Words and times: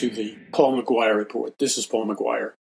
to 0.00 0.08
the 0.08 0.34
Paul 0.50 0.82
McGuire 0.82 1.14
Report. 1.14 1.58
This 1.58 1.76
is 1.76 1.84
Paul 1.84 2.06
McGuire. 2.06 2.52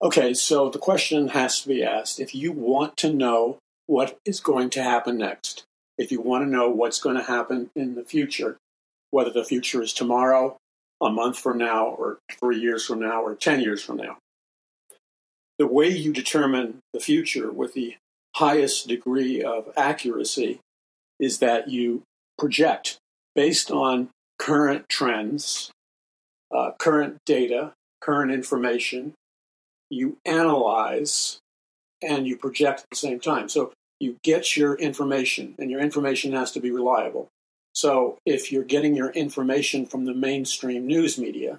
Okay, 0.00 0.32
so 0.32 0.70
the 0.70 0.78
question 0.78 1.28
has 1.28 1.60
to 1.60 1.68
be 1.68 1.84
asked 1.84 2.18
if 2.18 2.34
you 2.34 2.52
want 2.52 2.96
to 2.96 3.12
know 3.12 3.58
what 3.84 4.18
is 4.24 4.40
going 4.40 4.70
to 4.70 4.82
happen 4.82 5.18
next, 5.18 5.64
if 5.98 6.10
you 6.10 6.22
want 6.22 6.42
to 6.42 6.48
know 6.48 6.70
what's 6.70 7.00
going 7.00 7.16
to 7.16 7.22
happen 7.22 7.68
in 7.76 7.96
the 7.96 8.02
future, 8.02 8.56
whether 9.10 9.28
the 9.28 9.44
future 9.44 9.82
is 9.82 9.92
tomorrow, 9.92 10.56
a 11.02 11.10
month 11.10 11.38
from 11.38 11.58
now, 11.58 11.88
or 11.88 12.16
three 12.32 12.58
years 12.58 12.86
from 12.86 13.00
now, 13.00 13.22
or 13.22 13.34
10 13.34 13.60
years 13.60 13.84
from 13.84 13.98
now, 13.98 14.16
the 15.58 15.66
way 15.66 15.90
you 15.90 16.14
determine 16.14 16.78
the 16.94 17.00
future 17.00 17.52
with 17.52 17.74
the 17.74 17.96
highest 18.36 18.88
degree 18.88 19.42
of 19.42 19.68
accuracy 19.76 20.60
is 21.20 21.40
that 21.40 21.68
you 21.68 22.00
project 22.38 22.96
based 23.34 23.70
on 23.70 24.08
current 24.38 24.88
trends, 24.88 25.70
uh, 26.54 26.70
current 26.78 27.18
data, 27.26 27.72
current 28.00 28.30
information. 28.30 29.14
You 29.90 30.16
analyze 30.24 31.38
and 32.02 32.26
you 32.26 32.36
project 32.36 32.80
at 32.80 32.86
the 32.90 32.96
same 32.96 33.20
time. 33.20 33.48
So 33.48 33.72
you 34.00 34.16
get 34.22 34.56
your 34.56 34.74
information, 34.74 35.54
and 35.58 35.70
your 35.70 35.80
information 35.80 36.32
has 36.32 36.52
to 36.52 36.60
be 36.60 36.70
reliable. 36.70 37.28
So 37.74 38.18
if 38.24 38.52
you're 38.52 38.64
getting 38.64 38.94
your 38.94 39.10
information 39.10 39.86
from 39.86 40.04
the 40.04 40.14
mainstream 40.14 40.86
news 40.86 41.18
media, 41.18 41.58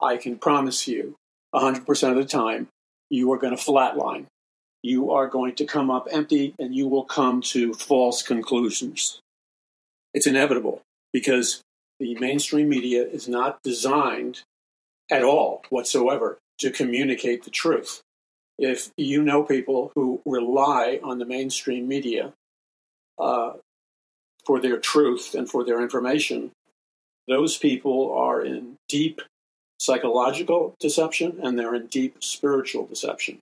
I 0.00 0.16
can 0.16 0.38
promise 0.38 0.88
you 0.88 1.16
100% 1.54 2.10
of 2.10 2.16
the 2.16 2.24
time 2.24 2.68
you 3.10 3.30
are 3.32 3.38
going 3.38 3.54
to 3.54 3.62
flatline. 3.62 4.26
You 4.82 5.10
are 5.10 5.26
going 5.26 5.56
to 5.56 5.66
come 5.66 5.90
up 5.90 6.08
empty 6.10 6.54
and 6.58 6.74
you 6.74 6.88
will 6.88 7.04
come 7.04 7.42
to 7.42 7.74
false 7.74 8.22
conclusions. 8.22 9.20
It's 10.14 10.26
inevitable 10.26 10.80
because 11.12 11.60
the 12.00 12.16
mainstream 12.18 12.68
media 12.68 13.04
is 13.04 13.28
not 13.28 13.62
designed 13.62 14.42
at 15.10 15.22
all 15.22 15.62
whatsoever 15.68 16.38
to 16.58 16.70
communicate 16.70 17.44
the 17.44 17.50
truth. 17.50 18.00
If 18.58 18.90
you 18.96 19.22
know 19.22 19.42
people 19.42 19.92
who 19.94 20.20
rely 20.26 20.98
on 21.02 21.18
the 21.18 21.24
mainstream 21.24 21.86
media 21.86 22.32
uh, 23.18 23.52
for 24.46 24.60
their 24.60 24.78
truth 24.78 25.34
and 25.34 25.48
for 25.48 25.64
their 25.64 25.80
information, 25.80 26.52
those 27.28 27.56
people 27.56 28.12
are 28.12 28.42
in 28.42 28.76
deep 28.88 29.20
psychological 29.78 30.74
deception 30.80 31.38
and 31.42 31.58
they're 31.58 31.74
in 31.74 31.86
deep 31.86 32.22
spiritual 32.22 32.86
deception. 32.86 33.38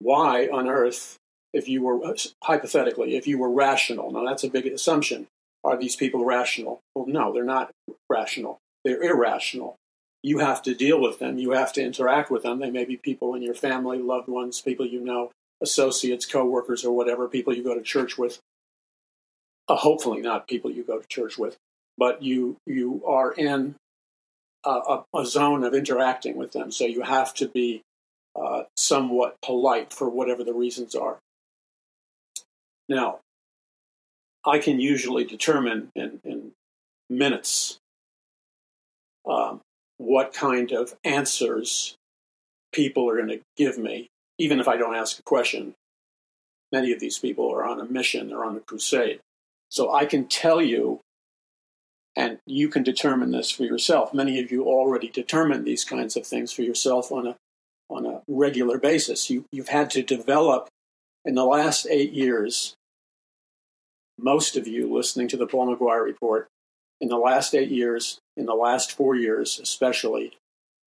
Why 0.00 0.46
on 0.46 0.68
earth, 0.68 1.16
if 1.52 1.68
you 1.68 1.82
were, 1.82 2.14
hypothetically, 2.42 3.16
if 3.16 3.26
you 3.26 3.38
were 3.38 3.50
rational, 3.50 4.10
now 4.12 4.24
that's 4.24 4.44
a 4.44 4.50
big 4.50 4.66
assumption, 4.66 5.26
are 5.64 5.76
these 5.76 5.96
people 5.96 6.24
rational? 6.24 6.80
Well, 6.94 7.06
no, 7.06 7.32
they're 7.32 7.44
not 7.44 7.70
rational. 8.08 8.58
They're 8.84 9.02
irrational. 9.02 9.76
You 10.22 10.38
have 10.38 10.62
to 10.62 10.74
deal 10.74 11.00
with 11.00 11.18
them. 11.18 11.38
You 11.38 11.52
have 11.52 11.72
to 11.74 11.82
interact 11.82 12.30
with 12.30 12.42
them. 12.42 12.58
They 12.58 12.70
may 12.70 12.84
be 12.84 12.96
people 12.96 13.34
in 13.34 13.42
your 13.42 13.54
family, 13.54 13.98
loved 13.98 14.28
ones, 14.28 14.60
people 14.60 14.86
you 14.86 15.00
know, 15.00 15.30
associates, 15.62 16.26
coworkers, 16.26 16.84
or 16.84 16.94
whatever, 16.94 17.28
people 17.28 17.54
you 17.54 17.62
go 17.62 17.74
to 17.74 17.82
church 17.82 18.18
with. 18.18 18.38
Uh, 19.68 19.76
hopefully, 19.76 20.20
not 20.20 20.48
people 20.48 20.70
you 20.70 20.82
go 20.82 20.98
to 20.98 21.06
church 21.06 21.38
with, 21.38 21.56
but 21.96 22.22
you 22.22 22.56
you 22.66 23.02
are 23.06 23.32
in 23.32 23.76
a, 24.64 24.70
a, 24.70 25.04
a 25.14 25.26
zone 25.26 25.64
of 25.64 25.74
interacting 25.74 26.36
with 26.36 26.52
them. 26.52 26.70
So 26.70 26.84
you 26.84 27.02
have 27.02 27.32
to 27.34 27.48
be 27.48 27.82
uh, 28.34 28.64
somewhat 28.76 29.36
polite 29.42 29.92
for 29.92 30.08
whatever 30.08 30.44
the 30.44 30.54
reasons 30.54 30.94
are. 30.94 31.18
Now, 32.88 33.20
I 34.44 34.58
can 34.58 34.80
usually 34.80 35.24
determine 35.24 35.90
in, 35.94 36.20
in 36.24 36.52
minutes 37.08 37.78
um, 39.28 39.60
what 39.98 40.32
kind 40.32 40.72
of 40.72 40.94
answers 41.04 41.94
people 42.72 43.08
are 43.10 43.16
going 43.16 43.28
to 43.28 43.40
give 43.56 43.76
me, 43.76 44.08
even 44.38 44.60
if 44.60 44.68
I 44.68 44.76
don't 44.76 44.94
ask 44.94 45.18
a 45.18 45.22
question. 45.22 45.74
Many 46.72 46.92
of 46.92 47.00
these 47.00 47.18
people 47.18 47.52
are 47.52 47.64
on 47.64 47.80
a 47.80 47.84
mission, 47.84 48.28
they're 48.28 48.44
on 48.44 48.56
a 48.56 48.60
crusade. 48.60 49.20
So 49.68 49.92
I 49.92 50.04
can 50.04 50.26
tell 50.26 50.62
you, 50.62 51.00
and 52.16 52.38
you 52.46 52.68
can 52.68 52.82
determine 52.82 53.30
this 53.30 53.50
for 53.50 53.64
yourself. 53.64 54.14
Many 54.14 54.40
of 54.40 54.50
you 54.50 54.64
already 54.64 55.08
determine 55.08 55.64
these 55.64 55.84
kinds 55.84 56.16
of 56.16 56.26
things 56.26 56.52
for 56.52 56.62
yourself 56.62 57.12
on 57.12 57.26
a, 57.26 57.36
on 57.88 58.06
a 58.06 58.22
regular 58.26 58.78
basis. 58.78 59.30
You, 59.30 59.44
you've 59.52 59.68
had 59.68 59.90
to 59.90 60.02
develop 60.02 60.68
in 61.24 61.34
the 61.34 61.44
last 61.44 61.86
eight 61.90 62.12
years 62.12 62.74
most 64.22 64.56
of 64.56 64.66
you 64.66 64.92
listening 64.92 65.28
to 65.28 65.36
the 65.36 65.46
Paul 65.46 65.74
McGuire 65.74 66.04
report, 66.04 66.48
in 67.00 67.08
the 67.08 67.16
last 67.16 67.54
eight 67.54 67.70
years, 67.70 68.18
in 68.36 68.46
the 68.46 68.54
last 68.54 68.92
four 68.92 69.14
years 69.14 69.58
especially, 69.62 70.32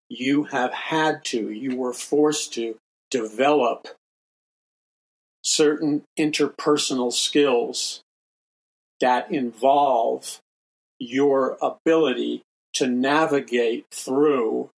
you 0.08 0.44
have 0.44 0.72
had 0.72 1.24
to, 1.24 1.50
you 1.50 1.76
were 1.76 1.94
forced 1.94 2.52
to 2.54 2.76
develop 3.10 3.88
certain 5.42 6.02
interpersonal 6.18 7.12
skills 7.12 8.02
that 9.00 9.30
involve 9.32 10.38
your 10.98 11.56
ability 11.60 12.42
to 12.74 12.86
navigate 12.86 13.86
through, 13.90 14.70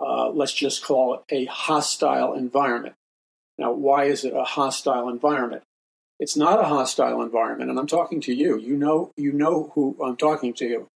uh, 0.00 0.30
let's 0.30 0.52
just 0.52 0.84
call 0.84 1.14
it 1.14 1.20
a 1.30 1.44
hostile 1.46 2.34
environment. 2.34 2.94
Now, 3.58 3.72
why 3.72 4.04
is 4.04 4.24
it 4.24 4.32
a 4.34 4.44
hostile 4.44 5.08
environment? 5.08 5.62
It's 6.20 6.36
not 6.36 6.60
a 6.60 6.64
hostile 6.64 7.22
environment, 7.22 7.70
and 7.70 7.78
I'm 7.78 7.86
talking 7.86 8.20
to 8.20 8.34
you. 8.34 8.58
You 8.58 8.76
know, 8.76 9.10
you 9.16 9.32
know 9.32 9.72
who 9.74 9.96
I'm 10.04 10.18
talking 10.18 10.52
to. 10.54 10.86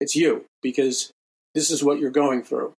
It's 0.00 0.16
you 0.16 0.46
because 0.62 1.10
this 1.54 1.70
is 1.70 1.84
what 1.84 2.00
you're 2.00 2.10
going 2.10 2.42
through. 2.42 2.72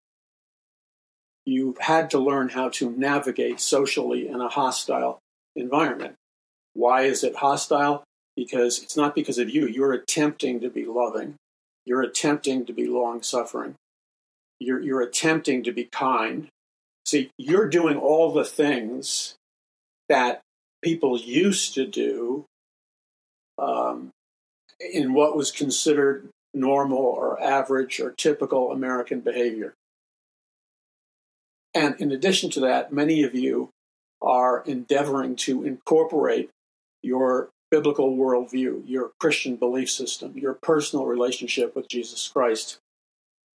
You've 1.45 1.77
had 1.77 2.09
to 2.09 2.19
learn 2.19 2.49
how 2.49 2.69
to 2.69 2.89
navigate 2.89 3.59
socially 3.59 4.27
in 4.27 4.41
a 4.41 4.49
hostile 4.49 5.19
environment. 5.55 6.15
Why 6.73 7.03
is 7.03 7.23
it 7.23 7.35
hostile? 7.35 8.03
Because 8.35 8.81
it's 8.81 8.97
not 8.97 9.13
because 9.13 9.37
of 9.37 9.51
you. 9.51 9.67
You're 9.67 9.93
attempting 9.93 10.61
to 10.61 10.69
be 10.71 10.85
loving. 10.85 11.35
You're 11.85 12.01
attempting 12.01 12.65
to 12.65 12.73
be 12.73 12.87
long 12.87 13.21
suffering. 13.21 13.75
You're, 14.59 14.81
you're 14.81 15.01
attempting 15.01 15.61
to 15.63 15.71
be 15.71 15.85
kind. 15.85 16.47
See, 17.05 17.29
you're 17.37 17.69
doing 17.69 17.97
all 17.97 18.33
the 18.33 18.45
things 18.45 19.35
that 20.09 20.41
people 20.83 21.17
used 21.17 21.73
to 21.75 21.87
do 21.87 22.45
um, 23.57 24.11
in 24.79 25.13
what 25.13 25.35
was 25.35 25.51
considered 25.51 26.29
normal 26.53 26.99
or 26.99 27.41
average 27.41 27.99
or 27.99 28.11
typical 28.11 28.71
American 28.71 29.21
behavior. 29.21 29.73
And 31.73 31.95
in 31.99 32.11
addition 32.11 32.51
to 32.51 32.59
that, 32.61 32.93
many 32.93 33.23
of 33.23 33.33
you 33.33 33.69
are 34.21 34.63
endeavoring 34.65 35.35
to 35.35 35.63
incorporate 35.63 36.49
your 37.01 37.49
biblical 37.71 38.15
worldview, 38.15 38.83
your 38.85 39.11
Christian 39.19 39.55
belief 39.55 39.89
system, 39.89 40.37
your 40.37 40.53
personal 40.53 41.07
relationship 41.07 41.75
with 41.75 41.87
Jesus 41.87 42.27
Christ 42.27 42.77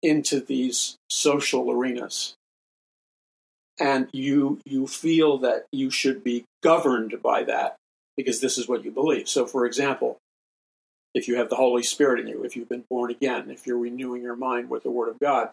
into 0.03 0.41
these 0.41 0.97
social 1.09 1.71
arenas 1.71 2.34
and 3.81 4.09
you 4.13 4.61
you 4.65 4.87
feel 4.87 5.39
that 5.39 5.67
you 5.73 5.91
should 5.91 6.25
be 6.25 6.45
governed 6.63 7.23
by 7.23 7.45
that 7.45 7.77
because 8.17 8.41
this 8.41 8.59
is 8.59 8.69
what 8.69 8.85
you 8.85 8.91
believe. 8.91 9.29
So, 9.29 9.47
for 9.47 9.65
example, 9.65 10.19
if 11.15 11.29
you 11.29 11.37
have 11.37 11.49
the 11.49 11.57
Holy 11.57 11.83
Spirit 11.83 12.21
in 12.21 12.27
you, 12.27 12.45
if 12.45 12.57
you've 12.57 12.69
been 12.69 12.85
born 12.91 13.11
again, 13.11 13.51
if 13.51 13.67
you're 13.67 13.79
renewing 13.79 14.23
your 14.23 14.37
mind 14.37 14.69
with 14.69 14.83
the 14.83 14.91
Word 14.91 15.09
of 15.09 15.19
God, 15.21 15.51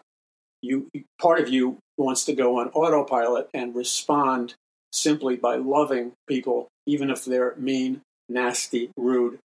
you 0.62 0.90
part 1.20 1.40
of 1.40 1.48
you 1.48 1.78
wants 1.96 2.24
to 2.24 2.34
go 2.34 2.58
on 2.58 2.68
autopilot 2.70 3.48
and 3.54 3.74
respond 3.74 4.54
simply 4.92 5.36
by 5.36 5.56
loving 5.56 6.12
people, 6.28 6.68
even 6.86 7.10
if 7.10 7.24
they're 7.24 7.54
mean, 7.56 8.00
nasty, 8.28 8.90
rude. 8.96 9.38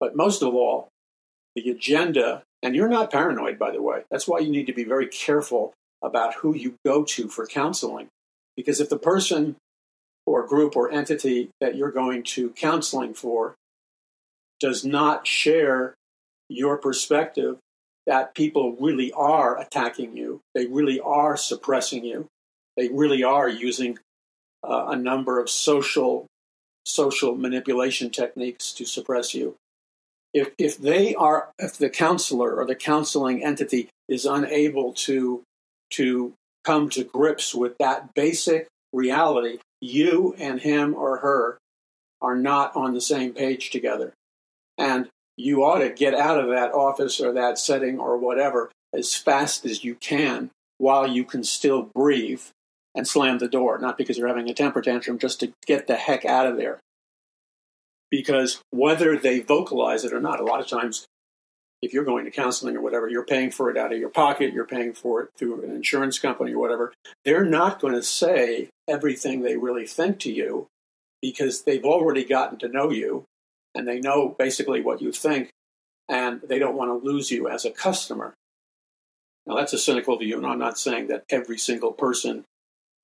But 0.00 0.16
most 0.16 0.42
of 0.42 0.54
all, 0.54 0.88
the 1.54 1.70
agenda, 1.70 2.42
and 2.62 2.76
you're 2.76 2.88
not 2.88 3.10
paranoid, 3.10 3.58
by 3.58 3.70
the 3.70 3.82
way. 3.82 4.02
That's 4.10 4.28
why 4.28 4.40
you 4.40 4.50
need 4.50 4.66
to 4.66 4.72
be 4.72 4.84
very 4.84 5.06
careful 5.06 5.72
about 6.02 6.34
who 6.34 6.54
you 6.54 6.74
go 6.84 7.02
to 7.02 7.28
for 7.28 7.46
counseling 7.46 8.08
because 8.58 8.80
if 8.80 8.88
the 8.88 8.98
person 8.98 9.54
or 10.26 10.44
group 10.44 10.74
or 10.74 10.90
entity 10.90 11.48
that 11.60 11.76
you're 11.76 11.92
going 11.92 12.24
to 12.24 12.50
counseling 12.50 13.14
for 13.14 13.54
does 14.58 14.84
not 14.84 15.28
share 15.28 15.94
your 16.48 16.76
perspective 16.76 17.56
that 18.04 18.34
people 18.34 18.76
really 18.80 19.12
are 19.12 19.60
attacking 19.60 20.16
you, 20.16 20.40
they 20.56 20.66
really 20.66 20.98
are 20.98 21.36
suppressing 21.36 22.04
you, 22.04 22.26
they 22.76 22.88
really 22.88 23.22
are 23.22 23.48
using 23.48 23.96
uh, 24.68 24.86
a 24.88 24.96
number 24.96 25.38
of 25.38 25.48
social 25.48 26.26
social 26.84 27.36
manipulation 27.36 28.10
techniques 28.10 28.72
to 28.72 28.84
suppress 28.84 29.34
you. 29.34 29.54
If 30.34 30.50
if 30.58 30.78
they 30.78 31.14
are 31.14 31.50
if 31.60 31.78
the 31.78 31.90
counselor 31.90 32.56
or 32.56 32.66
the 32.66 32.74
counseling 32.74 33.44
entity 33.44 33.88
is 34.08 34.26
unable 34.26 34.94
to 34.94 35.44
to 35.90 36.34
come 36.64 36.88
to 36.90 37.04
grips 37.04 37.54
with 37.54 37.76
that 37.78 38.14
basic 38.14 38.68
reality, 38.92 39.58
you 39.80 40.34
and 40.38 40.60
him 40.60 40.94
or 40.94 41.18
her 41.18 41.58
are 42.20 42.36
not 42.36 42.74
on 42.74 42.94
the 42.94 43.00
same 43.00 43.32
page 43.32 43.70
together. 43.70 44.12
And 44.76 45.08
you 45.36 45.64
ought 45.64 45.78
to 45.78 45.90
get 45.90 46.14
out 46.14 46.38
of 46.38 46.50
that 46.50 46.72
office 46.72 47.20
or 47.20 47.32
that 47.32 47.58
setting 47.58 47.98
or 47.98 48.16
whatever 48.16 48.70
as 48.92 49.14
fast 49.14 49.64
as 49.64 49.84
you 49.84 49.94
can 49.94 50.50
while 50.78 51.06
you 51.06 51.24
can 51.24 51.44
still 51.44 51.90
breathe 51.94 52.42
and 52.94 53.06
slam 53.06 53.38
the 53.38 53.48
door, 53.48 53.78
not 53.78 53.96
because 53.96 54.18
you're 54.18 54.28
having 54.28 54.48
a 54.48 54.54
temper 54.54 54.80
tantrum, 54.80 55.18
just 55.18 55.40
to 55.40 55.52
get 55.66 55.86
the 55.86 55.96
heck 55.96 56.24
out 56.24 56.46
of 56.46 56.56
there. 56.56 56.80
Because 58.10 58.60
whether 58.70 59.16
they 59.16 59.40
vocalize 59.40 60.04
it 60.04 60.12
or 60.12 60.20
not, 60.20 60.40
a 60.40 60.44
lot 60.44 60.60
of 60.60 60.66
times, 60.66 61.06
if 61.80 61.92
you're 61.92 62.04
going 62.04 62.24
to 62.24 62.30
counseling 62.30 62.76
or 62.76 62.80
whatever, 62.80 63.08
you're 63.08 63.24
paying 63.24 63.50
for 63.50 63.70
it 63.70 63.76
out 63.76 63.92
of 63.92 63.98
your 63.98 64.08
pocket, 64.08 64.52
you're 64.52 64.66
paying 64.66 64.92
for 64.92 65.22
it 65.22 65.30
through 65.36 65.62
an 65.62 65.70
insurance 65.70 66.18
company 66.18 66.52
or 66.52 66.58
whatever. 66.58 66.92
They're 67.24 67.44
not 67.44 67.80
going 67.80 67.94
to 67.94 68.02
say 68.02 68.70
everything 68.88 69.42
they 69.42 69.56
really 69.56 69.86
think 69.86 70.18
to 70.20 70.32
you 70.32 70.66
because 71.22 71.62
they've 71.62 71.84
already 71.84 72.24
gotten 72.24 72.58
to 72.58 72.68
know 72.68 72.90
you 72.90 73.24
and 73.74 73.86
they 73.86 74.00
know 74.00 74.34
basically 74.38 74.80
what 74.80 75.00
you 75.00 75.12
think 75.12 75.50
and 76.08 76.40
they 76.42 76.58
don't 76.58 76.76
want 76.76 76.90
to 76.90 77.06
lose 77.06 77.30
you 77.30 77.48
as 77.48 77.64
a 77.64 77.70
customer. 77.70 78.34
Now, 79.46 79.56
that's 79.56 79.72
a 79.72 79.78
cynical 79.78 80.18
view, 80.18 80.36
and 80.36 80.46
I'm 80.46 80.58
not 80.58 80.78
saying 80.78 81.08
that 81.08 81.24
every 81.30 81.58
single 81.58 81.92
person 81.92 82.44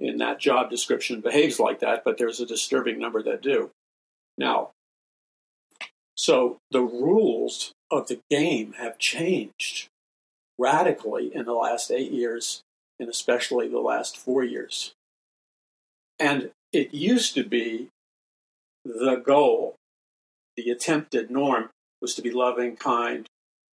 in 0.00 0.18
that 0.18 0.40
job 0.40 0.70
description 0.70 1.20
behaves 1.20 1.58
like 1.58 1.80
that, 1.80 2.02
but 2.04 2.18
there's 2.18 2.40
a 2.40 2.46
disturbing 2.46 2.98
number 2.98 3.22
that 3.22 3.42
do. 3.42 3.70
Now, 4.36 4.70
so 6.16 6.58
the 6.70 6.82
rules 6.82 7.72
of 7.90 8.08
the 8.08 8.20
game 8.30 8.74
have 8.78 8.98
changed 8.98 9.88
radically 10.58 11.34
in 11.34 11.44
the 11.44 11.52
last 11.52 11.90
eight 11.90 12.12
years, 12.12 12.62
and 12.98 13.08
especially 13.08 13.68
the 13.68 13.80
last 13.80 14.16
four 14.16 14.42
years. 14.44 14.94
And 16.18 16.50
it 16.72 16.94
used 16.94 17.34
to 17.34 17.44
be 17.44 17.88
the 18.84 19.16
goal, 19.16 19.76
the 20.56 20.70
attempted 20.70 21.30
norm 21.30 21.70
was 22.00 22.14
to 22.14 22.22
be 22.22 22.30
loving, 22.30 22.76
kind, 22.76 23.28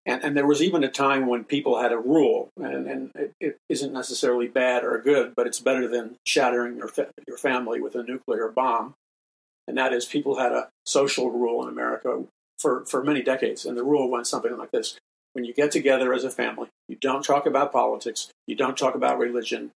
and, 0.07 0.24
and 0.24 0.38
there 0.38 0.48
was 0.48 0.63
even 0.63 0.86
a 0.86 0.89
time 0.89 1.27
when 1.27 1.44
people 1.44 1.81
had 1.81 1.92
a 1.92 1.98
rule, 1.98 2.50
and, 2.57 2.88
and 2.88 3.12
it, 3.15 3.33
it 3.42 3.57
isn't 3.68 3.92
necessarily 3.92 4.48
bad 4.48 4.86
or 4.86 5.01
good, 5.01 5.33
but 5.36 5.48
it's 5.48 5.60
better 5.60 5.86
than 5.86 6.15
shattering 6.25 6.77
your, 6.77 6.88
fa- 6.88 7.12
your 7.27 7.38
family 7.38 7.81
with 7.81 7.94
a 7.95 8.03
nuclear 8.03 8.48
bomb. 8.48 8.94
And 9.68 9.77
that 9.77 9.92
is, 9.92 10.06
people 10.06 10.39
had 10.39 10.53
a 10.53 10.69
social 10.86 11.30
rule 11.30 11.62
in 11.63 11.68
America 11.68 12.24
for, 12.57 12.86
for 12.86 13.04
many 13.04 13.21
decades. 13.21 13.65
And 13.65 13.77
the 13.77 13.83
rule 13.83 14.09
went 14.09 14.27
something 14.27 14.57
like 14.57 14.71
this 14.71 14.98
When 15.33 15.45
you 15.45 15.54
get 15.54 15.71
together 15.71 16.13
as 16.13 16.24
a 16.24 16.30
family, 16.30 16.68
you 16.88 16.98
don't 17.00 17.24
talk 17.24 17.45
about 17.45 17.71
politics, 17.71 18.30
you 18.48 18.56
don't 18.56 18.77
talk 18.77 18.95
about 18.95 19.19
religion, 19.19 19.71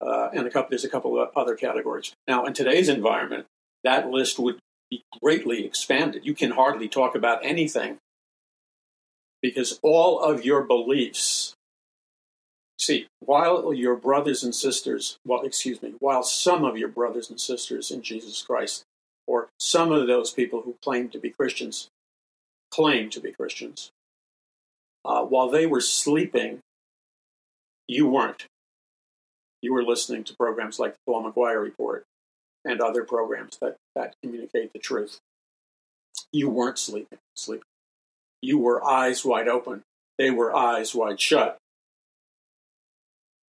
uh, 0.00 0.28
and 0.32 0.46
a 0.46 0.50
couple, 0.50 0.70
there's 0.70 0.84
a 0.84 0.90
couple 0.90 1.20
of 1.20 1.30
other 1.36 1.54
categories. 1.54 2.12
Now, 2.28 2.44
in 2.44 2.52
today's 2.52 2.88
environment, 2.88 3.46
that 3.84 4.08
list 4.08 4.38
would 4.38 4.58
be 4.90 5.02
greatly 5.22 5.64
expanded. 5.64 6.26
You 6.26 6.34
can 6.34 6.52
hardly 6.52 6.88
talk 6.88 7.14
about 7.14 7.44
anything 7.44 7.98
because 9.42 9.78
all 9.82 10.20
of 10.20 10.44
your 10.44 10.62
beliefs 10.62 11.54
see 12.78 13.06
while 13.20 13.72
your 13.72 13.96
brothers 13.96 14.42
and 14.42 14.54
sisters 14.54 15.18
well 15.24 15.42
excuse 15.42 15.80
me 15.82 15.94
while 15.98 16.22
some 16.22 16.64
of 16.64 16.76
your 16.76 16.88
brothers 16.88 17.30
and 17.30 17.40
sisters 17.40 17.90
in 17.90 18.02
jesus 18.02 18.42
christ 18.42 18.84
or 19.26 19.48
some 19.58 19.90
of 19.92 20.06
those 20.06 20.30
people 20.30 20.62
who 20.62 20.76
claim 20.82 21.08
to 21.08 21.18
be 21.18 21.30
christians 21.30 21.88
claim 22.76 23.08
to 23.10 23.20
be 23.20 23.32
christians 23.32 23.90
uh, 25.04 25.22
while 25.22 25.48
they 25.48 25.66
were 25.66 25.80
sleeping 25.80 26.58
you 27.88 28.06
weren't 28.06 28.46
you 29.62 29.72
were 29.72 29.82
listening 29.82 30.22
to 30.24 30.36
programs 30.36 30.78
like 30.78 30.92
the 30.92 30.98
paul 31.06 31.24
mcguire 31.24 31.62
report 31.62 32.04
and 32.64 32.80
other 32.80 33.04
programs 33.04 33.58
that, 33.58 33.76
that 33.94 34.14
communicate 34.22 34.72
the 34.72 34.78
truth 34.78 35.18
you 36.32 36.50
weren't 36.50 36.78
sleeping 36.78 37.18
sleeping 37.34 37.64
you 38.42 38.58
were 38.58 38.84
eyes 38.86 39.24
wide 39.24 39.48
open. 39.48 39.82
They 40.18 40.30
were 40.30 40.54
eyes 40.54 40.94
wide 40.94 41.20
shut. 41.20 41.58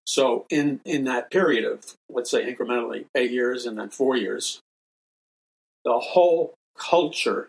So 0.07 0.47
in, 0.49 0.81
in 0.85 1.05
that 1.05 1.31
period 1.31 1.65
of, 1.65 1.95
let's 2.09 2.31
say, 2.31 2.53
incrementally 2.53 3.07
eight 3.15 3.31
years 3.31 3.67
and 3.67 3.77
then 3.77 3.91
four 3.91 4.17
years, 4.17 4.61
the 5.85 5.99
whole 5.99 6.55
culture 6.79 7.49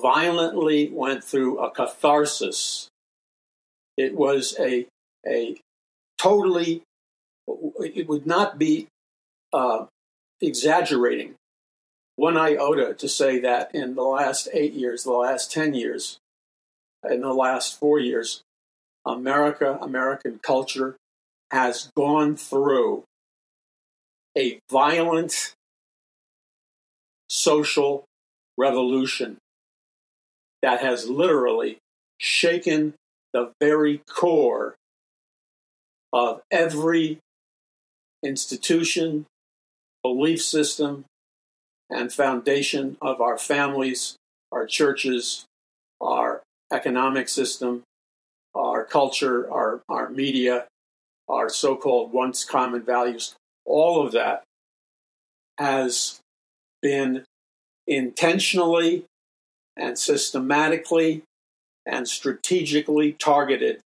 violently 0.00 0.90
went 0.92 1.24
through 1.24 1.58
a 1.58 1.70
catharsis. 1.70 2.88
It 3.96 4.14
was 4.14 4.56
a, 4.58 4.86
a 5.26 5.56
totally, 6.18 6.82
it 7.48 8.08
would 8.08 8.26
not 8.26 8.58
be 8.58 8.86
uh, 9.52 9.86
exaggerating 10.40 11.34
one 12.16 12.36
iota 12.36 12.94
to 12.94 13.08
say 13.08 13.38
that 13.40 13.74
in 13.74 13.94
the 13.94 14.02
last 14.02 14.48
eight 14.52 14.72
years, 14.72 15.04
the 15.04 15.12
last 15.12 15.52
10 15.52 15.74
years, 15.74 16.18
in 17.08 17.20
the 17.20 17.32
last 17.32 17.78
four 17.78 17.98
years, 17.98 18.42
America, 19.06 19.78
American 19.80 20.40
culture 20.42 20.96
has 21.50 21.90
gone 21.96 22.36
through 22.36 23.04
a 24.36 24.58
violent 24.70 25.54
social 27.28 28.04
revolution 28.58 29.36
that 30.62 30.80
has 30.80 31.08
literally 31.08 31.78
shaken 32.18 32.94
the 33.32 33.52
very 33.60 34.02
core 34.08 34.74
of 36.12 36.40
every 36.50 37.18
institution, 38.22 39.26
belief 40.02 40.42
system, 40.42 41.04
and 41.90 42.12
foundation 42.12 42.96
of 43.00 43.20
our 43.20 43.38
families, 43.38 44.16
our 44.50 44.66
churches, 44.66 45.44
our 46.00 46.42
economic 46.72 47.28
system, 47.28 47.82
our 48.54 48.84
culture, 48.84 49.50
our, 49.52 49.82
our 49.88 50.08
media, 50.08 50.66
our 51.28 51.48
so 51.48 51.76
called 51.76 52.12
once 52.12 52.44
common 52.44 52.82
values, 52.82 53.34
all 53.64 54.04
of 54.04 54.12
that 54.12 54.42
has 55.58 56.20
been 56.82 57.24
intentionally 57.86 59.04
and 59.76 59.98
systematically 59.98 61.22
and 61.84 62.08
strategically 62.08 63.12
targeted 63.12 63.80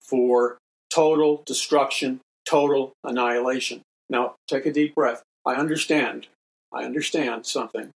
for 0.00 0.58
total 0.92 1.42
destruction, 1.46 2.20
total 2.48 2.92
annihilation. 3.04 3.82
Now, 4.08 4.34
take 4.46 4.66
a 4.66 4.72
deep 4.72 4.94
breath. 4.94 5.22
I 5.44 5.54
understand. 5.54 6.28
I 6.72 6.84
understand 6.84 7.46
something, 7.46 7.90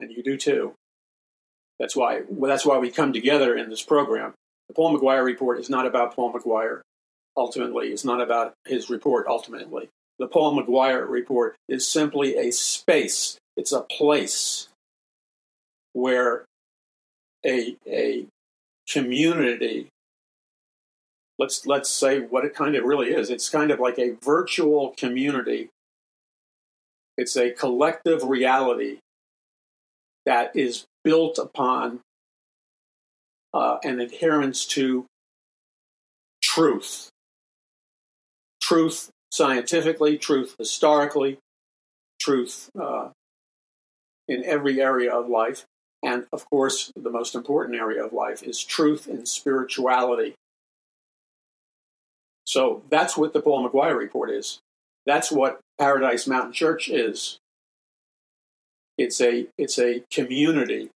and 0.00 0.10
you 0.10 0.22
do 0.22 0.36
too. 0.36 0.74
That's 1.78 1.96
why 1.96 2.22
well, 2.28 2.48
that's 2.50 2.66
why 2.66 2.78
we 2.78 2.90
come 2.90 3.12
together 3.12 3.56
in 3.56 3.68
this 3.68 3.82
program. 3.82 4.34
The 4.68 4.74
Paul 4.74 4.98
McGuire 4.98 5.24
report 5.24 5.58
is 5.58 5.68
not 5.68 5.86
about 5.86 6.14
Paul 6.14 6.32
McGuire. 6.32 6.80
Ultimately, 7.36 7.88
it's 7.88 8.04
not 8.04 8.20
about 8.20 8.54
his 8.66 8.88
report. 8.90 9.26
Ultimately, 9.26 9.88
the 10.18 10.26
Paul 10.26 10.56
McGuire 10.56 11.08
report 11.08 11.56
is 11.68 11.86
simply 11.86 12.36
a 12.36 12.50
space. 12.50 13.36
It's 13.56 13.72
a 13.72 13.80
place 13.82 14.68
where 15.92 16.44
a 17.44 17.76
a 17.86 18.26
community 18.88 19.88
let's 21.42 21.66
let's 21.66 21.90
say 21.90 22.20
what 22.20 22.44
it 22.44 22.54
kind 22.54 22.76
of 22.76 22.84
really 22.84 23.08
is. 23.08 23.28
It's 23.28 23.48
kind 23.48 23.70
of 23.70 23.80
like 23.80 23.98
a 23.98 24.16
virtual 24.22 24.94
community. 24.96 25.70
It's 27.16 27.36
a 27.36 27.50
collective 27.50 28.22
reality 28.22 28.98
that 30.24 30.54
is 30.54 30.84
built 31.02 31.38
upon 31.38 32.00
uh, 33.52 33.78
an 33.82 34.00
adherence 34.00 34.64
to 34.66 35.04
truth. 36.42 37.10
Truth 38.60 39.10
scientifically, 39.32 40.16
truth 40.16 40.54
historically, 40.58 41.38
truth 42.20 42.70
uh, 42.80 43.08
in 44.28 44.44
every 44.44 44.80
area 44.80 45.12
of 45.12 45.28
life. 45.28 45.64
And 46.02 46.26
of 46.32 46.48
course, 46.50 46.92
the 46.96 47.10
most 47.10 47.34
important 47.34 47.78
area 47.78 48.04
of 48.04 48.12
life 48.12 48.42
is 48.42 48.62
truth 48.62 49.06
and 49.06 49.28
spirituality. 49.28 50.34
So 52.44 52.82
that's 52.90 53.16
what 53.16 53.32
the 53.32 53.40
Paul 53.40 53.68
McGuire 53.68 53.96
report 53.96 54.30
is. 54.30 54.58
That's 55.06 55.30
what 55.30 55.60
Paradise 55.78 56.26
Mountain 56.26 56.52
Church 56.52 56.88
is. 56.88 57.38
It's 58.98 59.20
a 59.20 59.46
it's 59.56 59.78
a 59.78 60.02
community, 60.12 60.90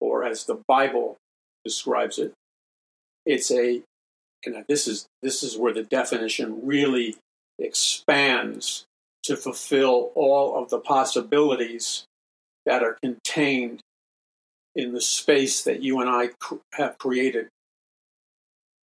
or 0.00 0.24
as 0.24 0.44
the 0.44 0.60
Bible 0.68 1.16
describes 1.64 2.18
it, 2.18 2.32
it's 3.24 3.50
a 3.50 3.82
and 4.44 4.64
this 4.68 4.86
is 4.86 5.06
this 5.22 5.42
is 5.42 5.56
where 5.56 5.72
the 5.72 5.82
definition 5.82 6.60
really 6.66 7.16
expands 7.58 8.84
to 9.24 9.36
fulfill 9.36 10.12
all 10.14 10.62
of 10.62 10.70
the 10.70 10.78
possibilities 10.78 12.04
that 12.64 12.82
are 12.82 12.98
contained 13.02 13.80
in 14.76 14.92
the 14.92 15.00
space 15.00 15.64
that 15.64 15.82
you 15.82 16.00
and 16.00 16.08
I 16.08 16.30
have 16.74 16.98
created. 16.98 17.48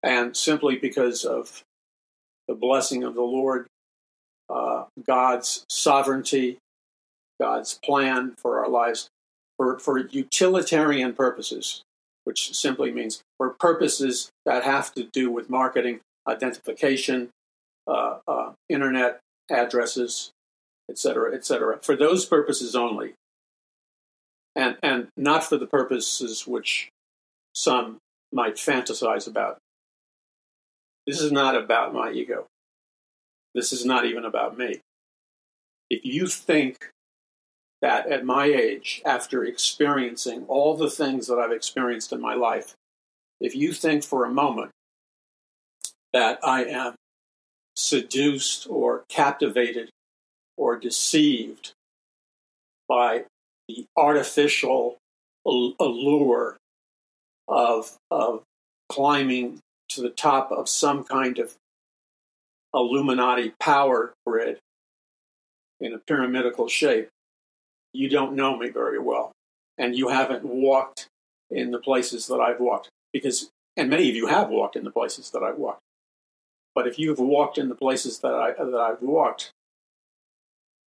And 0.02 0.36
simply 0.36 0.78
because 0.78 1.26
of 1.26 1.64
the 2.48 2.56
blessing 2.56 3.04
of 3.04 3.14
the 3.14 3.22
Lord, 3.22 3.68
uh, 4.50 4.86
God's 5.06 5.66
sovereignty, 5.70 6.58
God's 7.40 7.78
plan 7.84 8.34
for 8.38 8.60
our 8.60 8.70
lives 8.70 9.10
for, 9.58 9.78
for 9.78 9.98
utilitarian 10.00 11.14
purposes. 11.14 11.84
which 12.24 12.56
simply 12.56 12.92
means 12.92 13.22
for 13.38 13.50
purposes 13.60 14.30
that 14.46 14.64
have 14.64 14.94
to 14.94 15.04
do 15.04 15.32
with 15.32 15.50
marketing, 15.50 16.00
identification, 16.28 17.30
uh, 17.88 18.20
uh, 18.28 18.52
internet 18.70 19.20
addresses, 19.50 20.32
etc., 20.90 21.34
etc. 21.34 21.80
For 21.82 21.96
those 21.96 22.26
purposes 22.26 22.76
only, 22.76 23.14
and 24.56 24.78
and 24.84 25.08
not 25.18 25.44
for 25.44 25.58
the 25.58 25.68
purposes 25.68 26.46
which 26.48 26.90
some 27.54 27.98
might 28.32 28.56
fantasize 28.56 29.28
about. 29.28 29.58
This 31.06 31.20
is 31.20 31.32
not 31.32 31.56
about 31.56 31.94
my 31.94 32.12
ego. 32.12 32.46
This 33.54 33.74
is 33.74 33.86
not 33.86 34.06
even 34.06 34.24
about 34.24 34.58
me. 34.58 34.82
If 35.90 36.06
you 36.06 36.28
think 36.28 36.92
that 37.82 38.08
at 38.08 38.24
my 38.24 38.46
age, 38.46 39.02
after 39.04 39.44
experiencing 39.44 40.46
all 40.48 40.78
the 40.78 40.90
things 40.90 41.28
that 41.28 41.40
I've 41.40 41.52
experienced 41.52 42.14
in 42.14 42.22
my 42.22 42.36
life, 42.36 42.76
if 43.40 43.56
you 43.56 43.74
think 43.74 44.04
for 44.04 44.24
a 44.24 44.32
moment 44.32 44.72
that 46.14 46.40
I 46.44 46.66
am 46.66 46.96
seduced 47.76 48.68
or 48.70 49.04
captivated 49.10 49.90
or 50.56 50.78
deceived 50.78 51.72
by 52.88 53.26
the 53.76 53.86
artificial 53.98 54.98
allure 55.46 56.58
of, 57.48 57.98
of 58.10 58.44
climbing 58.90 59.60
to 59.90 60.02
the 60.02 60.10
top 60.10 60.52
of 60.52 60.70
some 60.70 61.04
kind 61.04 61.40
of 61.40 61.56
Illuminati 62.74 63.54
power 63.60 64.14
grid 64.26 64.60
in 65.80 65.94
a 65.94 65.98
pyramidical 65.98 66.68
shape, 66.68 67.10
you 67.94 68.08
don't 68.08 68.36
know 68.36 68.58
me 68.58 68.70
very 68.70 69.00
well. 69.00 69.32
And 69.78 69.96
you 69.96 70.10
haven't 70.10 70.46
walked 70.46 71.08
in 71.50 71.72
the 71.72 71.80
places 71.80 72.28
that 72.28 72.40
I've 72.40 72.60
walked. 72.60 72.90
Because, 73.12 73.50
and 73.76 73.90
many 73.90 74.10
of 74.10 74.16
you 74.16 74.28
have 74.28 74.50
walked 74.50 74.76
in 74.76 74.84
the 74.84 74.92
places 74.92 75.32
that 75.32 75.44
I've 75.44 75.58
walked. 75.58 75.82
But 76.74 76.88
if 76.88 76.98
you've 76.98 77.20
walked 77.20 77.58
in 77.58 77.68
the 77.68 77.76
places 77.76 78.20
that, 78.20 78.34
I, 78.34 78.52
that 78.52 78.80
I've 78.80 79.02
walked, 79.02 79.52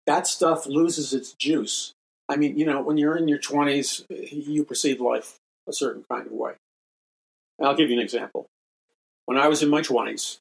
that 0.06 0.28
stuff 0.28 0.68
loses 0.68 1.14
its 1.14 1.34
juice. 1.34 1.94
I 2.32 2.38
mean, 2.38 2.58
you 2.58 2.66
know, 2.66 2.82
when 2.82 2.98
you're 2.98 3.18
in 3.18 3.28
your 3.28 3.40
20s, 3.40 4.06
you 4.10 4.64
perceive 4.64 5.02
life 5.02 5.38
a 5.68 5.74
certain 5.74 6.06
kind 6.10 6.28
of 6.28 6.32
way. 6.32 6.54
I'll 7.62 7.76
give 7.76 7.90
you 7.90 7.98
an 7.98 8.02
example. 8.02 8.48
When 9.26 9.38
I 9.38 9.50
was 9.50 9.62
in 9.62 9.70
my 9.70 9.82
20s, 9.82 10.40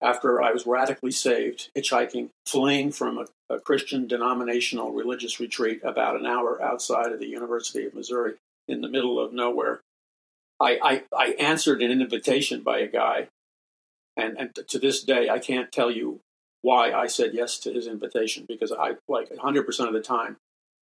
after 0.00 0.40
I 0.40 0.50
was 0.50 0.66
radically 0.66 1.10
saved, 1.10 1.70
hitchhiking, 1.76 2.30
fleeing 2.46 2.90
from 2.92 3.18
a, 3.18 3.54
a, 3.54 3.60
Christian 3.60 4.06
denominational 4.06 4.92
religious 4.92 5.38
retreat 5.40 5.80
about 5.84 6.16
an 6.18 6.24
hour 6.24 6.62
outside 6.62 7.12
of 7.12 7.18
the 7.18 7.26
University 7.26 7.84
of 7.84 7.94
Missouri 7.94 8.34
in 8.66 8.80
the 8.80 8.88
middle 8.88 9.20
of 9.20 9.34
nowhere. 9.34 9.80
I, 10.58 10.78
I, 10.82 11.02
I 11.16 11.26
answered 11.32 11.82
an 11.82 11.90
invitation 11.90 12.62
by 12.62 12.78
a 12.78 12.88
guy, 12.88 13.28
and, 14.16 14.38
and 14.38 14.54
to 14.68 14.78
this 14.78 15.02
day, 15.02 15.28
I 15.28 15.38
can't 15.38 15.70
tell 15.70 15.90
you 15.90 16.20
why 16.62 16.92
I 16.92 17.08
said 17.08 17.34
yes 17.34 17.58
to 17.60 17.72
his 17.72 17.86
invitation 17.86 18.46
because 18.48 18.72
I, 18.72 18.92
like 19.06 19.30
100% 19.30 19.86
of 19.86 19.92
the 19.92 20.00
time, 20.00 20.38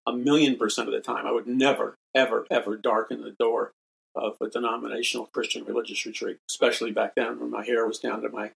a 0.06 0.12
million 0.12 0.56
percent 0.56 0.88
of 0.88 0.94
the 0.94 1.00
time, 1.00 1.26
I 1.26 1.32
would 1.32 1.46
never, 1.46 1.94
ever, 2.14 2.46
ever 2.50 2.76
darken 2.76 3.22
the 3.22 3.34
door 3.38 3.72
of 4.14 4.36
a 4.40 4.48
denominational 4.48 5.28
Christian 5.32 5.64
religious 5.64 6.06
retreat, 6.06 6.38
especially 6.50 6.90
back 6.90 7.14
then 7.16 7.38
when 7.38 7.50
my 7.50 7.64
hair 7.64 7.86
was 7.86 7.98
down 7.98 8.22
to 8.22 8.28
my 8.28 8.52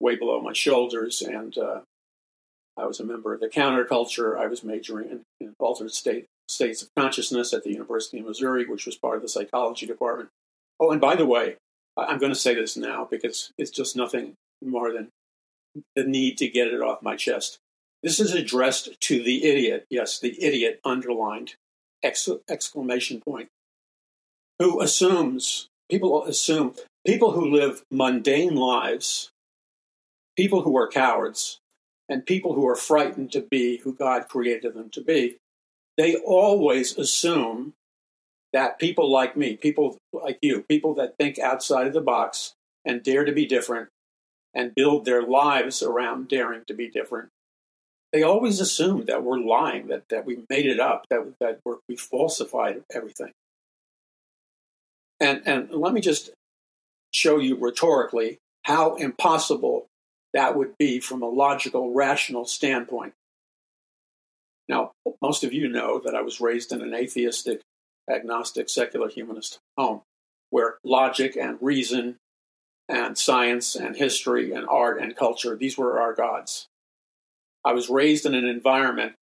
way 0.00 0.16
below 0.16 0.40
my 0.40 0.52
shoulders, 0.52 1.22
and 1.22 1.56
uh, 1.56 1.80
I 2.76 2.86
was 2.86 3.00
a 3.00 3.04
member 3.04 3.32
of 3.32 3.40
the 3.40 3.48
counterculture. 3.48 4.38
I 4.38 4.46
was 4.46 4.62
majoring 4.62 5.10
in, 5.10 5.20
in 5.40 5.54
altered 5.58 5.92
state 5.92 6.26
states 6.48 6.82
of 6.82 6.88
consciousness 6.96 7.52
at 7.52 7.64
the 7.64 7.72
University 7.72 8.18
of 8.18 8.26
Missouri, 8.26 8.66
which 8.66 8.86
was 8.86 8.96
part 8.96 9.16
of 9.16 9.22
the 9.22 9.28
psychology 9.28 9.86
department. 9.86 10.28
Oh, 10.78 10.90
and 10.90 11.00
by 11.00 11.16
the 11.16 11.26
way, 11.26 11.56
I'm 11.96 12.18
going 12.18 12.32
to 12.32 12.38
say 12.38 12.54
this 12.54 12.76
now 12.76 13.08
because 13.10 13.50
it's 13.56 13.70
just 13.70 13.96
nothing 13.96 14.34
more 14.62 14.92
than 14.92 15.08
the 15.94 16.04
need 16.04 16.38
to 16.38 16.48
get 16.48 16.68
it 16.68 16.80
off 16.80 17.02
my 17.02 17.16
chest. 17.16 17.58
This 18.02 18.20
is 18.20 18.34
addressed 18.34 19.00
to 19.00 19.22
the 19.22 19.44
idiot, 19.44 19.86
yes, 19.90 20.18
the 20.18 20.42
idiot 20.42 20.80
underlined 20.84 21.56
exclamation 22.02 23.20
point, 23.20 23.48
who 24.58 24.80
assumes, 24.80 25.68
people 25.90 26.24
assume, 26.24 26.74
people 27.04 27.32
who 27.32 27.50
live 27.50 27.82
mundane 27.90 28.54
lives 28.54 29.30
people 30.36 30.62
who 30.62 30.76
are 30.76 30.88
cowards 30.88 31.58
and 32.08 32.26
people 32.26 32.54
who 32.54 32.68
are 32.68 32.76
frightened 32.76 33.32
to 33.32 33.40
be 33.40 33.78
who 33.78 33.92
God 33.92 34.28
created 34.28 34.74
them 34.74 34.90
to 34.90 35.00
be, 35.02 35.38
they 35.96 36.16
always 36.16 36.96
assume 36.98 37.72
that 38.52 38.78
people 38.78 39.10
like 39.10 39.36
me, 39.36 39.56
people 39.56 39.98
like 40.12 40.38
you, 40.42 40.62
people 40.62 40.94
that 40.94 41.16
think 41.18 41.38
outside 41.38 41.86
of 41.86 41.94
the 41.94 42.00
box 42.00 42.54
and 42.84 43.02
dare 43.02 43.24
to 43.24 43.32
be 43.32 43.46
different 43.46 43.88
and 44.54 44.74
build 44.74 45.04
their 45.04 45.22
lives 45.22 45.82
around 45.82 46.28
daring 46.28 46.62
to 46.66 46.74
be 46.74 46.88
different, 46.88 47.30
they 48.16 48.22
always 48.22 48.60
assume 48.60 49.04
that 49.04 49.22
we're 49.22 49.38
lying, 49.38 49.88
that, 49.88 50.08
that 50.08 50.24
we 50.24 50.38
made 50.48 50.64
it 50.64 50.80
up, 50.80 51.04
that, 51.10 51.34
that 51.38 51.60
we 51.86 51.96
falsified 51.96 52.82
everything. 52.90 53.30
And, 55.20 55.42
and 55.44 55.70
let 55.70 55.92
me 55.92 56.00
just 56.00 56.30
show 57.10 57.36
you 57.36 57.56
rhetorically 57.56 58.38
how 58.62 58.94
impossible 58.94 59.88
that 60.32 60.56
would 60.56 60.78
be 60.78 60.98
from 60.98 61.20
a 61.20 61.28
logical, 61.28 61.92
rational 61.92 62.46
standpoint. 62.46 63.12
Now, 64.66 64.92
most 65.20 65.44
of 65.44 65.52
you 65.52 65.68
know 65.68 66.00
that 66.02 66.14
I 66.14 66.22
was 66.22 66.40
raised 66.40 66.72
in 66.72 66.80
an 66.80 66.94
atheistic, 66.94 67.60
agnostic, 68.10 68.70
secular 68.70 69.10
humanist 69.10 69.58
home 69.76 70.00
where 70.48 70.78
logic 70.84 71.36
and 71.36 71.58
reason 71.60 72.16
and 72.88 73.18
science 73.18 73.74
and 73.74 73.94
history 73.94 74.52
and 74.52 74.66
art 74.66 75.02
and 75.02 75.14
culture, 75.14 75.54
these 75.54 75.76
were 75.76 76.00
our 76.00 76.14
gods. 76.14 76.66
I 77.66 77.72
was 77.72 77.90
raised 77.90 78.24
in 78.24 78.34
an 78.34 78.46
environment 78.46 79.14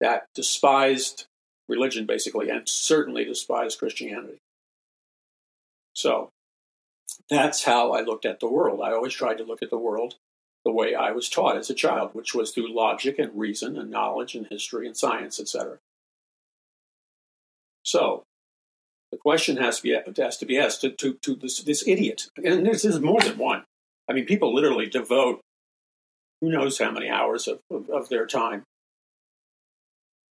that 0.00 0.26
despised 0.32 1.26
religion, 1.68 2.06
basically, 2.06 2.48
and 2.48 2.68
certainly 2.68 3.24
despised 3.24 3.80
Christianity. 3.80 4.38
So 5.94 6.30
that's 7.28 7.64
how 7.64 7.92
I 7.92 8.02
looked 8.02 8.24
at 8.24 8.38
the 8.38 8.48
world. 8.48 8.80
I 8.80 8.92
always 8.92 9.12
tried 9.12 9.38
to 9.38 9.44
look 9.44 9.62
at 9.62 9.70
the 9.70 9.78
world 9.78 10.14
the 10.64 10.70
way 10.72 10.94
I 10.94 11.10
was 11.10 11.28
taught 11.28 11.56
as 11.56 11.70
a 11.70 11.74
child, 11.74 12.10
which 12.12 12.34
was 12.34 12.52
through 12.52 12.72
logic 12.72 13.18
and 13.18 13.36
reason 13.36 13.76
and 13.76 13.90
knowledge 13.90 14.36
and 14.36 14.46
history 14.48 14.86
and 14.86 14.96
science, 14.96 15.40
etc. 15.40 15.78
So 17.82 18.22
the 19.10 19.18
question 19.18 19.56
has 19.56 19.80
to 19.80 19.82
be 19.82 20.22
has 20.22 20.36
to 20.36 20.46
be 20.46 20.56
asked 20.56 20.82
to, 20.82 20.90
to, 20.90 21.14
to 21.14 21.34
this, 21.34 21.62
this 21.62 21.86
idiot, 21.88 22.28
and 22.36 22.64
this 22.64 22.84
is 22.84 23.00
more 23.00 23.20
than 23.20 23.38
one. 23.38 23.64
I 24.08 24.12
mean, 24.12 24.24
people 24.24 24.54
literally 24.54 24.86
devote 24.86 25.40
who 26.40 26.50
knows 26.50 26.78
how 26.78 26.90
many 26.90 27.08
hours 27.08 27.48
of, 27.48 27.60
of, 27.70 27.88
of 27.90 28.08
their 28.08 28.26
time 28.26 28.64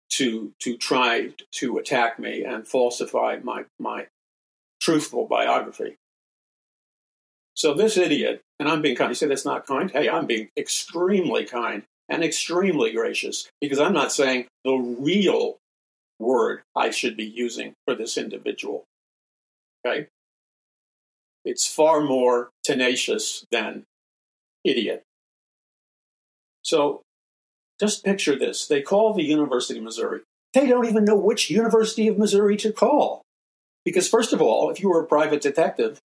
to 0.09 0.53
to 0.59 0.77
try 0.77 1.29
to 1.51 1.77
attack 1.77 2.19
me 2.19 2.43
and 2.43 2.67
falsify 2.67 3.37
my 3.43 3.65
my 3.79 4.07
truthful 4.81 5.27
biography. 5.27 5.97
So 7.55 7.73
this 7.73 7.97
idiot, 7.97 8.41
and 8.59 8.69
I'm 8.69 8.81
being 8.81 8.95
kind, 8.95 9.09
you 9.09 9.15
say 9.15 9.27
that's 9.27 9.45
not 9.45 9.65
kind? 9.65 9.89
Hey, 9.89 10.07
I'm 10.07 10.27
being 10.27 10.49
extremely 10.55 11.43
kind 11.45 11.83
and 12.07 12.23
extremely 12.23 12.91
gracious 12.93 13.49
because 13.59 13.79
I'm 13.79 13.93
not 13.93 14.11
saying 14.11 14.47
the 14.63 14.75
real 14.75 15.57
word 16.19 16.61
I 16.75 16.91
should 16.91 17.17
be 17.17 17.25
using 17.25 17.73
for 17.85 17.95
this 17.95 18.17
individual. 18.17 18.85
Okay? 19.85 20.07
It's 21.43 21.65
far 21.65 22.01
more 22.01 22.49
tenacious 22.63 23.45
than 23.51 23.85
idiot. 24.63 25.03
So 26.67 27.01
just 27.79 28.03
picture 28.03 28.37
this. 28.37 28.67
They 28.67 28.81
call 28.81 29.13
the 29.13 29.23
University 29.23 29.79
of 29.79 29.85
Missouri. 29.85 30.19
They 30.53 30.67
don't 30.67 30.85
even 30.85 31.05
know 31.05 31.15
which 31.15 31.49
University 31.49 32.09
of 32.09 32.17
Missouri 32.17 32.57
to 32.57 32.73
call. 32.73 33.21
Because, 33.85 34.09
first 34.09 34.33
of 34.33 34.41
all, 34.41 34.69
if 34.69 34.81
you 34.81 34.89
were 34.89 35.01
a 35.01 35.07
private 35.07 35.39
detective, 35.39 35.99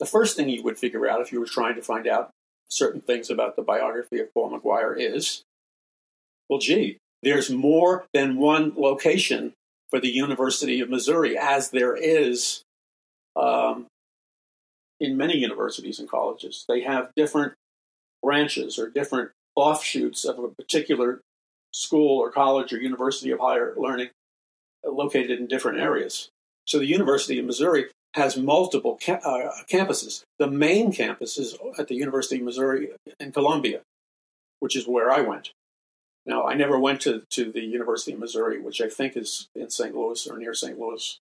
the 0.00 0.06
first 0.06 0.34
thing 0.34 0.48
you 0.48 0.62
would 0.62 0.78
figure 0.78 1.06
out 1.06 1.20
if 1.20 1.32
you 1.32 1.38
were 1.40 1.46
trying 1.46 1.74
to 1.74 1.82
find 1.82 2.08
out 2.08 2.30
certain 2.70 3.02
things 3.02 3.28
about 3.28 3.56
the 3.56 3.62
biography 3.62 4.18
of 4.18 4.32
Paul 4.32 4.58
McGuire 4.58 4.94
is 4.98 5.42
well, 6.48 6.60
gee, 6.60 6.96
there's 7.22 7.50
more 7.50 8.06
than 8.14 8.38
one 8.38 8.72
location 8.76 9.52
for 9.90 10.00
the 10.00 10.08
University 10.08 10.80
of 10.80 10.88
Missouri, 10.88 11.36
as 11.36 11.70
there 11.70 11.96
is 11.96 12.62
um, 13.34 13.86
in 14.98 15.16
many 15.16 15.36
universities 15.36 15.98
and 15.98 16.08
colleges. 16.08 16.64
They 16.68 16.82
have 16.82 17.10
different 17.16 17.54
branches 18.22 18.78
or 18.78 18.88
different 18.88 19.32
offshoots 19.56 20.24
of 20.24 20.38
a 20.38 20.48
particular 20.48 21.20
school 21.72 22.18
or 22.18 22.30
college 22.30 22.72
or 22.72 22.78
university 22.78 23.30
of 23.30 23.40
higher 23.40 23.74
learning 23.76 24.10
located 24.84 25.38
in 25.40 25.46
different 25.46 25.78
areas. 25.80 26.28
So 26.66 26.78
the 26.78 26.86
University 26.86 27.38
of 27.38 27.44
Missouri 27.44 27.86
has 28.14 28.36
multiple 28.36 28.98
ca- 29.04 29.20
uh, 29.24 29.50
campuses. 29.70 30.22
The 30.38 30.50
main 30.50 30.92
campus 30.92 31.38
is 31.38 31.56
at 31.78 31.88
the 31.88 31.94
University 31.94 32.36
of 32.36 32.44
Missouri 32.44 32.90
in 33.20 33.32
Columbia, 33.32 33.80
which 34.60 34.76
is 34.76 34.86
where 34.86 35.10
I 35.10 35.20
went. 35.20 35.50
Now, 36.24 36.44
I 36.44 36.54
never 36.54 36.78
went 36.78 37.02
to, 37.02 37.22
to 37.30 37.52
the 37.52 37.60
University 37.60 38.12
of 38.12 38.18
Missouri, 38.18 38.60
which 38.60 38.80
I 38.80 38.88
think 38.88 39.16
is 39.16 39.48
in 39.54 39.70
St. 39.70 39.94
Louis 39.94 40.26
or 40.26 40.38
near 40.38 40.54
St. 40.54 40.78
Louis. 40.78 41.18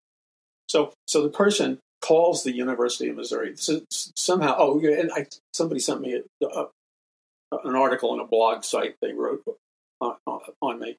So, 0.67 0.93
so 1.07 1.21
the 1.21 1.29
person 1.29 1.79
calls 2.01 2.43
the 2.43 2.55
University 2.55 3.09
of 3.09 3.17
Missouri. 3.17 3.55
So 3.57 3.81
somehow, 3.89 4.55
oh, 4.57 4.79
and 4.79 5.11
I, 5.11 5.27
somebody 5.53 5.79
sent 5.79 6.01
me 6.01 6.21
a, 6.41 6.45
a, 6.45 6.67
an 7.63 7.75
article 7.75 8.11
on 8.11 8.19
a 8.19 8.27
blog 8.27 8.63
site 8.63 8.95
they 9.01 9.13
wrote 9.13 9.43
on, 10.01 10.15
on 10.61 10.79
me. 10.79 10.97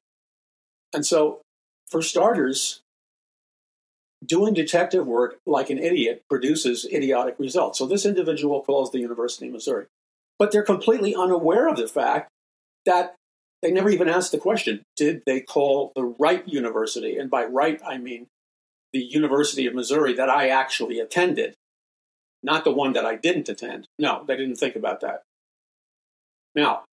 And 0.93 1.05
so, 1.05 1.41
for 1.89 2.01
starters, 2.01 2.81
doing 4.25 4.53
detective 4.53 5.05
work 5.05 5.37
like 5.45 5.69
an 5.69 5.77
idiot 5.77 6.23
produces 6.29 6.85
idiotic 6.91 7.35
results. 7.37 7.77
So 7.77 7.85
this 7.85 8.05
individual 8.05 8.61
calls 8.61 8.91
the 8.91 8.99
University 8.99 9.47
of 9.47 9.53
Missouri, 9.53 9.85
but 10.39 10.51
they're 10.51 10.63
completely 10.63 11.15
unaware 11.15 11.67
of 11.67 11.77
the 11.77 11.87
fact 11.87 12.29
that 12.85 13.15
they 13.61 13.71
never 13.71 13.89
even 13.89 14.09
asked 14.09 14.31
the 14.31 14.37
question 14.37 14.83
did 14.95 15.23
they 15.25 15.41
call 15.41 15.91
the 15.95 16.03
right 16.03 16.47
university? 16.47 17.17
And 17.17 17.29
by 17.29 17.45
right, 17.45 17.81
I 17.85 17.97
mean 17.97 18.27
the 18.93 18.99
University 18.99 19.65
of 19.65 19.75
Missouri 19.75 20.13
that 20.13 20.29
I 20.29 20.49
actually 20.49 20.99
attended, 20.99 21.55
not 22.43 22.63
the 22.63 22.71
one 22.71 22.93
that 22.93 23.05
I 23.05 23.15
didn't 23.15 23.49
attend. 23.49 23.87
No, 23.99 24.23
they 24.25 24.37
didn't 24.37 24.55
think 24.55 24.75
about 24.75 25.01
that. 25.01 25.23
Now, 26.55 26.83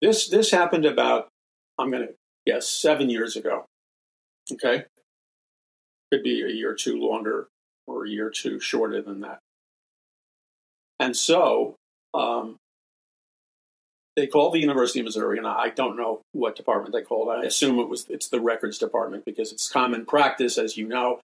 this, 0.00 0.28
this 0.28 0.50
happened 0.50 0.86
about, 0.86 1.28
I'm 1.78 1.90
going 1.90 2.06
to 2.06 2.14
guess, 2.46 2.68
seven 2.68 3.10
years 3.10 3.36
ago. 3.36 3.66
Okay? 4.52 4.84
Could 6.12 6.22
be 6.22 6.42
a 6.42 6.48
year 6.48 6.72
or 6.72 6.74
two 6.74 6.98
longer 6.98 7.48
or 7.86 8.06
a 8.06 8.08
year 8.08 8.28
or 8.28 8.30
two 8.30 8.58
shorter 8.60 9.02
than 9.02 9.20
that. 9.20 9.38
And 10.98 11.16
so 11.16 11.76
um, 12.14 12.56
they 14.16 14.26
called 14.26 14.54
the 14.54 14.60
University 14.60 15.00
of 15.00 15.04
Missouri, 15.04 15.38
and 15.38 15.46
I 15.46 15.70
don't 15.70 15.96
know 15.96 16.22
what 16.32 16.56
department 16.56 16.92
they 16.92 17.02
called. 17.02 17.28
I 17.28 17.44
assume 17.44 17.78
it 17.78 17.88
was 17.88 18.06
it's 18.08 18.28
the 18.28 18.40
records 18.40 18.78
department 18.78 19.24
because 19.24 19.52
it's 19.52 19.68
common 19.68 20.04
practice, 20.04 20.58
as 20.58 20.76
you 20.76 20.86
know, 20.86 21.20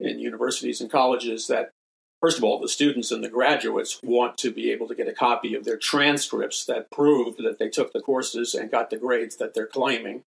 in 0.00 0.18
universities 0.18 0.80
and 0.80 0.90
colleges 0.90 1.46
that 1.46 1.70
first 2.20 2.38
of 2.38 2.44
all 2.44 2.60
the 2.60 2.68
students 2.68 3.10
and 3.10 3.24
the 3.24 3.28
graduates 3.28 4.00
want 4.02 4.36
to 4.38 4.50
be 4.50 4.70
able 4.70 4.88
to 4.88 4.94
get 4.94 5.08
a 5.08 5.12
copy 5.12 5.54
of 5.54 5.64
their 5.64 5.76
transcripts 5.76 6.64
that 6.66 6.90
prove 6.90 7.36
that 7.38 7.58
they 7.58 7.68
took 7.68 7.92
the 7.92 8.00
courses 8.00 8.54
and 8.54 8.70
got 8.70 8.90
the 8.90 8.96
grades 8.96 9.36
that 9.36 9.54
they're 9.54 9.66
claiming. 9.66 10.22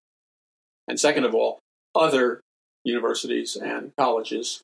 And 0.88 1.00
second 1.00 1.25
of 1.25 1.33
all, 1.33 1.59
other 1.95 2.41
universities 2.83 3.55
and 3.55 3.91
colleges 3.97 4.62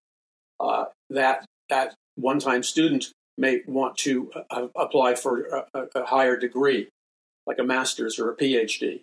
uh, 0.59 0.85
that 1.09 1.45
that 1.69 1.95
one-time 2.15 2.63
student 2.63 3.11
may 3.37 3.61
want 3.65 3.97
to 3.97 4.31
uh, 4.49 4.67
apply 4.75 5.15
for 5.15 5.63
a, 5.73 5.87
a, 5.95 6.05
higher 6.05 6.35
degree, 6.35 6.89
like 7.47 7.59
a 7.59 7.63
master's 7.63 8.19
or 8.19 8.31
a 8.31 8.35
PhD, 8.35 9.01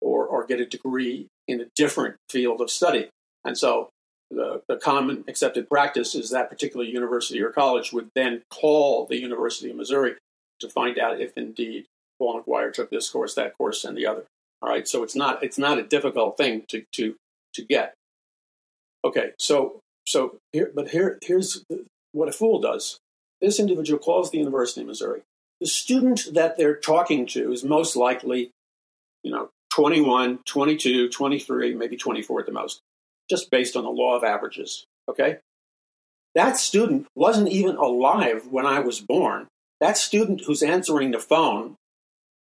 or 0.00 0.26
or 0.26 0.44
get 0.44 0.60
a 0.60 0.66
degree 0.66 1.28
in 1.46 1.60
a 1.60 1.66
different 1.76 2.16
field 2.28 2.60
of 2.60 2.70
study. 2.70 3.08
And 3.44 3.56
so, 3.56 3.90
the, 4.36 4.62
the 4.68 4.76
common 4.76 5.24
accepted 5.28 5.68
practice 5.68 6.14
is 6.14 6.30
that 6.30 6.50
particular 6.50 6.84
university 6.84 7.40
or 7.42 7.50
college 7.50 7.92
would 7.92 8.10
then 8.14 8.42
call 8.50 9.06
the 9.06 9.20
University 9.20 9.70
of 9.70 9.76
Missouri 9.76 10.14
to 10.60 10.68
find 10.68 10.98
out 10.98 11.20
if 11.20 11.36
indeed 11.36 11.86
Paul 12.18 12.42
McGuire 12.42 12.72
took 12.72 12.90
this 12.90 13.10
course, 13.10 13.34
that 13.34 13.56
course, 13.56 13.84
and 13.84 13.96
the 13.96 14.06
other. 14.06 14.24
All 14.62 14.68
right, 14.68 14.88
so 14.88 15.02
it's 15.02 15.16
not 15.16 15.42
it's 15.42 15.58
not 15.58 15.78
a 15.78 15.82
difficult 15.82 16.36
thing 16.36 16.64
to 16.68 16.84
to 16.92 17.16
to 17.54 17.62
get. 17.62 17.94
Okay, 19.04 19.32
so 19.38 19.80
so 20.06 20.38
here, 20.52 20.70
but 20.74 20.88
here 20.88 21.18
here's 21.22 21.64
what 22.12 22.28
a 22.28 22.32
fool 22.32 22.60
does. 22.60 22.98
This 23.40 23.60
individual 23.60 23.98
calls 23.98 24.30
the 24.30 24.38
University 24.38 24.80
of 24.80 24.86
Missouri. 24.86 25.20
The 25.60 25.66
student 25.66 26.32
that 26.32 26.56
they're 26.56 26.76
talking 26.76 27.26
to 27.28 27.52
is 27.52 27.62
most 27.62 27.94
likely, 27.96 28.50
you 29.22 29.30
know, 29.30 29.50
21, 29.74 30.38
22, 30.46 31.10
23, 31.10 31.74
maybe 31.74 31.96
24 31.96 32.40
at 32.40 32.46
the 32.46 32.52
most, 32.52 32.80
just 33.28 33.50
based 33.50 33.76
on 33.76 33.84
the 33.84 33.90
law 33.90 34.16
of 34.16 34.24
averages. 34.24 34.84
Okay? 35.08 35.38
That 36.34 36.56
student 36.56 37.06
wasn't 37.14 37.48
even 37.48 37.76
alive 37.76 38.48
when 38.48 38.66
I 38.66 38.80
was 38.80 39.00
born. 39.00 39.46
That 39.80 39.96
student 39.96 40.42
who's 40.46 40.62
answering 40.62 41.10
the 41.10 41.18
phone 41.18 41.76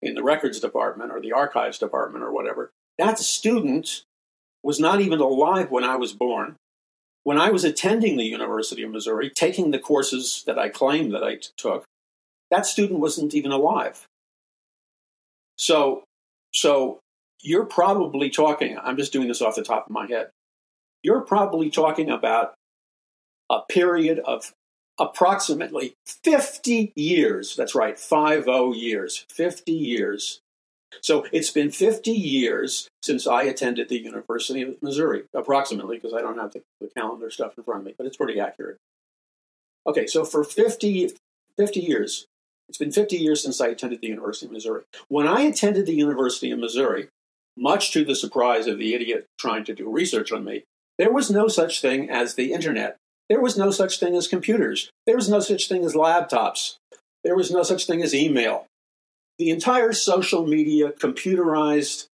in 0.01 0.15
the 0.15 0.23
records 0.23 0.59
department 0.59 1.11
or 1.11 1.21
the 1.21 1.31
archives 1.31 1.77
department 1.77 2.23
or 2.23 2.31
whatever, 2.31 2.71
that 2.97 3.19
student 3.19 4.03
was 4.63 4.79
not 4.79 5.01
even 5.01 5.19
alive 5.19 5.71
when 5.71 5.83
I 5.83 5.95
was 5.95 6.13
born. 6.13 6.55
When 7.23 7.37
I 7.37 7.49
was 7.49 7.63
attending 7.63 8.17
the 8.17 8.23
University 8.23 8.83
of 8.83 8.91
Missouri, 8.91 9.29
taking 9.29 9.71
the 9.71 9.79
courses 9.79 10.43
that 10.47 10.57
I 10.57 10.69
claimed 10.69 11.13
that 11.13 11.23
I 11.23 11.35
t- 11.35 11.49
took, 11.57 11.83
that 12.51 12.65
student 12.65 12.99
wasn't 12.99 13.33
even 13.33 13.51
alive. 13.51 14.05
So, 15.57 16.03
so 16.53 16.99
you're 17.41 17.65
probably 17.65 18.29
talking, 18.29 18.77
I'm 18.81 18.97
just 18.97 19.11
doing 19.11 19.27
this 19.27 19.41
off 19.41 19.55
the 19.55 19.63
top 19.63 19.87
of 19.87 19.91
my 19.91 20.07
head, 20.07 20.29
you're 21.07 21.21
probably 21.21 21.71
talking 21.71 22.09
about 22.11 22.53
a 23.49 23.61
period 23.61 24.19
of 24.19 24.53
approximately 24.99 25.93
50 26.05 26.93
years. 26.95 27.55
That's 27.55 27.73
right, 27.73 27.97
50 27.97 28.71
years, 28.75 29.25
50 29.29 29.71
years 29.71 30.41
so 31.01 31.25
it's 31.31 31.51
been 31.51 31.71
50 31.71 32.11
years 32.11 32.87
since 33.01 33.27
I 33.27 33.43
attended 33.43 33.89
the 33.89 33.99
University 33.99 34.61
of 34.61 34.81
Missouri, 34.81 35.23
approximately, 35.33 35.97
because 35.97 36.13
I 36.13 36.21
don't 36.21 36.37
have 36.37 36.53
the, 36.53 36.63
the, 36.79 36.89
calendar 36.95 37.29
stuff 37.29 37.57
in 37.57 37.63
front 37.63 37.81
of 37.81 37.85
me, 37.85 37.95
but 37.97 38.07
it's 38.07 38.17
pretty 38.17 38.39
accurate. 38.39 38.77
Okay, 39.85 40.07
so 40.07 40.25
for 40.25 40.43
50, 40.43 41.11
50 41.57 41.79
years, 41.79 42.25
it's 42.69 42.77
been 42.77 42.91
50 42.91 43.17
years 43.17 43.43
since 43.43 43.61
I 43.61 43.67
attended 43.67 44.01
the 44.01 44.07
University 44.07 44.45
of 44.45 44.51
Missouri. 44.51 44.83
When 45.07 45.27
I 45.27 45.41
attended 45.41 45.85
the 45.85 45.95
University 45.95 46.51
of 46.51 46.59
Missouri, 46.59 47.09
much 47.55 47.91
to 47.91 48.03
the 48.03 48.15
surprise 48.15 48.67
of 48.67 48.77
the 48.77 48.93
idiot 48.93 49.25
trying 49.39 49.63
to 49.65 49.73
do 49.73 49.89
research 49.89 50.31
on 50.31 50.43
me, 50.43 50.63
there 50.97 51.11
was 51.11 51.29
no 51.29 51.47
such 51.47 51.81
thing 51.81 52.09
as 52.09 52.35
the 52.35 52.53
internet. 52.53 52.97
There 53.29 53.41
was 53.41 53.57
no 53.57 53.71
such 53.71 53.99
thing 53.99 54.15
as 54.15 54.27
computers. 54.27 54.89
There 55.05 55.15
was 55.15 55.29
no 55.29 55.39
such 55.39 55.67
thing 55.67 55.83
as 55.83 55.93
laptops. 55.93 56.77
There 57.23 57.35
was 57.35 57.51
no 57.51 57.63
such 57.63 57.85
thing 57.85 58.01
as 58.01 58.15
email 58.15 58.67
the 59.37 59.49
entire 59.51 59.93
social 59.93 60.45
media 60.45 60.91
computerized 60.91 62.07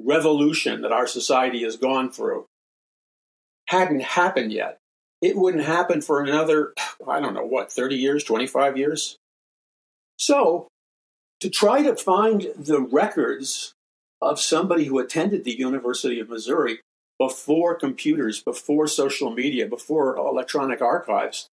revolution 0.00 0.82
that 0.82 0.92
our 0.92 1.06
society 1.06 1.62
has 1.62 1.76
gone 1.76 2.10
through 2.10 2.46
hadn't 3.68 4.02
happened 4.02 4.52
yet. 4.52 4.78
It 5.20 5.36
wouldn't 5.36 5.64
happen 5.64 6.00
for 6.00 6.22
another, 6.22 6.74
I 7.06 7.20
don't 7.20 7.34
know 7.34 7.44
what, 7.44 7.72
30 7.72 7.96
years, 7.96 8.24
25 8.24 8.76
years? 8.76 9.16
So, 10.16 10.68
to 11.40 11.48
try 11.48 11.82
to 11.82 11.94
find 11.94 12.48
the 12.56 12.80
records 12.80 13.72
of 14.20 14.40
somebody 14.40 14.84
who 14.84 14.98
attended 14.98 15.44
the 15.44 15.56
University 15.56 16.18
of 16.18 16.28
Missouri 16.28 16.80
before 17.18 17.74
computers, 17.74 18.42
before 18.42 18.86
social 18.86 19.30
media, 19.30 19.66
before 19.66 20.16
electronic 20.16 20.80
archives 20.80 21.48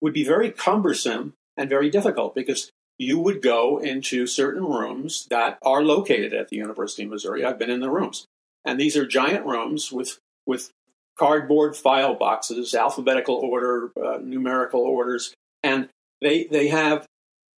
would 0.00 0.12
be 0.12 0.24
very 0.24 0.50
cumbersome 0.50 1.34
and 1.56 1.68
very 1.68 1.90
difficult 1.90 2.34
because 2.34 2.70
you 2.98 3.18
would 3.18 3.42
go 3.42 3.78
into 3.78 4.26
certain 4.26 4.64
rooms 4.64 5.26
that 5.30 5.58
are 5.62 5.82
located 5.82 6.32
at 6.32 6.48
the 6.48 6.56
University 6.56 7.04
of 7.04 7.10
Missouri. 7.10 7.44
I've 7.44 7.58
been 7.58 7.70
in 7.70 7.80
the 7.80 7.90
rooms. 7.90 8.26
And 8.64 8.80
these 8.80 8.96
are 8.96 9.06
giant 9.06 9.46
rooms 9.46 9.92
with, 9.92 10.18
with 10.46 10.70
cardboard 11.18 11.76
file 11.76 12.14
boxes, 12.14 12.74
alphabetical 12.74 13.36
order, 13.36 13.90
uh, 14.02 14.18
numerical 14.22 14.80
orders. 14.80 15.34
And 15.62 15.88
they, 16.20 16.44
they 16.44 16.68
have, 16.68 17.06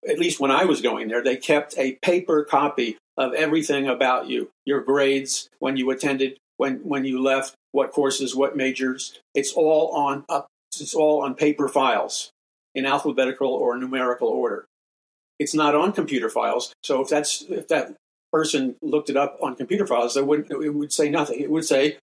at 0.07 0.19
least 0.19 0.39
when 0.39 0.51
I 0.51 0.65
was 0.65 0.81
going 0.81 1.07
there, 1.07 1.23
they 1.23 1.37
kept 1.37 1.77
a 1.77 1.93
paper 2.01 2.43
copy 2.43 2.97
of 3.17 3.33
everything 3.33 3.87
about 3.87 4.27
you 4.27 4.49
your 4.65 4.81
grades, 4.81 5.49
when 5.59 5.77
you 5.77 5.89
attended, 5.91 6.37
when, 6.59 6.75
when 6.79 7.05
you 7.05 7.21
left, 7.23 7.55
what 7.71 7.91
courses, 7.91 8.35
what 8.35 8.57
majors. 8.57 9.17
It's 9.33 9.53
all 9.53 9.91
on, 9.95 10.25
uh, 10.27 10.41
it's 10.73 10.93
all 10.93 11.23
on 11.23 11.33
paper 11.33 11.69
files 11.69 12.31
in 12.75 12.85
alphabetical 12.85 13.47
or 13.47 13.77
numerical 13.77 14.27
order. 14.27 14.65
It's 15.39 15.55
not 15.55 15.73
on 15.73 15.93
computer 15.93 16.29
files. 16.29 16.73
So 16.83 17.01
if 17.01 17.07
that's 17.07 17.43
if 17.43 17.69
that 17.69 17.95
person 18.33 18.75
looked 18.81 19.09
it 19.09 19.15
up 19.15 19.37
on 19.41 19.55
computer 19.55 19.87
files, 19.87 20.17
it 20.17 20.27
wouldn't. 20.27 20.51
it 20.51 20.73
would 20.73 20.91
say 20.91 21.09
nothing. 21.09 21.39
It 21.39 21.49
would 21.49 21.63
say 21.63 21.97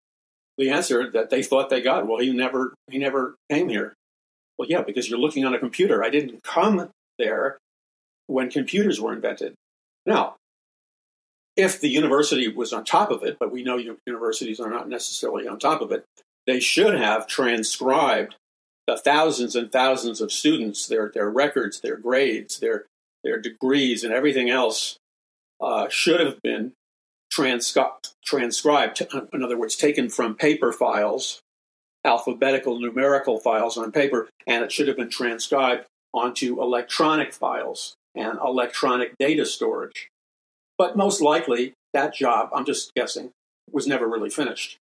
the 0.57 0.71
answer 0.71 1.11
that 1.11 1.29
they 1.29 1.42
thought 1.42 1.69
they 1.69 1.83
got. 1.83 2.07
Well, 2.07 2.21
he 2.21 2.33
never 2.33 2.73
he 2.90 2.97
never 2.97 3.35
came 3.51 3.69
here. 3.69 3.92
Well, 4.57 4.69
yeah, 4.71 4.81
because 4.81 5.11
you're 5.11 5.19
looking 5.19 5.45
on 5.45 5.53
a 5.53 5.59
computer. 5.59 6.03
I 6.03 6.09
didn't 6.09 6.42
come 6.42 6.88
there 7.19 7.59
when 8.27 8.49
computers 8.49 9.03
were 9.03 9.12
invented. 9.12 9.55
Now, 10.07 10.36
if 11.57 11.81
the 11.81 11.88
university 11.88 12.49
was 12.49 12.73
on 12.73 12.85
top 12.85 13.11
of 13.11 13.23
it, 13.23 13.38
but 13.38 13.51
we 13.51 13.62
know 13.62 13.79
universities 14.07 14.61
are 14.61 14.71
not 14.71 14.88
necessarily 14.88 15.49
on 15.49 15.59
top 15.59 15.81
of 15.81 15.90
it, 15.90 16.05
they 16.47 16.61
should 16.61 16.95
have 16.95 17.27
transcribed 17.27 18.37
the 18.87 18.97
thousands 18.97 19.57
and 19.57 19.73
thousands 19.73 20.21
of 20.21 20.31
students, 20.31 20.87
their 20.87 21.11
their 21.12 21.29
records, 21.29 21.81
their 21.81 21.97
grades, 21.97 22.61
their 22.61 22.85
their 23.25 23.40
degrees, 23.40 24.05
and 24.05 24.12
everything 24.12 24.49
else 24.49 24.99
uh, 25.61 25.88
should 25.88 26.21
have 26.21 26.40
been 26.42 26.73
transcribed, 27.31 28.11
transcribed, 28.25 29.03
in 29.33 29.42
other 29.42 29.59
words, 29.59 29.77
taken 29.77 30.09
from 30.09 30.37
paper 30.37 30.73
files, 30.73 31.40
alphabetical 32.05 32.79
numerical 32.79 33.40
files 33.40 33.77
on 33.77 33.90
paper, 33.90 34.29
and 34.47 34.62
it 34.62 34.71
should 34.71 34.87
have 34.87 34.97
been 34.97 35.11
transcribed 35.11 35.87
onto 36.14 36.62
electronic 36.62 37.33
files 37.33 37.95
and 38.14 38.38
electronic 38.38 39.16
data 39.19 39.45
storage. 39.45 40.09
But 40.79 40.97
most 40.97 41.21
likely, 41.21 41.75
that 41.93 42.15
job, 42.15 42.51
I'm 42.55 42.65
just 42.65 42.93
guessing, 42.95 43.31
was 43.71 43.87
never 43.87 44.07
really 44.07 44.31
finished. 44.31 44.79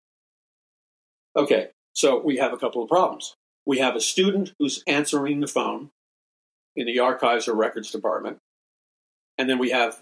Okay, 1.36 1.70
so 1.94 2.18
we 2.20 2.36
have 2.36 2.52
a 2.52 2.58
couple 2.58 2.82
of 2.82 2.88
problems. 2.88 3.34
we 3.66 3.78
have 3.78 3.96
a 3.96 4.00
student 4.00 4.52
who's 4.58 4.82
answering 4.86 5.40
the 5.40 5.46
phone 5.46 5.90
in 6.76 6.86
the 6.86 7.00
archives 7.00 7.48
or 7.48 7.54
records 7.54 7.90
department, 7.90 8.38
and 9.38 9.50
then 9.50 9.58
we 9.58 9.70
have 9.70 10.00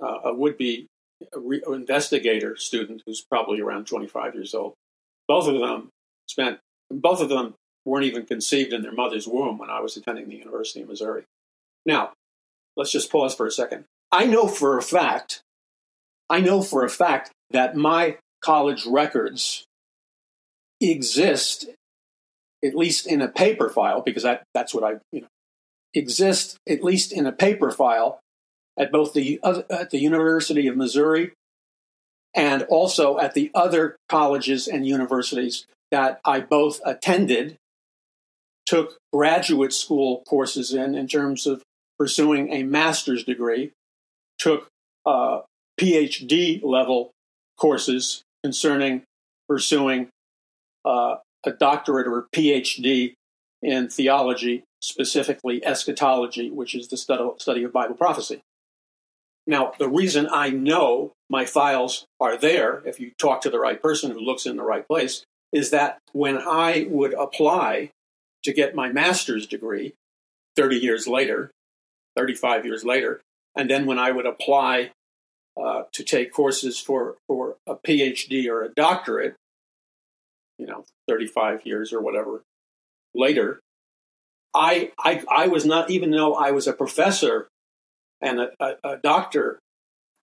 uh, 0.00 0.20
a 0.24 0.34
would-be 0.34 0.86
re- 1.34 1.62
investigator 1.66 2.56
student 2.56 3.02
who's 3.06 3.22
probably 3.22 3.60
around 3.60 3.86
25 3.86 4.34
years 4.34 4.54
old. 4.54 4.74
Both 5.28 5.48
of 5.48 5.58
them 5.58 5.88
spent. 6.28 6.58
Both 6.90 7.20
of 7.20 7.28
them 7.28 7.54
weren't 7.84 8.04
even 8.04 8.26
conceived 8.26 8.72
in 8.72 8.82
their 8.82 8.92
mother's 8.92 9.26
womb 9.26 9.58
when 9.58 9.70
I 9.70 9.80
was 9.80 9.96
attending 9.96 10.28
the 10.28 10.36
University 10.36 10.82
of 10.82 10.88
Missouri. 10.88 11.24
Now, 11.84 12.12
let's 12.76 12.92
just 12.92 13.10
pause 13.10 13.34
for 13.34 13.46
a 13.46 13.50
second. 13.50 13.84
I 14.12 14.26
know 14.26 14.48
for 14.48 14.78
a 14.78 14.82
fact, 14.82 15.42
I 16.30 16.40
know 16.40 16.62
for 16.62 16.84
a 16.84 16.90
fact 16.90 17.30
that 17.50 17.76
my 17.76 18.18
college 18.42 18.86
records 18.86 19.64
exist, 20.80 21.66
at 22.64 22.74
least 22.74 23.06
in 23.06 23.22
a 23.22 23.28
paper 23.28 23.68
file, 23.68 24.00
because 24.00 24.22
that, 24.22 24.42
that's 24.54 24.74
what 24.74 24.84
I, 24.84 24.98
you 25.12 25.22
know, 25.22 25.28
exist 25.94 26.58
at 26.68 26.84
least 26.84 27.12
in 27.12 27.26
a 27.26 27.32
paper 27.32 27.70
file 27.70 28.20
at 28.78 28.92
both 28.92 29.14
the 29.14 29.40
at 29.70 29.90
the 29.90 29.98
University 29.98 30.66
of 30.66 30.76
Missouri 30.76 31.32
and 32.34 32.62
also 32.64 33.18
at 33.18 33.32
the 33.32 33.50
other 33.54 33.96
colleges 34.08 34.68
and 34.68 34.86
universities 34.86 35.66
that 35.90 36.20
I 36.24 36.40
both 36.40 36.80
attended, 36.84 37.56
took 38.66 38.98
graduate 39.12 39.72
school 39.72 40.22
courses 40.28 40.74
in 40.74 40.94
in 40.94 41.08
terms 41.08 41.46
of 41.46 41.62
pursuing 41.98 42.52
a 42.52 42.62
master's 42.62 43.24
degree, 43.24 43.72
took 44.38 44.68
uh, 45.04 45.40
PhD 45.80 46.62
level 46.62 47.10
courses 47.58 48.22
concerning 48.42 49.02
pursuing 49.48 50.08
uh, 50.84 51.16
a 51.44 51.52
doctorate 51.52 52.06
or 52.06 52.18
a 52.18 52.36
PhD 52.36 53.14
in 53.62 53.88
theology, 53.88 54.64
specifically 54.80 55.64
eschatology, 55.64 56.50
which 56.50 56.74
is 56.74 56.88
the 56.88 56.96
study 56.96 57.64
of 57.64 57.72
Bible 57.72 57.94
prophecy. 57.94 58.40
Now, 59.46 59.72
the 59.78 59.88
reason 59.88 60.28
I 60.30 60.50
know 60.50 61.12
my 61.30 61.44
files 61.44 62.04
are 62.20 62.36
there, 62.36 62.82
if 62.84 62.98
you 62.98 63.12
talk 63.18 63.40
to 63.42 63.50
the 63.50 63.60
right 63.60 63.80
person 63.80 64.10
who 64.10 64.20
looks 64.20 64.44
in 64.44 64.56
the 64.56 64.64
right 64.64 64.86
place, 64.86 65.24
is 65.52 65.70
that 65.70 65.98
when 66.12 66.38
I 66.38 66.86
would 66.90 67.14
apply 67.14 67.90
to 68.42 68.52
get 68.52 68.74
my 68.74 68.90
master's 68.90 69.46
degree 69.46 69.94
30 70.56 70.76
years 70.76 71.06
later, 71.06 71.50
35 72.16 72.64
years 72.64 72.84
later, 72.84 73.20
and 73.56 73.70
then 73.70 73.86
when 73.86 73.98
I 73.98 74.10
would 74.10 74.26
apply 74.26 74.90
uh, 75.60 75.84
to 75.92 76.04
take 76.04 76.32
courses 76.32 76.78
for, 76.78 77.16
for 77.26 77.56
a 77.66 77.74
PhD 77.74 78.46
or 78.48 78.62
a 78.62 78.68
doctorate, 78.68 79.34
you 80.58 80.66
know, 80.66 80.84
35 81.08 81.64
years 81.64 81.92
or 81.92 82.00
whatever 82.02 82.42
later, 83.14 83.60
I, 84.54 84.92
I, 84.98 85.24
I 85.30 85.48
was 85.48 85.64
not, 85.64 85.90
even 85.90 86.10
though 86.10 86.34
I 86.34 86.50
was 86.50 86.66
a 86.66 86.72
professor 86.72 87.48
and 88.20 88.40
a, 88.40 88.50
a, 88.60 88.74
a 88.84 88.96
doctor 88.98 89.58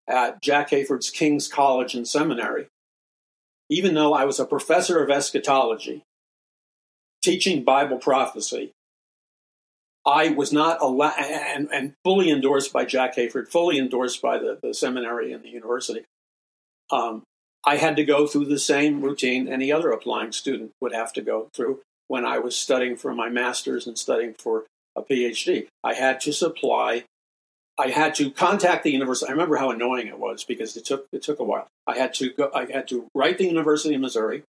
at 0.08 0.42
Jack 0.42 0.70
Hayford's 0.70 1.10
King's 1.10 1.48
College 1.48 1.96
and 1.96 2.08
Seminary, 2.08 2.68
even 3.70 3.96
though 3.96 4.14
I 4.14 4.26
was 4.26 4.40
a 4.40 4.46
professor 4.46 5.04
of 5.04 5.10
eschatology, 5.10 6.04
teaching 7.24 7.64
Bible 7.64 7.98
prophecy, 7.98 8.72
I 10.06 10.30
was 10.30 10.52
not 10.52 10.82
allowed, 10.82 11.18
and, 11.18 11.70
and, 11.72 11.94
fully 12.04 12.30
endorsed 12.30 12.74
by 12.74 12.84
Jack 12.84 13.16
Hayford, 13.16 13.48
fully 13.48 13.80
endorsed 13.80 14.22
by 14.22 14.38
the, 14.38 14.60
the 14.62 14.74
seminary 14.74 15.32
and 15.32 15.44
the 15.44 15.50
university. 15.50 16.04
Um, 16.92 17.24
I 17.66 17.78
had 17.78 17.96
to 17.96 18.04
go 18.04 18.28
through 18.28 18.46
the 18.46 18.60
same 18.60 19.02
routine 19.02 19.48
any 19.48 19.72
other 19.72 19.92
applying 19.92 20.34
student 20.34 20.72
would 20.82 20.94
have 20.94 21.14
to 21.14 21.22
go 21.22 21.50
through 21.56 21.80
when 22.10 22.26
I 22.26 22.40
was 22.40 22.58
studying 22.58 22.98
for 22.98 23.16
my 23.16 23.30
master's 23.30 23.88
and 23.88 23.98
studying 23.98 24.34
for 24.34 24.66
a 24.94 25.02
PhD. 25.02 25.68
I 25.84 25.94
had 25.94 26.20
to 26.22 26.34
supply 26.34 27.06
I 27.78 27.90
had 27.90 28.14
to 28.16 28.30
contact 28.30 28.84
the 28.84 28.92
university. 28.92 29.30
I 29.30 29.32
remember 29.32 29.58
how 29.58 29.72
annoying 29.72 30.08
it 30.08 30.20
was 30.20 30.44
because 30.44 30.78
it 30.78 30.86
took 30.86 31.08
it 31.12 31.24
took 31.24 31.40
a 31.40 31.44
while. 31.44 31.68
I 31.88 31.98
had 31.98 32.14
to 32.16 32.30
go. 32.32 32.52
I 32.54 32.72
had 32.72 32.88
to 32.90 33.08
write 33.16 33.38
the 33.38 33.48
University 33.48 33.96
of 33.96 34.02
Missouri. 34.02 34.44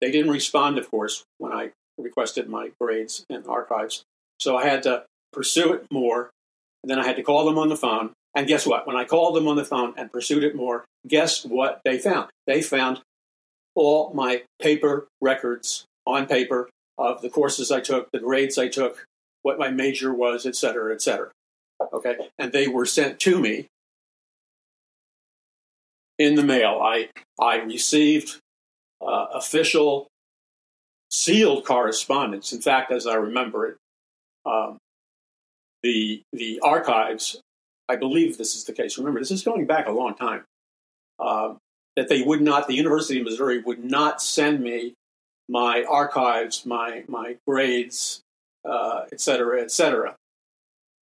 They 0.00 0.10
didn't 0.10 0.32
respond, 0.32 0.78
of 0.78 0.90
course, 0.90 1.24
when 1.38 1.52
I 1.52 1.70
requested 1.98 2.48
my 2.48 2.70
grades 2.80 3.24
and 3.28 3.46
archives. 3.46 4.02
So 4.40 4.56
I 4.56 4.66
had 4.66 4.82
to 4.84 5.04
pursue 5.32 5.72
it 5.72 5.86
more. 5.90 6.30
And 6.82 6.90
then 6.90 6.98
I 6.98 7.06
had 7.06 7.16
to 7.16 7.22
call 7.22 7.44
them 7.44 7.58
on 7.58 7.68
the 7.68 7.76
phone. 7.76 8.12
And 8.34 8.46
guess 8.46 8.66
what? 8.66 8.86
When 8.86 8.96
I 8.96 9.04
called 9.04 9.36
them 9.36 9.48
on 9.48 9.56
the 9.56 9.64
phone 9.64 9.94
and 9.96 10.12
pursued 10.12 10.44
it 10.44 10.56
more, 10.56 10.84
guess 11.06 11.44
what 11.44 11.80
they 11.84 11.98
found? 11.98 12.30
They 12.46 12.62
found 12.62 13.00
all 13.74 14.12
my 14.12 14.42
paper 14.60 15.06
records 15.20 15.84
on 16.06 16.26
paper 16.26 16.68
of 16.98 17.22
the 17.22 17.30
courses 17.30 17.70
I 17.70 17.80
took, 17.80 18.10
the 18.12 18.18
grades 18.18 18.58
I 18.58 18.68
took, 18.68 19.04
what 19.42 19.58
my 19.58 19.70
major 19.70 20.12
was, 20.12 20.46
et 20.46 20.56
cetera, 20.56 20.92
et 20.92 21.00
cetera. 21.00 21.30
Okay. 21.92 22.16
And 22.38 22.52
they 22.52 22.68
were 22.68 22.86
sent 22.86 23.18
to 23.20 23.38
me 23.38 23.66
in 26.18 26.34
the 26.34 26.44
mail. 26.44 26.80
I, 26.82 27.08
I 27.40 27.56
received 27.56 28.40
uh, 29.00 29.26
official 29.32 30.06
sealed 31.10 31.64
correspondence. 31.64 32.52
In 32.52 32.60
fact, 32.60 32.92
as 32.92 33.06
I 33.06 33.14
remember 33.14 33.66
it, 33.66 33.76
um, 34.44 34.78
the, 35.82 36.22
the 36.32 36.60
archives, 36.60 37.40
I 37.88 37.96
believe 37.96 38.38
this 38.38 38.54
is 38.54 38.64
the 38.64 38.72
case. 38.72 38.98
Remember, 38.98 39.20
this 39.20 39.30
is 39.30 39.42
going 39.42 39.66
back 39.66 39.86
a 39.86 39.92
long 39.92 40.14
time. 40.14 40.44
Uh, 41.18 41.54
that 41.96 42.08
they 42.08 42.22
would 42.22 42.42
not, 42.42 42.66
the 42.66 42.74
University 42.74 43.20
of 43.20 43.24
Missouri 43.24 43.60
would 43.60 43.84
not 43.84 44.20
send 44.20 44.60
me 44.60 44.94
my 45.48 45.84
archives, 45.84 46.64
my 46.64 47.04
my 47.06 47.36
grades, 47.46 48.22
uh, 48.64 49.02
et 49.12 49.20
cetera, 49.20 49.60
et 49.60 49.70
cetera, 49.70 50.16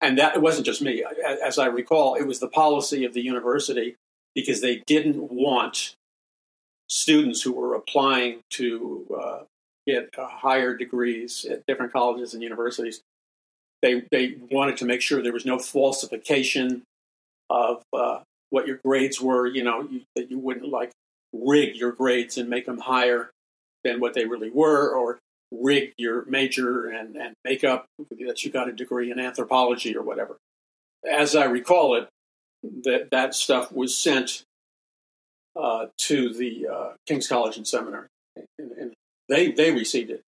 and 0.02 0.18
that 0.18 0.36
it 0.36 0.42
wasn't 0.42 0.66
just 0.66 0.82
me. 0.82 1.06
As 1.46 1.60
I 1.60 1.68
recall, 1.68 2.16
it 2.16 2.26
was 2.26 2.40
the 2.40 2.48
policy 2.48 3.06
of 3.06 3.14
the 3.14 3.22
university 3.22 3.96
because 4.34 4.60
they 4.60 4.82
didn't 4.88 5.32
want 5.32 5.94
students 6.90 7.44
who 7.44 7.54
were 7.54 7.76
applying 7.76 8.40
to 8.50 9.06
uh, 9.18 9.40
get 9.86 10.10
uh, 10.18 10.28
higher 10.28 10.76
degrees 10.76 11.46
at 11.46 11.66
different 11.68 11.94
colleges 11.94 12.34
and 12.34 12.42
universities. 12.42 13.02
They 13.82 14.04
they 14.12 14.36
wanted 14.50 14.78
to 14.78 14.86
make 14.86 15.02
sure 15.02 15.22
there 15.22 15.34
was 15.34 15.46
no 15.46 15.60
falsification 15.60 16.84
of 17.50 17.84
uh, 17.94 18.20
what 18.50 18.68
your 18.68 18.80
grades 18.84 19.20
were. 19.20 19.48
You 19.48 19.64
know 19.64 19.88
you, 19.90 20.02
that 20.16 20.30
you 20.30 20.40
wouldn't 20.40 20.70
like 20.70 20.92
rig 21.34 21.76
your 21.76 21.92
grades 21.92 22.38
and 22.38 22.50
make 22.50 22.66
them 22.66 22.80
higher 22.80 23.32
than 23.84 24.00
what 24.00 24.14
they 24.14 24.26
really 24.26 24.52
were, 24.52 24.94
or 24.94 25.20
rig 25.52 25.94
your 25.98 26.26
major 26.26 26.88
and, 26.88 27.16
and 27.16 27.34
make 27.44 27.64
up 27.64 27.86
that 28.18 28.44
you 28.44 28.52
got 28.52 28.70
a 28.70 28.72
degree 28.72 29.12
in 29.12 29.20
anthropology 29.20 29.96
or 29.96 30.04
whatever. 30.04 30.38
As 31.10 31.36
I 31.36 31.46
recall 31.46 31.96
it, 31.96 32.08
that 32.84 33.10
that 33.12 33.34
stuff 33.34 33.72
was 33.72 33.98
sent 33.98 34.44
uh, 35.60 35.88
to 35.98 36.34
the 36.34 36.68
uh, 36.68 36.90
King's 37.08 37.28
College 37.28 37.58
and 37.58 37.68
Seminary, 37.68 38.08
and, 38.58 38.72
and, 38.72 38.94
they 39.30 39.52
they 39.52 39.72
received 39.72 40.10
it. 40.10 40.24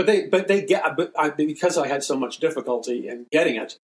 But 0.00 0.06
they 0.06 0.28
but 0.28 0.48
they 0.48 0.62
get 0.62 0.96
but 0.96 1.12
I, 1.14 1.28
because 1.28 1.76
I 1.76 1.86
had 1.86 2.02
so 2.02 2.16
much 2.16 2.38
difficulty 2.38 3.06
in 3.06 3.26
getting 3.30 3.56
it, 3.56 3.76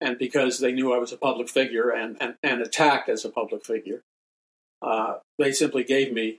and 0.00 0.16
because 0.16 0.60
they 0.60 0.70
knew 0.70 0.94
I 0.94 0.98
was 0.98 1.10
a 1.10 1.16
public 1.16 1.48
figure 1.48 1.90
and 1.90 2.16
and, 2.20 2.36
and 2.44 2.62
attacked 2.62 3.08
as 3.08 3.24
a 3.24 3.30
public 3.30 3.66
figure, 3.66 4.02
uh, 4.80 5.14
they 5.40 5.50
simply 5.50 5.82
gave 5.82 6.12
me 6.12 6.38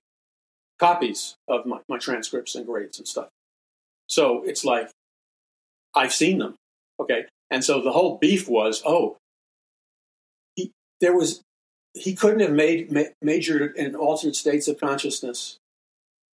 copies 0.80 1.36
of 1.46 1.66
my, 1.66 1.80
my 1.90 1.98
transcripts 1.98 2.56
and 2.56 2.66
grades 2.66 2.98
and 2.98 3.06
stuff. 3.06 3.28
So 4.08 4.44
it's 4.44 4.64
like, 4.64 4.92
I've 5.94 6.14
seen 6.14 6.38
them. 6.38 6.56
Okay. 6.98 7.26
And 7.52 7.66
so 7.66 7.82
the 7.82 7.92
whole 7.92 8.18
beef 8.18 8.48
was, 8.48 8.82
oh, 8.86 9.18
he, 10.56 10.72
there 11.02 11.14
was, 11.14 11.42
he 11.94 12.16
couldn't 12.16 12.40
have 12.40 12.54
made, 12.54 12.94
ma- 12.94 13.12
majored 13.22 13.76
in 13.76 13.94
altered 13.94 14.38
states 14.38 14.70
of 14.70 14.80
consciousness 14.80 15.58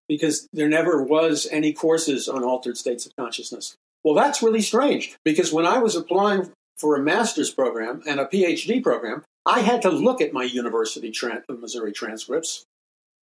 because 0.07 0.47
there 0.53 0.69
never 0.69 1.03
was 1.03 1.47
any 1.51 1.73
courses 1.73 2.27
on 2.27 2.43
altered 2.43 2.77
states 2.77 3.05
of 3.05 3.15
consciousness. 3.15 3.75
Well, 4.03 4.15
that's 4.15 4.41
really 4.41 4.61
strange 4.61 5.15
because 5.25 5.51
when 5.51 5.65
I 5.65 5.79
was 5.79 5.95
applying 5.95 6.51
for 6.77 6.95
a 6.95 7.03
master's 7.03 7.51
program 7.51 8.03
and 8.07 8.19
a 8.19 8.25
PhD 8.25 8.81
program, 8.81 9.23
I 9.45 9.61
had 9.61 9.81
to 9.81 9.89
look 9.89 10.21
at 10.21 10.33
my 10.33 10.43
University 10.43 11.11
of 11.49 11.59
Missouri 11.59 11.91
transcripts 11.91 12.65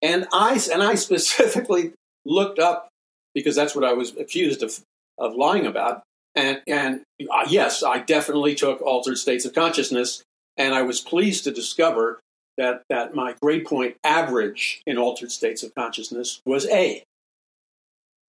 and 0.04 0.26
I 0.32 0.60
and 0.72 0.82
I 0.82 0.94
specifically 1.08 1.92
looked 2.24 2.60
up 2.60 2.88
because 3.34 3.56
that's 3.56 3.74
what 3.74 3.84
I 3.84 3.94
was 3.94 4.16
accused 4.16 4.62
of 4.62 4.78
of 5.18 5.34
lying 5.34 5.66
about. 5.66 6.02
And 6.36 6.60
and 6.68 7.02
uh, 7.30 7.46
yes, 7.48 7.82
I 7.82 7.98
definitely 7.98 8.54
took 8.54 8.80
altered 8.82 9.18
states 9.18 9.44
of 9.44 9.54
consciousness, 9.54 10.22
and 10.56 10.74
I 10.74 10.82
was 10.82 11.00
pleased 11.00 11.44
to 11.44 11.50
discover 11.50 12.20
that 12.58 12.82
that 12.88 13.14
my 13.14 13.34
grade 13.40 13.64
point 13.66 13.96
average 14.04 14.82
in 14.86 14.98
altered 14.98 15.32
states 15.32 15.62
of 15.62 15.74
consciousness 15.74 16.40
was 16.46 16.66
A. 16.68 17.02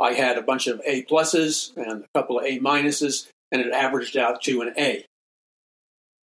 I 0.01 0.13
had 0.13 0.37
a 0.37 0.41
bunch 0.41 0.67
of 0.67 0.81
A 0.85 1.03
pluses 1.03 1.75
and 1.77 2.03
a 2.03 2.07
couple 2.19 2.39
of 2.39 2.45
A 2.45 2.59
minuses, 2.59 3.27
and 3.51 3.61
it 3.61 3.71
averaged 3.71 4.17
out 4.17 4.41
to 4.43 4.61
an 4.61 4.73
A. 4.77 5.05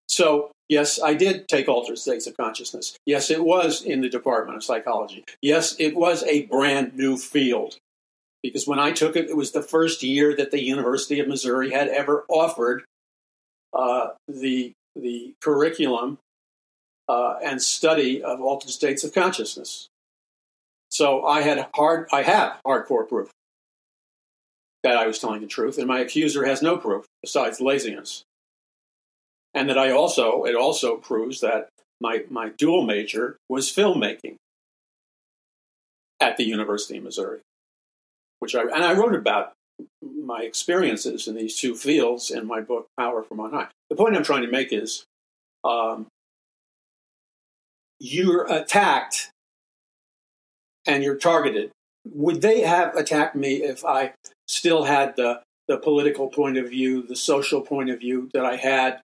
So 0.08 0.50
Yes, 0.72 0.98
I 1.02 1.12
did 1.12 1.48
take 1.48 1.68
altered 1.68 1.98
states 1.98 2.26
of 2.26 2.34
consciousness. 2.34 2.96
Yes, 3.04 3.30
it 3.30 3.44
was 3.44 3.82
in 3.82 4.00
the 4.00 4.08
Department 4.08 4.56
of 4.56 4.64
Psychology. 4.64 5.22
Yes, 5.42 5.76
it 5.78 5.94
was 5.94 6.22
a 6.24 6.46
brand 6.46 6.96
new 6.96 7.18
field. 7.18 7.76
because 8.42 8.66
when 8.66 8.78
I 8.78 8.90
took 8.90 9.14
it, 9.14 9.28
it 9.28 9.36
was 9.36 9.52
the 9.52 9.60
first 9.62 10.02
year 10.02 10.34
that 10.34 10.50
the 10.50 10.64
University 10.64 11.20
of 11.20 11.28
Missouri 11.28 11.72
had 11.72 11.88
ever 11.88 12.24
offered 12.28 12.84
uh, 13.74 14.12
the 14.26 14.72
the 14.96 15.34
curriculum 15.42 16.16
uh, 17.12 17.36
and 17.44 17.60
study 17.60 18.22
of 18.22 18.40
altered 18.40 18.70
states 18.70 19.04
of 19.04 19.12
consciousness. 19.12 19.88
So 20.88 21.26
I 21.26 21.42
had 21.42 21.68
hard, 21.74 22.08
I 22.10 22.22
have 22.22 22.58
hardcore 22.66 23.06
proof 23.06 23.30
that 24.82 24.96
I 24.96 25.06
was 25.06 25.18
telling 25.18 25.42
the 25.42 25.46
truth, 25.46 25.76
and 25.76 25.86
my 25.86 26.00
accuser 26.00 26.46
has 26.46 26.62
no 26.62 26.78
proof 26.78 27.04
besides 27.22 27.60
laziness. 27.60 28.24
And 29.52 29.68
that 29.68 29.76
I 29.76 29.90
also, 29.90 30.44
it 30.44 30.54
also 30.54 30.96
proves 30.96 31.40
that 31.40 31.68
my, 32.00 32.24
my 32.30 32.48
dual 32.48 32.82
major 32.82 33.36
was 33.46 33.68
filmmaking 33.68 34.36
at 36.18 36.38
the 36.38 36.44
University 36.44 36.96
of 36.96 37.04
Missouri, 37.04 37.40
which 38.38 38.54
I, 38.54 38.62
and 38.62 38.84
I 38.84 38.94
wrote 38.94 39.14
about 39.14 39.52
my 40.00 40.42
experiences 40.44 41.28
in 41.28 41.34
these 41.34 41.58
two 41.58 41.74
fields 41.74 42.30
in 42.30 42.46
my 42.46 42.60
book, 42.62 42.86
Power 42.98 43.22
from 43.22 43.40
On 43.40 43.50
High. 43.50 43.68
The 43.90 43.96
point 43.96 44.16
I'm 44.16 44.24
trying 44.24 44.46
to 44.46 44.50
make 44.50 44.72
is 44.72 45.04
um, 45.62 46.06
you're 48.02 48.52
attacked 48.52 49.30
and 50.86 51.04
you're 51.04 51.16
targeted. 51.16 51.70
Would 52.04 52.42
they 52.42 52.62
have 52.62 52.96
attacked 52.96 53.36
me 53.36 53.62
if 53.62 53.84
I 53.84 54.14
still 54.48 54.84
had 54.84 55.14
the, 55.14 55.40
the 55.68 55.76
political 55.76 56.26
point 56.26 56.58
of 56.58 56.68
view, 56.68 57.06
the 57.06 57.14
social 57.14 57.60
point 57.60 57.90
of 57.90 58.00
view 58.00 58.28
that 58.34 58.44
I 58.44 58.56
had 58.56 59.00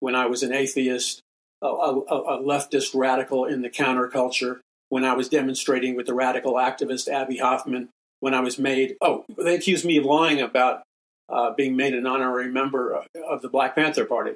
when 0.00 0.16
I 0.16 0.26
was 0.26 0.42
an 0.42 0.52
atheist, 0.52 1.20
a, 1.62 1.68
a, 1.68 1.92
a 2.00 2.42
leftist 2.42 2.92
radical 2.92 3.44
in 3.44 3.62
the 3.62 3.70
counterculture, 3.70 4.58
when 4.88 5.04
I 5.04 5.12
was 5.12 5.28
demonstrating 5.28 5.94
with 5.94 6.06
the 6.06 6.14
radical 6.14 6.54
activist 6.54 7.06
Abbie 7.06 7.38
Hoffman, 7.38 7.90
when 8.18 8.34
I 8.34 8.40
was 8.40 8.58
made, 8.58 8.96
oh, 9.00 9.24
they 9.38 9.54
accused 9.54 9.84
me 9.84 9.96
of 9.96 10.04
lying 10.04 10.40
about 10.40 10.82
uh, 11.28 11.52
being 11.54 11.76
made 11.76 11.94
an 11.94 12.04
honorary 12.04 12.50
member 12.50 13.04
of 13.28 13.42
the 13.42 13.48
Black 13.48 13.76
Panther 13.76 14.04
Party. 14.04 14.32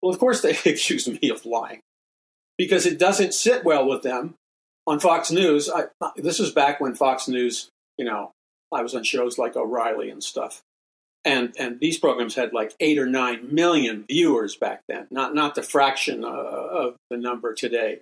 Well, 0.00 0.12
of 0.12 0.20
course, 0.20 0.42
they 0.42 0.50
accused 0.64 1.20
me 1.20 1.28
of 1.28 1.44
lying 1.44 1.80
because 2.58 2.86
it 2.86 2.98
doesn't 2.98 3.34
sit 3.34 3.64
well 3.64 3.88
with 3.88 4.02
them 4.02 4.34
on 4.86 5.00
Fox 5.00 5.30
News. 5.30 5.70
I, 5.70 5.84
this 6.16 6.38
was 6.38 6.52
back 6.52 6.80
when 6.80 6.94
Fox 6.94 7.28
News, 7.28 7.68
you 7.98 8.04
know, 8.04 8.32
I 8.72 8.82
was 8.82 8.94
on 8.94 9.04
shows 9.04 9.38
like 9.38 9.56
O'Reilly 9.56 10.10
and 10.10 10.22
stuff 10.22 10.62
and 11.24 11.54
and 11.58 11.78
these 11.80 11.98
programs 11.98 12.34
had 12.34 12.52
like 12.52 12.74
eight 12.80 12.98
or 12.98 13.06
nine 13.06 13.54
million 13.54 14.04
viewers 14.08 14.56
back 14.56 14.82
then, 14.88 15.06
not 15.10 15.34
not 15.34 15.54
the 15.54 15.62
fraction 15.62 16.24
uh, 16.24 16.28
of 16.28 16.96
the 17.10 17.16
number 17.16 17.54
today. 17.54 18.00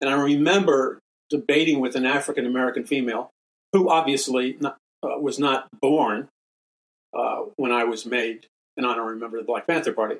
And 0.00 0.08
I 0.08 0.14
remember 0.14 1.00
debating 1.28 1.80
with 1.80 1.94
an 1.94 2.06
African 2.06 2.46
American 2.46 2.84
female 2.84 3.30
who 3.72 3.90
obviously 3.90 4.56
not, 4.60 4.78
uh, 5.02 5.18
was 5.20 5.38
not 5.38 5.68
born 5.78 6.28
uh, 7.16 7.42
when 7.56 7.72
I 7.72 7.84
was 7.84 8.06
made 8.06 8.46
an 8.76 8.84
honorary 8.84 9.18
member 9.18 9.36
of 9.36 9.42
the 9.42 9.46
Black 9.46 9.66
Panther 9.66 9.92
Party, 9.92 10.16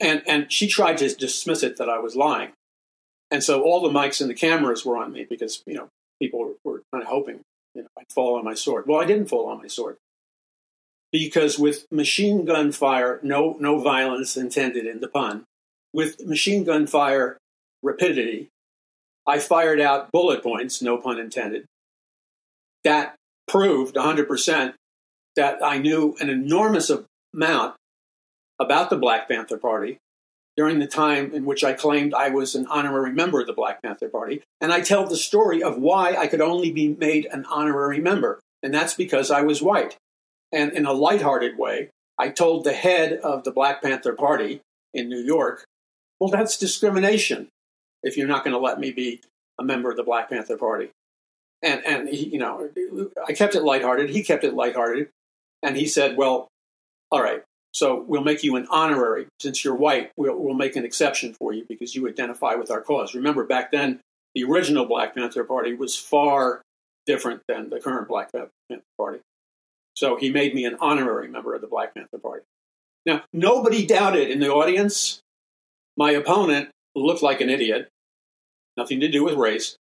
and 0.00 0.22
and 0.26 0.50
she 0.50 0.66
tried 0.66 0.98
to 0.98 1.14
dismiss 1.14 1.62
it 1.62 1.76
that 1.76 1.88
I 1.88 1.98
was 1.98 2.16
lying, 2.16 2.52
and 3.30 3.42
so 3.42 3.62
all 3.62 3.80
the 3.80 3.88
mics 3.88 4.20
and 4.20 4.30
the 4.30 4.34
cameras 4.34 4.84
were 4.84 4.96
on 4.96 5.12
me 5.12 5.26
because 5.28 5.62
you 5.66 5.74
know 5.74 5.88
people 6.20 6.54
were, 6.64 6.82
kind 6.92 7.02
of 7.02 7.08
hoping 7.08 7.40
you 7.74 7.82
know 7.82 7.88
I'd 7.98 8.12
fall 8.12 8.36
on 8.36 8.44
my 8.44 8.54
sword. 8.54 8.86
Well, 8.86 9.00
I 9.00 9.04
didn't 9.04 9.28
fall 9.28 9.48
on 9.48 9.58
my 9.58 9.66
sword 9.66 9.96
because 11.12 11.58
with 11.58 11.86
machine 11.90 12.44
gun 12.44 12.72
fire, 12.72 13.20
no, 13.22 13.56
no 13.58 13.78
violence 13.78 14.36
intended 14.36 14.86
in 14.86 15.00
the 15.00 15.08
pun, 15.08 15.44
with 15.92 16.26
machine 16.26 16.64
gun 16.64 16.86
fire 16.86 17.38
rapidity, 17.82 18.48
I 19.26 19.38
fired 19.38 19.80
out 19.80 20.12
bullet 20.12 20.42
points, 20.42 20.82
no 20.82 20.98
pun 20.98 21.18
intended. 21.18 21.64
That 22.84 23.16
proved 23.48 23.96
100% 23.96 24.74
that 25.36 25.58
I 25.64 25.78
knew 25.78 26.16
an 26.20 26.28
enormous 26.28 26.90
amount 27.34 27.76
about 28.58 28.90
the 28.90 28.96
Black 28.96 29.28
Panther 29.28 29.58
Party 29.58 29.98
during 30.56 30.78
the 30.78 30.86
time 30.86 31.32
in 31.34 31.44
which 31.44 31.62
I 31.62 31.74
claimed 31.74 32.14
I 32.14 32.30
was 32.30 32.54
an 32.54 32.66
honorary 32.66 33.12
member 33.12 33.40
of 33.40 33.46
the 33.46 33.52
Black 33.52 33.82
Panther 33.82 34.08
Party. 34.08 34.42
And 34.60 34.72
I 34.72 34.80
tell 34.80 35.06
the 35.06 35.16
story 35.16 35.62
of 35.62 35.78
why 35.78 36.16
I 36.16 36.26
could 36.26 36.40
only 36.40 36.72
be 36.72 36.88
made 36.88 37.26
an 37.30 37.44
honorary 37.50 38.00
member. 38.00 38.40
And 38.62 38.72
that's 38.72 38.94
because 38.94 39.30
I 39.30 39.42
was 39.42 39.60
white. 39.60 39.96
And 40.52 40.72
in 40.72 40.86
a 40.86 40.92
lighthearted 40.92 41.58
way, 41.58 41.90
I 42.18 42.30
told 42.30 42.64
the 42.64 42.72
head 42.72 43.14
of 43.14 43.44
the 43.44 43.50
Black 43.50 43.82
Panther 43.82 44.14
Party 44.14 44.62
in 44.94 45.08
New 45.08 45.20
York, 45.20 45.64
well, 46.18 46.30
that's 46.30 46.56
discrimination 46.56 47.48
if 48.02 48.16
you're 48.16 48.28
not 48.28 48.44
going 48.44 48.54
to 48.54 48.58
let 48.58 48.80
me 48.80 48.90
be 48.90 49.20
a 49.60 49.64
member 49.64 49.90
of 49.90 49.96
the 49.96 50.02
Black 50.02 50.30
Panther 50.30 50.56
Party. 50.56 50.90
And, 51.62 51.84
and 51.84 52.08
he, 52.08 52.28
you 52.28 52.38
know, 52.38 52.70
I 53.26 53.32
kept 53.32 53.54
it 53.54 53.62
lighthearted. 53.62 54.10
He 54.10 54.22
kept 54.22 54.44
it 54.44 54.54
lighthearted. 54.54 55.08
And 55.62 55.76
he 55.76 55.86
said, 55.86 56.16
well, 56.16 56.48
all 57.10 57.22
right, 57.22 57.42
so 57.76 58.02
we'll 58.08 58.24
make 58.24 58.42
you 58.42 58.56
an 58.56 58.66
honorary. 58.70 59.26
Since 59.38 59.62
you're 59.62 59.74
white, 59.74 60.10
we'll, 60.16 60.34
we'll 60.38 60.54
make 60.54 60.76
an 60.76 60.86
exception 60.86 61.34
for 61.34 61.52
you 61.52 61.66
because 61.68 61.94
you 61.94 62.08
identify 62.08 62.54
with 62.54 62.70
our 62.70 62.80
cause. 62.80 63.14
Remember, 63.14 63.44
back 63.44 63.70
then, 63.70 64.00
the 64.34 64.44
original 64.44 64.86
Black 64.86 65.14
Panther 65.14 65.44
Party 65.44 65.74
was 65.74 65.94
far 65.94 66.62
different 67.04 67.42
than 67.46 67.68
the 67.68 67.78
current 67.78 68.08
Black 68.08 68.32
Panther 68.32 68.82
Party. 68.96 69.18
So 69.94 70.16
he 70.16 70.30
made 70.30 70.54
me 70.54 70.64
an 70.64 70.78
honorary 70.80 71.28
member 71.28 71.54
of 71.54 71.60
the 71.60 71.66
Black 71.66 71.94
Panther 71.94 72.16
Party. 72.16 72.44
Now, 73.04 73.24
nobody 73.34 73.84
doubted 73.84 74.30
in 74.30 74.40
the 74.40 74.50
audience. 74.50 75.20
My 75.98 76.12
opponent 76.12 76.70
looked 76.94 77.22
like 77.22 77.42
an 77.42 77.50
idiot, 77.50 77.90
nothing 78.78 79.00
to 79.00 79.08
do 79.08 79.22
with 79.22 79.34
race. 79.34 79.76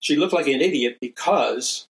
She 0.00 0.16
looked 0.16 0.32
like 0.32 0.48
an 0.48 0.60
idiot 0.60 0.98
because 1.00 1.86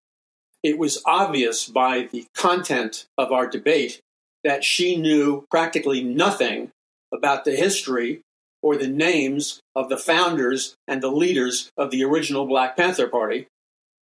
it 0.62 0.76
was 0.76 1.02
obvious 1.06 1.66
by 1.66 2.10
the 2.12 2.26
content 2.34 3.06
of 3.16 3.32
our 3.32 3.46
debate 3.46 4.02
that 4.46 4.62
she 4.62 4.94
knew 4.94 5.44
practically 5.50 6.04
nothing 6.04 6.70
about 7.12 7.44
the 7.44 7.56
history 7.56 8.20
or 8.62 8.76
the 8.76 8.86
names 8.86 9.58
of 9.74 9.88
the 9.88 9.96
founders 9.96 10.76
and 10.86 11.02
the 11.02 11.10
leaders 11.10 11.72
of 11.76 11.90
the 11.90 12.04
original 12.04 12.46
Black 12.46 12.76
Panther 12.76 13.08
Party, 13.08 13.48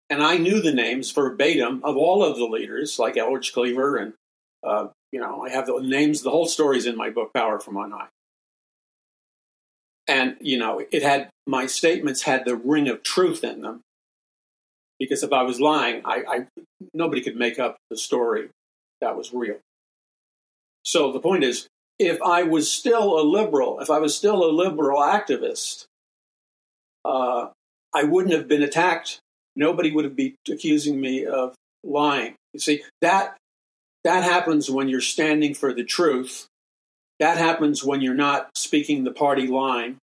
and 0.10 0.22
I 0.22 0.38
knew 0.38 0.62
the 0.62 0.74
names 0.74 1.12
verbatim 1.12 1.80
of 1.86 1.96
all 1.96 2.26
of 2.26 2.36
the 2.36 2.44
leaders, 2.46 3.00
like 3.00 3.16
Eldridge 3.16 3.54
Cleaver, 3.54 3.96
and 3.96 4.14
uh, 4.68 4.88
you 5.14 5.22
know, 5.22 5.46
I 5.46 5.50
have 5.50 5.66
the 5.66 5.80
names. 5.80 6.24
The 6.24 6.30
whole 6.30 6.46
story's 6.46 6.86
in 6.86 6.98
my 6.98 7.10
book, 7.10 7.32
Power 7.34 7.58
from 7.58 7.78
On 7.78 7.92
High. 7.92 8.08
And 10.10 10.36
you 10.42 10.58
know, 10.58 10.86
it 10.92 11.04
had 11.04 11.30
my 11.48 11.68
statements 11.68 12.24
had 12.24 12.44
the 12.44 12.58
ring 12.58 12.90
of 12.90 13.02
truth 13.02 13.46
in 13.46 13.62
them, 13.62 13.80
because 15.00 15.24
if 15.24 15.32
I 15.32 15.44
was 15.44 15.62
lying, 15.62 16.02
I, 16.04 16.24
I 16.28 16.48
nobody 16.94 17.22
could 17.22 17.38
make 17.38 17.60
up 17.60 17.78
the 17.90 17.98
story 17.98 18.50
that 19.00 19.16
was 19.16 19.34
real. 19.34 19.60
So 20.84 21.12
the 21.12 21.20
point 21.20 21.44
is, 21.44 21.68
if 22.00 22.22
I 22.22 22.44
was 22.44 22.72
still 22.72 23.20
a 23.20 23.24
liberal, 23.24 23.80
if 23.80 23.90
I 23.90 24.00
was 24.00 24.16
still 24.16 24.44
a 24.44 24.52
liberal 24.52 25.00
activist, 25.00 25.86
uh, 27.06 27.48
I 27.94 28.04
wouldn't 28.04 28.34
have 28.34 28.48
been 28.48 28.64
attacked 28.64 29.20
nobody 29.56 29.92
would 29.92 30.06
have 30.06 30.16
been 30.16 30.36
accusing 30.50 31.00
me 31.00 31.26
of 31.26 31.56
lying. 31.84 32.36
You 32.54 32.60
see, 32.60 32.84
that 33.02 33.38
that 34.04 34.24
happens 34.24 34.70
when 34.70 34.90
you're 34.90 35.02
standing 35.02 35.54
for 35.54 35.74
the 35.74 35.84
truth. 35.84 36.48
That 37.20 37.38
happens 37.38 37.84
when 37.84 38.02
you're 38.02 38.14
not 38.14 38.50
speaking 38.56 39.04
the 39.04 39.12
party 39.12 39.48
line. 39.48 39.98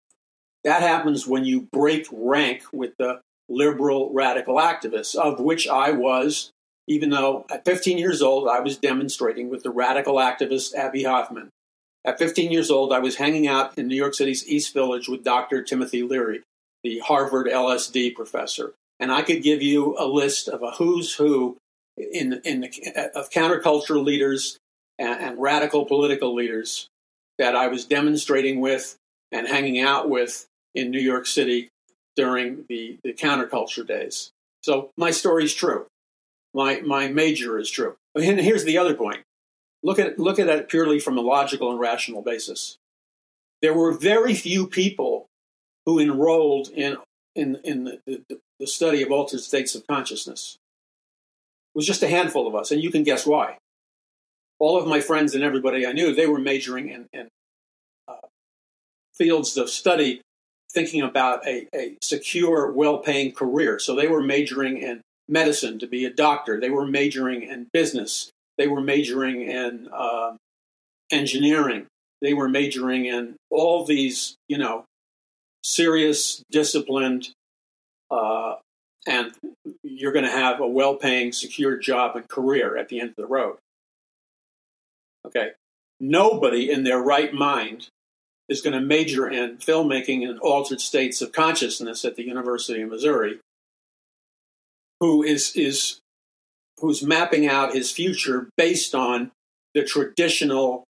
That 0.64 0.82
happens 0.82 1.26
when 1.26 1.44
you 1.44 1.66
break 1.72 2.06
rank 2.12 2.62
with 2.72 2.92
the 2.98 3.20
liberal 3.48 4.12
radical 4.12 4.56
activists, 4.56 5.14
of 5.14 5.40
which 5.40 5.66
I 5.66 5.92
was, 5.92 6.50
even 6.88 7.11
though 7.11 7.46
at 7.51 7.64
15 7.64 7.98
years 7.98 8.22
old 8.22 8.48
I 8.48 8.61
was 8.61 8.77
demonstrating 8.77 9.48
with 9.51 9.62
the 9.62 9.70
radical 9.70 10.16
activist 10.16 10.74
Abbie 10.74 11.05
Hoffman. 11.05 11.51
At 12.05 12.18
15 12.18 12.51
years 12.51 12.70
old, 12.70 12.92
I 12.92 13.01
was 13.01 13.16
hanging 13.16 13.46
out 13.46 13.77
in 13.77 13.87
New 13.87 13.96
York 13.96 14.14
City's 14.14 14.46
East 14.48 14.72
Village 14.72 15.09
with 15.09 15.24
Dr. 15.24 15.62
Timothy 15.62 16.03
Leary, 16.03 16.42
the 16.83 17.01
Harvard 17.01 17.46
LSD 17.48 18.14
professor 18.14 18.72
and 19.01 19.12
I 19.12 19.22
could 19.22 19.42
give 19.42 19.62
you 19.62 19.96
a 19.98 20.07
list 20.07 20.48
of 20.48 20.62
a 20.62 20.72
who's 20.72 21.14
who 21.14 21.57
in 21.96 22.40
in 22.44 22.61
the, 22.62 23.11
of 23.14 23.31
counterculture 23.31 24.03
leaders 24.03 24.59
and, 24.98 25.20
and 25.20 25.40
radical 25.40 25.85
political 25.85 26.35
leaders 26.35 26.88
that 27.38 27.55
I 27.55 27.68
was 27.68 27.85
demonstrating 27.85 28.61
with 28.61 28.96
and 29.31 29.46
hanging 29.46 29.81
out 29.81 30.09
with 30.09 30.46
in 30.74 30.90
New 30.90 31.01
York 31.01 31.27
City 31.27 31.68
during 32.16 32.64
the, 32.68 32.98
the 33.05 33.12
counterculture 33.12 33.87
days. 33.87 34.31
So 34.62 34.90
my 34.96 35.12
story 35.12 35.44
is 35.44 35.55
true. 35.55 35.87
My 36.54 36.80
my 36.80 37.08
major 37.08 37.58
is 37.58 37.70
true. 37.70 37.96
And 38.14 38.40
here's 38.40 38.64
the 38.64 38.78
other 38.78 38.94
point. 38.94 39.22
Look 39.82 39.98
at 39.98 40.18
look 40.18 40.38
at 40.38 40.48
it 40.48 40.68
purely 40.68 40.98
from 40.98 41.18
a 41.18 41.22
logical 41.22 41.70
and 41.70 41.78
rational 41.78 42.22
basis. 42.22 42.78
There 43.62 43.74
were 43.74 43.92
very 43.92 44.34
few 44.34 44.66
people 44.66 45.26
who 45.87 45.98
enrolled 45.98 46.68
in 46.68 46.96
in 47.34 47.61
in 47.64 47.84
the, 47.84 48.00
the, 48.06 48.40
the 48.58 48.66
study 48.66 49.02
of 49.02 49.12
altered 49.12 49.40
states 49.40 49.74
of 49.74 49.87
consciousness. 49.87 50.58
It 51.74 51.78
was 51.78 51.87
just 51.87 52.02
a 52.02 52.08
handful 52.08 52.46
of 52.46 52.54
us, 52.54 52.70
and 52.70 52.82
you 52.82 52.90
can 52.90 53.04
guess 53.04 53.26
why. 53.26 53.58
All 54.58 54.76
of 54.76 54.88
my 54.88 55.00
friends 55.00 55.34
and 55.34 55.44
everybody 55.44 55.87
I 55.87 55.92
knew, 55.92 56.12
they 56.12 56.26
were 56.26 56.40
majoring 56.40 56.88
in, 56.88 57.06
in 57.12 57.28
uh, 58.08 58.14
fields 59.14 59.56
of 59.56 59.70
study 59.70 60.22
thinking 60.72 61.02
about 61.02 61.46
a, 61.46 61.68
a 61.74 61.96
secure, 62.02 62.72
well 62.72 62.98
paying 62.98 63.32
career. 63.32 63.78
So 63.78 63.94
they 63.94 64.08
were 64.08 64.22
majoring 64.22 64.78
in 64.78 65.02
medicine, 65.28 65.78
to 65.78 65.86
be 65.86 66.04
a 66.04 66.12
doctor. 66.12 66.60
They 66.60 66.70
were 66.70 66.86
majoring 66.86 67.42
in 67.42 67.68
business. 67.72 68.30
They 68.56 68.66
were 68.66 68.80
majoring 68.80 69.42
in 69.42 69.88
uh, 69.92 70.36
engineering. 71.10 71.86
They 72.20 72.34
were 72.34 72.48
majoring 72.48 73.04
in 73.06 73.36
all 73.50 73.84
these, 73.84 74.34
you 74.48 74.58
know, 74.58 74.84
serious, 75.62 76.42
disciplined, 76.50 77.28
uh, 78.10 78.56
and 79.06 79.32
you're 79.82 80.12
going 80.12 80.24
to 80.24 80.30
have 80.30 80.60
a 80.60 80.66
well 80.66 80.96
paying, 80.96 81.32
secure 81.32 81.76
job 81.76 82.16
and 82.16 82.28
career 82.28 82.76
at 82.76 82.88
the 82.88 83.00
end 83.00 83.10
of 83.10 83.16
the 83.16 83.26
road. 83.26 83.56
Okay. 85.26 85.50
Nobody 86.00 86.70
in 86.70 86.84
their 86.84 87.00
right 87.00 87.32
mind 87.32 87.88
is 88.48 88.62
going 88.62 88.72
to 88.72 88.80
major 88.80 89.28
in 89.28 89.58
filmmaking 89.58 90.28
and 90.28 90.38
altered 90.40 90.80
states 90.80 91.20
of 91.20 91.32
consciousness 91.32 92.04
at 92.04 92.16
the 92.16 92.24
University 92.24 92.82
of 92.82 92.88
Missouri 92.88 93.38
who 95.00 95.22
is 95.22 95.54
is 95.54 96.00
who's 96.78 97.02
mapping 97.02 97.46
out 97.46 97.74
his 97.74 97.90
future 97.90 98.48
based 98.56 98.94
on 98.94 99.30
the 99.74 99.84
traditional 99.84 100.84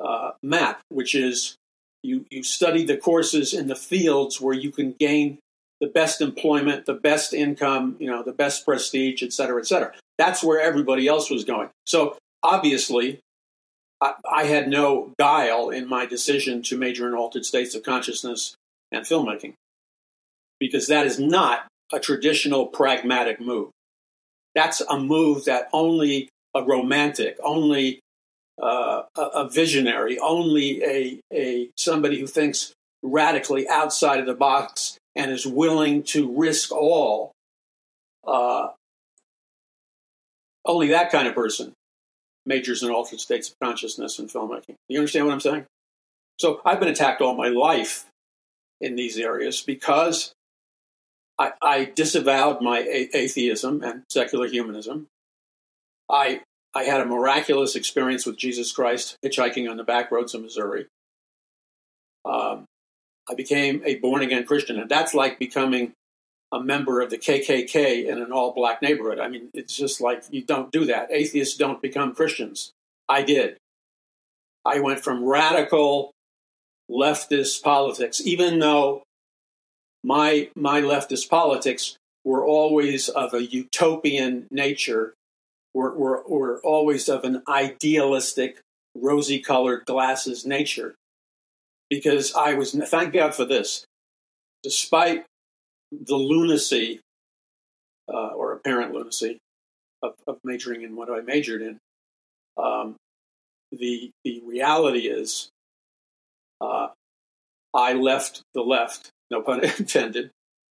uh, 0.00 0.32
map, 0.42 0.80
which 0.88 1.14
is 1.14 1.56
you 2.02 2.26
you 2.30 2.42
study 2.42 2.84
the 2.84 2.96
courses 2.96 3.54
in 3.54 3.66
the 3.66 3.76
fields 3.76 4.40
where 4.40 4.54
you 4.54 4.70
can 4.70 4.94
gain 4.98 5.38
the 5.80 5.86
best 5.86 6.20
employment, 6.20 6.86
the 6.86 6.94
best 6.94 7.34
income, 7.34 7.96
you 7.98 8.06
know, 8.10 8.22
the 8.22 8.32
best 8.32 8.64
prestige, 8.64 9.22
et 9.22 9.32
cetera, 9.32 9.60
et 9.60 9.66
cetera. 9.66 9.92
That's 10.18 10.42
where 10.42 10.60
everybody 10.60 11.08
else 11.08 11.30
was 11.30 11.44
going. 11.44 11.68
So 11.86 12.16
obviously, 12.42 13.20
I, 14.00 14.14
I 14.30 14.44
had 14.44 14.68
no 14.68 15.12
guile 15.18 15.70
in 15.70 15.88
my 15.88 16.06
decision 16.06 16.62
to 16.64 16.78
major 16.78 17.08
in 17.08 17.14
altered 17.14 17.44
states 17.44 17.74
of 17.74 17.82
consciousness 17.82 18.54
and 18.92 19.04
filmmaking 19.04 19.54
because 20.60 20.86
that 20.86 21.06
is 21.06 21.18
not 21.18 21.66
a 21.92 22.00
traditional 22.00 22.66
pragmatic 22.66 23.40
move. 23.40 23.70
That's 24.54 24.80
a 24.80 24.98
move 24.98 25.44
that 25.46 25.68
only 25.72 26.28
a 26.54 26.62
romantic, 26.62 27.36
only 27.42 28.00
uh, 28.62 29.02
a 29.16 29.48
visionary, 29.48 30.18
only 30.18 30.82
a, 30.84 31.20
a 31.32 31.70
somebody 31.76 32.20
who 32.20 32.26
thinks 32.26 32.72
radically 33.02 33.68
outside 33.68 34.20
of 34.20 34.26
the 34.26 34.34
box 34.34 34.96
and 35.16 35.30
is 35.30 35.46
willing 35.46 36.02
to 36.02 36.32
risk 36.36 36.72
all. 36.72 37.32
Uh, 38.26 38.68
only 40.64 40.88
that 40.88 41.10
kind 41.10 41.28
of 41.28 41.34
person 41.34 41.72
majors 42.46 42.82
in 42.82 42.90
altered 42.90 43.20
states 43.20 43.50
of 43.50 43.54
consciousness 43.62 44.18
and 44.18 44.28
filmmaking. 44.28 44.74
You 44.88 44.98
understand 44.98 45.26
what 45.26 45.32
I'm 45.32 45.40
saying? 45.40 45.64
So 46.38 46.60
I've 46.64 46.80
been 46.80 46.88
attacked 46.88 47.20
all 47.22 47.34
my 47.34 47.48
life 47.48 48.06
in 48.80 48.96
these 48.96 49.18
areas 49.18 49.62
because 49.62 50.32
I, 51.38 51.52
I 51.60 51.84
disavowed 51.86 52.62
my 52.62 52.80
a- 52.80 53.10
atheism 53.12 53.82
and 53.82 54.04
secular 54.08 54.48
humanism. 54.48 55.08
I 56.10 56.42
I 56.74 56.84
had 56.84 57.00
a 57.00 57.06
miraculous 57.06 57.76
experience 57.76 58.26
with 58.26 58.36
Jesus 58.36 58.72
Christ 58.72 59.16
hitchhiking 59.24 59.70
on 59.70 59.76
the 59.76 59.84
back 59.84 60.10
roads 60.10 60.34
of 60.34 60.42
Missouri. 60.42 60.86
Um, 62.24 62.64
I 63.30 63.34
became 63.34 63.82
a 63.84 63.96
born 63.96 64.22
again 64.22 64.44
Christian, 64.44 64.78
and 64.78 64.90
that's 64.90 65.14
like 65.14 65.38
becoming 65.38 65.92
a 66.52 66.60
member 66.60 67.00
of 67.00 67.10
the 67.10 67.18
KKK 67.18 68.06
in 68.06 68.20
an 68.20 68.32
all 68.32 68.52
black 68.52 68.82
neighborhood. 68.82 69.20
I 69.20 69.28
mean, 69.28 69.50
it's 69.54 69.76
just 69.76 70.00
like 70.00 70.24
you 70.30 70.42
don't 70.42 70.72
do 70.72 70.84
that. 70.86 71.10
Atheists 71.10 71.56
don't 71.56 71.80
become 71.80 72.14
Christians. 72.14 72.72
I 73.08 73.22
did. 73.22 73.56
I 74.64 74.80
went 74.80 75.00
from 75.00 75.24
radical 75.24 76.10
leftist 76.90 77.62
politics, 77.62 78.20
even 78.24 78.58
though 78.58 79.03
my 80.04 80.50
my 80.54 80.80
leftist 80.82 81.28
politics 81.28 81.96
were 82.24 82.44
always 82.44 83.08
of 83.08 83.34
a 83.34 83.44
utopian 83.44 84.46
nature, 84.50 85.14
were, 85.74 85.94
were, 85.94 86.22
were 86.26 86.60
always 86.64 87.08
of 87.08 87.24
an 87.24 87.42
idealistic, 87.48 88.60
rosy 88.94 89.40
colored 89.40 89.84
glasses 89.84 90.46
nature. 90.46 90.94
Because 91.90 92.34
I 92.34 92.54
was, 92.54 92.72
thank 92.72 93.12
God 93.12 93.34
for 93.34 93.44
this, 93.44 93.84
despite 94.62 95.26
the 95.92 96.16
lunacy 96.16 97.00
uh, 98.08 98.28
or 98.28 98.52
apparent 98.52 98.94
lunacy 98.94 99.38
of, 100.02 100.14
of, 100.26 100.38
majoring 100.44 100.82
in 100.82 100.96
what 100.96 101.10
I 101.10 101.20
majored 101.20 101.62
in, 101.62 101.78
um, 102.56 102.96
the, 103.70 104.10
the 104.24 104.42
reality 104.44 105.08
is 105.08 105.50
uh, 106.60 106.88
I 107.74 107.92
left 107.92 108.42
the 108.54 108.62
left 108.62 109.10
no 109.34 109.42
pun 109.42 109.64
intended. 109.78 110.30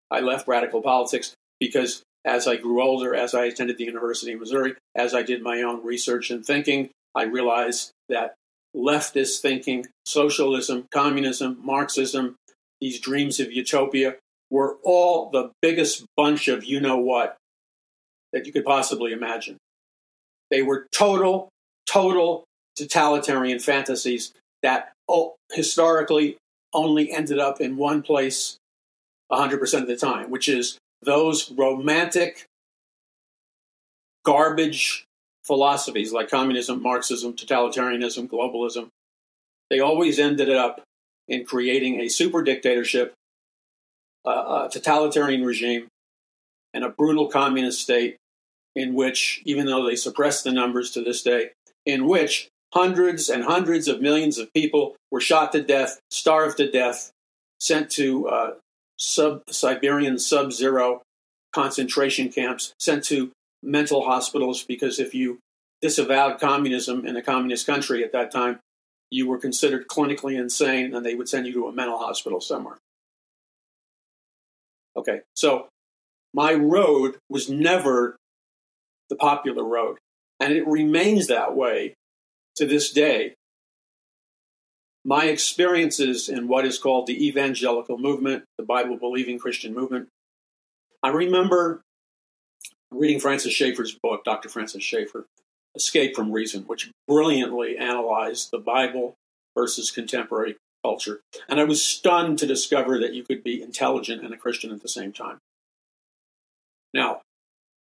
I 0.10 0.20
left 0.20 0.48
radical 0.48 0.82
politics 0.82 1.34
because 1.60 2.04
as 2.24 2.48
I 2.48 2.56
grew 2.58 2.82
older, 2.82 3.16
as 3.16 3.34
I 3.34 3.46
attended 3.46 3.78
the 3.78 3.86
University 3.86 4.34
of 4.34 4.40
Missouri, 4.40 4.76
as 4.96 5.14
I 5.14 5.24
did 5.24 5.42
my 5.42 5.62
own 5.62 5.84
research 5.84 6.30
and 6.30 6.46
thinking, 6.46 6.90
I 7.16 7.24
realized 7.24 7.92
that 8.10 8.36
leftist 8.76 9.40
thinking, 9.40 9.88
socialism, 10.06 10.88
communism, 10.92 11.58
Marxism, 11.64 12.36
these 12.80 13.00
dreams 13.00 13.40
of 13.40 13.52
utopia 13.52 14.16
were 14.50 14.78
all 14.84 15.30
the 15.30 15.52
biggest 15.62 16.06
bunch 16.16 16.48
of 16.48 16.64
you 16.64 16.80
know 16.80 16.98
what 16.98 17.38
that 18.34 18.46
you 18.46 18.52
could 18.52 18.66
possibly 18.66 19.12
imagine. 19.12 19.58
They 20.50 20.62
were 20.62 20.88
total, 20.94 21.50
total 21.88 22.44
totalitarian 22.76 23.60
fantasies 23.60 24.34
that 24.62 24.92
oh, 25.08 25.36
historically 25.52 26.38
only 26.74 27.12
ended 27.12 27.40
up 27.40 27.62
in 27.62 27.78
one 27.78 28.02
place 28.02 28.58
100% 29.32 29.82
of 29.82 29.88
the 29.88 29.96
time, 29.96 30.30
which 30.30 30.50
is 30.50 30.78
those 31.02 31.52
romantic 31.52 32.46
garbage 34.24 35.06
philosophies 35.46 36.14
like 36.14 36.30
communism, 36.30 36.82
Marxism, 36.82 37.34
totalitarianism, 37.34 38.28
globalism. 38.28 38.90
They 39.70 39.80
always 39.80 40.20
ended 40.20 40.50
up 40.50 40.84
in 41.28 41.46
creating 41.46 42.00
a 42.00 42.10
super 42.10 42.44
dictatorship, 42.44 43.14
a, 44.26 44.70
totalitarian 44.72 45.44
regime, 45.44 45.88
and 46.74 46.84
a 46.84 46.90
brutal 46.90 47.28
communist 47.28 47.82
state 47.82 48.18
in 48.76 48.94
which, 48.94 49.42
even 49.46 49.66
though 49.66 49.86
they 49.86 49.96
suppress 49.96 50.44
the 50.44 50.52
numbers 50.52 50.92
to 50.92 51.04
this 51.04 51.22
day, 51.22 51.52
in 51.86 52.06
which 52.06 52.50
hundreds 52.74 53.30
and 53.30 53.44
hundreds 53.44 53.88
of 53.88 54.02
millions 54.02 54.38
of 54.38 54.54
people 54.54 54.96
were 55.10 55.22
shot 55.22 55.52
to 55.52 55.62
death, 55.62 56.00
starved 56.10 56.58
to 56.58 56.72
death, 56.72 57.12
sent 57.60 57.90
to 57.92 58.28
uh, 58.28 58.54
sub 58.98 59.44
Siberian 59.50 60.18
sub 60.18 60.52
zero 60.52 61.02
concentration 61.54 62.30
camps, 62.30 62.74
sent 62.80 63.04
to 63.06 63.32
mental 63.62 64.06
hospitals 64.06 64.64
because 64.64 65.00
if 65.00 65.14
you 65.14 65.40
disavowed 65.82 66.40
communism 66.40 67.06
in 67.06 67.16
a 67.16 67.22
communist 67.22 67.66
country 67.66 68.04
at 68.04 68.14
that 68.14 68.32
time, 68.32 68.60
you 69.10 69.28
were 69.28 69.38
considered 69.38 69.88
clinically 69.88 70.40
insane 70.40 70.96
and 70.96 71.06
they 71.06 71.16
would 71.16 71.28
send 71.28 71.46
you 71.46 71.54
to 71.54 71.68
a 71.68 71.74
mental 71.74 71.98
hospital 71.98 72.40
somewhere. 72.40 72.78
Okay, 74.96 75.22
so 75.36 75.68
my 76.34 76.54
road 76.54 77.18
was 77.30 77.50
never 77.50 78.16
the 79.10 79.16
popular 79.16 79.64
road, 79.64 79.98
and 80.40 80.54
it 80.54 80.66
remains 80.68 81.28
that 81.28 81.56
way 81.56 81.96
to 82.62 82.68
this 82.68 82.92
day, 82.92 83.34
my 85.04 85.26
experiences 85.26 86.30
in 86.30 86.48
what 86.48 86.64
is 86.64 86.78
called 86.78 87.08
the 87.08 87.28
evangelical 87.28 87.98
movement, 87.98 88.44
the 88.60 88.64
Bible 88.64 88.98
believing 88.98 89.40
Christian 89.40 89.74
movement, 89.74 90.10
I 91.02 91.10
remember 91.10 91.82
reading 92.92 93.20
Francis 93.20 93.52
Schaeffer's 93.52 93.98
book, 94.04 94.24
Dr. 94.24 94.48
Francis 94.48 94.84
Schaeffer, 94.84 95.26
Escape 95.76 96.16
from 96.16 96.32
Reason, 96.32 96.62
which 96.68 96.92
brilliantly 97.08 97.80
analyzed 97.80 98.50
the 98.52 98.60
Bible 98.60 99.16
versus 99.58 99.90
contemporary 99.90 100.56
culture. 100.84 101.22
And 101.50 101.60
I 101.60 101.64
was 101.64 101.84
stunned 101.84 102.38
to 102.40 102.46
discover 102.46 103.00
that 103.00 103.16
you 103.16 103.24
could 103.24 103.44
be 103.44 103.64
intelligent 103.64 104.24
and 104.24 104.36
a 104.36 104.38
Christian 104.38 104.72
at 104.72 104.84
the 104.84 104.88
same 104.88 105.14
time. 105.14 105.40
Now, 106.94 107.22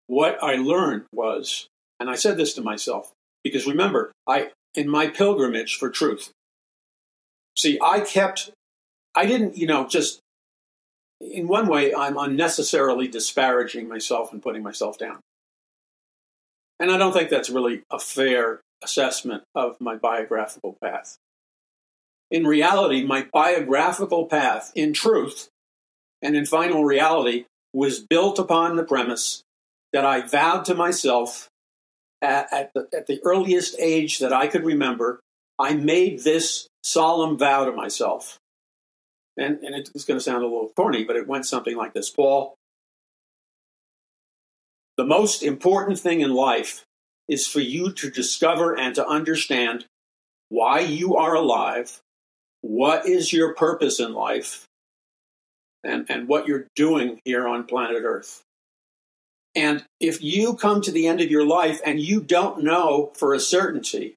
what 0.07 0.41
I 0.41 0.55
learned 0.55 1.07
was, 1.12 1.66
and 1.99 2.09
I 2.09 2.14
said 2.14 2.37
this 2.37 2.55
to 2.55 2.62
myself, 2.62 3.12
because 3.43 3.66
remember, 3.66 4.12
I 4.26 4.51
in 4.75 4.89
my 4.89 5.09
pilgrimage 5.09 5.77
for 5.77 5.91
truth. 5.91 6.31
See, 7.57 7.79
I 7.83 8.01
kept, 8.01 8.51
I 9.14 9.27
didn't, 9.27 9.57
you 9.57 9.66
know, 9.66 9.87
just 9.87 10.21
in 11.21 11.49
one 11.49 11.66
way, 11.66 11.95
I'm 11.95 12.16
unnecessarily 12.16 13.09
disparaging 13.09 13.89
myself 13.89 14.33
and 14.33 14.43
putting 14.43 14.62
myself 14.62 14.99
down. 14.99 15.19
And 16.79 16.91
I 16.91 16.97
don't 16.97 17.12
think 17.12 17.29
that's 17.29 17.51
really 17.51 17.83
a 17.91 17.99
fair 17.99 18.61
assessment 18.85 19.43
of 19.55 19.81
my 19.81 19.97
biographical 19.97 20.77
path. 20.83 21.16
In 22.31 22.47
reality, 22.47 23.05
my 23.05 23.27
biographical 23.33 24.27
path, 24.27 24.71
in 24.75 24.93
truth 24.93 25.49
and 26.23 26.37
in 26.37 26.47
final 26.47 26.85
reality, 26.85 27.47
was 27.73 28.01
built 28.01 28.39
upon 28.39 28.77
the 28.77 28.85
premise 28.85 29.43
that 29.93 30.05
I 30.05 30.21
vowed 30.21 30.64
to 30.66 30.75
myself 30.75 31.49
at, 32.23 32.53
at, 32.53 32.71
the, 32.75 32.89
at 32.97 33.07
the 33.07 33.21
earliest 33.25 33.77
age 33.79 34.19
that 34.19 34.33
I 34.33 34.47
could 34.47 34.64
remember, 34.64 35.21
I 35.59 35.75
made 35.75 36.21
this 36.21 36.69
solemn 36.83 37.39
vow 37.39 37.64
to 37.64 37.73
myself. 37.73 38.39
And, 39.37 39.59
and 39.61 39.75
it's 39.75 40.05
going 40.05 40.19
to 40.19 40.25
sound 40.25 40.43
a 40.43 40.47
little 40.47 40.73
corny, 40.77 41.05
but 41.05 41.16
it 41.16 41.29
went 41.29 41.47
something 41.47 41.77
like 41.77 41.93
this 41.95 42.11
Paul, 42.11 42.57
The 44.97 45.05
most 45.05 45.43
important 45.43 45.99
thing 46.01 46.21
in 46.21 46.33
life 46.33 46.85
is 47.29 47.47
for 47.47 47.61
you 47.61 47.93
to 47.93 48.11
discover 48.11 48.77
and 48.77 48.95
to 48.97 49.07
understand 49.07 49.85
why 50.49 50.81
you 50.81 51.16
are 51.16 51.35
alive, 51.35 52.01
what 52.62 53.07
is 53.07 53.33
your 53.33 53.55
purpose 53.55 54.01
in 54.01 54.12
life, 54.12 54.64
and, 55.85 56.07
and 56.09 56.27
what 56.27 56.49
you're 56.49 56.66
doing 56.75 57.21
here 57.25 57.47
on 57.47 57.64
planet 57.64 58.03
Earth. 58.03 58.43
And 59.59 59.85
if 59.99 60.23
you 60.23 60.55
come 60.55 60.83
to 60.83 60.93
the 60.93 61.09
end 61.09 61.21
of 61.21 61.33
your 61.33 61.45
life 61.45 61.81
and 61.85 61.99
you 61.99 62.21
don't 62.21 62.63
know 62.63 63.11
for 63.17 63.35
a 63.35 63.41
certainty 63.41 64.15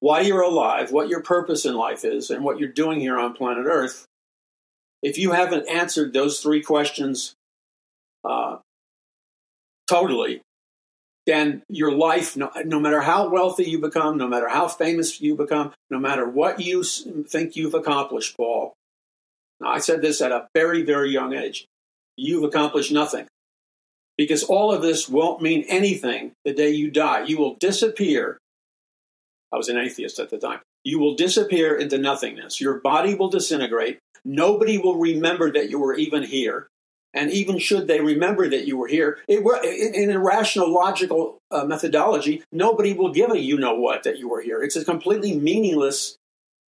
why 0.00 0.20
you're 0.20 0.42
alive, 0.42 0.92
what 0.92 1.08
your 1.08 1.22
purpose 1.22 1.64
in 1.64 1.74
life 1.74 2.04
is, 2.04 2.28
and 2.28 2.44
what 2.44 2.58
you're 2.58 2.68
doing 2.68 3.00
here 3.00 3.18
on 3.18 3.32
planet 3.32 3.64
Earth, 3.66 4.04
if 5.00 5.16
you 5.16 5.32
haven't 5.32 5.66
answered 5.66 6.12
those 6.12 6.40
three 6.40 6.60
questions 6.60 7.34
uh, 8.22 8.58
totally, 9.88 10.42
then 11.24 11.62
your 11.70 11.92
life, 11.92 12.36
no, 12.36 12.50
no, 12.66 12.78
matter 12.78 13.00
how 13.00 13.30
wealthy 13.30 13.64
you 13.64 13.78
become, 13.78 14.18
no 14.18 14.28
matter 14.28 14.48
how 14.48 14.68
famous 14.68 15.22
you 15.22 15.36
become, 15.36 15.72
no 15.88 15.98
matter 15.98 16.28
what 16.28 16.60
you 16.60 16.84
think 16.84 17.56
you've 17.56 17.74
accomplished, 17.74 18.36
Paul, 18.36 18.74
now, 19.58 19.70
I 19.70 19.78
said 19.78 20.02
this 20.02 20.20
at 20.20 20.32
a 20.32 20.48
very, 20.54 20.82
very 20.82 21.10
young 21.10 21.32
age, 21.32 21.64
you've 22.16 22.44
accomplished 22.44 22.92
nothing. 22.92 23.26
Because 24.16 24.42
all 24.42 24.72
of 24.72 24.82
this 24.82 25.08
won't 25.08 25.42
mean 25.42 25.64
anything 25.68 26.32
the 26.44 26.52
day 26.52 26.70
you 26.70 26.90
die. 26.90 27.24
You 27.24 27.38
will 27.38 27.54
disappear. 27.54 28.38
I 29.52 29.56
was 29.56 29.68
an 29.68 29.78
atheist 29.78 30.18
at 30.18 30.30
the 30.30 30.38
time. 30.38 30.60
You 30.84 30.98
will 30.98 31.14
disappear 31.14 31.76
into 31.76 31.98
nothingness. 31.98 32.60
Your 32.60 32.80
body 32.80 33.14
will 33.14 33.30
disintegrate. 33.30 33.98
Nobody 34.24 34.78
will 34.78 34.96
remember 34.96 35.52
that 35.52 35.70
you 35.70 35.78
were 35.78 35.94
even 35.94 36.22
here. 36.22 36.68
And 37.14 37.30
even 37.30 37.58
should 37.58 37.88
they 37.88 38.00
remember 38.00 38.48
that 38.48 38.66
you 38.66 38.78
were 38.78 38.88
here, 38.88 39.18
it, 39.28 39.44
in 39.94 40.10
a 40.10 40.18
rational, 40.18 40.72
logical 40.72 41.38
uh, 41.50 41.64
methodology, 41.64 42.42
nobody 42.50 42.94
will 42.94 43.12
give 43.12 43.30
a 43.30 43.38
you 43.38 43.58
know 43.58 43.74
what 43.74 44.04
that 44.04 44.18
you 44.18 44.28
were 44.28 44.40
here. 44.40 44.62
It's 44.62 44.76
a 44.76 44.84
completely 44.84 45.36
meaningless 45.36 46.16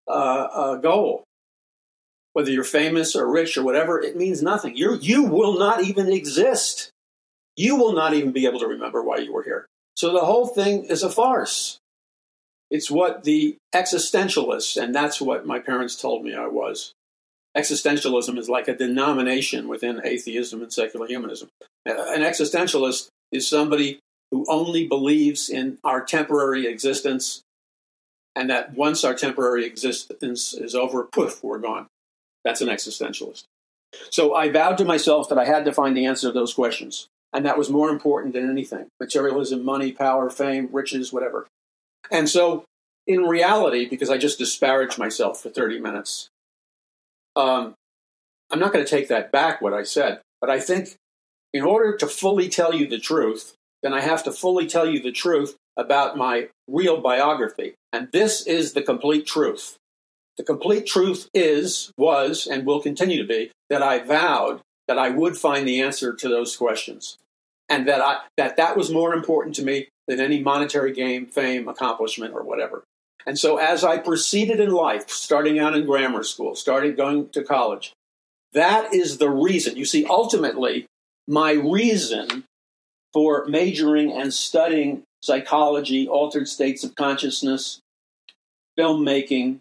uh, 0.06 0.10
uh, 0.10 0.76
goal. 0.76 1.24
Whether 2.34 2.50
you're 2.50 2.64
famous 2.64 3.16
or 3.16 3.30
rich 3.30 3.56
or 3.56 3.62
whatever, 3.62 4.00
it 4.00 4.16
means 4.16 4.42
nothing. 4.42 4.76
you 4.76 4.98
you 5.00 5.22
will 5.24 5.58
not 5.58 5.82
even 5.82 6.12
exist. 6.12 6.90
You 7.56 7.76
will 7.76 7.92
not 7.92 8.14
even 8.14 8.32
be 8.32 8.46
able 8.46 8.60
to 8.60 8.66
remember 8.66 9.02
why 9.02 9.18
you 9.18 9.32
were 9.32 9.42
here. 9.42 9.66
So 9.96 10.12
the 10.12 10.24
whole 10.24 10.46
thing 10.46 10.84
is 10.84 11.02
a 11.02 11.10
farce. 11.10 11.78
It's 12.70 12.90
what 12.90 13.24
the 13.24 13.56
existentialists, 13.74 14.80
and 14.82 14.94
that's 14.94 15.20
what 15.20 15.46
my 15.46 15.58
parents 15.60 15.94
told 15.94 16.24
me 16.24 16.34
I 16.34 16.48
was, 16.48 16.92
existentialism 17.56 18.36
is 18.38 18.48
like 18.48 18.66
a 18.66 18.76
denomination 18.76 19.68
within 19.68 20.00
atheism 20.04 20.62
and 20.62 20.72
secular 20.72 21.06
humanism. 21.06 21.48
An 21.86 22.22
existentialist 22.22 23.08
is 23.30 23.48
somebody 23.48 24.00
who 24.30 24.44
only 24.48 24.88
believes 24.88 25.48
in 25.48 25.78
our 25.84 26.04
temporary 26.04 26.66
existence 26.66 27.42
and 28.34 28.50
that 28.50 28.74
once 28.74 29.04
our 29.04 29.14
temporary 29.14 29.64
existence 29.64 30.54
is 30.54 30.74
over, 30.74 31.04
poof, 31.04 31.44
we're 31.44 31.58
gone. 31.58 31.86
That's 32.44 32.60
an 32.60 32.68
existentialist. 32.68 33.44
So 34.10 34.34
I 34.34 34.50
vowed 34.50 34.78
to 34.78 34.84
myself 34.84 35.28
that 35.28 35.38
I 35.38 35.44
had 35.44 35.64
to 35.66 35.72
find 35.72 35.96
the 35.96 36.06
answer 36.06 36.28
to 36.28 36.32
those 36.32 36.54
questions. 36.54 37.06
And 37.34 37.44
that 37.44 37.58
was 37.58 37.68
more 37.68 37.90
important 37.90 38.32
than 38.32 38.48
anything 38.48 38.86
materialism, 39.00 39.64
money, 39.64 39.92
power, 39.92 40.30
fame, 40.30 40.68
riches, 40.72 41.12
whatever. 41.12 41.46
And 42.10 42.28
so, 42.28 42.64
in 43.06 43.24
reality, 43.24 43.86
because 43.86 44.08
I 44.08 44.16
just 44.16 44.38
disparaged 44.38 44.98
myself 44.98 45.42
for 45.42 45.50
30 45.50 45.80
minutes, 45.80 46.28
um, 47.36 47.74
I'm 48.50 48.60
not 48.60 48.72
going 48.72 48.84
to 48.84 48.90
take 48.90 49.08
that 49.08 49.32
back, 49.32 49.60
what 49.60 49.74
I 49.74 49.82
said, 49.82 50.20
but 50.40 50.48
I 50.48 50.60
think 50.60 50.96
in 51.52 51.62
order 51.62 51.96
to 51.96 52.06
fully 52.06 52.48
tell 52.48 52.72
you 52.72 52.86
the 52.86 52.98
truth, 52.98 53.54
then 53.82 53.92
I 53.92 54.00
have 54.00 54.22
to 54.24 54.32
fully 54.32 54.66
tell 54.66 54.86
you 54.86 55.02
the 55.02 55.12
truth 55.12 55.56
about 55.76 56.16
my 56.16 56.48
real 56.68 57.00
biography. 57.00 57.74
And 57.92 58.08
this 58.12 58.46
is 58.46 58.72
the 58.72 58.82
complete 58.82 59.26
truth. 59.26 59.76
The 60.36 60.44
complete 60.44 60.86
truth 60.86 61.28
is, 61.34 61.92
was, 61.96 62.46
and 62.46 62.66
will 62.66 62.80
continue 62.80 63.20
to 63.22 63.28
be 63.28 63.50
that 63.70 63.82
I 63.82 64.00
vowed 64.00 64.60
that 64.88 64.98
I 64.98 65.10
would 65.10 65.36
find 65.36 65.66
the 65.66 65.80
answer 65.80 66.12
to 66.12 66.28
those 66.28 66.56
questions. 66.56 67.18
And 67.68 67.88
that 67.88 68.00
I, 68.00 68.18
that 68.36 68.56
that 68.56 68.76
was 68.76 68.90
more 68.90 69.14
important 69.14 69.54
to 69.56 69.64
me 69.64 69.88
than 70.06 70.20
any 70.20 70.42
monetary 70.42 70.92
gain, 70.92 71.26
fame, 71.26 71.66
accomplishment, 71.68 72.34
or 72.34 72.42
whatever. 72.42 72.84
And 73.26 73.38
so 73.38 73.56
as 73.56 73.82
I 73.84 73.98
proceeded 73.98 74.60
in 74.60 74.70
life, 74.70 75.08
starting 75.08 75.58
out 75.58 75.74
in 75.74 75.86
grammar 75.86 76.24
school, 76.24 76.54
starting 76.54 76.94
going 76.94 77.30
to 77.30 77.42
college, 77.42 77.92
that 78.52 78.92
is 78.92 79.18
the 79.18 79.30
reason. 79.30 79.76
You 79.76 79.86
see, 79.86 80.04
ultimately, 80.04 80.86
my 81.26 81.52
reason 81.52 82.44
for 83.12 83.46
majoring 83.46 84.12
and 84.12 84.34
studying 84.34 85.04
psychology, 85.22 86.06
altered 86.06 86.48
states 86.48 86.84
of 86.84 86.94
consciousness, 86.96 87.80
filmmaking, 88.78 89.60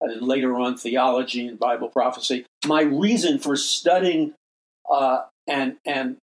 and 0.00 0.10
then 0.10 0.26
later 0.26 0.56
on 0.56 0.76
theology 0.76 1.46
and 1.46 1.58
Bible 1.58 1.88
prophecy, 1.88 2.44
my 2.66 2.82
reason 2.82 3.38
for 3.38 3.56
studying 3.56 4.34
uh, 4.90 5.22
and 5.46 5.76
and 5.84 6.16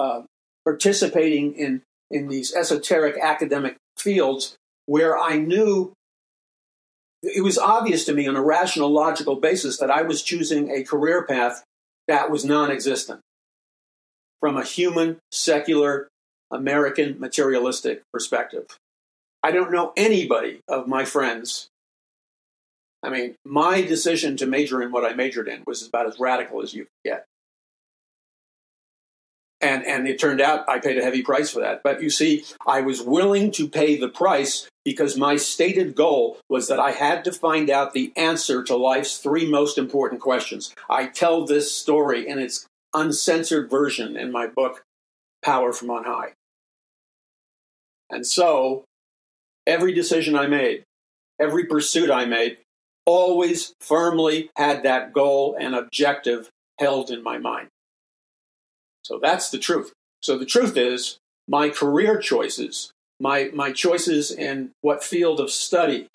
uh, 0.00 0.22
participating 0.64 1.54
in 1.54 1.82
in 2.10 2.28
these 2.28 2.54
esoteric 2.54 3.16
academic 3.22 3.76
fields 3.96 4.56
where 4.86 5.16
I 5.16 5.36
knew 5.36 5.92
it 7.22 7.44
was 7.44 7.58
obvious 7.58 8.04
to 8.06 8.14
me 8.14 8.26
on 8.26 8.34
a 8.34 8.42
rational, 8.42 8.90
logical 8.90 9.36
basis 9.36 9.76
that 9.78 9.90
I 9.90 10.02
was 10.02 10.22
choosing 10.22 10.70
a 10.70 10.82
career 10.82 11.24
path 11.24 11.62
that 12.08 12.30
was 12.30 12.44
non 12.44 12.70
existent 12.70 13.20
from 14.40 14.56
a 14.56 14.64
human, 14.64 15.18
secular, 15.30 16.08
American, 16.50 17.20
materialistic 17.20 18.02
perspective. 18.12 18.66
I 19.42 19.50
don't 19.52 19.70
know 19.70 19.92
anybody 19.96 20.60
of 20.66 20.88
my 20.88 21.04
friends. 21.04 21.68
I 23.02 23.10
mean, 23.10 23.34
my 23.44 23.82
decision 23.82 24.36
to 24.38 24.46
major 24.46 24.82
in 24.82 24.92
what 24.92 25.04
I 25.04 25.14
majored 25.14 25.48
in 25.48 25.62
was 25.66 25.86
about 25.86 26.06
as 26.06 26.18
radical 26.18 26.62
as 26.62 26.74
you 26.74 26.84
could 26.84 27.10
get 27.10 27.24
and 29.60 29.84
and 29.86 30.08
it 30.08 30.18
turned 30.18 30.40
out 30.40 30.68
I 30.68 30.78
paid 30.78 30.98
a 30.98 31.02
heavy 31.02 31.22
price 31.22 31.50
for 31.50 31.60
that. 31.60 31.82
But 31.82 32.02
you 32.02 32.10
see, 32.10 32.44
I 32.66 32.80
was 32.80 33.02
willing 33.02 33.50
to 33.52 33.68
pay 33.68 33.96
the 33.96 34.08
price 34.08 34.68
because 34.84 35.16
my 35.16 35.36
stated 35.36 35.94
goal 35.94 36.38
was 36.48 36.68
that 36.68 36.80
I 36.80 36.92
had 36.92 37.24
to 37.24 37.32
find 37.32 37.68
out 37.68 37.92
the 37.92 38.12
answer 38.16 38.62
to 38.64 38.76
life's 38.76 39.18
three 39.18 39.48
most 39.48 39.76
important 39.76 40.20
questions. 40.20 40.74
I 40.88 41.06
tell 41.06 41.44
this 41.44 41.74
story 41.74 42.26
in 42.26 42.38
its 42.38 42.66
uncensored 42.94 43.70
version 43.70 44.16
in 44.16 44.32
my 44.32 44.46
book, 44.46 44.82
Power 45.42 45.72
from 45.72 45.90
On 45.90 46.04
High. 46.04 46.32
And 48.10 48.26
so, 48.26 48.84
every 49.66 49.92
decision 49.92 50.34
I 50.34 50.46
made, 50.46 50.82
every 51.40 51.66
pursuit 51.66 52.10
I 52.10 52.24
made, 52.24 52.58
always 53.06 53.74
firmly 53.80 54.50
had 54.56 54.82
that 54.82 55.12
goal 55.12 55.56
and 55.58 55.74
objective 55.74 56.48
held 56.78 57.10
in 57.10 57.22
my 57.22 57.38
mind. 57.38 57.68
So 59.10 59.18
that's 59.20 59.50
the 59.50 59.58
truth. 59.58 59.92
So 60.22 60.38
the 60.38 60.46
truth 60.46 60.76
is, 60.76 61.18
my 61.48 61.68
career 61.68 62.16
choices, 62.16 62.92
my, 63.18 63.50
my 63.52 63.72
choices 63.72 64.30
in 64.30 64.70
what 64.82 65.02
field 65.02 65.40
of 65.40 65.50
study, 65.50 66.06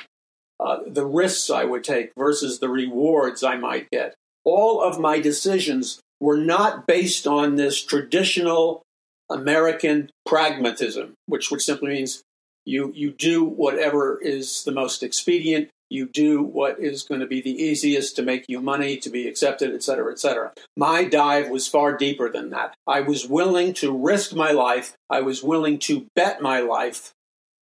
uh, 0.61 0.77
the 0.87 1.05
risks 1.05 1.49
I 1.49 1.65
would 1.65 1.83
take 1.83 2.11
versus 2.17 2.59
the 2.59 2.69
rewards 2.69 3.43
I 3.43 3.57
might 3.57 3.89
get, 3.91 4.15
all 4.45 4.81
of 4.81 4.97
my 4.97 5.19
decisions 5.19 5.99
were 6.21 6.37
not 6.37 6.87
based 6.87 7.27
on 7.27 7.57
this 7.57 7.83
traditional 7.83 8.81
American 9.29 10.09
pragmatism, 10.25 11.15
which, 11.25 11.51
which 11.51 11.63
simply 11.65 11.89
means 11.89 12.23
you, 12.63 12.93
you 12.95 13.11
do 13.11 13.43
whatever 13.43 14.17
is 14.21 14.63
the 14.63 14.71
most 14.71 15.03
expedient, 15.03 15.67
you 15.89 16.07
do 16.07 16.41
what 16.41 16.79
is 16.79 17.03
going 17.03 17.21
to 17.21 17.27
be 17.27 17.41
the 17.41 17.61
easiest 17.61 18.15
to 18.15 18.23
make 18.23 18.45
you 18.47 18.59
money, 18.59 18.97
to 18.97 19.09
be 19.09 19.27
accepted, 19.27 19.73
et 19.73 19.83
cetera, 19.83 20.11
et 20.11 20.19
cetera. 20.19 20.51
My 20.75 21.03
dive 21.03 21.49
was 21.49 21.67
far 21.67 21.95
deeper 21.95 22.29
than 22.29 22.49
that. 22.49 22.75
I 22.87 23.01
was 23.01 23.27
willing 23.27 23.73
to 23.75 23.95
risk 23.95 24.33
my 24.33 24.51
life. 24.51 24.95
I 25.09 25.21
was 25.21 25.43
willing 25.43 25.77
to 25.79 26.07
bet 26.15 26.41
my 26.41 26.59
life 26.59 27.11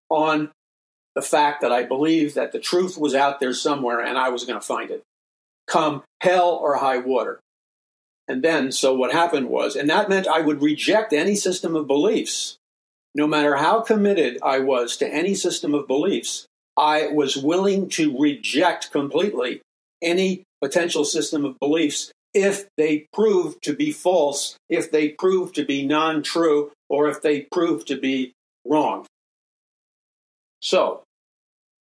on 0.09 0.51
the 1.15 1.23
fact 1.23 1.61
that 1.61 1.73
I 1.73 1.83
believed 1.83 2.35
that 2.37 2.53
the 2.53 2.61
truth 2.61 2.97
was 2.97 3.15
out 3.15 3.41
there 3.41 3.53
somewhere 3.53 4.01
and 4.01 4.17
I 4.17 4.29
was 4.31 4.45
going 4.45 4.59
to 4.59 4.67
find 4.67 4.91
it, 4.91 5.03
come 5.67 6.05
hell 6.21 6.51
or 6.51 6.77
high 6.77 6.99
water. 6.99 7.41
And 8.29 8.43
then, 8.43 8.73
so 8.73 8.95
what 8.95 9.13
happened 9.13 9.49
was, 9.49 9.75
and 9.75 9.91
that 9.91 10.09
meant 10.09 10.29
I 10.29 10.41
would 10.41 10.63
reject 10.63 11.13
any 11.13 11.35
system 11.35 11.75
of 11.75 11.87
beliefs. 11.89 12.57
No 13.15 13.27
matter 13.27 13.57
how 13.57 13.81
committed 13.81 14.39
I 14.43 14.61
was 14.61 14.97
to 14.99 15.13
any 15.13 15.35
system 15.35 15.75
of 15.75 15.87
beliefs, 15.87 16.47
I 16.77 17.09
was 17.09 17.37
willing 17.37 17.89
to 17.91 18.19
reject 18.19 18.91
completely 18.91 19.61
any 20.03 20.43
potential 20.61 21.05
system 21.05 21.45
of 21.45 21.59
beliefs 21.61 22.13
if 22.35 22.67
they 22.77 23.07
proved 23.13 23.63
to 23.65 23.75
be 23.75 23.93
false, 23.93 24.57
if 24.69 24.91
they 24.91 25.11
proved 25.11 25.55
to 25.57 25.65
be 25.65 25.87
non 25.87 26.23
true, 26.23 26.73
or 26.89 27.09
if 27.09 27.21
they 27.21 27.43
proved 27.53 27.87
to 27.89 27.97
be 27.97 28.33
wrong. 28.67 29.07
So, 30.61 31.03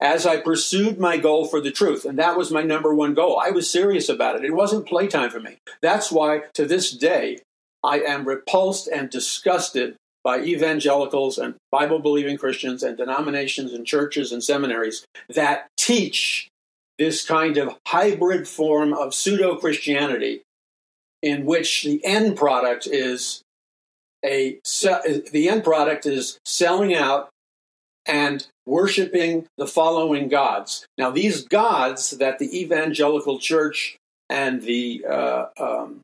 as 0.02 0.26
I 0.26 0.38
pursued 0.38 1.00
my 1.00 1.18
goal 1.18 1.46
for 1.46 1.62
the 1.62 1.72
truth, 1.72 2.06
and 2.06 2.18
that 2.18 2.38
was 2.38 2.52
my 2.52 2.64
number 2.64 2.94
one 2.94 3.14
goal, 3.14 3.40
I 3.40 3.52
was 3.52 3.70
serious 3.70 4.10
about 4.10 4.36
it. 4.36 4.44
It 4.44 4.56
wasn't 4.56 4.88
playtime 4.88 5.30
for 5.30 5.40
me. 5.40 5.58
That's 5.82 6.12
why, 6.12 6.44
to 6.56 6.66
this 6.66 6.92
day, 6.92 7.38
I 7.84 8.00
am 8.00 8.28
repulsed 8.28 8.88
and 8.88 9.10
disgusted 9.10 9.96
by 10.24 10.42
evangelicals 10.42 11.38
and 11.38 11.56
Bible 11.72 12.00
believing 12.00 12.38
Christians 12.38 12.84
and 12.84 12.98
denominations 12.98 13.74
and 13.74 13.86
churches 13.86 14.32
and 14.32 14.44
seminaries 14.44 15.06
that 15.30 15.68
teach 15.78 16.48
this 16.98 17.26
kind 17.26 17.58
of 17.58 17.78
hybrid 17.88 18.48
form 18.48 18.94
of 18.94 19.14
pseudo 19.14 19.56
Christianity 19.56 20.42
in 21.22 21.46
which 21.46 21.84
the 21.84 22.04
end 22.06 22.38
product 22.38 22.88
is 22.88 23.42
a 24.24 24.60
the 25.32 25.50
end 25.50 25.64
product 25.64 26.06
is 26.06 26.38
selling 26.46 26.94
out 26.94 27.30
and 28.06 28.46
worshiping 28.66 29.48
the 29.58 29.68
following 29.68 30.28
gods. 30.28 30.86
Now, 30.98 31.10
these 31.10 31.44
gods 31.44 32.12
that 32.12 32.40
the 32.40 32.60
evangelical 32.60 33.40
church 33.40 33.98
and 34.30 34.62
the 34.62 35.06
uh, 35.08 35.46
um, 35.60 36.02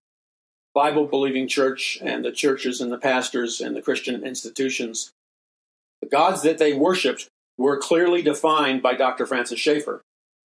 Bible 0.78 1.08
believing 1.08 1.48
church 1.48 1.98
and 2.04 2.24
the 2.24 2.32
churches 2.32 2.82
and 2.82 2.92
the 2.92 3.00
pastors 3.00 3.62
and 3.62 3.76
the 3.76 3.82
Christian 3.82 4.24
institutions, 4.24 5.10
the 6.04 6.08
gods 6.08 6.44
that 6.44 6.60
they 6.60 6.76
worshiped 6.76 7.28
were 7.58 7.78
clearly 7.78 8.22
defined 8.22 8.84
by 8.84 8.94
Dr. 8.94 9.26
Francis 9.26 9.60
Schaeffer. 9.60 10.04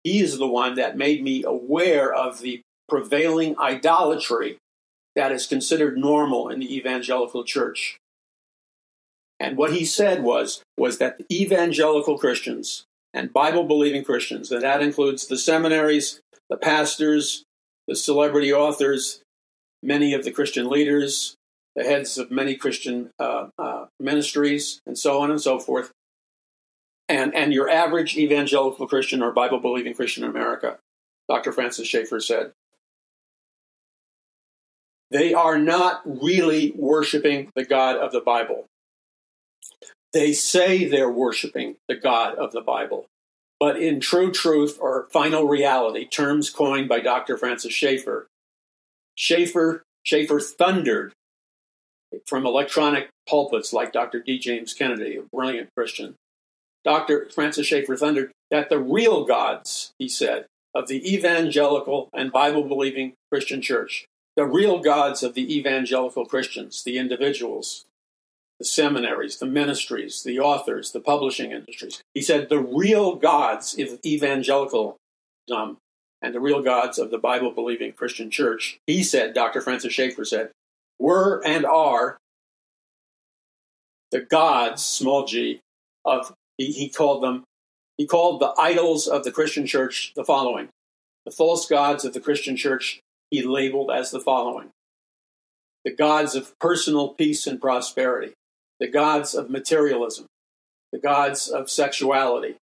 He 0.04 0.20
is 0.20 0.38
the 0.38 0.46
one 0.46 0.76
that 0.76 0.98
made 0.98 1.24
me 1.24 1.46
aware 1.46 2.14
of 2.14 2.42
the 2.42 2.60
prevailing 2.90 3.58
idolatry 3.58 4.58
that 5.16 5.32
is 5.32 5.48
considered 5.48 5.98
normal 5.98 6.50
in 6.50 6.60
the 6.60 6.76
evangelical 6.76 7.46
church. 7.46 7.98
And 9.40 9.56
what 9.56 9.72
he 9.72 9.86
said 9.86 10.24
was, 10.24 10.62
was 10.78 10.98
that 10.98 11.20
the 11.20 11.26
evangelical 11.32 12.18
Christians 12.18 12.84
and 13.14 13.32
Bible 13.32 13.64
believing 13.64 14.04
Christians, 14.04 14.52
and 14.52 14.62
that 14.62 14.82
includes 14.82 15.28
the 15.28 15.38
seminaries, 15.38 16.20
the 16.50 16.58
pastors, 16.58 17.46
the 17.88 17.96
celebrity 17.96 18.52
authors, 18.52 19.22
many 19.84 20.14
of 20.14 20.24
the 20.24 20.32
Christian 20.32 20.70
leaders, 20.70 21.36
the 21.76 21.84
heads 21.84 22.18
of 22.18 22.32
many 22.32 22.56
Christian 22.56 23.12
uh, 23.20 23.48
uh, 23.58 23.86
ministries, 24.00 24.82
and 24.86 24.98
so 24.98 25.22
on 25.22 25.32
and 25.32 25.42
so 25.42 25.60
forth, 25.60 25.92
and, 27.10 27.34
and 27.36 27.54
your 27.54 27.70
average 27.70 28.18
evangelical 28.18 28.88
Christian 28.88 29.22
or 29.22 29.32
Bible 29.32 29.60
believing 29.60 29.94
Christian 29.94 30.24
in 30.24 30.30
America, 30.30 30.78
Dr. 31.30 31.52
Francis 31.52 31.88
Schaeffer 31.88 32.20
said, 32.20 32.52
they 35.10 35.34
are 35.34 35.58
not 35.58 36.02
really 36.06 36.74
worshiping 36.76 37.50
the 37.56 37.64
God 37.64 37.96
of 37.96 38.12
the 38.12 38.20
Bible. 38.20 38.66
They 40.12 40.34
say 40.34 40.86
they're 40.86 41.10
worshiping 41.10 41.78
the 41.88 41.96
God 41.96 42.36
of 42.36 42.52
the 42.52 42.62
Bible. 42.62 43.06
But 43.60 43.82
in 43.82 44.00
true 44.00 44.32
truth 44.32 44.78
or 44.80 45.08
final 45.12 45.48
reality, 45.48 46.06
terms 46.06 46.50
coined 46.50 46.90
by 46.90 47.00
Dr. 47.00 47.38
Francis 47.38 47.74
Schaeffer, 47.74 48.28
Schaeffer, 49.18 49.84
Schaeffer 50.04 50.40
thundered 50.40 51.12
from 52.26 52.46
electronic 52.46 53.10
pulpits 53.28 53.74
like 53.74 53.92
Dr. 53.92 54.22
D. 54.22 54.40
James 54.40 54.74
Kennedy, 54.74 55.18
a 55.18 55.24
brilliant 55.24 55.70
Christian. 55.76 56.16
Dr. 56.86 57.28
Francis 57.34 57.68
Schaeffer 57.68 57.98
thundered 57.98 58.32
that 58.50 58.70
the 58.70 58.80
real 58.80 59.26
gods, 59.26 59.92
he 60.00 60.08
said, 60.08 60.46
of 60.74 60.88
the 60.88 61.14
evangelical 61.14 62.10
and 62.14 62.32
Bible 62.32 62.64
believing 62.64 63.14
Christian 63.32 63.62
church 63.62 64.06
the 64.38 64.46
real 64.46 64.78
gods 64.78 65.24
of 65.24 65.34
the 65.34 65.58
evangelical 65.58 66.24
Christians, 66.24 66.84
the 66.84 67.00
individuals, 67.00 67.86
the 68.60 68.66
seminaries, 68.66 69.40
the 69.40 69.48
ministries, 69.48 70.22
the 70.22 70.40
authors, 70.40 70.92
the 70.92 71.00
publishing 71.00 71.52
industries. 71.52 72.04
He 72.14 72.22
said 72.22 72.48
the 72.48 72.60
real 72.60 73.16
gods 73.16 73.78
of 73.80 74.00
evangelicalism 74.06 74.96
um, 75.52 75.78
and 76.22 76.34
the 76.34 76.40
real 76.40 76.62
gods 76.62 76.98
of 76.98 77.12
the 77.12 77.18
Bible 77.18 77.52
believing 77.52 77.92
Christian 77.92 78.32
church, 78.32 78.80
he 78.88 79.04
said, 79.04 79.34
Dr. 79.34 79.62
Francis 79.62 79.94
Schaeffer 79.94 80.26
said, 80.26 80.52
were 81.00 81.42
and 81.46 81.66
are 81.66 82.18
the 84.12 84.22
gods, 84.22 84.84
small 84.84 85.26
g, 85.26 85.60
of, 86.06 86.34
he, 86.58 86.72
he 86.72 86.90
called 86.90 87.22
them, 87.22 87.44
he 87.98 88.08
called 88.08 88.42
the 88.42 88.54
idols 88.58 89.08
of 89.08 89.24
the 89.24 89.32
Christian 89.32 89.66
church 89.66 90.14
the 90.16 90.24
following. 90.24 90.70
The 91.26 91.32
false 91.32 91.68
gods 91.68 92.06
of 92.06 92.14
the 92.14 92.22
Christian 92.22 92.56
church 92.56 93.02
he 93.30 93.42
labeled 93.42 93.92
as 93.92 94.12
the 94.12 94.20
following. 94.20 94.70
The 95.84 95.94
gods 95.94 96.36
of 96.36 96.58
personal 96.60 97.10
peace 97.10 97.46
and 97.48 97.60
prosperity, 97.62 98.34
the 98.80 98.88
gods 98.88 99.36
of 99.36 99.50
materialism, 99.50 100.26
the 100.92 101.00
gods 101.00 101.50
of 101.50 101.70
sexuality, 101.70 102.56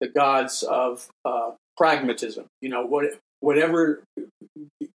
the 0.00 0.08
gods 0.08 0.62
of 0.62 1.08
uh, 1.24 1.52
pragmatism. 1.76 2.46
You 2.60 2.70
know, 2.70 2.84
what, 2.84 3.04
whatever, 3.40 4.02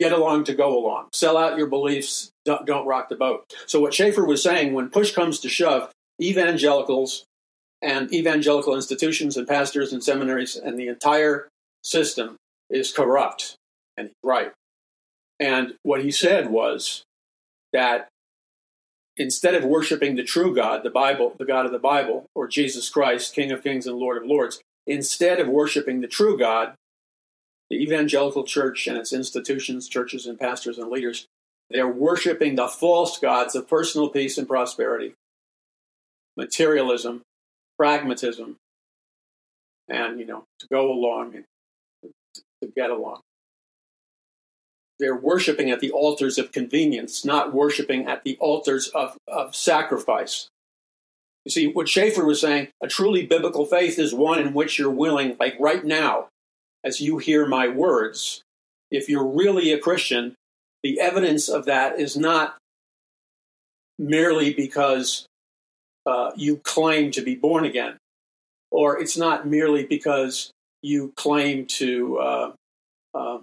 get 0.00 0.12
along 0.12 0.44
to 0.44 0.54
go 0.54 0.78
along. 0.78 1.08
Sell 1.12 1.36
out 1.36 1.58
your 1.58 1.66
beliefs, 1.66 2.30
don't, 2.44 2.66
don't 2.66 2.86
rock 2.86 3.08
the 3.08 3.16
boat. 3.16 3.52
So, 3.66 3.80
what 3.80 3.94
Schaeffer 3.94 4.24
was 4.24 4.42
saying, 4.42 4.72
when 4.72 4.90
push 4.90 5.12
comes 5.12 5.40
to 5.40 5.48
shove, 5.48 5.90
evangelicals 6.20 7.24
and 7.80 8.12
evangelical 8.12 8.74
institutions 8.74 9.36
and 9.36 9.48
pastors 9.48 9.92
and 9.92 10.02
seminaries 10.02 10.56
and 10.56 10.78
the 10.78 10.88
entire 10.88 11.48
system 11.82 12.36
is 12.70 12.92
corrupt. 12.92 13.56
And 13.96 14.10
right. 14.22 14.52
And 15.40 15.74
what 15.82 16.04
he 16.04 16.12
said 16.12 16.50
was 16.50 17.02
that 17.72 18.08
instead 19.16 19.54
of 19.54 19.64
worshiping 19.64 20.14
the 20.14 20.22
true 20.22 20.54
God, 20.54 20.82
the 20.84 20.90
Bible, 20.90 21.34
the 21.38 21.44
God 21.44 21.66
of 21.66 21.72
the 21.72 21.78
Bible, 21.78 22.26
or 22.34 22.46
Jesus 22.46 22.88
Christ, 22.88 23.34
King 23.34 23.50
of 23.50 23.62
Kings 23.62 23.86
and 23.86 23.96
Lord 23.96 24.22
of 24.22 24.28
Lords, 24.28 24.60
instead 24.86 25.40
of 25.40 25.48
worshiping 25.48 26.00
the 26.00 26.08
true 26.08 26.38
God, 26.38 26.74
the 27.70 27.82
evangelical 27.82 28.44
church 28.44 28.86
and 28.86 28.96
its 28.96 29.12
institutions, 29.12 29.88
churches 29.88 30.26
and 30.26 30.38
pastors 30.38 30.78
and 30.78 30.90
leaders, 30.90 31.26
they're 31.70 31.88
worshiping 31.88 32.56
the 32.56 32.68
false 32.68 33.18
gods 33.18 33.54
of 33.54 33.68
personal 33.68 34.08
peace 34.08 34.36
and 34.36 34.46
prosperity, 34.46 35.14
materialism, 36.36 37.22
pragmatism, 37.78 38.56
and, 39.88 40.18
you 40.18 40.26
know, 40.26 40.44
to 40.58 40.66
go 40.70 40.92
along 40.92 41.34
and 41.34 41.44
to 42.62 42.72
get 42.76 42.90
along 42.90 43.20
they're 45.02 45.16
worshiping 45.16 45.70
at 45.70 45.80
the 45.80 45.90
altars 45.90 46.38
of 46.38 46.52
convenience, 46.52 47.24
not 47.24 47.52
worshiping 47.52 48.06
at 48.06 48.22
the 48.22 48.36
altars 48.38 48.86
of, 48.88 49.16
of 49.26 49.54
sacrifice. 49.54 50.48
You 51.44 51.50
see, 51.50 51.66
what 51.66 51.88
Schaeffer 51.88 52.24
was 52.24 52.40
saying, 52.40 52.68
a 52.82 52.88
truly 52.88 53.26
biblical 53.26 53.66
faith 53.66 53.98
is 53.98 54.14
one 54.14 54.38
in 54.38 54.54
which 54.54 54.78
you're 54.78 54.90
willing, 54.90 55.36
like 55.40 55.56
right 55.58 55.84
now, 55.84 56.28
as 56.84 57.00
you 57.00 57.18
hear 57.18 57.46
my 57.46 57.68
words, 57.68 58.42
if 58.90 59.08
you're 59.08 59.26
really 59.26 59.72
a 59.72 59.78
Christian, 59.78 60.34
the 60.82 61.00
evidence 61.00 61.48
of 61.48 61.64
that 61.64 61.98
is 61.98 62.16
not 62.16 62.56
merely 63.98 64.52
because 64.52 65.26
uh, 66.06 66.32
you 66.36 66.58
claim 66.58 67.10
to 67.12 67.22
be 67.22 67.34
born 67.34 67.64
again, 67.64 67.96
or 68.70 69.00
it's 69.00 69.16
not 69.16 69.46
merely 69.46 69.84
because 69.84 70.50
you 70.82 71.12
claim 71.16 71.66
to 71.66 72.18
uh, 72.18 72.52
uh, 73.14 73.38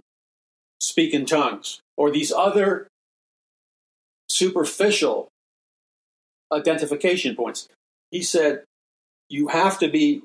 speak 0.80 1.14
in 1.14 1.26
tongues, 1.26 1.80
or 1.97 2.12
these 2.12 2.32
other 2.32 2.88
superficial 4.30 5.30
identification 6.52 7.36
points. 7.36 7.68
He 8.12 8.24
said, 8.24 8.64
you 9.30 9.47
have 9.47 9.80
to 9.80 9.88
be, 9.88 10.24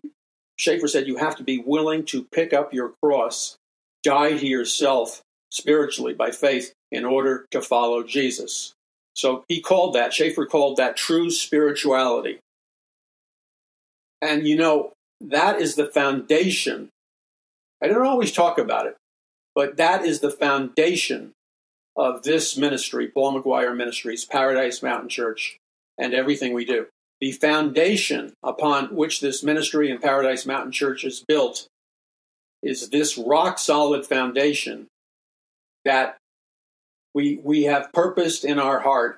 Schaeffer 0.56 0.88
said, 0.88 1.06
you 1.06 1.16
have 1.16 1.36
to 1.36 1.44
be 1.44 1.58
willing 1.58 2.04
to 2.06 2.24
pick 2.24 2.52
up 2.52 2.72
your 2.72 2.94
cross, 3.02 3.56
die 4.02 4.36
to 4.36 4.46
yourself 4.46 5.22
spiritually 5.50 6.14
by 6.14 6.30
faith 6.30 6.72
in 6.90 7.04
order 7.04 7.46
to 7.50 7.60
follow 7.60 8.02
Jesus. 8.02 8.72
So 9.14 9.44
he 9.48 9.60
called 9.60 9.94
that, 9.94 10.12
Schaeffer 10.12 10.46
called 10.46 10.76
that 10.76 10.96
true 10.96 11.30
spirituality. 11.30 12.38
And 14.20 14.46
you 14.46 14.56
know, 14.56 14.92
that 15.20 15.60
is 15.60 15.74
the 15.74 15.86
foundation. 15.86 16.88
I 17.82 17.88
don't 17.88 18.06
always 18.06 18.32
talk 18.32 18.58
about 18.58 18.86
it, 18.86 18.96
but 19.54 19.76
that 19.76 20.04
is 20.04 20.20
the 20.20 20.30
foundation 20.30 21.32
of 21.96 22.22
this 22.22 22.56
ministry, 22.56 23.08
Paul 23.08 23.40
McGuire 23.40 23.76
Ministries, 23.76 24.24
Paradise 24.24 24.82
Mountain 24.82 25.10
Church, 25.10 25.58
and 25.98 26.14
everything 26.14 26.52
we 26.52 26.64
do. 26.64 26.86
The 27.24 27.32
foundation 27.32 28.34
upon 28.42 28.94
which 28.94 29.22
this 29.22 29.42
ministry 29.42 29.90
in 29.90 29.96
Paradise 29.96 30.44
Mountain 30.44 30.72
Church 30.72 31.04
is 31.04 31.24
built 31.26 31.68
is 32.62 32.90
this 32.90 33.16
rock 33.16 33.58
solid 33.58 34.04
foundation 34.04 34.88
that 35.86 36.18
we, 37.14 37.40
we 37.42 37.62
have 37.62 37.90
purposed 37.94 38.44
in 38.44 38.58
our 38.58 38.80
heart 38.80 39.16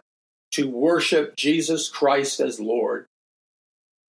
to 0.52 0.70
worship 0.70 1.34
Jesus 1.34 1.88
Christ 1.88 2.38
as 2.38 2.60
Lord. 2.60 3.06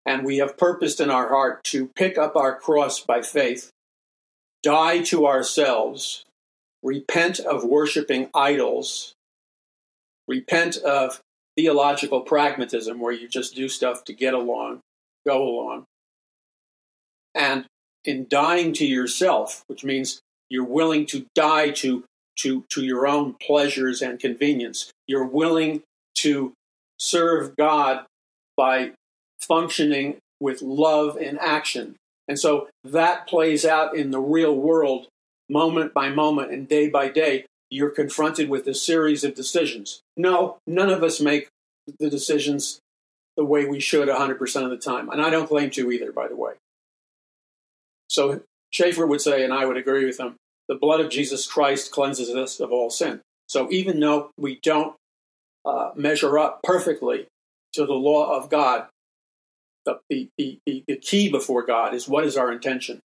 And 0.06 0.24
we 0.24 0.38
have 0.38 0.58
purposed 0.58 1.02
in 1.02 1.10
our 1.10 1.30
heart 1.30 1.64
to 1.72 1.88
pick 1.96 2.20
up 2.20 2.36
our 2.36 2.56
cross 2.56 3.00
by 3.00 3.24
faith 3.24 3.72
die 4.62 5.02
to 5.06 5.26
ourselves, 5.26 6.24
repent 6.84 7.40
of 7.40 7.64
worshiping 7.64 8.30
idols, 8.36 9.16
repent 10.28 10.78
of 10.78 11.20
theological 11.58 12.22
pragmatism 12.22 13.00
where 13.00 13.12
you 13.12 13.28
just 13.28 13.56
do 13.56 13.68
stuff 13.68 14.04
to 14.06 14.14
get 14.14 14.34
along, 14.34 14.80
go 15.26 15.44
along. 15.44 15.86
And 17.36 17.66
in 18.06 18.28
dying 18.30 18.74
to 18.74 18.86
yourself, 18.86 19.64
which 19.68 19.84
means 19.84 20.22
you're 20.50 20.64
willing 20.64 21.06
to 21.08 21.26
die 21.36 21.72
to, 21.72 22.04
to, 22.40 22.64
to 22.70 22.86
your 22.86 23.08
own 23.08 23.34
pleasures 23.34 24.02
and 24.02 24.20
convenience, 24.20 24.92
you're 25.08 25.26
willing 25.26 25.82
to 26.16 26.54
serve 27.00 27.56
God 27.58 28.06
by 28.56 28.92
functioning 29.42 30.18
with 30.40 30.62
love 30.62 31.18
and 31.18 31.40
action. 31.40 31.96
And 32.28 32.40
so 32.40 32.68
that 32.84 33.28
plays 33.28 33.66
out 33.66 33.96
in 33.96 34.12
the 34.12 34.20
real 34.20 34.56
world 34.56 35.08
moment 35.50 35.94
by 35.94 36.10
moment 36.10 36.52
and 36.52 36.68
day 36.68 36.90
by 36.90 37.10
day. 37.10 37.46
You're 37.70 37.90
confronted 37.90 38.50
with 38.50 38.68
a 38.68 38.74
series 38.74 39.24
of 39.24 39.36
decisions. 39.36 40.02
No, 40.16 40.58
none 40.66 40.90
of 40.90 41.04
us 41.04 41.20
make 41.20 41.50
the 42.00 42.10
decisions 42.10 42.80
the 43.36 43.46
way 43.46 43.66
we 43.66 43.80
should 43.80 44.10
100% 44.10 44.64
of 44.64 44.70
the 44.70 44.78
time. 44.78 45.10
And 45.10 45.22
I 45.22 45.30
don't 45.30 45.48
claim 45.48 45.70
to 45.72 45.92
either, 45.92 46.12
by 46.12 46.28
the 46.28 46.36
way. 46.36 46.54
So 48.10 48.42
Schaeffer 48.72 49.06
would 49.06 49.22
say, 49.22 49.44
and 49.44 49.54
I 49.54 49.66
would 49.66 49.78
agree 49.78 50.06
with 50.06 50.20
him, 50.20 50.36
the 50.68 50.76
blood 50.76 51.00
of 51.00 51.10
Jesus 51.10 51.46
Christ 51.46 51.92
cleanses 51.92 52.30
us 52.34 52.60
of 52.60 52.72
all 52.72 52.90
sin. 52.90 53.22
So 53.48 53.72
even 53.72 54.00
though 54.00 54.32
we 54.38 54.60
don't 54.62 54.96
uh, 55.66 55.92
measure 55.96 56.38
up 56.38 56.62
perfectly 56.64 57.28
to 57.74 57.86
the 57.86 57.94
law 57.94 58.36
of 58.36 58.50
God, 58.50 58.88
the, 59.86 60.00
the, 60.10 60.30
the, 60.38 60.84
the 60.88 60.98
key 60.98 61.30
before 61.30 61.66
God 61.66 61.94
is 61.94 62.08
what 62.08 62.26
is 62.26 62.36
our 62.36 62.52
intention. 62.52 63.00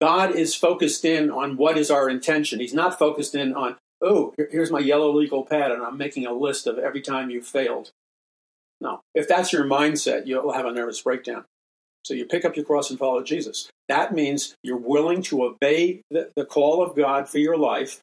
God 0.00 0.34
is 0.34 0.54
focused 0.54 1.04
in 1.04 1.30
on 1.30 1.56
what 1.56 1.78
is 1.78 1.90
our 1.90 2.08
intention. 2.08 2.60
He's 2.60 2.74
not 2.74 2.98
focused 2.98 3.34
in 3.34 3.54
on, 3.54 3.76
oh, 4.02 4.34
here's 4.50 4.70
my 4.70 4.80
yellow 4.80 5.10
legal 5.10 5.44
pad 5.44 5.70
and 5.70 5.82
I'm 5.82 5.96
making 5.96 6.26
a 6.26 6.32
list 6.32 6.66
of 6.66 6.78
every 6.78 7.00
time 7.00 7.30
you 7.30 7.40
failed. 7.42 7.90
No. 8.80 9.00
If 9.14 9.26
that's 9.26 9.52
your 9.52 9.64
mindset, 9.64 10.26
you'll 10.26 10.52
have 10.52 10.66
a 10.66 10.72
nervous 10.72 11.00
breakdown. 11.00 11.44
So 12.04 12.14
you 12.14 12.26
pick 12.26 12.44
up 12.44 12.56
your 12.56 12.64
cross 12.64 12.90
and 12.90 12.98
follow 12.98 13.22
Jesus. 13.22 13.68
That 13.88 14.14
means 14.14 14.54
you're 14.62 14.76
willing 14.76 15.22
to 15.22 15.44
obey 15.44 16.02
the, 16.10 16.30
the 16.36 16.44
call 16.44 16.82
of 16.82 16.94
God 16.94 17.28
for 17.28 17.38
your 17.38 17.56
life. 17.56 18.00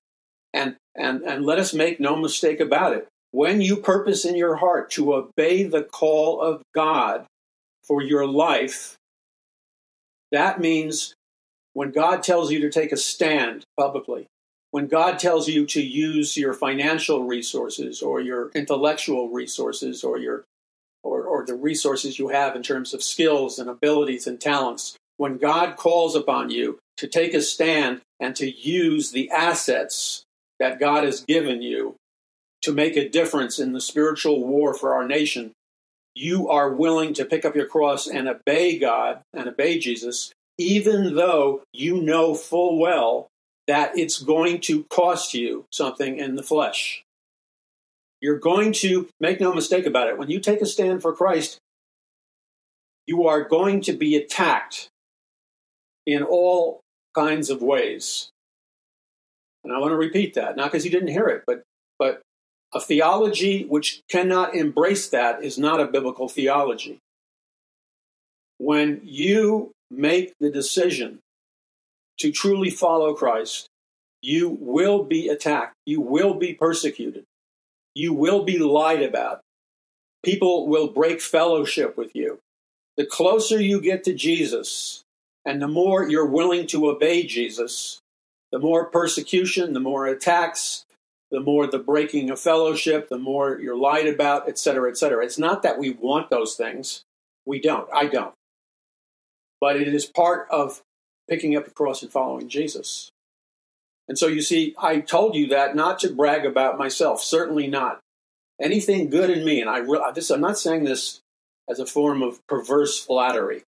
And, 0.54 0.76
and, 0.96 1.22
and 1.22 1.46
let 1.46 1.60
us 1.60 1.74
make 1.74 2.00
no 2.00 2.16
mistake 2.16 2.60
about 2.60 2.94
it. 2.94 3.08
When 3.32 3.62
you 3.62 3.78
purpose 3.78 4.26
in 4.26 4.36
your 4.36 4.58
heart 4.58 4.92
to 4.92 5.14
obey 5.14 5.64
the 5.64 5.84
call 5.84 6.42
of 6.42 6.62
God 6.76 7.26
for 7.84 8.02
your 8.02 8.28
life, 8.28 8.96
that 10.32 10.60
means 10.60 11.14
when 11.74 11.92
God 11.92 12.24
tells 12.24 12.52
you 12.52 12.60
to 12.62 12.70
take 12.70 12.92
a 12.92 12.98
stand 12.98 13.66
publicly, 13.78 14.28
when 14.72 14.88
God 14.88 15.20
tells 15.20 15.48
you 15.48 15.66
to 15.68 15.82
use 15.82 16.38
your 16.38 16.54
financial 16.54 17.26
resources 17.26 18.02
or 18.02 18.22
your 18.22 18.50
intellectual 18.56 19.30
resources 19.30 20.04
or 20.04 20.18
your 20.18 20.46
or, 21.04 21.24
or 21.26 21.46
the 21.46 21.56
resources 21.56 22.18
you 22.18 22.30
have 22.30 22.56
in 22.56 22.64
terms 22.64 22.94
of 22.94 23.04
skills 23.04 23.60
and 23.60 23.70
abilities 23.70 24.26
and 24.26 24.40
talents, 24.40 24.96
when 25.18 25.38
God 25.38 25.76
calls 25.76 26.16
upon 26.16 26.50
you 26.50 26.80
to 26.98 27.08
take 27.08 27.34
a 27.34 27.42
stand 27.42 28.02
and 28.20 28.36
to 28.38 28.50
use 28.50 29.12
the 29.12 29.30
assets 29.30 30.24
that 30.60 30.80
God 30.80 31.04
has 31.04 31.22
given 31.22 31.62
you 31.62 31.98
to 32.62 32.72
make 32.72 32.96
a 32.96 33.10
difference 33.10 33.60
in 33.60 33.74
the 33.74 33.82
spiritual 33.82 34.48
war 34.48 34.74
for 34.74 34.96
our 34.96 35.06
nation, 35.06 35.52
you 36.16 36.48
are 36.48 36.74
willing 36.74 37.14
to 37.16 37.26
pick 37.26 37.44
up 37.44 37.56
your 37.56 37.68
cross 37.68 38.08
and 38.08 38.28
obey 38.28 38.80
God 38.80 39.22
and 39.34 39.48
obey 39.48 39.80
Jesus, 39.80 40.32
even 40.58 41.16
though 41.16 41.64
you 41.74 42.02
know 42.02 42.36
full 42.36 42.80
well 42.80 43.28
that 43.68 43.98
it's 43.98 44.22
going 44.22 44.60
to 44.62 44.84
cost 44.86 45.34
you 45.34 45.66
something 45.72 46.18
in 46.18 46.36
the 46.36 46.44
flesh. 46.44 47.04
You're 48.22 48.40
going 48.40 48.74
to 48.74 49.10
make 49.20 49.40
no 49.40 49.54
mistake 49.54 49.86
about 49.86 50.08
it. 50.08 50.18
When 50.18 50.30
you 50.30 50.40
take 50.40 50.62
a 50.62 50.66
stand 50.66 51.02
for 51.02 51.14
Christ, 51.14 51.58
you 53.06 53.28
are 53.28 53.44
going 53.44 53.82
to 53.82 53.94
be 53.94 54.16
attacked 54.16 54.90
in 56.06 56.24
all 56.24 56.82
kinds 57.16 57.50
of 57.50 57.62
ways. 57.62 58.30
And 59.64 59.74
I 59.74 59.80
want 59.80 59.92
to 59.92 59.98
repeat 59.98 60.34
that, 60.36 60.56
not 60.56 60.72
because 60.72 60.86
you 60.86 60.92
didn't 60.92 61.10
hear 61.10 61.28
it, 61.28 61.44
but 61.48 61.64
but 62.00 62.22
a 62.74 62.80
theology 62.80 63.66
which 63.66 64.02
cannot 64.10 64.56
embrace 64.56 65.10
that 65.10 65.44
is 65.44 65.58
not 65.58 65.80
a 65.80 65.88
biblical 65.88 66.28
theology. 66.28 66.98
When 68.58 69.02
you 69.04 69.72
make 69.98 70.34
the 70.40 70.50
decision 70.50 71.20
to 72.20 72.32
truly 72.32 72.70
follow 72.70 73.14
Christ, 73.14 73.68
you 74.22 74.58
will 74.60 75.04
be 75.04 75.28
attacked. 75.28 75.76
You 75.86 76.02
will 76.02 76.34
be 76.36 76.54
persecuted. 76.54 77.26
You 77.94 78.14
will 78.14 78.44
be 78.44 78.58
lied 78.58 79.02
about. 79.02 79.42
People 80.24 80.68
will 80.68 80.88
break 80.88 81.22
fellowship 81.22 81.98
with 81.98 82.16
you. 82.16 82.40
The 82.96 83.06
closer 83.06 83.60
you 83.60 83.82
get 83.82 84.04
to 84.06 84.14
Jesus 84.14 85.04
and 85.46 85.62
the 85.62 85.68
more 85.68 86.08
you're 86.08 86.26
willing 86.26 86.68
to 86.68 86.90
obey 86.90 87.24
Jesus, 87.24 88.00
the 88.52 88.60
more 88.60 88.86
persecution, 88.86 89.74
the 89.74 89.80
more 89.80 90.06
attacks, 90.06 90.86
the 91.32 91.42
more 91.42 91.68
the 91.68 91.80
breaking 91.80 92.30
of 92.30 92.40
fellowship, 92.40 93.10
the 93.10 93.18
more 93.18 93.60
you're 93.60 93.76
lied 93.76 94.08
about, 94.08 94.48
etc., 94.48 94.90
etc. 94.92 95.26
It's 95.26 95.40
not 95.40 95.64
that 95.64 95.80
we 95.80 95.90
want 95.90 96.30
those 96.30 96.56
things. 96.56 97.04
We 97.46 97.60
don't. 97.60 97.90
I 97.94 98.06
don't. 98.06 98.34
But 99.64 99.78
it 99.78 99.88
is 99.88 100.06
part 100.06 100.46
of 100.50 100.82
picking 101.30 101.56
up 101.56 101.64
the 101.64 101.72
cross 101.72 102.04
and 102.04 102.12
following 102.12 102.50
Jesus. 102.50 103.14
And 104.10 104.18
so 104.18 104.28
you 104.28 104.42
see, 104.42 104.76
I 104.78 105.00
told 105.00 105.36
you 105.36 105.48
that 105.48 105.74
not 105.74 106.00
to 106.00 106.14
brag 106.14 106.46
about 106.46 106.78
myself, 106.78 107.24
certainly 107.24 107.68
not. 107.68 108.02
Anything 108.62 109.10
good 109.10 109.30
in 109.30 109.46
me, 109.46 109.62
and 109.62 109.70
I 109.70 109.78
re- 109.78 110.04
this, 110.14 110.30
I'm 110.32 110.42
not 110.42 110.58
saying 110.58 110.84
this 110.84 111.22
as 111.70 111.80
a 111.80 111.86
form 111.86 112.22
of 112.22 112.46
perverse 112.46 113.02
flattery, 113.02 113.64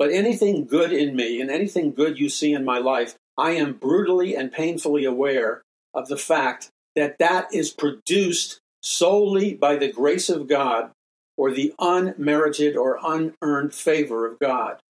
but 0.00 0.10
anything 0.10 0.66
good 0.66 0.92
in 0.92 1.14
me 1.14 1.40
and 1.40 1.48
anything 1.48 1.92
good 1.92 2.18
you 2.18 2.28
see 2.28 2.52
in 2.52 2.64
my 2.64 2.78
life, 2.78 3.14
I 3.38 3.52
am 3.52 3.74
brutally 3.74 4.34
and 4.34 4.50
painfully 4.50 5.04
aware 5.04 5.62
of 5.94 6.08
the 6.08 6.16
fact 6.16 6.70
that 6.96 7.18
that 7.20 7.54
is 7.54 7.70
produced 7.70 8.58
solely 8.82 9.54
by 9.54 9.76
the 9.76 9.92
grace 9.92 10.28
of 10.28 10.48
God 10.48 10.90
or 11.36 11.52
the 11.52 11.72
unmerited 11.78 12.76
or 12.76 12.98
unearned 13.00 13.74
favor 13.74 14.26
of 14.26 14.40
God. 14.40 14.80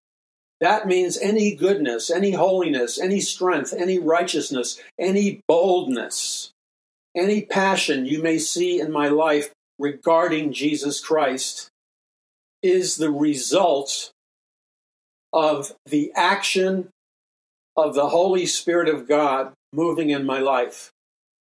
That 0.61 0.87
means 0.87 1.19
any 1.19 1.55
goodness, 1.55 2.11
any 2.11 2.33
holiness, 2.33 2.99
any 2.99 3.21
strength, 3.21 3.75
any 3.77 3.99
righteousness, 3.99 4.81
any 4.99 5.41
boldness, 5.47 6.51
any 7.15 7.43
passion 7.43 8.07
you 8.07 8.23
may 8.23 8.39
see 8.39 8.81
in 8.81 8.91
my 8.91 9.09
life 9.09 9.51
regarding 9.79 10.53
Jesus 10.53 11.01
Christ 11.01 11.69
is 12.63 12.97
the 12.97 13.11
result 13.11 14.11
of 15.33 15.73
the 15.85 16.13
action 16.17 16.89
of 17.77 17.95
the 17.95 18.09
Holy 18.09 18.47
Spirit 18.47 18.89
of 18.89 19.07
God 19.07 19.53
moving 19.73 20.11
in 20.11 20.25
my 20.25 20.39
life. 20.39 20.91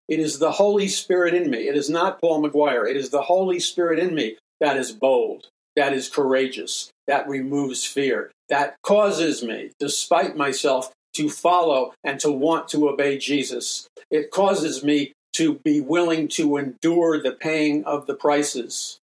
It 0.08 0.18
is 0.18 0.38
the 0.38 0.52
Holy 0.52 0.88
Spirit 0.88 1.32
in 1.34 1.50
me. 1.50 1.68
It 1.68 1.76
is 1.76 1.88
not 1.88 2.20
Paul 2.20 2.42
McGuire. 2.42 2.88
It 2.88 2.96
is 2.96 3.10
the 3.10 3.22
Holy 3.22 3.60
Spirit 3.60 3.98
in 3.98 4.14
me 4.14 4.36
that 4.60 4.76
is 4.76 4.92
bold, 4.92 5.48
that 5.76 5.92
is 5.92 6.08
courageous, 6.08 6.90
that 7.06 7.28
removes 7.28 7.84
fear, 7.84 8.30
that 8.48 8.76
causes 8.82 9.42
me, 9.42 9.70
despite 9.78 10.36
myself, 10.36 10.92
to 11.14 11.28
follow 11.28 11.94
and 12.02 12.18
to 12.20 12.30
want 12.30 12.68
to 12.68 12.88
obey 12.88 13.18
Jesus. 13.18 13.88
It 14.10 14.30
causes 14.30 14.82
me 14.82 15.12
to 15.34 15.60
be 15.64 15.80
willing 15.80 16.28
to 16.28 16.56
endure 16.56 17.20
the 17.20 17.32
paying 17.32 17.84
of 17.84 18.06
the 18.06 18.14
prices. 18.14 18.98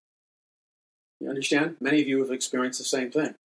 You 1.19 1.29
understand? 1.29 1.77
Many 1.79 2.01
of 2.01 2.07
you 2.07 2.19
have 2.19 2.31
experienced 2.31 2.79
the 2.79 2.85
same 2.85 3.11
thing. 3.11 3.35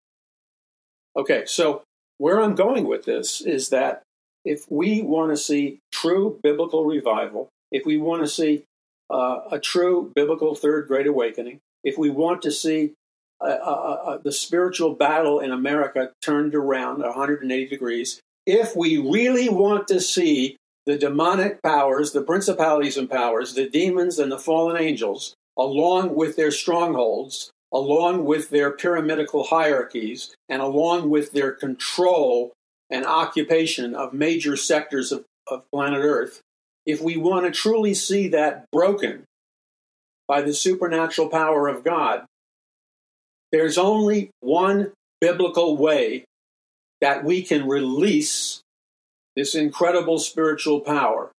Okay, 1.16 1.44
so 1.46 1.82
where 2.18 2.40
I'm 2.40 2.54
going 2.54 2.86
with 2.86 3.04
this 3.04 3.40
is 3.40 3.70
that 3.70 4.02
if 4.44 4.64
we 4.70 5.02
want 5.02 5.32
to 5.32 5.36
see 5.36 5.78
true 5.92 6.38
biblical 6.42 6.84
revival, 6.84 7.48
if 7.72 7.84
we 7.84 7.96
want 7.96 8.22
to 8.22 8.28
see 8.28 8.64
uh, 9.10 9.40
a 9.50 9.58
true 9.58 10.12
biblical 10.14 10.54
third 10.54 10.88
great 10.88 11.06
awakening, 11.06 11.60
if 11.84 11.98
we 11.98 12.10
want 12.10 12.42
to 12.42 12.52
see 12.52 12.92
uh, 13.40 13.44
uh, 13.44 14.02
uh, 14.06 14.18
the 14.18 14.32
spiritual 14.32 14.94
battle 14.94 15.40
in 15.40 15.52
America 15.52 16.10
turned 16.22 16.54
around 16.54 17.00
180 17.00 17.68
degrees, 17.68 18.20
if 18.46 18.74
we 18.74 18.96
really 18.96 19.48
want 19.48 19.88
to 19.88 20.00
see 20.00 20.56
the 20.86 20.96
demonic 20.96 21.60
powers, 21.62 22.12
the 22.12 22.22
principalities 22.22 22.96
and 22.96 23.10
powers, 23.10 23.54
the 23.54 23.68
demons 23.68 24.18
and 24.18 24.32
the 24.32 24.38
fallen 24.38 24.80
angels, 24.80 25.34
along 25.58 26.14
with 26.14 26.36
their 26.36 26.50
strongholds, 26.50 27.50
along 27.72 28.24
with 28.24 28.50
their 28.50 28.70
pyramidical 28.70 29.44
hierarchies, 29.44 30.34
and 30.48 30.62
along 30.62 31.10
with 31.10 31.32
their 31.32 31.52
control 31.52 32.52
and 32.88 33.04
occupation 33.04 33.94
of 33.94 34.12
major 34.12 34.56
sectors 34.56 35.10
of, 35.12 35.24
of 35.48 35.68
planet 35.72 36.00
Earth, 36.00 36.40
if 36.86 37.02
we 37.02 37.16
want 37.16 37.44
to 37.44 37.50
truly 37.50 37.92
see 37.92 38.28
that 38.28 38.64
broken 38.70 39.24
by 40.28 40.40
the 40.40 40.54
supernatural 40.54 41.28
power 41.28 41.68
of 41.68 41.84
God, 41.84 42.24
there's 43.52 43.78
only 43.78 44.30
one 44.40 44.92
biblical 45.20 45.76
way 45.76 46.24
that 47.00 47.24
we 47.24 47.42
can 47.42 47.68
release 47.68 48.60
this 49.34 49.54
incredible 49.54 50.18
spiritual 50.18 50.80
power 50.80 51.30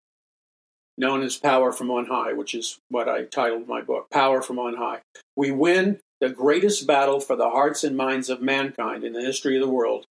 known 0.98 1.22
as 1.22 1.38
Power 1.38 1.72
from 1.72 1.92
On 1.92 2.06
High, 2.06 2.34
which 2.34 2.56
is 2.56 2.80
what 2.90 3.08
I 3.08 3.24
titled 3.26 3.68
my 3.68 3.82
book, 3.82 4.10
Power 4.10 4.42
from 4.42 4.58
On 4.58 4.76
High. 4.76 5.02
We 5.36 5.52
win 5.52 6.00
the 6.20 6.30
greatest 6.30 6.88
battle 6.88 7.20
for 7.20 7.36
the 7.36 7.50
hearts 7.50 7.84
and 7.84 7.96
minds 7.96 8.30
of 8.30 8.42
mankind 8.42 9.04
in 9.04 9.14
the 9.14 9.22
history 9.22 9.56
of 9.56 9.62
the 9.62 9.72
world 9.72 10.06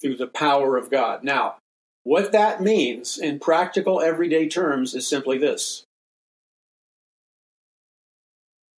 through 0.00 0.16
the 0.16 0.26
power 0.26 0.76
of 0.76 0.90
God. 0.90 1.22
Now, 1.22 1.56
what 2.04 2.32
that 2.32 2.62
means 2.62 3.18
in 3.18 3.40
practical 3.40 4.00
everyday 4.00 4.48
terms 4.48 4.94
is 4.94 5.08
simply 5.08 5.38
this 5.38 5.84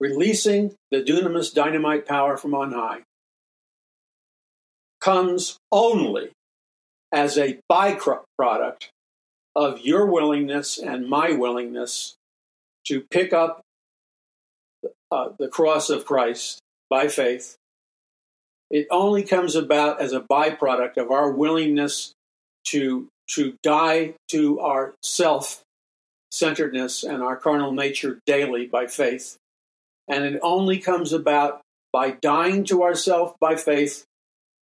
releasing 0.01 0.75
the 0.91 1.03
dunamis 1.03 1.53
dynamite 1.53 2.07
power 2.07 2.37
from 2.37 2.55
on 2.55 2.73
high, 2.73 3.03
comes 5.01 5.59
only 5.71 6.31
as 7.13 7.39
a 7.39 7.59
byproduct 7.71 8.89
of 9.55 9.81
your 9.81 10.07
willingness 10.07 10.79
and 10.79 11.09
my 11.09 11.33
willingness 11.33 12.15
to 12.87 13.01
pick 13.11 13.33
up 13.33 13.63
uh, 15.11 15.31
the 15.39 15.49
cross 15.49 15.89
of 15.89 16.05
Christ 16.05 16.61
by 16.91 17.09
faith. 17.09 17.57
It 18.71 18.87
only 18.91 19.23
comes 19.23 19.55
about 19.55 20.01
as 20.01 20.13
a 20.13 20.21
byproduct 20.21 20.97
of 20.97 21.11
our 21.11 21.31
willingness 21.31 22.13
to, 22.69 23.09
to 23.31 23.57
die 23.63 24.15
to 24.29 24.61
our 24.61 24.95
self 25.03 25.63
centeredness 26.33 27.05
and 27.05 27.23
our 27.23 27.37
carnal 27.37 27.73
nature 27.73 28.19
daily 28.27 28.67
by 28.67 28.87
faith. 28.87 29.37
And 30.09 30.25
it 30.25 30.41
only 30.43 30.79
comes 30.79 31.13
about 31.13 31.61
by 31.93 32.11
dying 32.11 32.65
to 32.65 32.83
ourself 32.83 33.35
by 33.41 33.57
faith 33.57 34.05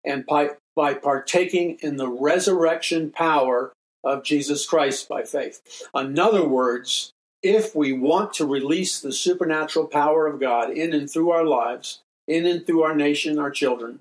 and 0.04 0.26
by, 0.26 0.52
by 0.76 0.94
partaking 0.94 1.78
in 1.82 1.98
the 1.98 2.10
resurrection 2.10 3.12
power 3.12 3.74
of 4.04 4.24
Jesus 4.24 4.66
Christ 4.66 5.08
by 5.08 5.24
faith. 5.24 5.62
In 5.96 6.18
other 6.18 6.48
words, 6.48 7.12
if 7.44 7.76
we 7.76 7.94
want 7.94 8.34
to 8.34 8.46
release 8.46 9.00
the 9.00 9.14
supernatural 9.14 9.88
power 9.88 10.28
of 10.28 10.40
God 10.40 10.72
in 10.72 10.94
and 10.94 11.10
through 11.10 11.32
our 11.32 11.46
lives, 11.46 12.02
in 12.28 12.46
and 12.46 12.66
through 12.66 12.84
our 12.84 12.96
nation, 12.96 13.40
our 13.40 13.52
children, 13.52 14.00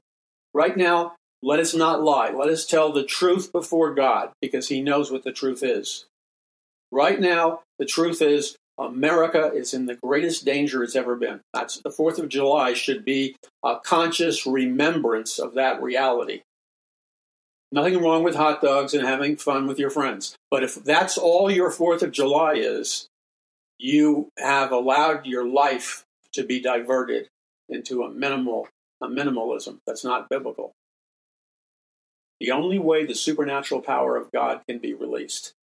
right 0.52 0.76
now, 0.76 1.14
let 1.42 1.58
us 1.58 1.74
not 1.74 2.02
lie. 2.02 2.30
Let 2.30 2.48
us 2.48 2.66
tell 2.66 2.92
the 2.92 3.04
truth 3.04 3.50
before 3.50 3.94
God 3.94 4.30
because 4.42 4.68
He 4.68 4.82
knows 4.82 5.10
what 5.10 5.24
the 5.24 5.32
truth 5.32 5.62
is. 5.62 6.04
Right 6.90 7.18
now, 7.18 7.60
the 7.78 7.86
truth 7.86 8.20
is 8.20 8.56
America 8.80 9.52
is 9.54 9.74
in 9.74 9.84
the 9.84 9.94
greatest 9.94 10.44
danger 10.44 10.82
it's 10.82 10.96
ever 10.96 11.14
been. 11.14 11.40
That's 11.52 11.80
the 11.80 11.90
4th 11.90 12.18
of 12.18 12.30
July 12.30 12.72
should 12.72 13.04
be 13.04 13.36
a 13.62 13.76
conscious 13.78 14.46
remembrance 14.46 15.38
of 15.38 15.54
that 15.54 15.82
reality. 15.82 16.40
Nothing 17.70 18.02
wrong 18.02 18.24
with 18.24 18.34
hot 18.34 18.62
dogs 18.62 18.94
and 18.94 19.06
having 19.06 19.36
fun 19.36 19.66
with 19.66 19.78
your 19.78 19.90
friends. 19.90 20.34
But 20.50 20.64
if 20.64 20.74
that's 20.76 21.18
all 21.18 21.50
your 21.50 21.70
4th 21.70 22.02
of 22.02 22.10
July 22.10 22.54
is, 22.54 23.06
you 23.78 24.30
have 24.38 24.72
allowed 24.72 25.26
your 25.26 25.46
life 25.46 26.04
to 26.32 26.42
be 26.42 26.58
diverted 26.60 27.28
into 27.68 28.02
a 28.02 28.10
minimal 28.10 28.68
a 29.02 29.08
minimalism 29.08 29.78
that's 29.86 30.04
not 30.04 30.28
biblical. 30.28 30.72
The 32.38 32.50
only 32.50 32.78
way 32.78 33.04
the 33.04 33.14
supernatural 33.14 33.80
power 33.80 34.16
of 34.16 34.30
God 34.30 34.60
can 34.68 34.78
be 34.78 34.94
released, 34.94 35.54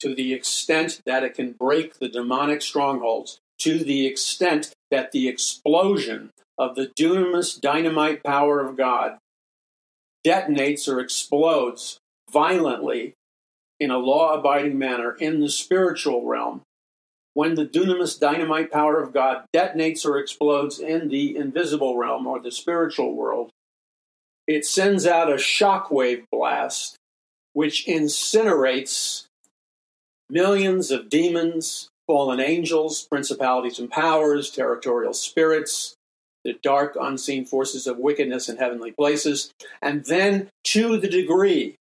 to 0.00 0.14
the 0.14 0.32
extent 0.32 1.00
that 1.06 1.24
it 1.24 1.34
can 1.34 1.52
break 1.52 1.98
the 1.98 2.08
demonic 2.08 2.62
strongholds, 2.62 3.38
to 3.58 3.78
the 3.78 4.06
extent 4.06 4.72
that 4.90 5.12
the 5.12 5.28
explosion 5.28 6.30
of 6.58 6.74
the 6.74 6.86
dunamis 6.88 7.60
dynamite 7.60 8.22
power 8.22 8.60
of 8.60 8.76
God 8.76 9.18
detonates 10.26 10.88
or 10.88 11.00
explodes 11.00 11.98
violently 12.30 13.14
in 13.78 13.90
a 13.90 13.98
law 13.98 14.34
abiding 14.34 14.78
manner 14.78 15.12
in 15.12 15.40
the 15.40 15.50
spiritual 15.50 16.24
realm 16.24 16.62
when 17.36 17.54
the 17.54 17.66
dunamis 17.66 18.18
dynamite 18.18 18.72
power 18.72 18.98
of 18.98 19.12
God 19.12 19.44
detonates 19.54 20.06
or 20.06 20.18
explodes 20.18 20.78
in 20.78 21.08
the 21.08 21.36
invisible 21.36 21.98
realm 21.98 22.26
or 22.26 22.40
the 22.40 22.50
spiritual 22.50 23.14
world, 23.14 23.50
it 24.46 24.64
sends 24.64 25.06
out 25.06 25.30
a 25.30 25.34
shockwave 25.34 26.24
blast 26.32 26.96
which 27.52 27.86
incinerates 27.86 29.25
millions 30.28 30.90
of 30.90 31.08
demons, 31.08 31.88
fallen 32.06 32.40
angels, 32.40 33.06
principalities 33.10 33.78
and 33.78 33.90
powers, 33.90 34.50
territorial 34.50 35.12
spirits, 35.12 35.94
the 36.44 36.54
dark 36.62 36.96
unseen 37.00 37.44
forces 37.44 37.86
of 37.86 37.98
wickedness 37.98 38.48
in 38.48 38.56
heavenly 38.56 38.92
places. 38.92 39.52
And 39.82 40.04
then, 40.04 40.48
to 40.64 40.96
the 40.98 41.08
degree 41.08 41.76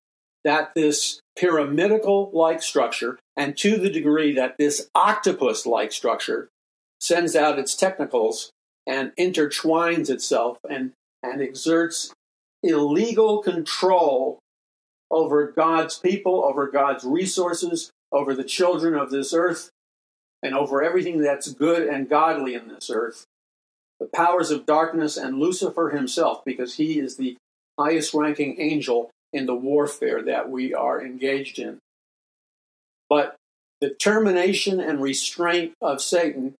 that 0.44 0.74
this 0.76 1.20
pyramidical 1.36 2.30
like 2.34 2.62
structure, 2.62 3.20
and 3.36 3.58
to 3.58 3.78
the 3.78 3.90
degree 3.90 4.34
that 4.34 4.58
this 4.58 4.90
octopus 4.94 5.66
like 5.66 5.92
structure 5.92 6.50
sends 7.00 7.36
out 7.36 7.60
its 7.60 7.76
tentacles 7.76 8.52
and 8.86 9.12
intertwines 9.18 10.10
itself 10.10 10.58
and, 10.70 10.92
and 11.24 11.42
exerts 11.42 12.14
illegal 12.64 13.42
control 13.42 14.40
over 15.10 15.52
God's 15.52 15.98
people, 15.98 16.44
over 16.44 16.68
God's 16.68 17.04
resources, 17.04 17.92
over 18.12 18.34
the 18.36 18.44
children 18.44 18.96
of 18.96 19.10
this 19.12 19.34
earth, 19.34 19.70
and 20.44 20.56
over 20.56 20.82
everything 20.82 21.22
that's 21.22 21.54
good 21.54 21.88
and 21.88 22.10
godly 22.10 22.56
in 22.56 22.68
this 22.68 22.90
earth. 22.90 23.26
The 24.00 24.08
powers 24.08 24.50
of 24.50 24.66
darkness 24.66 25.18
and 25.18 25.40
Lucifer 25.40 25.90
himself, 25.90 26.44
because 26.44 26.76
he 26.76 27.00
is 27.00 27.18
the 27.18 27.38
highest 27.80 28.14
ranking 28.14 28.60
angel 28.60 29.12
in 29.32 29.46
the 29.46 29.56
warfare 29.56 30.22
that 30.24 30.50
we 30.50 30.74
are 30.74 31.04
engaged 31.04 31.60
in. 31.60 31.78
But 33.10 33.36
the 33.80 33.92
termination 33.92 34.80
and 34.80 35.02
restraint 35.02 35.74
of 35.82 36.02
Satan 36.02 36.56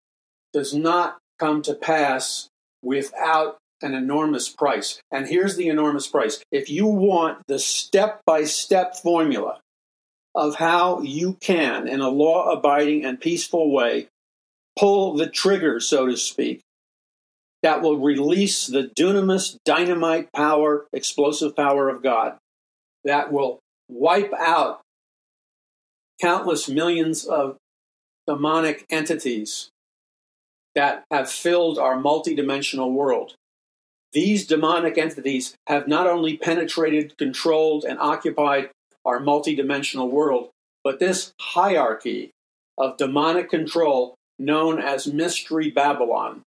does 0.54 0.74
not 0.74 1.18
come 1.40 1.62
to 1.64 1.74
pass 1.74 2.48
without 2.84 3.58
an 3.82 3.94
enormous 3.94 4.50
price. 4.50 5.00
And 5.12 5.28
here's 5.28 5.56
the 5.56 5.68
enormous 5.68 6.08
price. 6.08 6.44
If 6.52 6.70
you 6.70 6.86
want 6.86 7.40
the 7.48 7.60
step 7.60 8.22
by 8.26 8.44
step 8.44 8.96
formula 8.96 9.60
of 10.34 10.56
how 10.56 11.02
you 11.02 11.34
can, 11.42 11.88
in 11.88 12.02
a 12.02 12.10
law 12.10 12.52
abiding 12.52 13.06
and 13.06 13.20
peaceful 13.20 13.72
way, 13.72 14.08
pull 14.80 15.16
the 15.16 15.28
trigger, 15.28 15.80
so 15.80 16.06
to 16.08 16.16
speak, 16.16 16.62
that 17.64 17.82
will 17.82 17.98
release 17.98 18.68
the 18.68 18.84
dunamis, 18.84 19.58
dynamite 19.66 20.32
power, 20.34 20.88
explosive 20.94 21.56
power 21.56 21.90
of 21.90 22.02
God, 22.02 22.38
that 23.04 23.32
will 23.32 23.60
wipe 23.90 24.34
out 24.40 24.82
countless 26.22 26.70
millions 26.70 27.26
of 27.26 27.58
demonic 28.28 28.86
entities 28.90 29.70
that 30.76 31.04
have 31.12 31.30
filled 31.30 31.78
our 31.78 31.96
multidimensional 31.96 32.92
world. 32.92 33.36
These 34.14 34.46
demonic 34.46 34.98
entities 34.98 35.56
have 35.68 35.88
not 35.88 36.08
only 36.08 36.38
penetrated, 36.38 37.18
controlled, 37.18 37.84
and 37.84 38.00
occupied 38.00 38.70
our 39.06 39.20
multidimensional 39.20 40.10
world, 40.10 40.50
but 40.84 41.00
this 41.00 41.34
hierarchy 41.40 42.32
of 42.78 42.98
demonic 42.98 43.50
control, 43.50 44.16
known 44.40 44.80
as 44.80 45.08
Mystery 45.08 45.70
Babylon, 45.70 46.42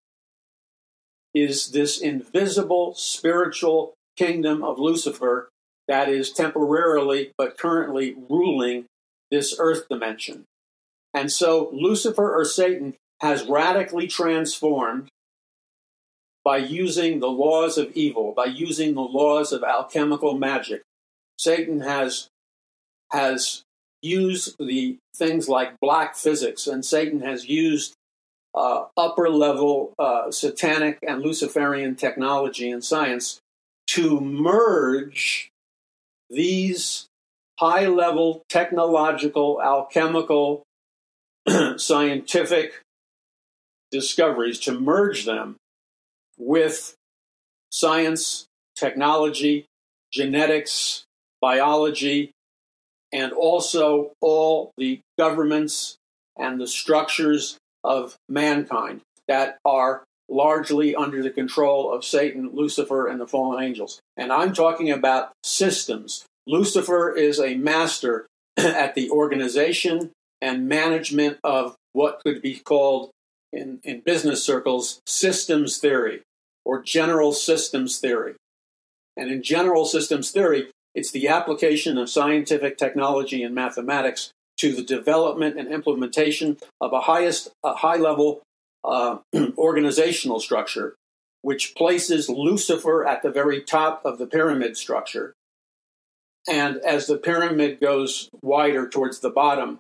is 1.34 1.72
this 1.72 2.00
invisible 2.00 2.94
spiritual 2.96 3.94
kingdom 4.18 4.64
of 4.64 4.80
Lucifer 4.80 5.50
that 5.88 6.10
is 6.10 6.32
temporarily 6.32 7.32
but 7.38 7.58
currently 7.58 8.16
ruling 8.30 8.86
this 9.32 9.56
earth 9.60 9.88
dimension. 9.90 10.46
And 11.14 11.32
so 11.32 11.70
Lucifer 11.74 12.34
or 12.34 12.46
Satan 12.46 12.96
has 13.22 13.46
radically 13.46 14.08
transformed 14.08 15.10
by 16.44 16.58
using 16.58 17.20
the 17.20 17.30
laws 17.30 17.78
of 17.78 17.92
evil, 17.94 18.34
by 18.36 18.46
using 18.46 18.94
the 18.94 19.02
laws 19.02 19.54
of 19.54 19.64
alchemical 19.64 20.38
magic. 20.38 20.82
Satan 21.38 21.82
has, 21.82 22.28
has 23.14 23.64
used 24.02 24.58
the 24.60 24.98
things 25.16 25.48
like 25.48 25.80
black 25.80 26.16
physics, 26.16 26.68
and 26.68 26.84
Satan 26.84 27.22
has 27.22 27.48
used 27.48 27.94
uh, 28.56 28.86
upper 28.98 29.30
level 29.30 29.94
uh, 29.98 30.30
satanic 30.30 31.00
and 31.08 31.22
Luciferian 31.22 31.96
technology 31.96 32.70
and 32.70 32.84
science 32.84 33.40
to 33.88 34.20
merge 34.20 35.50
these 36.30 37.08
high 37.60 37.88
level 37.88 38.44
technological, 38.50 39.62
alchemical, 39.62 40.64
scientific 41.78 42.82
discoveries, 43.92 44.60
to 44.60 44.80
merge 44.80 45.26
them 45.26 45.56
with 46.38 46.96
science, 47.72 48.46
technology, 48.76 49.66
genetics, 50.12 51.04
biology, 51.42 52.33
and 53.14 53.32
also 53.32 54.12
all 54.20 54.72
the 54.78 55.00
governments 55.18 55.96
and 56.38 56.60
the 56.60 56.68
structures 56.68 57.58
of 57.84 58.16
mankind 58.28 59.02
that 59.28 59.60
are 59.64 60.04
largely 60.28 60.96
under 60.96 61.22
the 61.22 61.30
control 61.30 61.94
of 61.94 62.04
Satan, 62.04 62.50
Lucifer, 62.54 63.08
and 63.08 63.22
the 63.22 63.28
fallen 63.28 63.64
angels. 63.64 64.00
And 64.18 64.34
I'm 64.34 64.54
talking 64.54 64.90
about 64.90 65.32
systems. 65.44 66.26
Lucifer 66.48 67.16
is 67.16 67.40
a 67.40 67.56
master 67.56 68.26
at 68.58 68.96
the 68.96 69.10
organization 69.12 70.12
and 70.42 70.68
management 70.68 71.38
of 71.44 71.76
what 71.94 72.22
could 72.26 72.42
be 72.42 72.56
called 72.56 73.12
in, 73.52 73.80
in 73.84 74.00
business 74.02 74.44
circles 74.44 75.00
systems 75.06 75.78
theory 75.78 76.22
or 76.66 76.82
general 76.82 77.32
systems 77.32 78.00
theory. 78.00 78.34
And 79.16 79.30
in 79.30 79.44
general 79.44 79.86
systems 79.86 80.32
theory, 80.32 80.70
it's 80.96 81.12
the 81.12 81.28
application 81.28 81.98
of 81.98 82.10
scientific 82.10 82.78
technology 82.78 83.44
and 83.44 83.56
mathematics 83.56 84.32
to 84.58 84.74
the 84.74 84.84
development 84.84 85.58
and 85.58 85.68
implementation 85.68 86.58
of 86.80 86.94
a 86.94 87.02
highest 87.02 87.50
a 87.64 87.74
high 87.74 87.98
level 87.98 88.42
uh, 88.84 89.18
organizational 89.58 90.40
structure, 90.40 90.96
which 91.42 91.76
places 91.76 92.30
Lucifer 92.30 93.06
at 93.06 93.24
the 93.24 93.32
very 93.32 93.62
top 93.62 94.02
of 94.06 94.18
the 94.18 94.28
pyramid 94.28 94.78
structure. 94.78 95.34
And 96.48 96.78
as 96.78 97.08
the 97.08 97.18
pyramid 97.18 97.80
goes 97.80 98.30
wider 98.42 98.88
towards 98.88 99.20
the 99.20 99.30
bottom, 99.30 99.80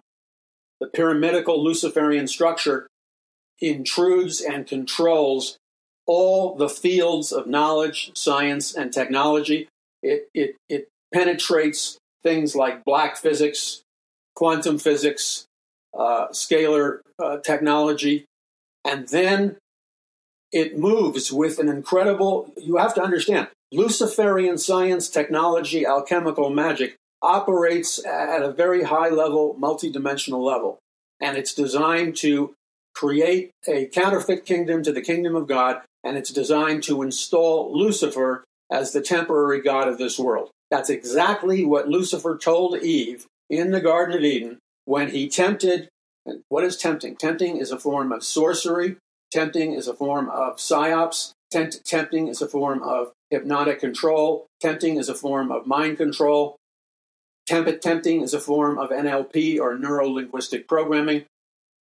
the 0.79 0.87
pyramidical 0.87 1.63
Luciferian 1.63 2.27
structure 2.27 2.87
intrudes 3.59 4.41
and 4.41 4.65
controls 4.65 5.57
all 6.05 6.55
the 6.55 6.69
fields 6.69 7.31
of 7.31 7.47
knowledge, 7.47 8.11
science, 8.15 8.73
and 8.73 8.91
technology. 8.91 9.67
It, 10.01 10.27
it, 10.33 10.55
it 10.67 10.89
penetrates 11.13 11.97
things 12.23 12.55
like 12.55 12.83
black 12.83 13.17
physics, 13.17 13.81
quantum 14.35 14.77
physics, 14.79 15.45
uh, 15.97 16.27
scalar 16.29 16.99
uh, 17.23 17.37
technology, 17.37 18.25
and 18.83 19.07
then 19.09 19.57
it 20.51 20.77
moves 20.77 21.31
with 21.31 21.59
an 21.59 21.69
incredible, 21.69 22.53
you 22.57 22.77
have 22.77 22.93
to 22.95 23.01
understand, 23.01 23.47
Luciferian 23.71 24.57
science, 24.57 25.09
technology, 25.09 25.85
alchemical 25.85 26.49
magic 26.49 26.95
operates 27.21 28.03
at 28.05 28.43
a 28.43 28.51
very 28.51 28.83
high 28.83 29.09
level, 29.09 29.55
multidimensional 29.59 30.43
level. 30.43 30.77
And 31.19 31.37
it's 31.37 31.53
designed 31.53 32.15
to 32.17 32.53
create 32.93 33.49
a 33.67 33.87
counterfeit 33.87 34.45
kingdom 34.45 34.83
to 34.83 34.91
the 34.91 35.01
kingdom 35.01 35.35
of 35.35 35.47
God, 35.47 35.81
and 36.03 36.17
it's 36.17 36.31
designed 36.31 36.83
to 36.83 37.01
install 37.01 37.75
Lucifer 37.75 38.43
as 38.71 38.91
the 38.91 39.01
temporary 39.01 39.61
God 39.61 39.87
of 39.87 39.97
this 39.97 40.19
world. 40.19 40.51
That's 40.73 40.89
exactly 40.89 41.63
what 41.63 41.87
Lucifer 41.87 42.35
told 42.35 42.81
Eve 42.81 43.27
in 43.47 43.69
the 43.69 43.79
Garden 43.79 44.17
of 44.17 44.23
Eden 44.23 44.57
when 44.85 45.11
he 45.11 45.29
tempted. 45.29 45.87
And 46.25 46.41
what 46.49 46.63
is 46.63 46.77
tempting? 46.77 47.15
Tempting 47.15 47.57
is 47.57 47.69
a 47.69 47.77
form 47.77 48.11
of 48.11 48.23
sorcery, 48.23 48.95
tempting 49.31 49.73
is 49.73 49.87
a 49.87 49.93
form 49.93 50.31
of 50.31 50.55
psyops, 50.55 51.33
Tempt- 51.51 51.85
tempting 51.85 52.27
is 52.27 52.41
a 52.41 52.47
form 52.47 52.81
of 52.81 53.11
hypnotic 53.29 53.81
control, 53.81 54.47
tempting 54.61 54.97
is 54.97 55.09
a 55.09 55.13
form 55.13 55.51
of 55.51 55.67
mind 55.67 55.97
control. 55.97 56.55
Temp- 57.47 57.79
tempting 57.79 58.21
is 58.21 58.33
a 58.33 58.39
form 58.39 58.79
of 58.79 58.89
NLP 58.89 59.59
or 59.59 59.77
neuro 59.77 60.09
linguistic 60.09 60.67
programming. 60.67 61.25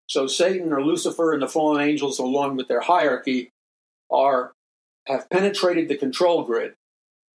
So 0.07 0.27
Satan 0.27 0.71
or 0.71 0.85
Lucifer 0.85 1.33
and 1.33 1.41
the 1.41 1.49
fallen 1.49 1.81
angels, 1.81 2.19
along 2.19 2.57
with 2.57 2.69
their 2.69 2.83
hierarchy, 2.83 3.49
are 4.11 4.53
have 5.07 5.31
penetrated 5.31 5.89
the 5.89 5.97
control 5.97 6.45
grid 6.45 6.75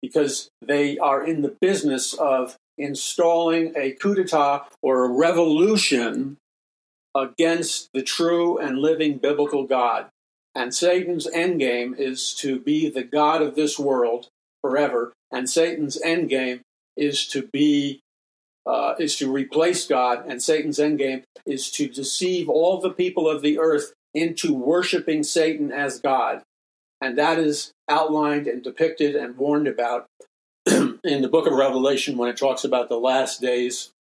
because 0.01 0.49
they 0.61 0.97
are 0.97 1.25
in 1.25 1.41
the 1.41 1.55
business 1.61 2.13
of 2.13 2.55
installing 2.77 3.73
a 3.75 3.91
coup 3.91 4.15
d'etat 4.15 4.67
or 4.81 5.05
a 5.05 5.09
revolution 5.09 6.37
against 7.15 7.89
the 7.93 8.03
true 8.03 8.57
and 8.57 8.79
living 8.79 9.17
biblical 9.17 9.65
God. 9.65 10.07
And 10.53 10.73
Satan's 10.73 11.27
endgame 11.27 11.97
is 11.97 12.33
to 12.35 12.59
be 12.59 12.89
the 12.89 13.03
God 13.03 13.41
of 13.41 13.55
this 13.55 13.77
world 13.77 14.27
forever. 14.61 15.13
And 15.31 15.49
Satan's 15.49 15.99
endgame 16.03 16.61
is 16.95 17.27
to 17.27 17.47
be 17.53 18.01
uh, 18.67 18.95
is 18.99 19.15
to 19.15 19.31
replace 19.31 19.87
God, 19.87 20.25
and 20.27 20.43
Satan's 20.43 20.77
endgame 20.77 21.23
is 21.45 21.71
to 21.71 21.87
deceive 21.87 22.49
all 22.49 22.81
the 22.81 22.89
people 22.89 23.29
of 23.29 23.41
the 23.41 23.57
earth 23.59 23.93
into 24.13 24.53
worshiping 24.53 25.23
Satan 25.23 25.71
as 25.71 26.01
God. 26.01 26.41
And 27.01 27.17
that 27.17 27.39
is 27.39 27.71
outlined 27.89 28.47
and 28.47 28.63
depicted 28.63 29.15
and 29.15 29.37
warned 29.37 29.67
about 29.67 30.07
in 30.65 31.21
the 31.21 31.29
book 31.29 31.47
of 31.47 31.53
Revelation 31.53 32.17
when 32.17 32.29
it 32.29 32.37
talks 32.37 32.63
about 32.63 32.89
the 32.89 32.97
last 32.97 33.39
days 33.41 33.91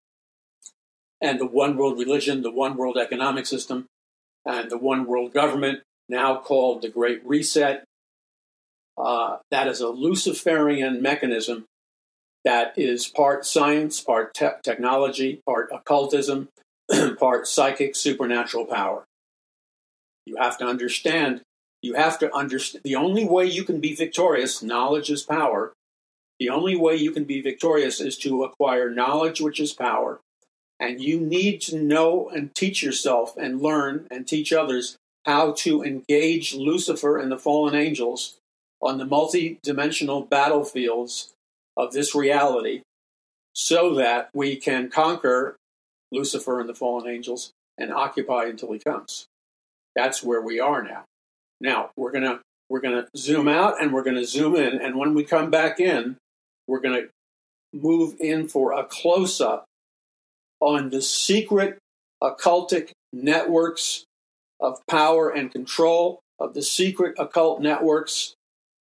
and 1.21 1.39
the 1.39 1.47
one 1.47 1.77
world 1.77 1.99
religion, 1.99 2.43
the 2.43 2.51
one 2.51 2.77
world 2.77 2.97
economic 2.97 3.47
system, 3.47 3.87
and 4.45 4.71
the 4.71 4.79
one 4.79 5.07
world 5.07 5.33
government, 5.33 5.81
now 6.09 6.37
called 6.37 6.83
the 6.83 6.89
Great 6.89 7.25
Reset. 7.25 7.85
Uh, 8.99 9.39
that 9.51 9.67
is 9.69 9.81
a 9.81 9.89
Luciferian 9.89 11.03
mechanism 11.03 11.67
that 12.45 12.73
is 12.79 13.09
part 13.09 13.45
science, 13.45 14.01
part 14.01 14.33
te- 14.33 14.47
technology, 14.63 15.43
part 15.45 15.69
occultism, 15.73 16.49
part 17.19 17.47
psychic 17.47 17.97
supernatural 17.97 18.67
power. 18.67 19.05
You 20.27 20.37
have 20.39 20.57
to 20.59 20.65
understand, 20.65 21.43
you 21.87 21.95
have 21.95 22.19
to 22.19 22.35
understand, 22.35 22.83
the 22.85 22.97
only 22.97 23.25
way 23.25 23.47
you 23.47 23.65
can 23.65 23.81
be 23.81 23.95
victorious, 23.95 24.63
knowledge 24.63 25.09
is 25.11 25.23
power. 25.23 25.73
The 26.41 26.51
only 26.51 26.77
way 26.77 26.97
you 26.97 27.13
can 27.13 27.25
be 27.25 27.41
victorious 27.41 28.01
is 28.01 28.19
to 28.19 28.45
acquire 28.45 28.91
knowledge, 28.91 29.41
which 29.41 29.61
is 29.61 29.73
power. 29.73 30.21
And 30.79 31.01
you 31.01 31.19
need 31.19 31.61
to 31.63 31.79
know 31.79 32.29
and 32.29 32.55
teach 32.55 32.83
yourself 32.83 33.37
and 33.37 33.63
learn 33.63 34.07
and 34.11 34.27
teach 34.27 34.53
others 34.53 34.97
how 35.25 35.53
to 35.53 35.83
engage 35.83 36.55
Lucifer 36.55 37.19
and 37.19 37.33
the 37.33 37.39
fallen 37.39 37.75
angels 37.75 38.37
on 38.83 38.99
the 38.99 39.07
multi-dimensional 39.07 40.23
battlefields 40.23 41.33
of 41.77 41.93
this 41.93 42.15
reality 42.15 42.83
so 43.55 43.95
that 43.95 44.29
we 44.35 44.57
can 44.57 44.91
conquer 44.91 45.57
Lucifer 46.13 46.61
and 46.61 46.69
the 46.69 46.75
fallen 46.75 47.09
angels 47.09 47.53
and 47.79 47.93
occupy 47.93 48.45
until 48.45 48.73
he 48.73 48.79
comes. 48.79 49.27
That's 49.95 50.23
where 50.23 50.43
we 50.43 50.61
are 50.61 50.83
now. 50.83 51.05
Now, 51.61 51.91
we're 51.97 52.13
to 52.25 52.41
we're 52.69 52.81
to 52.81 53.09
zoom 53.17 53.49
out 53.49 53.81
and 53.81 53.93
we're 53.93 54.03
to 54.17 54.27
zoom 54.27 54.57
in. 54.57 54.81
And 54.81 54.97
when 54.97 55.15
we 55.15 55.25
come 55.25 55.51
back 55.51 55.79
in, 55.79 56.17
we're 56.67 56.81
to 56.95 57.09
move 57.73 58.17
in 58.19 58.49
for 58.49 58.73
a 58.73 58.85
close 58.85 59.41
up 59.41 59.65
on 60.61 60.91
the 60.91 61.03
secret 61.03 61.79
occultic 62.23 62.91
networks 63.13 64.05
of 64.59 64.81
power 64.89 65.31
and 65.31 65.53
control, 65.53 66.21
of 66.39 66.55
the 66.55 66.63
secret 66.63 67.15
occult 67.19 67.61
networks 67.61 68.35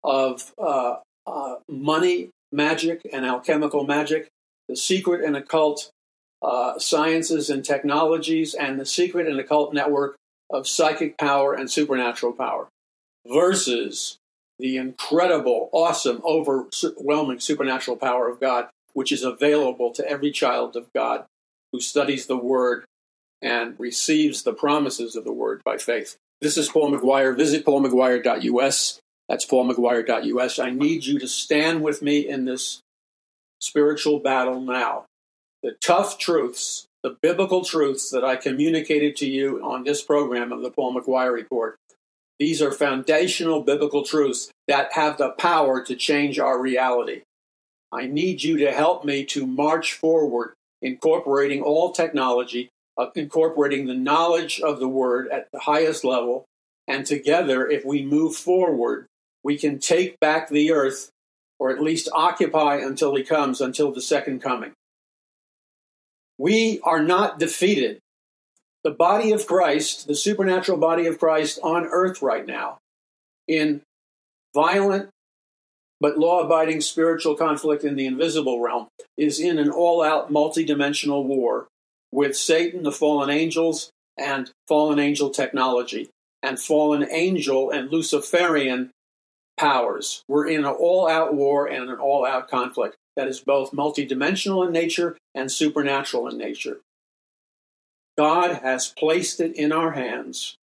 of 0.03 0.51
uh, 0.57 0.97
uh, 1.25 1.55
money 1.69 2.29
magic 2.51 3.01
and 3.11 3.25
alchemical 3.25 3.85
magic, 3.85 4.27
the 4.67 4.75
secret 4.75 5.23
and 5.23 5.35
occult 5.37 5.89
uh, 6.41 6.77
sciences 6.77 7.49
and 7.49 7.63
technologies, 7.63 8.53
and 8.53 8.79
the 8.79 8.85
secret 8.85 9.27
and 9.27 9.39
occult 9.39 9.73
network 9.73 10.15
of 10.51 10.67
psychic 10.67 11.17
power 11.17 11.53
and 11.53 11.69
supernatural 11.69 12.33
power, 12.33 12.67
versus 13.25 14.17
the 14.59 14.77
incredible, 14.77 15.69
awesome, 15.71 16.21
overwhelming 16.23 17.39
supernatural 17.39 17.97
power 17.97 18.29
of 18.29 18.39
God, 18.39 18.67
which 18.93 19.11
is 19.11 19.23
available 19.23 19.91
to 19.93 20.07
every 20.07 20.31
child 20.31 20.75
of 20.75 20.91
God 20.93 21.25
who 21.71 21.79
studies 21.79 22.27
the 22.27 22.37
Word 22.37 22.85
and 23.41 23.79
receives 23.79 24.43
the 24.43 24.53
promises 24.53 25.15
of 25.15 25.23
the 25.23 25.33
Word 25.33 25.61
by 25.63 25.77
faith. 25.77 26.15
This 26.41 26.57
is 26.57 26.69
Paul 26.69 26.91
McGuire. 26.91 27.35
Visit 27.35 27.65
paulmcguire.us. 27.65 28.99
That's 29.29 29.45
paulmcguire.us. 29.45 30.59
I 30.59 30.69
need 30.71 31.05
you 31.05 31.17
to 31.19 31.27
stand 31.27 31.81
with 31.81 32.01
me 32.01 32.27
in 32.27 32.45
this 32.45 32.81
spiritual 33.59 34.19
battle 34.19 34.59
now. 34.59 35.05
The 35.63 35.71
tough 35.81 36.17
truths, 36.17 36.85
the 37.03 37.17
biblical 37.21 37.63
truths 37.63 38.09
that 38.11 38.23
I 38.23 38.35
communicated 38.35 39.15
to 39.17 39.29
you 39.29 39.63
on 39.63 39.83
this 39.83 40.01
program 40.01 40.51
of 40.51 40.61
the 40.61 40.71
Paul 40.71 40.95
McGuire 40.95 41.33
Report, 41.33 41.77
these 42.39 42.61
are 42.61 42.71
foundational 42.71 43.61
biblical 43.61 44.03
truths 44.03 44.51
that 44.67 44.93
have 44.93 45.17
the 45.17 45.29
power 45.29 45.83
to 45.83 45.95
change 45.95 46.39
our 46.39 46.59
reality. 46.59 47.21
I 47.91 48.07
need 48.07 48.43
you 48.43 48.57
to 48.57 48.71
help 48.71 49.03
me 49.03 49.25
to 49.25 49.45
march 49.45 49.93
forward, 49.93 50.53
incorporating 50.81 51.61
all 51.61 51.91
technology 51.91 52.69
uh, 52.97 53.07
incorporating 53.15 53.85
the 53.85 53.93
knowledge 53.93 54.59
of 54.61 54.79
the 54.79 54.87
word 54.87 55.27
at 55.29 55.47
the 55.51 55.59
highest 55.59 56.03
level. 56.03 56.45
And 56.87 57.05
together, 57.05 57.67
if 57.67 57.85
we 57.85 58.03
move 58.03 58.35
forward, 58.35 59.07
we 59.43 59.57
can 59.57 59.79
take 59.79 60.19
back 60.19 60.49
the 60.49 60.71
earth, 60.71 61.09
or 61.59 61.71
at 61.71 61.81
least 61.81 62.09
occupy 62.13 62.75
until 62.75 63.15
he 63.15 63.23
comes, 63.23 63.61
until 63.61 63.91
the 63.91 64.01
second 64.01 64.41
coming. 64.41 64.73
We 66.41 66.79
are 66.81 67.03
not 67.03 67.37
defeated. 67.37 67.99
The 68.83 68.89
body 68.89 69.31
of 69.31 69.45
Christ, 69.45 70.07
the 70.07 70.15
supernatural 70.15 70.79
body 70.79 71.05
of 71.05 71.19
Christ 71.19 71.59
on 71.61 71.85
earth 71.85 72.23
right 72.23 72.47
now, 72.47 72.79
in 73.47 73.83
violent 74.55 75.09
but 75.99 76.17
law 76.17 76.39
abiding 76.39 76.81
spiritual 76.81 77.35
conflict 77.35 77.83
in 77.83 77.95
the 77.95 78.07
invisible 78.07 78.59
realm, 78.59 78.87
is 79.17 79.39
in 79.39 79.59
an 79.59 79.69
all 79.69 80.01
out 80.01 80.31
multidimensional 80.31 81.23
war 81.23 81.67
with 82.11 82.35
Satan, 82.35 82.81
the 82.81 82.91
fallen 82.91 83.29
angels, 83.29 83.91
and 84.17 84.49
fallen 84.67 84.97
angel 84.97 85.29
technology, 85.29 86.09
and 86.41 86.59
fallen 86.59 87.07
angel 87.11 87.69
and 87.69 87.91
Luciferian 87.91 88.89
powers. 89.57 90.23
We're 90.27 90.47
in 90.47 90.65
an 90.65 90.73
all 90.73 91.07
out 91.07 91.35
war 91.35 91.67
and 91.67 91.87
an 91.87 91.99
all 91.99 92.25
out 92.25 92.49
conflict 92.49 92.95
that 93.15 93.27
is 93.27 93.39
both 93.39 93.71
multidimensional 93.71 94.65
in 94.65 94.71
nature 94.71 95.17
and 95.35 95.51
supernatural 95.51 96.27
in 96.27 96.37
nature. 96.37 96.79
God 98.17 98.61
has 98.63 98.93
placed 98.97 99.39
it 99.39 99.55
in 99.55 99.71
our 99.71 99.91
hands. 99.91 100.55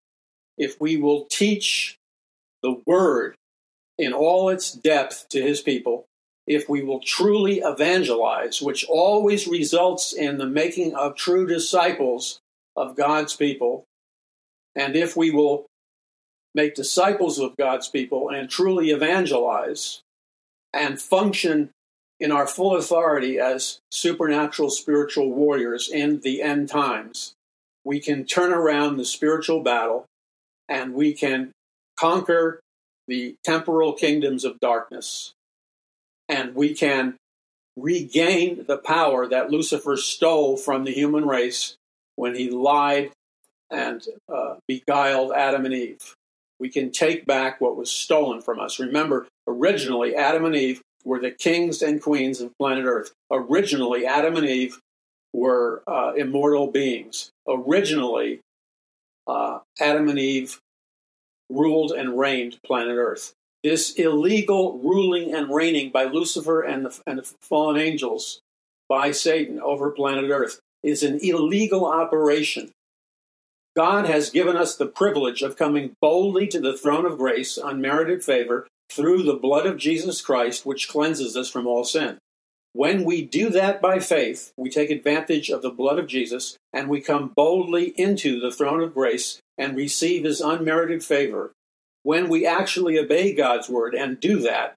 If 0.58 0.80
we 0.80 0.98
will 0.98 1.26
teach 1.30 1.98
the 2.62 2.82
word 2.86 3.36
in 3.98 4.14
all 4.14 4.50
its 4.50 4.72
depth 4.72 5.28
to 5.30 5.42
his 5.42 5.62
people, 5.62 6.06
if 6.46 6.70
we 6.70 6.82
will 6.82 7.00
truly 7.00 7.60
evangelize, 7.60 8.62
which 8.62 8.86
always 8.86 9.48
results 9.48 10.14
in 10.14 10.38
the 10.38 10.46
making 10.46 10.96
of 10.96 11.16
true 11.16 11.46
disciples 11.46 12.40
of 12.76 12.96
God's 12.96 13.36
people, 13.36 13.86
and 14.76 14.96
if 14.96 15.18
we 15.18 15.32
will 15.32 15.66
make 16.56 16.74
disciples 16.74 17.40
of 17.40 17.58
God's 17.58 17.88
people 17.88 18.30
and 18.30 18.50
truly 18.50 18.92
evangelize 18.92 20.02
and 20.74 21.02
function 21.02 21.70
in 22.20 22.32
our 22.32 22.48
full 22.48 22.76
authority 22.76 23.40
as 23.40 23.80
supernatural 23.92 24.70
spiritual 24.70 25.32
warriors 25.32 25.90
in 25.90 26.22
the 26.22 26.42
end 26.42 26.70
times, 26.70 27.34
we 27.84 28.00
can 28.00 28.26
turn 28.26 28.52
around 28.52 28.98
the 28.98 29.06
spiritual 29.06 29.62
battle 29.62 30.06
and 30.68 30.94
we 30.94 31.14
can 31.14 31.52
conquer 31.98 32.60
the 33.08 33.36
temporal 33.44 33.94
kingdoms 33.94 34.44
of 34.44 34.60
darkness. 34.60 35.34
And 36.28 36.56
we 36.56 36.74
can 36.74 37.16
regain 37.78 38.66
the 38.68 38.78
power 38.78 39.28
that 39.28 39.50
Lucifer 39.50 39.96
stole 39.96 40.58
from 40.58 40.84
the 40.84 40.92
human 40.92 41.26
race 41.26 41.76
when 42.16 42.36
he 42.36 42.50
lied 42.50 43.12
and 43.72 44.04
uh, 44.28 44.56
beguiled 44.68 45.32
Adam 45.32 45.66
and 45.66 45.74
Eve. 45.74 46.16
We 46.60 46.70
can 46.70 46.92
take 46.92 47.26
back 47.26 47.62
what 47.62 47.78
was 47.78 47.92
stolen 47.92 48.42
from 48.42 48.60
us. 48.60 48.80
Remember, 48.80 49.28
originally, 49.48 50.16
Adam 50.16 50.44
and 50.46 50.56
Eve 50.56 50.82
were 51.08 51.20
the 51.20 51.32
kings 51.32 51.82
and 51.82 52.02
queens 52.02 52.42
of 52.42 52.58
planet 52.58 52.86
Earth. 52.86 53.14
Originally, 53.32 54.06
Adam 54.06 54.36
and 54.36 54.46
Eve 54.46 54.80
were 55.34 55.82
uh, 55.88 56.12
immortal 56.18 56.68
beings. 56.68 57.32
Originally, 57.48 58.42
uh, 59.26 59.60
Adam 59.80 60.10
and 60.10 60.20
Eve 60.20 60.60
ruled 61.50 61.94
and 61.94 62.20
reigned 62.20 62.60
planet 62.66 62.98
Earth. 62.98 63.34
This 63.64 63.94
illegal 63.94 64.80
ruling 64.80 65.34
and 65.34 65.50
reigning 65.50 65.92
by 65.92 66.04
Lucifer 66.04 66.62
and 66.62 66.86
the, 66.86 67.02
and 67.08 67.20
the 67.20 67.34
fallen 67.42 67.78
angels 67.78 68.42
by 68.90 69.12
Satan 69.12 69.62
over 69.62 69.92
planet 69.92 70.30
Earth 70.30 70.60
is 70.84 71.04
an 71.04 71.20
illegal 71.22 71.86
operation. 71.86 72.72
God 73.78 74.08
has 74.08 74.30
given 74.30 74.58
us 74.58 74.76
the 74.76 74.88
privilege 74.88 75.42
of 75.42 75.56
coming 75.56 75.94
boldly 76.02 76.48
to 76.48 76.60
the 76.60 76.76
throne 76.76 77.06
of 77.06 77.18
grace, 77.18 77.58
unmerited 77.58 78.26
favor, 78.26 78.68
through 78.90 79.24
the 79.24 79.36
blood 79.36 79.66
of 79.66 79.78
Jesus 79.78 80.22
Christ, 80.22 80.66
which 80.66 80.88
cleanses 80.88 81.36
us 81.36 81.50
from 81.50 81.68
all 81.68 81.84
sin. 81.84 82.18
When 82.74 83.04
we 83.04 83.24
do 83.24 83.50
that 83.50 83.82
by 83.82 84.00
faith, 84.00 84.52
we 84.56 84.70
take 84.70 84.92
advantage 84.92 85.50
of 85.50 85.62
the 85.62 85.72
blood 85.72 85.98
of 85.98 86.08
Jesus 86.08 86.58
and 86.72 86.90
we 86.90 87.02
come 87.02 87.34
boldly 87.36 87.94
into 88.00 88.40
the 88.40 88.52
throne 88.52 88.82
of 88.82 88.94
grace 88.94 89.40
and 89.58 89.76
receive 89.76 90.24
his 90.24 90.42
unmerited 90.42 91.04
favor. 91.04 91.54
When 92.04 92.30
we 92.30 92.46
actually 92.46 93.00
obey 93.00 93.34
God's 93.34 93.68
word 93.68 93.96
and 93.96 94.20
do 94.20 94.40
that, 94.42 94.76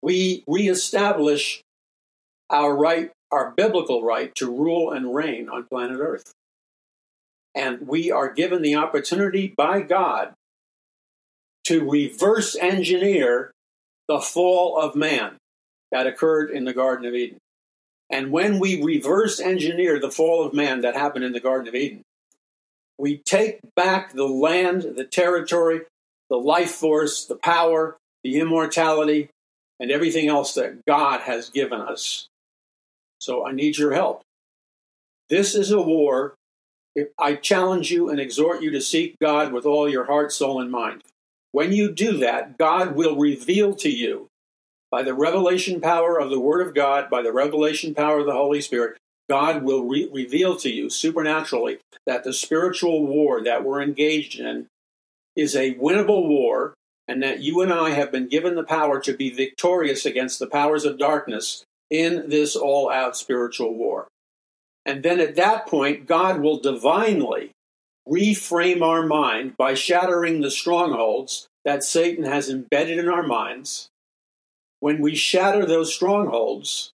we 0.00 0.44
reestablish 0.46 1.60
our 2.48 2.74
right, 2.74 3.10
our 3.30 3.52
biblical 3.56 4.02
right 4.02 4.34
to 4.36 4.50
rule 4.50 4.90
and 4.92 5.14
reign 5.14 5.48
on 5.48 5.64
planet 5.64 5.98
Earth. 6.00 6.32
And 7.54 7.86
we 7.86 8.10
are 8.10 8.32
given 8.32 8.62
the 8.62 8.76
opportunity 8.76 9.52
by 9.56 9.82
God 9.82 10.32
to 11.68 11.88
reverse 11.88 12.56
engineer 12.56 13.50
the 14.08 14.20
fall 14.20 14.78
of 14.80 14.96
man 14.96 15.36
that 15.92 16.06
occurred 16.06 16.50
in 16.50 16.64
the 16.64 16.72
Garden 16.72 17.06
of 17.06 17.14
Eden. 17.14 17.36
And 18.10 18.32
when 18.32 18.58
we 18.58 18.82
reverse 18.82 19.38
engineer 19.38 20.00
the 20.00 20.10
fall 20.10 20.46
of 20.46 20.54
man 20.54 20.80
that 20.80 20.94
happened 20.94 21.26
in 21.26 21.32
the 21.32 21.40
Garden 21.40 21.68
of 21.68 21.74
Eden, 21.74 22.00
we 22.98 23.18
take 23.18 23.60
back 23.76 24.14
the 24.14 24.26
land, 24.26 24.94
the 24.96 25.04
territory, 25.04 25.82
the 26.30 26.38
life 26.38 26.72
force, 26.72 27.26
the 27.26 27.36
power, 27.36 27.98
the 28.24 28.40
immortality, 28.40 29.28
and 29.78 29.90
everything 29.90 30.26
else 30.26 30.54
that 30.54 30.84
God 30.86 31.20
has 31.20 31.50
given 31.50 31.82
us. 31.82 32.28
So 33.18 33.46
I 33.46 33.52
need 33.52 33.76
your 33.76 33.92
help. 33.92 34.22
This 35.28 35.54
is 35.54 35.70
a 35.70 35.82
war. 35.82 36.34
I 37.18 37.34
challenge 37.34 37.90
you 37.90 38.08
and 38.08 38.18
exhort 38.18 38.62
you 38.62 38.70
to 38.70 38.80
seek 38.80 39.18
God 39.20 39.52
with 39.52 39.66
all 39.66 39.86
your 39.86 40.06
heart, 40.06 40.32
soul, 40.32 40.62
and 40.62 40.70
mind. 40.70 41.02
When 41.58 41.72
you 41.72 41.90
do 41.90 42.18
that, 42.18 42.56
God 42.56 42.94
will 42.94 43.16
reveal 43.16 43.74
to 43.74 43.90
you 43.90 44.28
by 44.92 45.02
the 45.02 45.12
revelation 45.12 45.80
power 45.80 46.16
of 46.16 46.30
the 46.30 46.38
Word 46.38 46.64
of 46.64 46.72
God, 46.72 47.10
by 47.10 47.20
the 47.20 47.32
revelation 47.32 47.96
power 47.96 48.20
of 48.20 48.26
the 48.26 48.32
Holy 48.32 48.60
Spirit, 48.60 48.96
God 49.28 49.64
will 49.64 49.82
re- 49.82 50.08
reveal 50.12 50.54
to 50.54 50.70
you 50.70 50.88
supernaturally 50.88 51.78
that 52.06 52.22
the 52.22 52.32
spiritual 52.32 53.04
war 53.04 53.42
that 53.42 53.64
we're 53.64 53.82
engaged 53.82 54.38
in 54.38 54.68
is 55.34 55.56
a 55.56 55.74
winnable 55.74 56.28
war, 56.28 56.74
and 57.08 57.20
that 57.24 57.40
you 57.40 57.60
and 57.60 57.72
I 57.72 57.90
have 57.90 58.12
been 58.12 58.28
given 58.28 58.54
the 58.54 58.62
power 58.62 59.00
to 59.00 59.16
be 59.16 59.28
victorious 59.28 60.06
against 60.06 60.38
the 60.38 60.46
powers 60.46 60.84
of 60.84 60.96
darkness 60.96 61.64
in 61.90 62.28
this 62.30 62.54
all 62.54 62.88
out 62.88 63.16
spiritual 63.16 63.74
war. 63.74 64.06
And 64.86 65.02
then 65.02 65.18
at 65.18 65.34
that 65.34 65.66
point, 65.66 66.06
God 66.06 66.38
will 66.38 66.60
divinely 66.60 67.50
reframe 68.10 68.82
our 68.82 69.06
mind 69.06 69.56
by 69.56 69.74
shattering 69.74 70.40
the 70.40 70.50
strongholds 70.50 71.48
that 71.64 71.84
Satan 71.84 72.24
has 72.24 72.48
embedded 72.48 72.98
in 72.98 73.08
our 73.08 73.22
minds. 73.22 73.88
When 74.80 75.00
we 75.00 75.14
shatter 75.14 75.66
those 75.66 75.92
strongholds, 75.92 76.92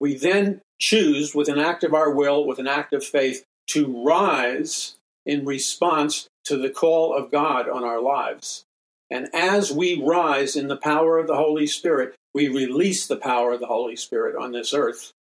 we 0.00 0.16
then 0.16 0.60
choose, 0.78 1.34
with 1.34 1.48
an 1.48 1.58
act 1.58 1.84
of 1.84 1.94
our 1.94 2.10
will, 2.10 2.46
with 2.46 2.58
an 2.58 2.66
act 2.66 2.92
of 2.92 3.04
faith, 3.04 3.44
to 3.68 4.04
rise 4.04 4.96
in 5.24 5.46
response 5.46 6.26
to 6.44 6.56
the 6.56 6.70
call 6.70 7.14
of 7.16 7.30
God 7.30 7.68
on 7.68 7.84
our 7.84 8.02
lives. 8.02 8.64
And 9.10 9.28
as 9.32 9.72
we 9.72 10.02
rise 10.02 10.56
in 10.56 10.68
the 10.68 10.76
power 10.76 11.18
of 11.18 11.26
the 11.26 11.36
Holy 11.36 11.66
Spirit, 11.66 12.14
we 12.34 12.48
release 12.48 13.06
the 13.06 13.16
power 13.16 13.52
of 13.52 13.60
the 13.60 13.66
Holy 13.66 13.96
Spirit 13.96 14.36
on 14.36 14.52
this 14.52 14.74
earth. 14.74 15.12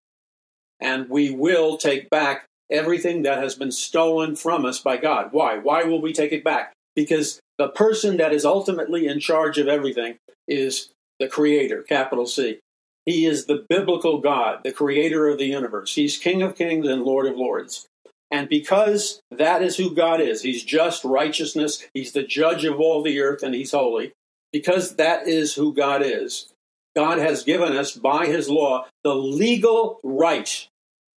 And 0.81 1.09
we 1.09 1.31
will 1.31 1.77
take 1.77 2.11
back 2.11 2.47
everything 2.73 3.23
that 3.23 3.39
has 3.39 3.55
been 3.55 3.71
stolen 3.71 4.35
from 4.35 4.65
us 4.65 4.81
by 4.81 4.97
God. 4.97 5.29
Why? 5.33 5.59
Why 5.59 5.85
will 5.85 6.01
we 6.01 6.13
take 6.13 6.33
it 6.33 6.43
back? 6.45 6.73
Because 6.97 7.41
the 7.59 7.69
person 7.69 8.17
that 8.17 8.33
is 8.33 8.45
ultimately 8.45 9.07
in 9.07 9.21
charge 9.21 9.59
of 9.59 9.69
everything 9.69 10.17
is 10.49 10.91
the 11.21 11.29
Creator, 11.29 11.83
capital 11.83 12.27
C. 12.27 12.59
He 13.05 13.27
is 13.27 13.47
the 13.47 13.65
biblical 13.69 14.19
God, 14.19 14.61
the 14.63 14.73
creator 14.73 15.29
of 15.29 15.39
the 15.39 15.47
universe. 15.47 15.95
He's 15.95 16.19
King 16.19 16.43
of 16.43 16.55
kings 16.55 16.87
and 16.87 17.03
Lord 17.03 17.27
of 17.27 17.37
lords. 17.37 17.87
And 18.31 18.49
because 18.49 19.21
that 19.31 19.61
is 19.61 19.77
who 19.77 19.95
God 19.95 20.21
is, 20.21 20.43
He's 20.43 20.63
just 20.63 21.05
righteousness, 21.05 21.87
He's 21.95 22.13
the 22.13 22.23
judge 22.23 22.65
of 22.65 22.81
all 22.81 23.03
the 23.03 23.21
earth, 23.21 23.43
and 23.43 23.55
He's 23.55 23.73
holy. 23.73 24.13
Because 24.53 24.97
that 24.97 25.27
is 25.27 25.55
who 25.55 25.75
God 25.75 26.03
is, 26.03 26.53
God 26.95 27.19
has 27.19 27.43
given 27.43 27.77
us 27.77 27.93
by 27.93 28.27
His 28.27 28.49
law 28.49 28.87
the 29.03 29.15
legal 29.15 29.99
right 30.05 30.69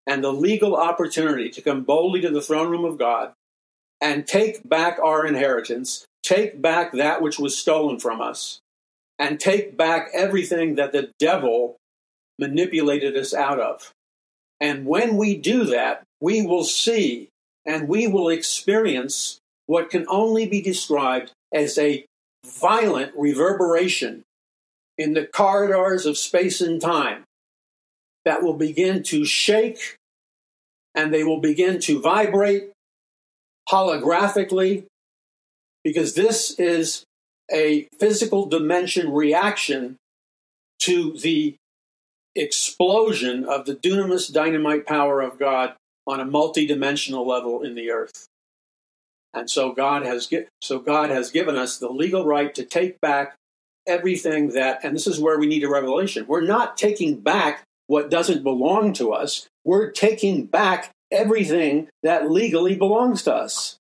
and 0.08 0.24
the 0.24 0.34
legal 0.34 0.76
opportunity 0.76 1.50
to 1.50 1.62
come 1.62 1.84
boldly 1.84 2.22
to 2.22 2.30
the 2.30 2.42
throne 2.42 2.70
room 2.70 2.86
of 2.86 2.98
God 2.98 3.34
and 4.02 4.28
take 4.28 4.68
back 4.68 5.00
our 5.04 5.26
inheritance, 5.26 6.06
take 6.24 6.62
back 6.62 6.92
that 6.94 7.22
which 7.22 7.40
was 7.40 7.58
stolen 7.58 8.00
from 8.00 8.22
us, 8.22 8.60
and 9.18 9.40
take 9.40 9.78
back 9.78 10.10
everything 10.14 10.76
that 10.76 10.92
the 10.92 11.12
devil 11.20 11.78
manipulated 12.38 13.16
us 13.16 13.34
out 13.34 13.60
of. 13.60 13.92
And 14.60 14.86
when 14.86 15.18
we 15.18 15.38
do 15.38 15.66
that, 15.66 16.04
we 16.20 16.46
will 16.46 16.64
see 16.64 17.30
and 17.66 17.88
we 17.88 18.08
will 18.08 18.30
experience 18.30 19.40
what 19.66 19.90
can 19.90 20.06
only 20.08 20.48
be 20.48 20.62
described 20.62 21.32
as 21.54 21.78
a 21.78 22.06
violent 22.46 23.12
reverberation 23.16 24.24
in 24.98 25.14
the 25.14 25.26
corridors 25.26 26.06
of 26.06 26.18
space 26.18 26.62
and 26.62 26.80
time 26.80 27.25
that 28.26 28.44
will 28.44 28.56
begin 28.56 29.04
to 29.04 29.24
shake 29.24 29.98
and 30.94 31.14
they 31.14 31.24
will 31.24 31.40
begin 31.40 31.80
to 31.80 32.02
vibrate 32.02 32.72
holographically 33.70 34.86
because 35.84 36.16
this 36.16 36.58
is 36.60 37.04
a 37.52 37.88
physical 38.00 38.48
dimension 38.48 39.12
reaction 39.12 39.98
to 40.80 41.18
the 41.20 41.56
explosion 42.36 43.46
of 43.46 43.66
the 43.66 43.76
dunamis 43.76 44.32
dynamite 44.32 44.86
power 44.86 45.22
of 45.22 45.40
God 45.40 45.76
on 46.08 46.20
a 46.20 46.26
multidimensional 46.26 47.26
level 47.26 47.62
in 47.62 47.76
the 47.76 47.92
earth. 47.92 48.28
And 49.34 49.50
so 49.50 49.74
God 49.74 50.04
has 50.04 50.32
so 50.62 50.80
God 50.80 51.10
has 51.10 51.30
given 51.30 51.56
us 51.56 51.78
the 51.78 51.90
legal 51.90 52.26
right 52.26 52.54
to 52.56 52.64
take 52.64 53.00
back 53.02 53.36
everything 53.88 54.50
that 54.50 54.84
and 54.84 54.96
this 54.96 55.08
is 55.08 55.20
where 55.20 55.38
we 55.38 55.46
need 55.46 55.64
a 55.64 55.70
revelation. 55.70 56.26
We're 56.28 56.42
not 56.42 56.78
taking 56.78 57.20
back 57.20 57.65
what 57.88 58.10
doesn't 58.10 58.44
belong 58.44 58.94
to 58.94 59.14
us. 59.14 59.48
We're 59.64 59.92
taking 59.92 60.46
back 60.46 60.92
everything 61.12 61.88
that 62.04 62.30
legally 62.30 62.76
belongs 62.76 63.24
to 63.24 63.34
us. 63.34 63.78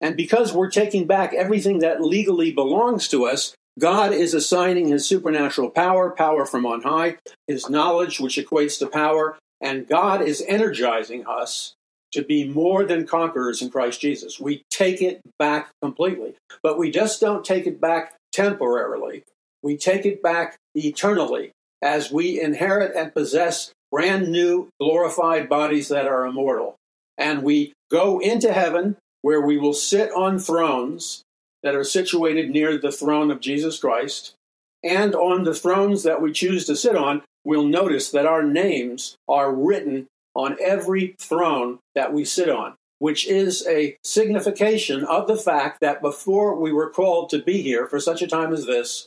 And 0.00 0.16
because 0.16 0.52
we're 0.52 0.70
taking 0.70 1.06
back 1.06 1.32
everything 1.32 1.78
that 1.78 2.02
legally 2.02 2.52
belongs 2.52 3.08
to 3.08 3.24
us, 3.24 3.54
God 3.78 4.12
is 4.12 4.34
assigning 4.34 4.88
his 4.88 5.06
supernatural 5.06 5.70
power, 5.70 6.10
power 6.10 6.46
from 6.46 6.66
on 6.66 6.82
high, 6.82 7.16
his 7.46 7.68
knowledge, 7.68 8.20
which 8.20 8.36
equates 8.36 8.78
to 8.78 8.86
power, 8.86 9.36
and 9.60 9.88
God 9.88 10.22
is 10.22 10.44
energizing 10.46 11.26
us 11.26 11.74
to 12.12 12.22
be 12.22 12.48
more 12.48 12.84
than 12.84 13.06
conquerors 13.06 13.60
in 13.60 13.70
Christ 13.70 14.00
Jesus. 14.00 14.38
We 14.38 14.62
take 14.70 15.02
it 15.02 15.20
back 15.38 15.70
completely, 15.82 16.34
but 16.62 16.78
we 16.78 16.90
just 16.90 17.20
don't 17.20 17.44
take 17.44 17.66
it 17.66 17.80
back 17.80 18.14
temporarily. 18.32 19.24
We 19.62 19.76
take 19.76 20.06
it 20.06 20.22
back 20.22 20.56
eternally 20.74 21.50
as 21.84 22.10
we 22.10 22.40
inherit 22.40 22.96
and 22.96 23.12
possess 23.12 23.70
brand 23.92 24.28
new 24.28 24.68
glorified 24.80 25.48
bodies 25.48 25.88
that 25.88 26.06
are 26.06 26.26
immortal. 26.26 26.76
And 27.18 27.42
we 27.42 27.74
go 27.90 28.18
into 28.18 28.52
heaven 28.52 28.96
where 29.20 29.40
we 29.40 29.58
will 29.58 29.74
sit 29.74 30.10
on 30.12 30.38
thrones 30.38 31.22
that 31.62 31.74
are 31.74 31.84
situated 31.84 32.50
near 32.50 32.78
the 32.78 32.90
throne 32.90 33.30
of 33.30 33.40
Jesus 33.40 33.78
Christ. 33.78 34.34
And 34.82 35.14
on 35.14 35.44
the 35.44 35.54
thrones 35.54 36.02
that 36.02 36.20
we 36.20 36.32
choose 36.32 36.64
to 36.66 36.76
sit 36.76 36.96
on, 36.96 37.22
we'll 37.44 37.66
notice 37.66 38.10
that 38.10 38.26
our 38.26 38.42
names 38.42 39.16
are 39.28 39.54
written 39.54 40.06
on 40.34 40.56
every 40.60 41.14
throne 41.18 41.78
that 41.94 42.12
we 42.12 42.24
sit 42.24 42.48
on, 42.48 42.74
which 42.98 43.26
is 43.26 43.66
a 43.68 43.96
signification 44.02 45.04
of 45.04 45.28
the 45.28 45.36
fact 45.36 45.80
that 45.80 46.02
before 46.02 46.56
we 46.56 46.72
were 46.72 46.90
called 46.90 47.30
to 47.30 47.42
be 47.42 47.62
here 47.62 47.86
for 47.86 48.00
such 48.00 48.22
a 48.22 48.26
time 48.26 48.52
as 48.52 48.66
this, 48.66 49.06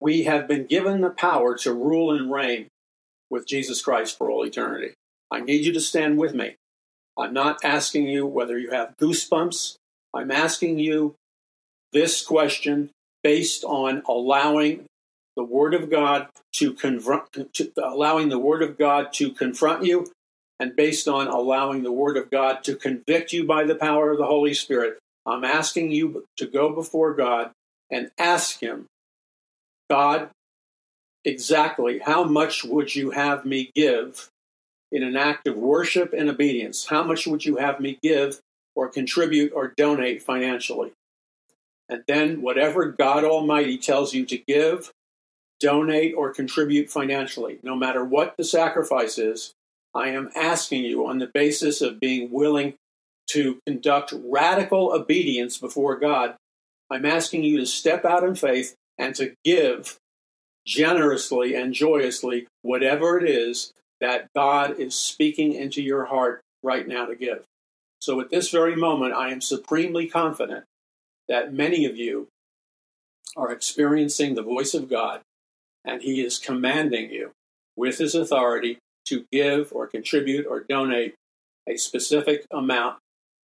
we 0.00 0.24
have 0.24 0.46
been 0.46 0.66
given 0.66 1.00
the 1.00 1.10
power 1.10 1.56
to 1.58 1.72
rule 1.72 2.12
and 2.12 2.32
reign 2.32 2.68
with 3.30 3.46
Jesus 3.46 3.82
Christ 3.82 4.16
for 4.16 4.30
all 4.30 4.46
eternity. 4.46 4.94
I 5.30 5.40
need 5.40 5.64
you 5.64 5.72
to 5.72 5.80
stand 5.80 6.18
with 6.18 6.34
me. 6.34 6.56
I'm 7.18 7.34
not 7.34 7.64
asking 7.64 8.06
you 8.06 8.26
whether 8.26 8.58
you 8.58 8.70
have 8.70 8.96
goosebumps. 8.96 9.76
I'm 10.14 10.30
asking 10.30 10.78
you 10.78 11.16
this 11.92 12.24
question 12.24 12.90
based 13.22 13.64
on 13.64 14.02
allowing 14.08 14.86
the 15.36 15.44
Word 15.44 15.74
of 15.74 15.90
God 15.90 16.28
to 16.54 16.72
confront, 16.72 17.54
to, 17.54 17.72
allowing 17.82 18.28
the 18.28 18.38
Word 18.38 18.62
of 18.62 18.78
God 18.78 19.12
to 19.14 19.32
confront 19.32 19.84
you, 19.84 20.06
and 20.60 20.74
based 20.74 21.08
on 21.08 21.28
allowing 21.28 21.82
the 21.82 21.92
Word 21.92 22.16
of 22.16 22.30
God 22.30 22.64
to 22.64 22.76
convict 22.76 23.32
you 23.32 23.44
by 23.44 23.64
the 23.64 23.74
power 23.74 24.10
of 24.10 24.18
the 24.18 24.26
Holy 24.26 24.54
Spirit. 24.54 24.98
I'm 25.26 25.44
asking 25.44 25.90
you 25.90 26.24
to 26.38 26.46
go 26.46 26.74
before 26.74 27.14
God 27.14 27.50
and 27.90 28.10
ask 28.18 28.60
Him, 28.60 28.86
God, 29.90 30.30
exactly 31.24 31.98
how 31.98 32.24
much 32.24 32.64
would 32.64 32.94
you 32.94 33.10
have 33.10 33.44
me 33.44 33.70
give 33.74 34.28
in 34.90 35.02
an 35.02 35.16
act 35.16 35.46
of 35.46 35.56
worship 35.56 36.12
and 36.12 36.28
obedience? 36.28 36.86
How 36.86 37.02
much 37.02 37.26
would 37.26 37.44
you 37.44 37.56
have 37.56 37.80
me 37.80 37.98
give 38.02 38.40
or 38.74 38.88
contribute 38.88 39.52
or 39.54 39.74
donate 39.76 40.22
financially? 40.22 40.92
And 41.88 42.04
then, 42.06 42.42
whatever 42.42 42.86
God 42.86 43.24
Almighty 43.24 43.78
tells 43.78 44.12
you 44.12 44.26
to 44.26 44.36
give, 44.36 44.90
donate, 45.58 46.14
or 46.14 46.32
contribute 46.34 46.90
financially, 46.90 47.58
no 47.62 47.74
matter 47.74 48.04
what 48.04 48.36
the 48.36 48.44
sacrifice 48.44 49.18
is, 49.18 49.54
I 49.94 50.08
am 50.08 50.30
asking 50.36 50.84
you 50.84 51.06
on 51.06 51.18
the 51.18 51.30
basis 51.32 51.80
of 51.80 51.98
being 51.98 52.30
willing 52.30 52.74
to 53.30 53.58
conduct 53.66 54.12
radical 54.16 54.92
obedience 54.92 55.58
before 55.58 55.96
God. 55.96 56.36
I'm 56.90 57.06
asking 57.06 57.44
you 57.44 57.58
to 57.58 57.66
step 57.66 58.04
out 58.04 58.24
in 58.24 58.34
faith 58.34 58.74
and 58.98 59.14
to 59.14 59.34
give 59.44 59.98
generously 60.66 61.54
and 61.54 61.72
joyously 61.72 62.46
whatever 62.62 63.18
it 63.18 63.28
is 63.28 63.72
that 64.00 64.28
God 64.34 64.78
is 64.78 64.94
speaking 64.94 65.54
into 65.54 65.82
your 65.82 66.04
heart 66.06 66.42
right 66.62 66.86
now 66.86 67.06
to 67.06 67.16
give. 67.16 67.44
So 68.00 68.20
at 68.20 68.30
this 68.30 68.50
very 68.50 68.76
moment, 68.76 69.14
I 69.14 69.30
am 69.30 69.40
supremely 69.40 70.06
confident 70.06 70.64
that 71.28 71.52
many 71.52 71.84
of 71.84 71.96
you 71.96 72.28
are 73.36 73.52
experiencing 73.52 74.34
the 74.34 74.42
voice 74.42 74.74
of 74.74 74.88
God, 74.88 75.20
and 75.84 76.02
He 76.02 76.20
is 76.20 76.38
commanding 76.38 77.10
you 77.10 77.32
with 77.76 77.98
His 77.98 78.14
authority 78.14 78.78
to 79.06 79.24
give 79.32 79.72
or 79.72 79.86
contribute 79.86 80.46
or 80.46 80.60
donate 80.60 81.14
a 81.68 81.76
specific 81.76 82.44
amount 82.52 82.98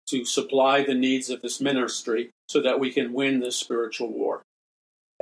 to 0.09 0.25
supply 0.25 0.85
the 0.85 0.95
needs 0.95 1.31
of 1.31 1.43
this 1.43 1.61
ministry 1.61 2.31
so 2.49 2.61
that 2.61 2.79
we 2.79 2.93
can 2.93 3.13
win 3.13 3.41
this 3.41 3.57
spiritual 3.57 4.13
war. 4.13 4.43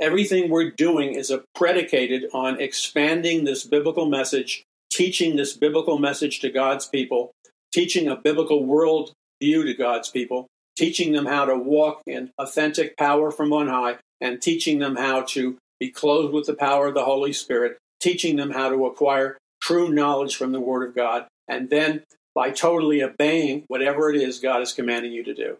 Everything 0.03 0.49
we're 0.49 0.69
doing 0.69 1.13
is 1.13 1.31
predicated 1.55 2.25
on 2.33 2.59
expanding 2.59 3.45
this 3.45 3.63
biblical 3.63 4.05
message 4.05 4.65
teaching 4.91 5.37
this 5.37 5.55
biblical 5.55 5.97
message 5.97 6.41
to 6.41 6.51
God's 6.51 6.85
people, 6.85 7.31
teaching 7.73 8.09
a 8.09 8.17
biblical 8.17 8.65
world 8.65 9.13
view 9.41 9.63
to 9.63 9.73
God's 9.73 10.09
people, 10.09 10.47
teaching 10.77 11.13
them 11.13 11.25
how 11.25 11.45
to 11.45 11.55
walk 11.55 12.01
in 12.05 12.31
authentic 12.37 12.97
power 12.97 13.31
from 13.31 13.53
on 13.53 13.69
high, 13.69 13.95
and 14.19 14.41
teaching 14.41 14.79
them 14.79 14.97
how 14.97 15.21
to 15.21 15.57
be 15.79 15.89
clothed 15.89 16.33
with 16.33 16.47
the 16.47 16.53
power 16.53 16.87
of 16.87 16.95
the 16.95 17.05
Holy 17.05 17.31
Spirit, 17.31 17.77
teaching 18.01 18.35
them 18.35 18.51
how 18.51 18.67
to 18.67 18.85
acquire 18.85 19.37
true 19.61 19.89
knowledge 19.89 20.35
from 20.35 20.51
the 20.51 20.59
Word 20.59 20.85
of 20.85 20.93
God, 20.93 21.27
and 21.47 21.69
then 21.69 22.03
by 22.35 22.51
totally 22.51 23.01
obeying 23.01 23.63
whatever 23.69 24.09
it 24.11 24.21
is 24.21 24.39
God 24.39 24.61
is 24.61 24.73
commanding 24.73 25.13
you 25.13 25.23
to 25.23 25.33
do. 25.33 25.57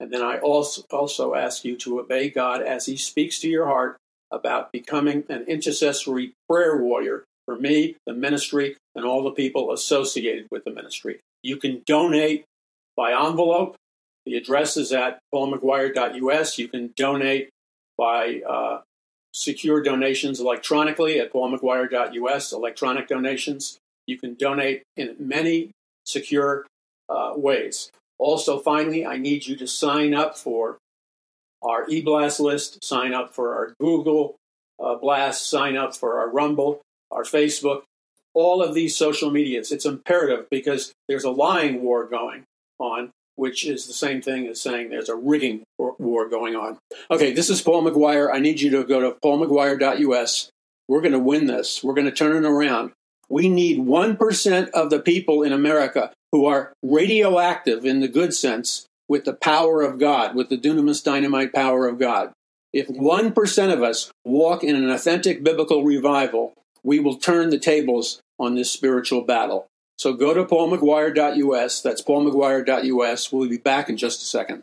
And 0.00 0.12
then 0.12 0.22
I 0.22 0.38
also, 0.38 0.82
also 0.90 1.34
ask 1.34 1.64
you 1.64 1.76
to 1.78 2.00
obey 2.00 2.30
God 2.30 2.62
as 2.62 2.86
He 2.86 2.96
speaks 2.96 3.38
to 3.40 3.48
your 3.48 3.66
heart 3.66 3.96
about 4.30 4.72
becoming 4.72 5.24
an 5.28 5.44
intercessory 5.48 6.34
prayer 6.48 6.76
warrior 6.76 7.24
for 7.46 7.56
me, 7.56 7.96
the 8.06 8.12
ministry, 8.12 8.76
and 8.94 9.04
all 9.04 9.22
the 9.22 9.30
people 9.30 9.72
associated 9.72 10.46
with 10.50 10.64
the 10.64 10.70
ministry. 10.70 11.20
You 11.42 11.56
can 11.56 11.82
donate 11.86 12.44
by 12.96 13.12
envelope. 13.12 13.76
The 14.26 14.36
address 14.36 14.76
is 14.76 14.92
at 14.92 15.18
paulmcguire.us. 15.34 16.58
You 16.58 16.68
can 16.68 16.92
donate 16.94 17.48
by 17.96 18.42
uh, 18.48 18.80
secure 19.32 19.82
donations 19.82 20.40
electronically 20.40 21.18
at 21.20 21.32
paulmcguire.us, 21.32 22.52
electronic 22.52 23.08
donations. 23.08 23.78
You 24.06 24.18
can 24.18 24.34
donate 24.34 24.82
in 24.96 25.16
many 25.18 25.70
secure 26.04 26.66
uh, 27.08 27.32
ways. 27.36 27.90
Also, 28.18 28.58
finally, 28.58 29.06
I 29.06 29.16
need 29.16 29.46
you 29.46 29.56
to 29.56 29.66
sign 29.66 30.14
up 30.14 30.36
for 30.36 30.78
our 31.62 31.88
e-blast 31.88 32.40
list, 32.40 32.82
sign 32.84 33.14
up 33.14 33.34
for 33.34 33.54
our 33.54 33.74
Google 33.80 34.36
uh, 34.82 34.96
Blast, 34.96 35.48
sign 35.48 35.76
up 35.76 35.96
for 35.96 36.18
our 36.18 36.30
Rumble, 36.30 36.80
our 37.10 37.24
Facebook, 37.24 37.82
all 38.34 38.62
of 38.62 38.74
these 38.74 38.96
social 38.96 39.30
medias. 39.30 39.72
It's 39.72 39.86
imperative 39.86 40.48
because 40.50 40.92
there's 41.08 41.24
a 41.24 41.30
lying 41.30 41.82
war 41.82 42.06
going 42.06 42.44
on, 42.78 43.10
which 43.36 43.66
is 43.66 43.86
the 43.86 43.92
same 43.92 44.22
thing 44.22 44.46
as 44.46 44.60
saying 44.60 44.90
there's 44.90 45.08
a 45.08 45.16
rigging 45.16 45.62
war 45.78 46.28
going 46.28 46.54
on. 46.54 46.78
Okay, 47.10 47.32
this 47.32 47.50
is 47.50 47.62
Paul 47.62 47.82
McGuire. 47.82 48.32
I 48.32 48.38
need 48.38 48.60
you 48.60 48.70
to 48.70 48.84
go 48.84 49.00
to 49.00 49.18
paulmcguire.us. 49.20 50.50
We're 50.86 51.00
going 51.00 51.12
to 51.12 51.18
win 51.18 51.46
this. 51.46 51.82
We're 51.82 51.94
going 51.94 52.06
to 52.06 52.12
turn 52.12 52.44
it 52.44 52.48
around. 52.48 52.92
We 53.28 53.48
need 53.48 53.78
1% 53.78 54.70
of 54.70 54.90
the 54.90 55.00
people 55.00 55.42
in 55.42 55.52
America 55.52 56.12
who 56.32 56.46
are 56.46 56.72
radioactive 56.82 57.84
in 57.84 58.00
the 58.00 58.08
good 58.08 58.34
sense 58.34 58.86
with 59.08 59.24
the 59.24 59.32
power 59.32 59.82
of 59.82 59.98
God, 59.98 60.34
with 60.34 60.48
the 60.48 60.58
dunamis 60.58 61.02
dynamite 61.02 61.52
power 61.52 61.86
of 61.88 61.98
God. 61.98 62.32
If 62.72 62.88
1% 62.88 63.72
of 63.72 63.82
us 63.82 64.10
walk 64.24 64.62
in 64.62 64.76
an 64.76 64.90
authentic 64.90 65.42
biblical 65.42 65.84
revival, 65.84 66.52
we 66.82 67.00
will 67.00 67.16
turn 67.16 67.50
the 67.50 67.58
tables 67.58 68.20
on 68.38 68.54
this 68.54 68.70
spiritual 68.70 69.22
battle. 69.22 69.66
So 69.96 70.12
go 70.12 70.34
to 70.34 70.44
paulmcguire.us. 70.44 71.80
That's 71.80 72.02
paulmcguire.us. 72.02 73.32
We'll 73.32 73.48
be 73.48 73.56
back 73.56 73.88
in 73.88 73.96
just 73.96 74.22
a 74.22 74.26
second. 74.26 74.62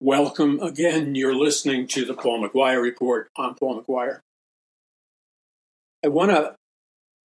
Welcome 0.00 0.60
again. 0.60 1.16
You're 1.16 1.34
listening 1.34 1.88
to 1.88 2.04
the 2.04 2.14
Paul 2.14 2.46
McGuire 2.46 2.80
Report. 2.80 3.28
I'm 3.36 3.56
Paul 3.56 3.82
McGuire. 3.82 4.20
I 6.04 6.08
want 6.08 6.30
to 6.30 6.54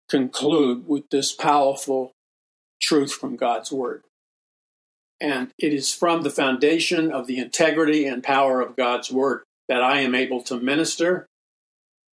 conclude 0.08 0.86
with 0.86 1.08
this 1.10 1.32
powerful 1.32 2.12
truth 2.80 3.12
from 3.12 3.36
God's 3.36 3.70
Word. 3.70 4.02
And 5.22 5.52
it 5.56 5.72
is 5.72 5.94
from 5.94 6.22
the 6.22 6.30
foundation 6.30 7.12
of 7.12 7.28
the 7.28 7.38
integrity 7.38 8.06
and 8.06 8.24
power 8.24 8.60
of 8.60 8.74
God's 8.74 9.12
word 9.12 9.44
that 9.68 9.80
I 9.80 10.00
am 10.00 10.16
able 10.16 10.42
to 10.42 10.58
minister. 10.58 11.26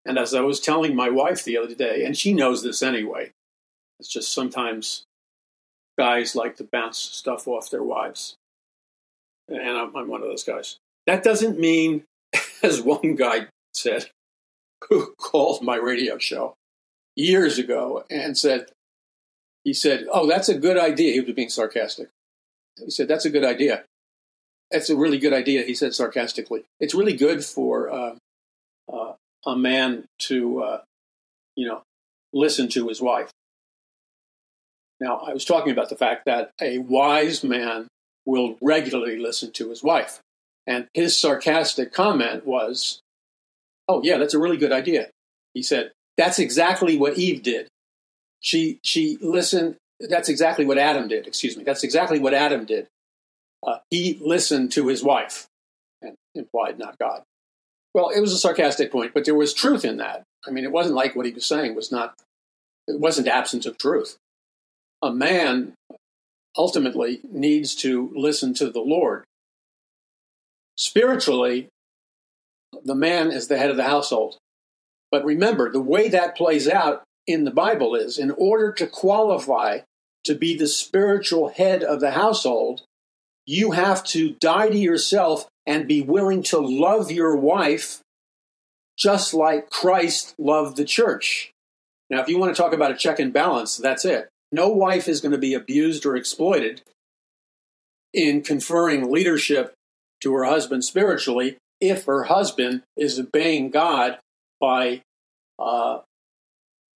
And 0.06 0.20
as 0.20 0.36
I 0.36 0.42
was 0.42 0.60
telling 0.60 0.96
my 0.96 1.10
wife 1.10 1.44
the 1.44 1.58
other 1.58 1.74
day, 1.74 2.06
and 2.06 2.16
she 2.16 2.36
knows 2.36 2.62
this 2.62 2.84
anyway, 2.84 3.32
it's 4.00 4.10
just 4.14 4.32
sometimes 4.32 5.06
guys 5.98 6.36
like 6.36 6.56
to 6.58 6.70
bounce 6.72 7.00
stuff 7.00 7.48
off 7.48 7.72
their 7.72 7.84
wives. 7.84 8.36
And 9.48 9.60
I'm, 9.60 9.92
one 10.08 10.22
of 10.22 10.28
those 10.28 10.44
guys. 10.44 10.78
That 11.08 11.24
doesn't 11.24 11.60
mean, 11.60 12.04
as 12.64 12.80
one 12.80 13.16
guy 13.16 13.48
said, 13.74 14.12
who 14.88 15.14
called 15.20 15.64
my 15.64 15.76
radio 15.76 16.18
show 16.18 16.56
years 17.16 17.58
ago 17.58 18.06
and 18.10 18.38
said, 18.38 18.68
he 19.64 19.74
said, 19.74 20.06
Oh, 20.12 20.28
that's 20.28 20.50
a 20.50 20.58
good 20.58 20.78
idea. 20.78 21.14
He 21.14 21.20
was 21.20 21.34
being 21.34 21.50
sarcastic. 21.50 22.10
He 22.78 22.92
said, 22.92 23.08
That's 23.08 23.26
a 23.26 23.30
good 23.30 23.44
idea. 23.44 23.84
That's 24.72 24.90
a 24.90 24.96
really 24.96 25.18
good 25.18 25.34
idea, 25.34 25.64
he 25.64 25.74
said 25.74 25.94
sarcastically. 25.94 26.64
It's 26.80 26.94
really 26.94 27.16
good 27.16 27.44
for 27.44 27.90
uh, 27.90 28.16
uh, 28.92 29.14
a 29.46 29.56
man 29.56 30.06
to, 30.20 30.64
uh, 30.64 30.82
you 31.56 31.68
know, 31.68 31.82
listen 32.34 32.70
to 32.70 32.88
his 32.88 33.02
wife. 33.02 33.32
Now, 35.00 35.18
I 35.18 35.34
was 35.34 35.46
talking 35.46 35.72
about 35.72 35.90
the 35.90 35.96
fact 35.96 36.26
that 36.26 36.52
a 36.62 36.78
wise 36.80 37.44
man 37.44 37.88
will 38.26 38.58
regularly 38.62 39.18
listen 39.18 39.52
to 39.54 39.70
his 39.70 39.82
wife. 39.82 40.20
And 40.68 40.88
his 40.94 41.18
sarcastic 41.18 41.92
comment 41.92 42.46
was, 42.46 43.00
Oh, 43.90 44.02
yeah, 44.02 44.18
that's 44.18 44.34
a 44.34 44.40
really 44.40 44.56
good 44.56 44.72
idea. 44.72 45.10
He 45.54 45.62
said, 45.62 45.92
That's 46.16 46.40
exactly 46.40 46.98
what 46.98 47.18
Eve 47.18 47.44
did. 47.44 47.68
She, 48.40 48.80
she 48.84 49.18
listened 49.20 49.76
that's 50.00 50.30
exactly 50.30 50.66
what 50.66 50.78
Adam 50.78 51.08
did. 51.08 51.28
Excuse 51.28 51.58
me. 51.58 51.64
That's 51.64 51.84
exactly 51.84 52.20
what 52.20 52.34
Adam 52.34 52.66
did. 52.66 52.88
Uh, 53.66 53.80
he 53.90 54.18
listened 54.22 54.72
to 54.72 54.88
his 54.88 55.04
wife, 55.04 55.48
and 56.02 56.16
implied 56.34 56.80
not 56.80 56.98
God. 56.98 57.24
Well, 57.94 58.10
it 58.10 58.22
was 58.22 58.32
a 58.32 58.38
sarcastic 58.38 58.92
point, 58.92 59.14
but 59.14 59.26
there 59.26 59.36
was 59.36 59.54
truth 59.54 59.84
in 59.84 59.98
that. 59.98 60.24
I 60.48 60.52
mean, 60.52 60.64
it 60.64 60.72
wasn't 60.72 60.96
like 60.96 61.16
what 61.16 61.26
he 61.26 61.34
was 61.34 61.46
saying 61.46 61.76
was 61.76 61.92
not. 61.92 62.14
It 62.88 63.00
wasn't 63.00 63.28
absence 63.28 63.66
of 63.66 63.78
truth. 63.78 64.16
A 65.02 65.12
man 65.12 65.74
ultimately 66.56 67.20
needs 67.30 67.76
to 67.76 68.12
listen 68.16 68.54
to 68.56 68.70
the 68.70 68.80
Lord. 68.80 69.26
Spiritually, 70.78 71.68
the 72.84 72.96
man 72.96 73.32
is 73.32 73.48
the 73.48 73.58
head 73.58 73.70
of 73.70 73.78
the 73.78 73.84
household. 73.84 74.38
But 75.12 75.26
remember, 75.26 75.72
the 75.72 75.82
way 75.82 76.10
that 76.10 76.38
plays 76.38 76.68
out 76.68 77.04
in 77.26 77.44
the 77.44 77.52
Bible 77.52 77.96
is 77.96 78.18
in 78.18 78.32
order 78.32 78.72
to 78.74 78.88
qualify 78.88 79.80
to 80.26 80.36
be 80.36 80.56
the 80.56 80.68
spiritual 80.68 81.50
head 81.50 81.84
of 81.84 82.00
the 82.00 82.12
household, 82.12 82.82
you 83.46 83.72
have 83.72 84.04
to 84.06 84.36
die 84.40 84.70
to 84.70 84.78
yourself 84.78 85.48
and 85.66 85.88
be 85.88 86.02
willing 86.02 86.44
to 86.44 86.60
love 86.60 87.12
your 87.12 87.36
wife 87.36 88.02
just 88.98 89.34
like 89.34 89.70
Christ 89.70 90.36
loved 90.38 90.78
the 90.78 90.86
church. 90.86 91.52
Now, 92.10 92.22
if 92.22 92.28
you 92.28 92.38
want 92.38 92.56
to 92.56 92.62
talk 92.62 92.74
about 92.74 92.92
a 92.92 92.98
check 92.98 93.20
and 93.20 93.32
balance, 93.32 93.78
that's 93.78 94.04
it. 94.04 94.30
No 94.52 94.70
wife 94.70 95.08
is 95.08 95.22
going 95.22 95.32
to 95.32 95.38
be 95.38 95.54
abused 95.54 96.06
or 96.06 96.16
exploited 96.16 96.82
in 98.14 98.42
conferring 98.42 99.12
leadership 99.12 99.74
to 100.22 100.34
her 100.34 100.44
husband 100.44 100.84
spiritually 100.84 101.58
if 101.80 102.06
her 102.06 102.24
husband 102.24 102.84
is 102.98 103.20
obeying 103.20 103.70
God 103.70 104.20
by 104.60 105.02
uh, 105.58 106.00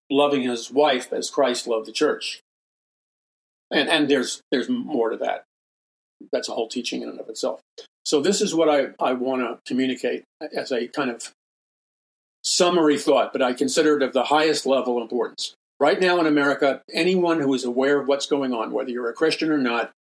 loving 0.10 0.44
his 0.44 0.72
wife 0.72 1.12
as 1.14 1.30
Christ 1.30 1.68
loved 1.68 1.88
the 1.88 1.92
church. 1.92 2.42
And, 3.72 3.90
and 3.90 4.10
there's, 4.10 4.42
there's 4.52 4.70
more 4.70 5.10
to 5.10 5.18
that. 5.18 5.44
That's 6.32 6.50
a 6.50 6.54
whole 6.54 6.68
teaching 6.68 7.02
in 7.02 7.10
and 7.10 7.20
of 7.20 7.30
itself. 7.30 7.62
So, 8.04 8.22
this 8.22 8.42
is 8.42 8.54
what 8.54 8.70
I, 8.70 8.90
I 9.00 9.14
want 9.14 9.42
to 9.42 9.60
communicate 9.66 10.24
as 10.56 10.72
a 10.72 10.88
kind 10.88 11.10
of 11.10 11.32
summary 12.44 12.98
thought, 12.98 13.32
but 13.32 13.42
I 13.42 13.54
consider 13.54 13.98
it 13.98 14.04
of 14.04 14.14
the 14.14 14.26
highest 14.26 14.66
level 14.66 15.02
importance. 15.02 15.56
Right 15.80 16.00
now 16.00 16.20
in 16.20 16.28
America, 16.28 16.82
anyone 16.94 17.42
who 17.42 17.54
is 17.54 17.64
aware 17.64 18.00
of 18.00 18.08
what's 18.08 18.28
going 18.28 18.54
on, 18.54 18.72
whether 18.72 18.90
you're 18.90 19.10
a 19.10 19.14
Christian 19.14 19.52
or 19.52 19.58
not, 19.58 19.92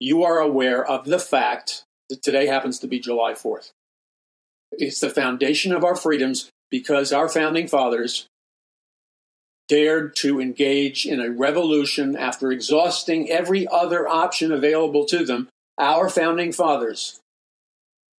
you 0.00 0.24
are 0.24 0.38
aware 0.38 0.84
of 0.84 1.04
the 1.04 1.18
fact 1.18 1.84
that 2.08 2.22
today 2.22 2.46
happens 2.46 2.78
to 2.80 2.88
be 2.88 2.98
July 2.98 3.32
4th. 3.34 3.70
It's 4.72 5.00
the 5.00 5.10
foundation 5.10 5.72
of 5.72 5.84
our 5.84 5.96
freedoms 5.96 6.50
because 6.70 7.12
our 7.12 7.28
founding 7.28 7.66
fathers 7.66 8.26
dared 9.68 10.16
to 10.16 10.40
engage 10.40 11.06
in 11.06 11.20
a 11.20 11.30
revolution 11.30 12.16
after 12.16 12.50
exhausting 12.50 13.30
every 13.30 13.68
other 13.68 14.08
option 14.08 14.50
available 14.50 15.04
to 15.06 15.24
them. 15.24 15.48
Our 15.78 16.08
founding 16.08 16.52
fathers, 16.52 17.20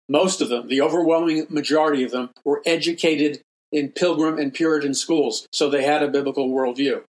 most 0.08 0.42
of 0.42 0.50
them, 0.50 0.68
the 0.68 0.82
overwhelming 0.82 1.48
majority 1.50 2.04
of 2.04 2.12
them, 2.12 2.32
were 2.44 2.62
educated 2.66 3.42
in 3.72 3.90
Pilgrim 3.90 4.38
and 4.38 4.54
Puritan 4.54 4.94
schools, 4.94 5.48
so 5.52 5.70
they 5.70 5.84
had 5.84 6.04
a 6.04 6.08
biblical 6.08 6.50
worldview. 6.50 7.04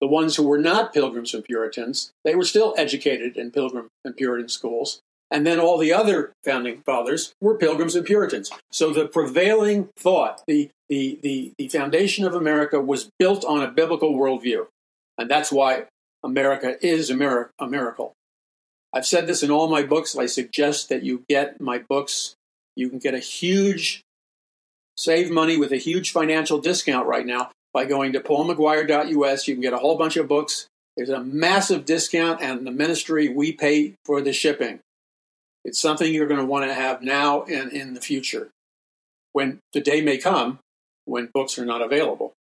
The 0.00 0.06
ones 0.06 0.36
who 0.36 0.42
were 0.46 0.58
not 0.58 0.92
Pilgrims 0.92 1.34
and 1.34 1.44
Puritans, 1.44 2.12
they 2.24 2.34
were 2.34 2.44
still 2.44 2.74
educated 2.76 3.36
in 3.36 3.50
Pilgrim 3.50 3.88
and 4.04 4.16
Puritan 4.16 4.48
schools. 4.48 5.00
And 5.30 5.46
then 5.46 5.58
all 5.58 5.78
the 5.78 5.92
other 5.92 6.32
founding 6.44 6.82
fathers 6.82 7.32
were 7.40 7.56
Pilgrims 7.56 7.96
and 7.96 8.06
Puritans. 8.06 8.50
So 8.70 8.92
the 8.92 9.08
prevailing 9.08 9.88
thought, 9.98 10.42
the, 10.46 10.70
the, 10.88 11.18
the, 11.22 11.52
the 11.58 11.68
foundation 11.68 12.24
of 12.24 12.34
America 12.34 12.80
was 12.80 13.10
built 13.18 13.44
on 13.44 13.62
a 13.62 13.70
biblical 13.70 14.14
worldview. 14.14 14.66
And 15.18 15.30
that's 15.30 15.50
why 15.50 15.84
America 16.22 16.76
is 16.84 17.10
a, 17.10 17.16
mir- 17.16 17.50
a 17.58 17.66
miracle. 17.66 18.12
I've 18.92 19.06
said 19.06 19.26
this 19.26 19.42
in 19.42 19.50
all 19.50 19.68
my 19.68 19.82
books. 19.82 20.16
I 20.16 20.26
suggest 20.26 20.88
that 20.88 21.02
you 21.02 21.24
get 21.28 21.60
my 21.60 21.78
books. 21.78 22.34
You 22.76 22.88
can 22.88 22.98
get 22.98 23.14
a 23.14 23.18
huge 23.18 24.02
save 24.96 25.30
money 25.30 25.56
with 25.56 25.72
a 25.72 25.76
huge 25.76 26.12
financial 26.12 26.60
discount 26.60 27.06
right 27.06 27.26
now 27.26 27.50
by 27.72 27.84
going 27.84 28.12
to 28.12 28.20
paulmcguire.us. 28.20 29.48
You 29.48 29.54
can 29.54 29.62
get 29.62 29.72
a 29.72 29.78
whole 29.78 29.98
bunch 29.98 30.16
of 30.16 30.28
books. 30.28 30.68
There's 30.96 31.10
a 31.10 31.22
massive 31.22 31.84
discount, 31.84 32.40
and 32.40 32.64
the 32.64 32.70
ministry, 32.70 33.28
we 33.28 33.50
pay 33.50 33.94
for 34.04 34.20
the 34.20 34.32
shipping. 34.32 34.78
It's 35.64 35.80
something 35.80 36.12
you're 36.12 36.26
going 36.26 36.40
to 36.40 36.46
want 36.46 36.66
to 36.66 36.74
have 36.74 37.02
now 37.02 37.42
and 37.44 37.72
in 37.72 37.94
the 37.94 38.00
future 38.00 38.50
when 39.32 39.60
the 39.72 39.80
day 39.80 40.00
may 40.00 40.18
come 40.18 40.58
when 41.04 41.30
books 41.32 41.58
are 41.58 41.64
not 41.64 41.82
available. 41.82 42.32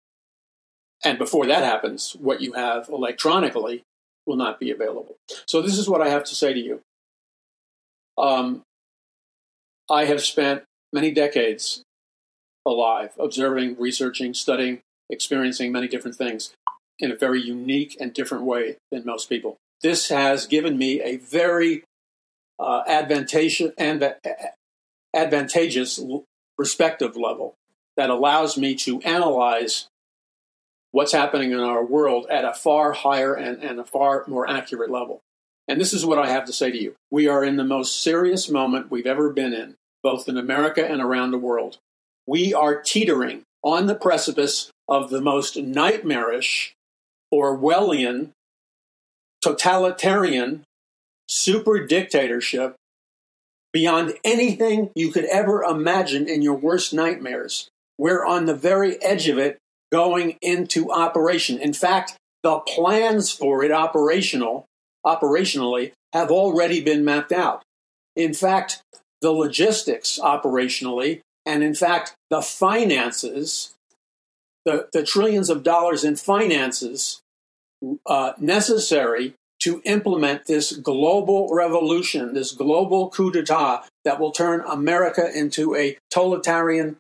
And 1.05 1.19
before 1.19 1.47
that 1.47 1.65
happens, 1.65 2.17
what 2.19 2.41
you 2.41 2.53
have 2.53 2.89
electronically 2.89 3.83
will 4.27 4.37
not 4.37 4.61
be 4.61 4.71
available. 4.71 5.17
So, 5.47 5.61
this 5.61 5.77
is 5.79 5.89
what 5.89 6.01
I 6.01 6.09
have 6.09 6.25
to 6.25 6.35
say 6.35 6.53
to 6.53 6.61
you. 6.61 6.81
Um, 8.17 8.63
I 9.91 10.05
have 10.05 10.23
spent 10.23 10.63
many 10.93 11.11
decades 11.11 11.83
alive, 12.65 13.13
observing, 13.19 13.77
researching, 13.81 14.33
studying, 14.35 14.81
experiencing 15.11 15.73
many 15.73 15.89
different 15.89 16.17
things 16.17 16.55
in 16.99 17.11
a 17.11 17.17
very 17.17 17.43
unique 17.43 17.97
and 18.01 18.13
different 18.13 18.45
way 18.45 18.77
than 18.93 19.05
most 19.05 19.29
people. 19.29 19.57
This 19.83 20.09
has 20.09 20.47
given 20.47 20.79
me 20.79 21.01
a 21.01 21.17
very 21.17 21.83
uh, 22.63 22.83
advantageous 22.87 23.73
and 23.77 24.15
advantageous 25.15 26.01
perspective 26.57 27.17
level 27.17 27.55
that 27.97 28.11
allows 28.11 28.57
me 28.57 28.75
to 28.75 29.01
analyze 29.03 29.89
what's 30.91 31.13
happening 31.13 31.53
in 31.53 31.61
our 31.61 31.85
world 31.85 32.27
at 32.31 32.45
a 32.45 32.53
far 32.53 32.93
higher 32.93 33.35
and, 33.35 33.63
and 33.63 33.81
a 33.81 33.85
far 33.85 34.25
more 34.27 34.49
accurate 34.49 34.91
level. 34.91 35.21
And 35.69 35.81
this 35.81 35.93
is 35.93 36.05
what 36.05 36.19
I 36.19 36.29
have 36.29 36.45
to 36.47 36.53
say 36.53 36.71
to 36.71 36.79
you. 36.79 36.95
We 37.11 37.29
are 37.29 37.45
in 37.45 37.57
the 37.57 37.65
most 37.65 38.03
serious 38.03 38.49
moment 38.49 38.91
we've 38.91 39.07
ever 39.07 39.31
been 39.31 39.53
in, 39.53 39.77
both 40.03 40.29
in 40.29 40.37
America 40.37 40.87
and 40.87 41.01
around 41.01 41.31
the 41.31 41.39
world 41.39 41.79
we 42.27 42.55
are 42.55 42.81
teetering 42.81 43.43
on 43.63 43.87
the 43.87 43.95
precipice 43.95 44.71
of 44.89 45.11
the 45.11 45.21
most 45.21 45.57
nightmarish, 45.57 46.75
Orwellian, 47.33 48.31
totalitarian, 49.41 50.65
super 51.33 51.85
dictatorship 51.87 52.77
beyond 53.73 54.15
anything 54.23 54.91
you 54.95 55.11
could 55.11 55.25
ever 55.25 55.63
imagine 55.63 56.29
in 56.29 56.43
your 56.43 56.55
worst 56.55 56.93
nightmares. 56.93 57.69
We're 57.97 58.25
on 58.25 58.45
the 58.45 58.55
very 58.55 59.03
edge 59.03 59.29
of 59.29 59.39
it 59.39 59.59
going 59.91 60.37
into 60.43 60.93
operation. 60.93 61.59
In 61.59 61.73
fact, 61.73 62.17
the 62.43 62.59
plans 62.59 63.31
for 63.31 63.65
it 63.65 63.71
operational 63.71 64.67
operationally 65.07 65.93
have 66.13 66.31
already 66.31 66.83
been 66.83 67.05
mapped 67.05 67.33
out. 67.33 67.63
In 68.15 68.35
fact, 68.35 68.83
the 69.23 69.31
logistics 69.31 70.19
operationally 70.23 71.23
and 71.47 71.65
in 71.65 71.75
fact, 71.75 72.15
the 72.31 72.43
finances, 72.43 73.75
the, 74.65 74.89
the 74.93 75.03
trillions 75.03 75.51
of 75.51 75.63
dollars 75.63 76.05
in 76.05 76.17
finances 76.17 77.21
uh, 78.07 78.33
necessary 78.39 79.35
to 79.63 79.81
implement 79.85 80.47
this 80.47 80.73
global 80.73 81.49
revolution, 81.55 82.35
this 82.35 82.53
global 82.53 83.11
coup 83.11 83.31
d'etat 83.31 83.85
that 84.05 84.19
will 84.19 84.33
turn 84.33 84.63
America 84.67 85.31
into 85.33 85.77
a 85.77 85.97
totalitarian, 86.11 86.97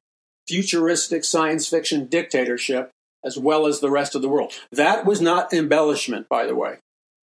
futuristic 0.48 1.24
science 1.24 1.68
fiction 1.68 2.06
dictatorship, 2.06 2.90
as 3.24 3.36
well 3.36 3.66
as 3.66 3.80
the 3.80 3.90
rest 3.90 4.14
of 4.14 4.22
the 4.22 4.28
world. 4.28 4.52
That 4.70 5.04
was 5.04 5.20
not 5.20 5.52
embellishment, 5.52 6.28
by 6.28 6.46
the 6.46 6.54
way. 6.54 6.76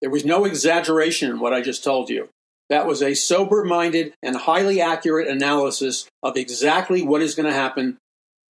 There 0.03 0.11
was 0.11 0.25
no 0.25 0.45
exaggeration 0.45 1.31
in 1.31 1.41
what 1.41 1.55
I 1.55 1.63
just 1.63 1.83
told 1.83 2.11
you. 2.11 2.29
That 2.69 2.87
was 2.87 3.03
a 3.03 3.15
sober 3.15 3.65
minded 3.65 4.15
and 4.23 4.37
highly 4.37 4.81
accurate 4.81 5.29
analysis 5.29 6.09
of 6.23 6.37
exactly 6.37 7.03
what 7.03 7.23
is 7.23 7.35
going 7.35 7.49
to 7.49 7.55
happen 7.55 7.99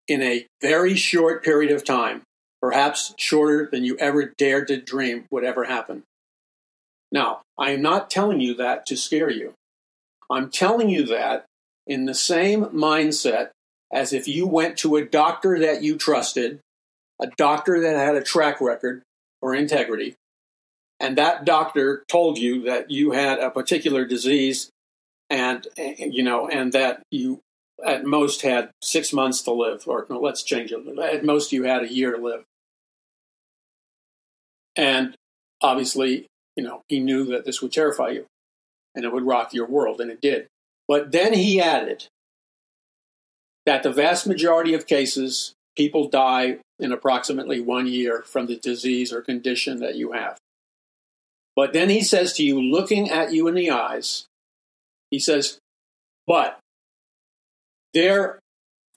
in 0.09 0.23
a 0.23 0.47
very 0.61 0.95
short 0.97 1.45
period 1.45 1.71
of 1.71 1.85
time, 1.85 2.23
perhaps 2.61 3.15
shorter 3.19 3.69
than 3.71 3.85
you 3.85 3.97
ever 3.99 4.33
dared 4.37 4.69
to 4.69 4.81
dream 4.81 5.27
would 5.31 5.45
ever 5.45 5.65
happen. 5.65 6.03
Now, 7.13 7.43
I 7.59 7.71
am 7.71 7.83
not 7.83 8.11
telling 8.11 8.41
you 8.41 8.55
that 8.55 8.87
to 8.87 8.97
scare 8.97 9.31
you. 9.31 9.53
I'm 10.31 10.51
telling 10.51 10.89
you 10.89 11.05
that 11.07 11.45
in 11.87 12.07
the 12.07 12.15
same 12.15 12.65
mindset 12.67 13.51
as 13.93 14.15
if 14.15 14.27
you 14.27 14.47
went 14.47 14.79
to 14.79 14.97
a 14.97 15.05
doctor 15.05 15.59
that 15.59 15.83
you 15.83 15.99
trusted, 15.99 16.61
a 17.21 17.27
doctor 17.37 17.81
that 17.81 17.97
had 17.97 18.17
a 18.17 18.23
track 18.23 18.61
record 18.61 19.03
for 19.41 19.55
integrity, 19.55 20.15
and 20.99 21.19
that 21.19 21.45
doctor 21.45 22.05
told 22.09 22.39
you 22.39 22.63
that 22.63 22.91
you 22.91 23.11
had 23.11 23.39
a 23.39 23.51
particular 23.51 24.07
disease 24.07 24.71
and 25.29 25.67
you 25.77 26.23
know 26.23 26.49
and 26.49 26.73
that 26.73 27.03
you 27.11 27.41
at 27.85 28.05
most 28.05 28.43
had 28.43 28.71
six 28.81 29.13
months 29.13 29.43
to 29.43 29.53
live 29.53 29.83
or 29.87 30.07
no, 30.09 30.21
let's 30.21 30.43
change 30.43 30.73
it 30.73 30.99
at 30.99 31.25
most 31.25 31.53
you 31.53 31.65
had 31.65 31.83
a 31.83 31.93
year 31.93 32.13
to 32.13 32.23
live 32.23 32.45
and 34.77 35.17
obviously 35.61 36.27
you 36.57 36.65
know 36.65 36.83
he 36.89 37.01
knew 37.01 37.25
that 37.27 37.45
this 37.45 37.63
would 37.63 37.73
terrify 37.73 38.11
you 38.11 38.27
and 38.95 39.05
it 39.05 39.13
would 39.13 39.27
rock 39.27 39.55
your 39.55 39.67
world 39.67 40.01
and 40.01 40.11
it 40.11 40.21
did. 40.21 40.47
But 40.89 41.13
then 41.13 41.33
he 41.33 41.61
added 41.61 42.07
that 43.65 43.83
the 43.83 43.93
vast 43.93 44.27
majority 44.27 44.75
of 44.75 44.87
cases 44.87 45.55
people 45.77 46.09
die 46.09 46.59
in 46.79 46.93
approximately 46.93 47.61
one 47.61 47.87
year 47.87 48.23
from 48.27 48.47
the 48.47 48.57
disease 48.57 49.13
or 49.13 49.23
condition 49.23 49.81
that 49.81 49.95
you 49.95 50.13
have. 50.13 50.37
But 51.55 51.73
then 51.73 51.91
he 51.91 52.03
says 52.03 52.33
to 52.35 52.45
you, 52.45 52.61
looking 52.61 53.11
at 53.11 53.33
you 53.33 53.47
in 53.47 53.55
the 53.55 53.71
eyes, 53.71 54.27
he 55.11 55.19
says, 55.19 55.59
but 56.27 56.59
there 57.95 58.39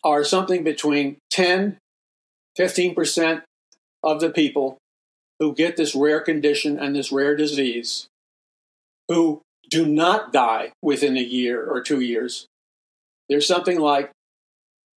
are 0.03 0.23
something 0.23 0.63
between 0.63 1.17
10, 1.31 1.77
15% 2.57 3.41
of 4.03 4.19
the 4.19 4.29
people 4.29 4.77
who 5.39 5.53
get 5.53 5.77
this 5.77 5.95
rare 5.95 6.21
condition 6.21 6.79
and 6.79 6.95
this 6.95 7.11
rare 7.11 7.35
disease 7.35 8.07
who 9.07 9.41
do 9.69 9.85
not 9.85 10.31
die 10.31 10.71
within 10.81 11.17
a 11.17 11.21
year 11.21 11.65
or 11.65 11.81
two 11.81 11.99
years. 11.99 12.47
There's 13.29 13.47
something 13.47 13.79
like 13.79 14.11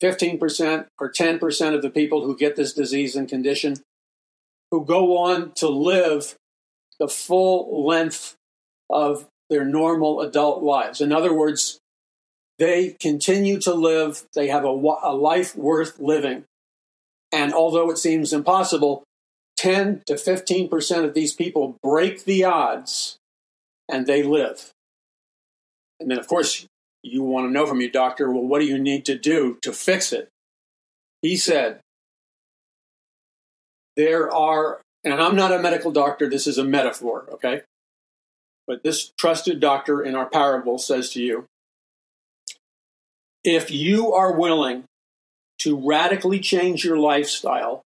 15% 0.02 0.86
or 1.00 1.10
10% 1.10 1.74
of 1.74 1.82
the 1.82 1.90
people 1.90 2.24
who 2.24 2.36
get 2.36 2.56
this 2.56 2.72
disease 2.72 3.16
and 3.16 3.28
condition 3.28 3.76
who 4.70 4.84
go 4.84 5.16
on 5.16 5.52
to 5.56 5.68
live 5.68 6.34
the 6.98 7.08
full 7.08 7.86
length 7.86 8.34
of 8.90 9.26
their 9.48 9.64
normal 9.64 10.20
adult 10.20 10.62
lives. 10.62 11.00
In 11.00 11.12
other 11.12 11.32
words, 11.32 11.78
they 12.58 12.96
continue 13.00 13.60
to 13.60 13.74
live, 13.74 14.24
they 14.34 14.48
have 14.48 14.64
a, 14.64 14.68
a 14.68 15.14
life 15.14 15.54
worth 15.56 15.98
living. 15.98 16.44
And 17.32 17.52
although 17.52 17.90
it 17.90 17.98
seems 17.98 18.32
impossible, 18.32 19.04
10 19.56 20.02
to 20.06 20.14
15% 20.14 21.04
of 21.04 21.14
these 21.14 21.34
people 21.34 21.76
break 21.82 22.24
the 22.24 22.44
odds 22.44 23.16
and 23.88 24.06
they 24.06 24.22
live. 24.22 24.70
And 25.98 26.10
then, 26.10 26.18
of 26.18 26.26
course, 26.26 26.66
you 27.02 27.22
want 27.22 27.46
to 27.46 27.52
know 27.52 27.66
from 27.66 27.80
your 27.80 27.90
doctor, 27.90 28.30
well, 28.30 28.42
what 28.42 28.60
do 28.60 28.66
you 28.66 28.78
need 28.78 29.04
to 29.06 29.16
do 29.16 29.58
to 29.62 29.72
fix 29.72 30.12
it? 30.12 30.28
He 31.22 31.36
said, 31.36 31.80
there 33.96 34.30
are, 34.32 34.80
and 35.04 35.14
I'm 35.14 35.36
not 35.36 35.52
a 35.52 35.58
medical 35.58 35.90
doctor, 35.90 36.28
this 36.28 36.46
is 36.46 36.58
a 36.58 36.64
metaphor, 36.64 37.26
okay? 37.32 37.62
But 38.66 38.82
this 38.82 39.12
trusted 39.18 39.60
doctor 39.60 40.02
in 40.02 40.14
our 40.14 40.26
parable 40.26 40.78
says 40.78 41.10
to 41.10 41.22
you, 41.22 41.46
if 43.42 43.70
you 43.70 44.12
are 44.12 44.36
willing 44.36 44.84
to 45.60 45.76
radically 45.76 46.40
change 46.40 46.84
your 46.84 46.98
lifestyle, 46.98 47.82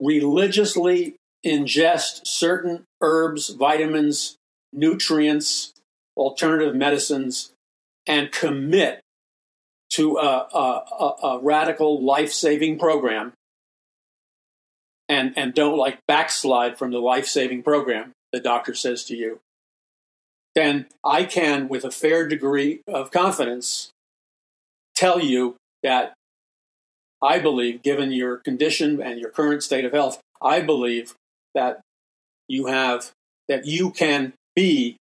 religiously 0.00 1.16
ingest 1.44 2.26
certain 2.26 2.84
herbs, 3.00 3.50
vitamins, 3.50 4.36
nutrients, 4.72 5.72
alternative 6.16 6.74
medicines, 6.74 7.52
and 8.06 8.32
commit 8.32 9.00
to 9.90 10.16
a, 10.18 10.48
a, 10.52 11.26
a 11.26 11.38
radical 11.40 12.02
life 12.04 12.32
saving 12.32 12.78
program 12.78 13.32
and, 15.08 15.32
and 15.36 15.54
don't 15.54 15.78
like 15.78 15.98
backslide 16.06 16.76
from 16.78 16.90
the 16.90 16.98
life 16.98 17.26
saving 17.26 17.62
program, 17.62 18.12
the 18.32 18.40
doctor 18.40 18.74
says 18.74 19.04
to 19.04 19.16
you, 19.16 19.40
then 20.54 20.86
I 21.04 21.24
can, 21.24 21.68
with 21.68 21.84
a 21.84 21.90
fair 21.90 22.26
degree 22.28 22.82
of 22.86 23.10
confidence, 23.10 23.90
tell 24.94 25.20
you 25.20 25.56
that 25.82 26.14
I 27.22 27.38
believe, 27.38 27.82
given 27.82 28.12
your 28.12 28.36
condition 28.36 29.02
and 29.02 29.18
your 29.18 29.30
current 29.30 29.62
state 29.62 29.84
of 29.84 29.92
health, 29.92 30.20
I 30.40 30.60
believe 30.60 31.14
that 31.54 31.80
you 32.46 32.66
have, 32.66 33.10
that 33.48 33.66
you 33.66 33.90
can 33.90 34.34
be, 34.54 34.96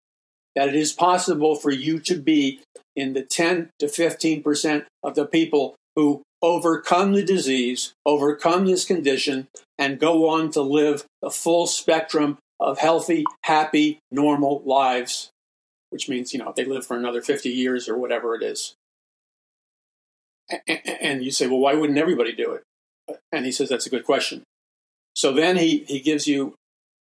that 0.55 0.69
it 0.69 0.75
is 0.75 0.93
possible 0.93 1.55
for 1.55 1.71
you 1.71 1.99
to 1.99 2.15
be 2.15 2.61
in 2.95 3.13
the 3.13 3.21
10 3.21 3.69
to 3.79 3.87
15% 3.87 4.85
of 5.03 5.15
the 5.15 5.25
people 5.25 5.75
who 5.95 6.21
overcome 6.41 7.13
the 7.13 7.23
disease, 7.23 7.93
overcome 8.05 8.65
this 8.65 8.85
condition, 8.85 9.47
and 9.77 9.99
go 9.99 10.29
on 10.29 10.51
to 10.51 10.61
live 10.61 11.05
the 11.21 11.29
full 11.29 11.67
spectrum 11.67 12.37
of 12.59 12.79
healthy, 12.79 13.25
happy, 13.43 13.99
normal 14.11 14.61
lives, 14.65 15.29
which 15.89 16.07
means, 16.07 16.33
you 16.33 16.39
know, 16.39 16.53
they 16.55 16.65
live 16.65 16.85
for 16.85 16.95
another 16.95 17.21
50 17.21 17.49
years 17.49 17.89
or 17.89 17.97
whatever 17.97 18.35
it 18.35 18.43
is. 18.43 18.75
And 20.67 21.23
you 21.23 21.31
say, 21.31 21.47
well, 21.47 21.59
why 21.59 21.73
wouldn't 21.73 21.97
everybody 21.97 22.33
do 22.33 22.53
it? 22.53 23.17
And 23.31 23.45
he 23.45 23.51
says, 23.51 23.69
that's 23.69 23.85
a 23.85 23.89
good 23.89 24.05
question. 24.05 24.43
So 25.15 25.31
then 25.31 25.57
he, 25.57 25.85
he 25.87 25.99
gives 25.99 26.27
you 26.27 26.55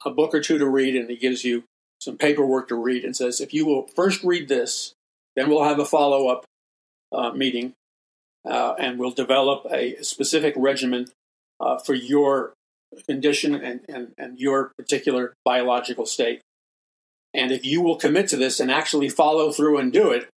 a 0.05 0.10
book 0.10 0.35
or 0.35 0.40
two 0.40 0.59
to 0.59 0.66
read 0.66 0.97
and 0.97 1.09
he 1.09 1.16
gives 1.16 1.44
you 1.44 1.64
some 2.01 2.16
paperwork 2.16 2.69
to 2.69 2.74
read 2.74 3.05
and 3.05 3.16
says, 3.16 3.40
if 3.40 3.55
you 3.55 3.64
will 3.64 3.86
first 3.94 4.23
read 4.24 4.48
this, 4.48 4.93
then 5.36 5.48
we'll 5.48 5.64
have 5.64 5.78
a 5.78 5.85
follow 5.85 6.28
up 6.28 6.44
uh, 7.12 7.31
meeting 7.31 7.73
uh, 8.44 8.74
and 8.78 8.98
we'll 8.98 9.12
develop 9.12 9.66
a 9.70 9.97
specific 10.02 10.55
regimen 10.56 11.06
uh, 11.60 11.78
for 11.78 11.94
your 11.94 12.55
condition 13.06 13.55
and, 13.55 13.81
and, 13.89 14.12
and 14.19 14.39
your 14.39 14.73
particular 14.77 15.35
biological 15.44 16.06
state. 16.06 16.40
And 17.32 17.51
if 17.51 17.64
you 17.64 17.81
will 17.81 17.97
commit 17.97 18.28
to 18.28 18.36
this 18.36 18.60
and 18.60 18.70
actually 18.70 19.09
follow 19.09 19.52
through 19.52 19.78
and 19.78 19.93
do 19.93 20.10
it, 20.10 20.28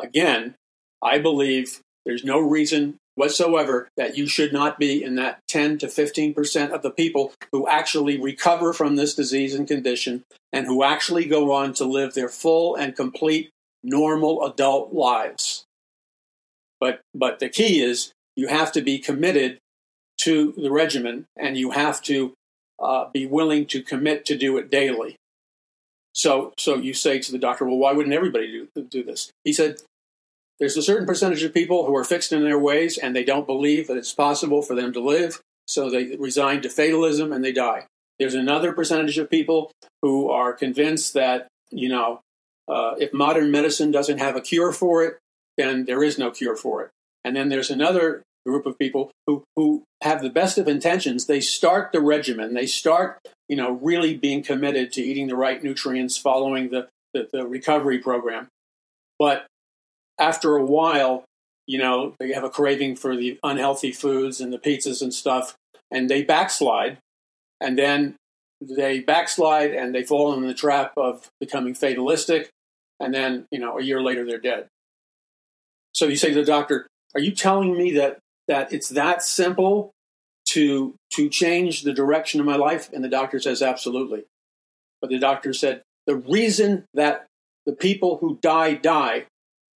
again, 0.00 0.54
I 1.02 1.18
believe 1.18 1.80
there's 2.04 2.24
no 2.24 2.38
reason 2.38 2.96
whatsoever 3.14 3.88
that 3.96 4.16
you 4.16 4.26
should 4.26 4.52
not 4.52 4.78
be 4.78 5.02
in 5.02 5.16
that 5.16 5.40
10 5.48 5.78
to 5.78 5.86
15% 5.86 6.70
of 6.70 6.82
the 6.82 6.90
people 6.90 7.32
who 7.50 7.68
actually 7.68 8.20
recover 8.20 8.72
from 8.72 8.96
this 8.96 9.14
disease 9.14 9.54
and 9.54 9.68
condition 9.68 10.24
and 10.52 10.66
who 10.66 10.82
actually 10.82 11.26
go 11.26 11.52
on 11.52 11.74
to 11.74 11.84
live 11.84 12.14
their 12.14 12.28
full 12.28 12.74
and 12.74 12.96
complete 12.96 13.50
normal 13.82 14.44
adult 14.44 14.92
lives. 14.92 15.64
But, 16.80 17.00
but 17.14 17.38
the 17.38 17.48
key 17.48 17.80
is 17.80 18.12
you 18.34 18.48
have 18.48 18.72
to 18.72 18.80
be 18.80 18.98
committed 18.98 19.58
to 20.22 20.52
the 20.56 20.70
regimen 20.70 21.26
and 21.36 21.56
you 21.56 21.72
have 21.72 22.00
to 22.02 22.32
uh, 22.80 23.08
be 23.12 23.26
willing 23.26 23.66
to 23.66 23.82
commit 23.82 24.24
to 24.26 24.36
do 24.36 24.56
it 24.56 24.70
daily. 24.70 25.16
So, 26.14 26.52
so 26.58 26.76
you 26.76 26.94
say 26.94 27.20
to 27.20 27.32
the 27.32 27.38
doctor, 27.38 27.64
well, 27.64 27.78
why 27.78 27.92
wouldn't 27.92 28.14
everybody 28.14 28.68
do, 28.74 28.82
do 28.84 29.02
this? 29.02 29.30
He 29.44 29.52
said, 29.52 29.76
there's 30.62 30.76
a 30.76 30.82
certain 30.82 31.08
percentage 31.08 31.42
of 31.42 31.52
people 31.52 31.86
who 31.86 31.96
are 31.96 32.04
fixed 32.04 32.30
in 32.30 32.44
their 32.44 32.56
ways 32.56 32.96
and 32.96 33.16
they 33.16 33.24
don't 33.24 33.48
believe 33.48 33.88
that 33.88 33.96
it's 33.96 34.12
possible 34.12 34.62
for 34.62 34.76
them 34.76 34.92
to 34.92 35.00
live, 35.00 35.40
so 35.66 35.90
they 35.90 36.14
resign 36.14 36.62
to 36.62 36.68
fatalism 36.68 37.32
and 37.32 37.44
they 37.44 37.50
die. 37.50 37.84
There's 38.20 38.36
another 38.36 38.72
percentage 38.72 39.18
of 39.18 39.28
people 39.28 39.72
who 40.02 40.30
are 40.30 40.52
convinced 40.52 41.14
that, 41.14 41.48
you 41.72 41.88
know, 41.88 42.20
uh, 42.68 42.94
if 43.00 43.12
modern 43.12 43.50
medicine 43.50 43.90
doesn't 43.90 44.18
have 44.18 44.36
a 44.36 44.40
cure 44.40 44.70
for 44.70 45.02
it, 45.04 45.18
then 45.58 45.84
there 45.84 46.04
is 46.04 46.16
no 46.16 46.30
cure 46.30 46.54
for 46.54 46.84
it. 46.84 46.90
And 47.24 47.34
then 47.34 47.48
there's 47.48 47.72
another 47.72 48.22
group 48.46 48.64
of 48.64 48.78
people 48.78 49.10
who, 49.26 49.42
who 49.56 49.82
have 50.00 50.22
the 50.22 50.30
best 50.30 50.58
of 50.58 50.68
intentions. 50.68 51.26
They 51.26 51.40
start 51.40 51.90
the 51.90 52.00
regimen. 52.00 52.54
They 52.54 52.66
start, 52.66 53.18
you 53.48 53.56
know, 53.56 53.72
really 53.72 54.16
being 54.16 54.44
committed 54.44 54.92
to 54.92 55.02
eating 55.02 55.26
the 55.26 55.34
right 55.34 55.60
nutrients, 55.60 56.16
following 56.16 56.68
the, 56.68 56.86
the, 57.12 57.28
the 57.32 57.48
recovery 57.48 57.98
program. 57.98 58.46
But 59.18 59.46
after 60.22 60.56
a 60.56 60.64
while, 60.64 61.24
you 61.66 61.78
know, 61.78 62.14
they 62.20 62.32
have 62.32 62.44
a 62.44 62.50
craving 62.50 62.94
for 62.94 63.16
the 63.16 63.38
unhealthy 63.42 63.90
foods 63.90 64.40
and 64.40 64.52
the 64.52 64.58
pizzas 64.58 65.02
and 65.02 65.12
stuff, 65.12 65.56
and 65.90 66.08
they 66.08 66.22
backslide. 66.22 66.98
And 67.60 67.76
then 67.76 68.16
they 68.60 69.00
backslide 69.00 69.72
and 69.72 69.92
they 69.92 70.04
fall 70.04 70.32
in 70.32 70.46
the 70.46 70.54
trap 70.54 70.92
of 70.96 71.28
becoming 71.40 71.74
fatalistic. 71.74 72.50
And 73.00 73.12
then, 73.12 73.46
you 73.50 73.58
know, 73.58 73.78
a 73.78 73.82
year 73.82 74.00
later, 74.00 74.24
they're 74.24 74.38
dead. 74.38 74.68
So 75.92 76.06
you 76.06 76.16
say 76.16 76.28
to 76.28 76.34
the 76.34 76.44
doctor, 76.44 76.86
Are 77.14 77.20
you 77.20 77.32
telling 77.32 77.76
me 77.76 77.92
that, 77.92 78.18
that 78.46 78.72
it's 78.72 78.90
that 78.90 79.22
simple 79.22 79.90
to, 80.50 80.94
to 81.14 81.28
change 81.28 81.82
the 81.82 81.92
direction 81.92 82.38
of 82.38 82.46
my 82.46 82.56
life? 82.56 82.90
And 82.92 83.02
the 83.02 83.08
doctor 83.08 83.40
says, 83.40 83.60
Absolutely. 83.60 84.24
But 85.00 85.10
the 85.10 85.18
doctor 85.18 85.52
said, 85.52 85.82
The 86.06 86.16
reason 86.16 86.84
that 86.94 87.26
the 87.66 87.72
people 87.72 88.18
who 88.18 88.38
die 88.40 88.74
die 88.74 89.26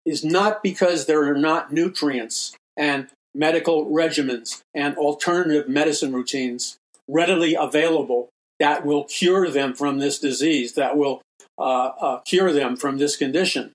is 0.07 0.25
not 0.25 0.63
because 0.63 1.05
there 1.05 1.25
are 1.25 1.37
not 1.37 1.73
nutrients 1.73 2.57
and 2.77 3.09
medical 3.35 3.87
regimens 3.87 4.63
and 4.75 4.97
alternative 4.97 5.69
medicine 5.69 6.13
routines 6.15 6.79
readily 7.09 7.55
available 7.55 8.31
that 8.59 8.87
will 8.87 9.05
cure 9.05 9.51
them 9.51 9.75
from 9.75 9.99
this 9.99 10.19
disease, 10.19 10.73
that 10.73 10.97
will 10.97 11.21
uh, 11.59 11.91
uh, 12.01 12.21
cure 12.21 12.53
them 12.53 12.77
from 12.77 12.99
this 12.99 13.17
condition. 13.17 13.73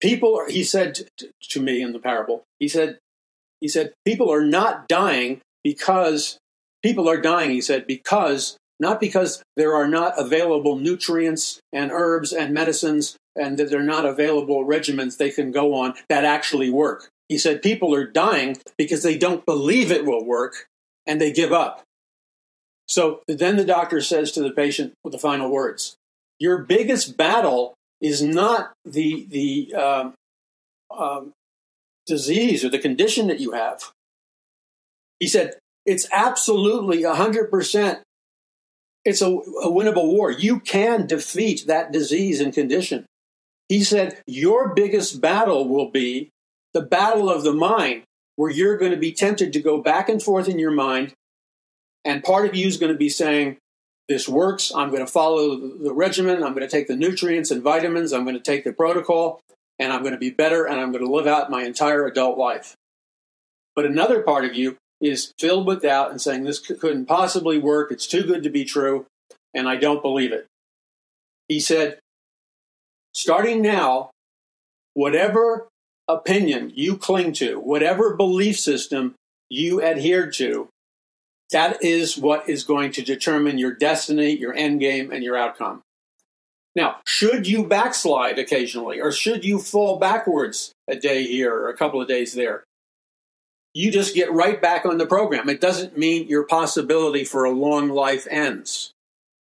People, 0.00 0.42
he 0.48 0.62
said 0.62 1.08
to 1.40 1.62
me 1.62 1.80
in 1.80 1.92
the 1.92 1.98
parable, 1.98 2.42
he 2.58 2.68
said, 2.68 2.98
he 3.60 3.68
said, 3.68 3.92
people 4.04 4.32
are 4.32 4.44
not 4.44 4.86
dying 4.88 5.40
because 5.64 6.38
people 6.82 7.08
are 7.08 7.20
dying, 7.20 7.50
he 7.50 7.60
said, 7.60 7.86
because 7.86 8.56
not 8.80 9.00
because 9.00 9.42
there 9.56 9.74
are 9.74 9.88
not 9.88 10.14
available 10.18 10.76
nutrients 10.76 11.60
and 11.72 11.90
herbs 11.92 12.32
and 12.32 12.54
medicines 12.54 13.16
and 13.36 13.56
that 13.58 13.70
they're 13.70 13.82
not 13.82 14.04
available 14.04 14.64
regimens 14.64 15.16
they 15.16 15.30
can 15.30 15.50
go 15.50 15.74
on 15.74 15.94
that 16.08 16.24
actually 16.24 16.70
work. 16.70 17.08
He 17.28 17.38
said 17.38 17.62
people 17.62 17.94
are 17.94 18.06
dying 18.06 18.56
because 18.76 19.02
they 19.02 19.18
don't 19.18 19.44
believe 19.44 19.90
it 19.90 20.04
will 20.04 20.24
work 20.24 20.66
and 21.06 21.20
they 21.20 21.32
give 21.32 21.52
up. 21.52 21.82
So 22.86 23.20
then 23.28 23.56
the 23.56 23.64
doctor 23.64 24.00
says 24.00 24.32
to 24.32 24.42
the 24.42 24.50
patient 24.50 24.94
with 25.04 25.12
the 25.12 25.18
final 25.18 25.50
words 25.50 25.96
Your 26.38 26.58
biggest 26.58 27.16
battle 27.16 27.74
is 28.00 28.22
not 28.22 28.72
the, 28.84 29.26
the 29.28 29.74
um, 29.74 30.14
um, 30.96 31.32
disease 32.06 32.64
or 32.64 32.70
the 32.70 32.78
condition 32.78 33.26
that 33.26 33.40
you 33.40 33.52
have. 33.52 33.92
He 35.20 35.28
said, 35.28 35.58
It's 35.84 36.08
absolutely 36.12 37.02
100% 37.02 38.00
it's 39.04 39.22
a, 39.22 39.28
a 39.28 39.70
winnable 39.70 40.12
war. 40.12 40.30
You 40.30 40.60
can 40.60 41.06
defeat 41.06 41.66
that 41.66 41.92
disease 41.92 42.40
and 42.40 42.52
condition. 42.52 43.06
He 43.68 43.82
said, 43.82 44.22
Your 44.26 44.74
biggest 44.74 45.20
battle 45.20 45.68
will 45.68 45.90
be 45.90 46.30
the 46.74 46.82
battle 46.82 47.30
of 47.30 47.42
the 47.42 47.52
mind, 47.52 48.02
where 48.36 48.50
you're 48.50 48.76
going 48.76 48.92
to 48.92 48.98
be 48.98 49.12
tempted 49.12 49.52
to 49.52 49.60
go 49.60 49.80
back 49.80 50.08
and 50.08 50.22
forth 50.22 50.48
in 50.48 50.58
your 50.58 50.70
mind. 50.70 51.14
And 52.04 52.22
part 52.22 52.46
of 52.46 52.54
you 52.54 52.66
is 52.66 52.76
going 52.76 52.92
to 52.92 52.98
be 52.98 53.08
saying, 53.08 53.58
this 54.08 54.28
works. 54.28 54.72
I'm 54.74 54.88
going 54.88 55.04
to 55.04 55.12
follow 55.12 55.56
the 55.56 55.92
regimen. 55.92 56.42
I'm 56.42 56.54
going 56.54 56.66
to 56.66 56.68
take 56.68 56.88
the 56.88 56.96
nutrients 56.96 57.50
and 57.50 57.62
vitamins. 57.62 58.12
I'm 58.12 58.24
going 58.24 58.36
to 58.36 58.42
take 58.42 58.64
the 58.64 58.72
protocol 58.72 59.40
and 59.78 59.92
I'm 59.92 60.00
going 60.00 60.14
to 60.14 60.18
be 60.18 60.30
better 60.30 60.64
and 60.64 60.80
I'm 60.80 60.92
going 60.92 61.04
to 61.04 61.12
live 61.12 61.26
out 61.26 61.50
my 61.50 61.64
entire 61.64 62.06
adult 62.06 62.38
life. 62.38 62.74
But 63.76 63.84
another 63.84 64.22
part 64.22 64.44
of 64.44 64.54
you 64.54 64.76
is 65.00 65.32
filled 65.38 65.66
with 65.66 65.82
doubt 65.82 66.10
and 66.10 66.20
saying, 66.20 66.44
This 66.44 66.58
couldn't 66.58 67.06
possibly 67.06 67.58
work. 67.58 67.90
It's 67.90 68.06
too 68.06 68.22
good 68.22 68.42
to 68.42 68.50
be 68.50 68.64
true. 68.64 69.06
And 69.54 69.68
I 69.68 69.76
don't 69.76 70.02
believe 70.02 70.32
it. 70.32 70.46
He 71.48 71.60
said, 71.60 71.98
Starting 73.14 73.62
now, 73.62 74.10
whatever 74.94 75.68
opinion 76.06 76.72
you 76.74 76.96
cling 76.96 77.32
to, 77.34 77.58
whatever 77.58 78.14
belief 78.14 78.58
system 78.58 79.14
you 79.48 79.80
adhere 79.82 80.30
to, 80.32 80.68
that 81.50 81.82
is 81.82 82.18
what 82.18 82.48
is 82.48 82.64
going 82.64 82.92
to 82.92 83.02
determine 83.02 83.58
your 83.58 83.72
destiny, 83.72 84.36
your 84.36 84.54
end 84.54 84.80
game, 84.80 85.10
and 85.10 85.24
your 85.24 85.36
outcome. 85.36 85.82
Now, 86.74 86.96
should 87.06 87.46
you 87.48 87.66
backslide 87.66 88.38
occasionally, 88.38 89.00
or 89.00 89.10
should 89.10 89.44
you 89.44 89.58
fall 89.58 89.98
backwards 89.98 90.72
a 90.86 90.94
day 90.94 91.24
here 91.24 91.52
or 91.52 91.68
a 91.68 91.76
couple 91.76 92.00
of 92.00 92.08
days 92.08 92.34
there, 92.34 92.64
you 93.78 93.92
just 93.92 94.12
get 94.12 94.32
right 94.32 94.60
back 94.60 94.84
on 94.84 94.98
the 94.98 95.06
program. 95.06 95.48
It 95.48 95.60
doesn't 95.60 95.96
mean 95.96 96.26
your 96.26 96.42
possibility 96.42 97.22
for 97.22 97.44
a 97.44 97.52
long 97.52 97.88
life 97.88 98.26
ends. 98.28 98.90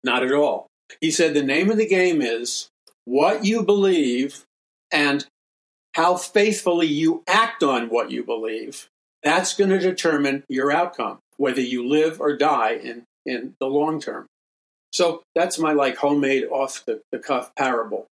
Not 0.04 0.22
at 0.22 0.32
all. 0.32 0.68
He 1.02 1.10
said 1.10 1.34
the 1.34 1.42
name 1.42 1.72
of 1.72 1.78
the 1.78 1.88
game 1.88 2.22
is 2.22 2.70
what 3.06 3.46
you 3.46 3.64
believe 3.64 4.44
and 4.94 5.26
how 5.96 6.18
faithfully 6.18 6.86
you 6.86 7.24
act 7.28 7.64
on 7.64 7.90
what 7.90 8.12
you 8.12 8.24
believe. 8.24 8.88
That's 9.24 9.56
going 9.56 9.72
to 9.72 9.80
determine 9.80 10.44
your 10.48 10.72
outcome 10.72 11.18
whether 11.38 11.62
you 11.62 11.88
live 11.88 12.22
or 12.22 12.38
die 12.38 12.74
in, 12.74 13.06
in 13.26 13.56
the 13.60 13.66
long 13.66 14.00
term. 14.00 14.28
So 14.92 15.24
that's 15.34 15.58
my 15.58 15.74
like 15.74 15.98
homemade 15.98 16.44
off 16.44 16.84
the, 16.86 17.02
the 17.12 17.18
cuff 17.18 17.56
parable. 17.56 18.06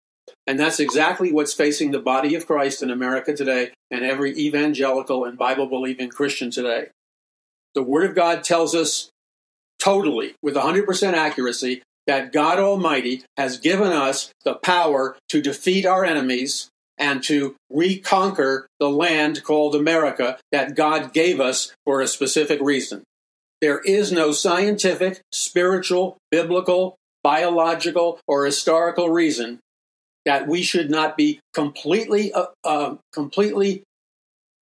And 0.48 0.60
that's 0.60 0.80
exactly 0.80 1.32
what's 1.32 1.54
facing 1.54 1.92
the 1.92 2.00
body 2.00 2.36
of 2.36 2.46
Christ 2.46 2.84
in 2.84 2.92
America 2.92 3.36
today 3.36 3.72
and 3.90 4.04
every 4.04 4.38
evangelical 4.38 5.26
and 5.26 5.38
Bible 5.38 5.68
believing 5.68 6.10
Christian 6.10 6.52
today. 6.52 6.88
The 7.74 7.84
Word 7.84 8.10
of 8.10 8.16
God 8.16 8.44
tells 8.44 8.76
us 8.76 9.10
totally, 9.80 10.36
with 10.42 10.56
100% 10.56 11.14
accuracy, 11.14 11.82
that 12.08 12.32
God 12.32 12.60
Almighty 12.60 13.24
has 13.38 13.58
given 13.58 13.92
us 13.92 14.32
the 14.44 14.54
power 14.56 15.18
to 15.30 15.42
defeat 15.42 15.86
our 15.86 16.06
enemies 16.06 16.70
and 16.98 17.24
to 17.24 17.56
reconquer 17.70 18.68
the 18.80 18.90
land 18.90 19.44
called 19.44 19.76
America 19.76 20.38
that 20.52 20.76
God 20.76 21.12
gave 21.14 21.40
us 21.42 21.74
for 21.86 22.02
a 22.02 22.08
specific 22.08 22.62
reason. 22.62 23.04
There 23.62 23.80
is 23.80 24.12
no 24.12 24.32
scientific, 24.32 25.22
spiritual, 25.32 26.18
biblical, 26.30 26.96
biological, 27.24 28.20
or 28.28 28.46
historical 28.46 29.10
reason 29.10 29.60
that 30.26 30.48
we 30.48 30.62
should 30.62 30.90
not 30.90 31.16
be 31.16 31.40
completely, 31.54 32.34
uh, 32.34 32.48
uh, 32.64 32.96
completely 33.14 33.84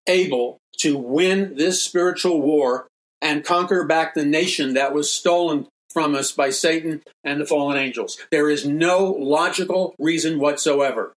able 0.07 0.59
to 0.79 0.97
win 0.97 1.57
this 1.57 1.83
spiritual 1.83 2.41
war 2.41 2.87
and 3.21 3.45
conquer 3.45 3.85
back 3.85 4.15
the 4.15 4.25
nation 4.25 4.75
that 4.75 4.93
was 4.93 5.11
stolen 5.11 5.67
from 5.93 6.15
us 6.15 6.33
by 6.33 6.51
Satan 6.51 7.03
and 7.23 7.41
the 7.41 7.47
fallen 7.47 7.77
angels. 7.77 8.19
There 8.31 8.51
is 8.51 8.67
no 8.67 9.05
logical 9.05 9.95
reason 9.99 10.39
whatsoever. 10.39 11.13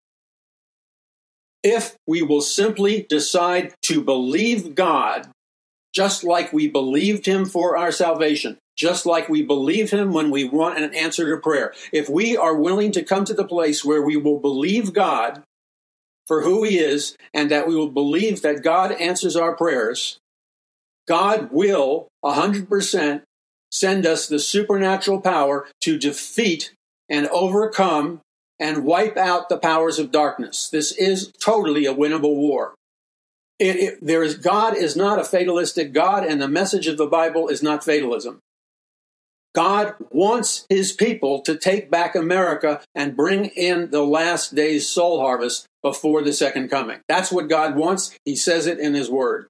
If 1.63 1.95
we 2.05 2.21
will 2.21 2.41
simply 2.41 3.07
decide 3.09 3.73
to 3.83 4.03
believe 4.03 4.75
God 4.75 5.31
just 5.95 6.23
like 6.23 6.51
we 6.51 6.67
believed 6.67 7.25
him 7.25 7.45
for 7.45 7.77
our 7.77 7.91
salvation, 7.91 8.57
just 8.75 9.05
like 9.05 9.29
we 9.29 9.41
believe 9.41 9.91
him 9.91 10.11
when 10.11 10.29
we 10.29 10.43
want 10.43 10.77
an 10.77 10.93
answer 10.93 11.29
to 11.29 11.41
prayer. 11.41 11.73
If 11.91 12.09
we 12.09 12.35
are 12.35 12.55
willing 12.55 12.91
to 12.93 13.03
come 13.03 13.25
to 13.25 13.33
the 13.33 13.47
place 13.47 13.85
where 13.85 14.01
we 14.01 14.17
will 14.17 14.39
believe 14.39 14.93
God 14.93 15.43
for 16.27 16.41
who 16.41 16.63
he 16.63 16.79
is 16.79 17.15
and 17.33 17.49
that 17.51 17.67
we 17.67 17.75
will 17.75 17.91
believe 17.91 18.41
that 18.41 18.63
God 18.63 18.91
answers 18.93 19.35
our 19.35 19.55
prayers, 19.55 20.19
God 21.07 21.49
will 21.51 22.07
100% 22.23 23.21
send 23.71 24.05
us 24.05 24.27
the 24.27 24.39
supernatural 24.39 25.21
power 25.21 25.67
to 25.81 25.97
defeat 25.97 26.73
and 27.09 27.27
overcome 27.27 28.21
and 28.59 28.85
wipe 28.85 29.17
out 29.17 29.49
the 29.49 29.57
powers 29.57 29.99
of 29.99 30.11
darkness. 30.11 30.69
This 30.69 30.91
is 30.93 31.31
totally 31.39 31.85
a 31.85 31.93
winnable 31.93 32.35
war. 32.35 32.73
It, 33.59 33.75
it, 33.75 33.99
there 34.01 34.23
is 34.23 34.35
God 34.35 34.75
is 34.75 34.95
not 34.95 35.19
a 35.19 35.23
fatalistic 35.23 35.93
God, 35.93 36.25
and 36.25 36.41
the 36.41 36.47
message 36.47 36.87
of 36.87 36.97
the 36.97 37.05
Bible 37.05 37.47
is 37.47 37.63
not 37.63 37.83
fatalism. 37.83 38.39
God 39.55 39.95
wants 40.11 40.65
his 40.69 40.91
people 40.91 41.41
to 41.41 41.55
take 41.55 41.89
back 41.89 42.13
America 42.15 42.81
and 42.93 43.15
bring 43.15 43.45
in 43.45 43.89
the 43.89 44.03
last 44.03 44.53
day's 44.53 44.87
soul 44.87 45.21
harvest 45.21 45.65
before 45.81 46.21
the 46.21 46.33
second 46.33 46.69
coming. 46.69 46.99
That's 47.07 47.31
what 47.31 47.49
God 47.49 47.75
wants. 47.75 48.17
He 48.25 48.35
says 48.35 48.67
it 48.67 48.79
in 48.79 48.93
his 48.93 49.09
word. 49.09 49.47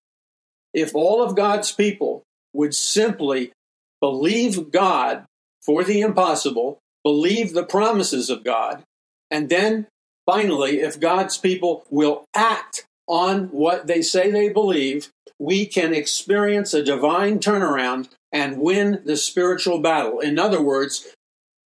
If 0.73 0.93
all 0.93 1.23
of 1.23 1.35
God's 1.35 1.71
people 1.71 2.23
would 2.53 2.75
simply 2.75 3.51
believe 3.99 4.71
God 4.71 5.25
for 5.61 5.83
the 5.83 6.01
impossible, 6.01 6.79
believe 7.03 7.53
the 7.53 7.65
promises 7.65 8.29
of 8.29 8.43
God, 8.43 8.83
and 9.31 9.49
then 9.49 9.87
finally, 10.25 10.81
if 10.81 10.99
God's 10.99 11.37
people 11.37 11.85
will 11.89 12.25
act 12.35 12.85
on 13.07 13.45
what 13.45 13.87
they 13.87 14.01
say 14.01 14.29
they 14.29 14.49
believe, 14.49 15.09
we 15.39 15.65
can 15.65 15.93
experience 15.93 16.73
a 16.73 16.83
divine 16.83 17.39
turnaround 17.39 18.09
and 18.35 18.59
win 18.59 19.01
the 19.05 19.17
spiritual 19.17 19.79
battle. 19.79 20.19
In 20.19 20.37
other 20.37 20.61
words, 20.61 21.07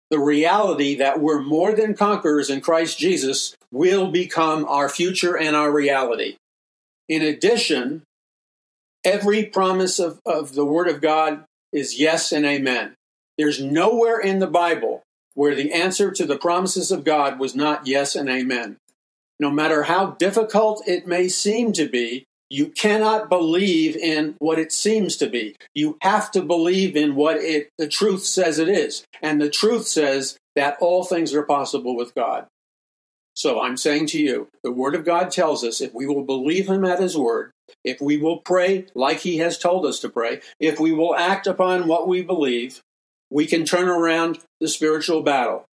the 0.09 0.19
reality 0.19 0.95
that 0.95 1.19
we're 1.19 1.41
more 1.41 1.73
than 1.73 1.95
conquerors 1.95 2.49
in 2.49 2.61
Christ 2.61 2.97
Jesus 2.97 3.55
will 3.71 4.11
become 4.11 4.65
our 4.65 4.87
future 4.87 5.37
and 5.37 5.55
our 5.55 5.71
reality. 5.71 6.37
In 7.07 7.21
addition, 7.21 8.03
every 9.03 9.43
promise 9.43 9.99
of, 9.99 10.19
of 10.25 10.53
the 10.53 10.65
Word 10.65 10.87
of 10.87 11.01
God 11.01 11.43
is 11.73 11.99
yes 11.99 12.31
and 12.31 12.45
amen. 12.45 12.93
There's 13.37 13.61
nowhere 13.61 14.19
in 14.19 14.39
the 14.39 14.47
Bible 14.47 15.01
where 15.33 15.55
the 15.55 15.73
answer 15.73 16.11
to 16.11 16.25
the 16.25 16.37
promises 16.37 16.91
of 16.91 17.03
God 17.03 17.39
was 17.39 17.55
not 17.55 17.87
yes 17.87 18.15
and 18.15 18.29
amen 18.29 18.77
no 19.39 19.49
matter 19.49 19.83
how 19.83 20.11
difficult 20.11 20.83
it 20.85 21.07
may 21.07 21.29
seem 21.29 21.71
to 21.73 21.87
be, 21.87 22.25
you 22.49 22.67
cannot 22.67 23.29
believe 23.29 23.95
in 23.95 24.35
what 24.39 24.59
it 24.59 24.71
seems 24.71 25.17
to 25.17 25.27
be. 25.27 25.55
You 25.75 25.97
have 26.01 26.31
to 26.31 26.41
believe 26.41 26.95
in 26.95 27.15
what 27.15 27.37
it, 27.37 27.69
the 27.77 27.87
truth 27.87 28.23
says 28.23 28.57
it 28.57 28.69
is. 28.69 29.05
And 29.21 29.39
the 29.39 29.49
truth 29.49 29.87
says 29.87 30.37
that 30.55 30.77
all 30.81 31.03
things 31.03 31.33
are 31.33 31.43
possible 31.43 31.95
with 31.95 32.15
God. 32.15 32.47
So 33.35 33.61
I'm 33.61 33.77
saying 33.77 34.07
to 34.07 34.19
you, 34.19 34.49
the 34.63 34.71
Word 34.71 34.95
of 34.95 35.05
God 35.05 35.31
tells 35.31 35.63
us 35.63 35.79
if 35.79 35.93
we 35.93 36.07
will 36.07 36.23
believe 36.25 36.67
Him 36.67 36.83
at 36.83 36.99
His 36.99 37.15
Word, 37.15 37.51
if 37.85 38.01
we 38.01 38.17
will 38.17 38.39
pray 38.39 38.87
like 38.95 39.19
He 39.19 39.37
has 39.37 39.57
told 39.57 39.85
us 39.85 39.99
to 39.99 40.09
pray, 40.09 40.41
if 40.59 40.79
we 40.79 40.91
will 40.91 41.15
act 41.15 41.47
upon 41.47 41.87
what 41.87 42.07
we 42.07 42.21
believe, 42.21 42.81
we 43.29 43.45
can 43.45 43.63
turn 43.63 43.87
around 43.87 44.39
the 44.59 44.67
spiritual 44.67 45.21
battle. 45.21 45.65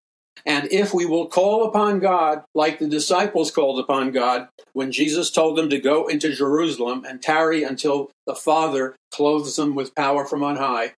And 0.45 0.71
if 0.71 0.93
we 0.93 1.07
will 1.07 1.27
call 1.27 1.67
upon 1.67 1.99
God 1.99 2.45
like 2.55 2.79
the 2.79 2.89
disciples 2.89 3.51
called 3.51 3.81
upon 3.81 4.13
God 4.13 4.49
when 4.75 4.93
Jesus 4.93 5.31
told 5.31 5.57
them 5.57 5.71
to 5.71 5.79
go 5.79 6.07
into 6.07 6.35
Jerusalem 6.35 7.05
and 7.09 7.23
tarry 7.23 7.63
until 7.63 8.11
the 8.27 8.35
Father 8.35 8.95
clothes 9.11 9.57
them 9.57 9.75
with 9.75 9.95
power 9.95 10.25
from 10.25 10.45
on 10.45 10.57
high, 10.57 10.93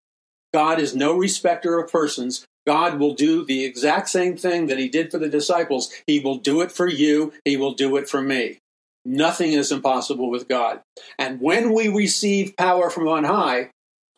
God 0.52 0.80
is 0.80 0.94
no 0.94 1.16
respecter 1.16 1.78
of 1.78 1.90
persons. 1.90 2.44
God 2.66 2.98
will 2.98 3.14
do 3.14 3.44
the 3.44 3.64
exact 3.64 4.08
same 4.08 4.36
thing 4.36 4.66
that 4.66 4.78
He 4.78 4.88
did 4.88 5.10
for 5.10 5.18
the 5.18 5.28
disciples. 5.28 5.90
He 6.06 6.20
will 6.20 6.36
do 6.36 6.60
it 6.60 6.72
for 6.72 6.86
you, 6.86 7.32
He 7.44 7.56
will 7.56 7.74
do 7.74 7.96
it 7.96 8.08
for 8.08 8.20
me. 8.20 8.58
Nothing 9.04 9.52
is 9.52 9.72
impossible 9.72 10.30
with 10.30 10.48
God. 10.48 10.80
And 11.18 11.40
when 11.40 11.72
we 11.72 11.88
receive 11.88 12.56
power 12.56 12.90
from 12.90 13.08
on 13.08 13.24
high, 13.24 13.70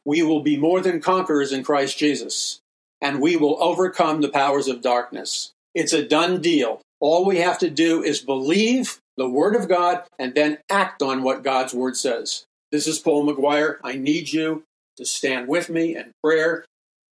we 0.04 0.22
will 0.22 0.42
be 0.42 0.56
more 0.56 0.80
than 0.80 1.00
conquerors 1.00 1.52
in 1.52 1.62
Christ 1.62 1.98
Jesus 1.98 2.60
and 3.00 3.20
we 3.20 3.36
will 3.36 3.62
overcome 3.62 4.20
the 4.20 4.28
powers 4.28 4.68
of 4.68 4.82
darkness. 4.82 5.52
It's 5.74 5.92
a 5.92 6.06
done 6.06 6.40
deal. 6.40 6.80
All 7.00 7.24
we 7.24 7.38
have 7.38 7.58
to 7.60 7.70
do 7.70 8.02
is 8.02 8.20
believe 8.20 8.98
the 9.16 9.28
Word 9.28 9.54
of 9.54 9.68
God 9.68 10.02
and 10.18 10.34
then 10.34 10.58
act 10.70 11.02
on 11.02 11.22
what 11.22 11.42
God's 11.42 11.74
Word 11.74 11.96
says. 11.96 12.44
This 12.72 12.86
is 12.86 12.98
Paul 12.98 13.26
McGuire. 13.26 13.76
I 13.82 13.94
need 13.94 14.32
you 14.32 14.64
to 14.96 15.04
stand 15.04 15.48
with 15.48 15.70
me 15.70 15.96
in 15.96 16.12
prayer, 16.22 16.64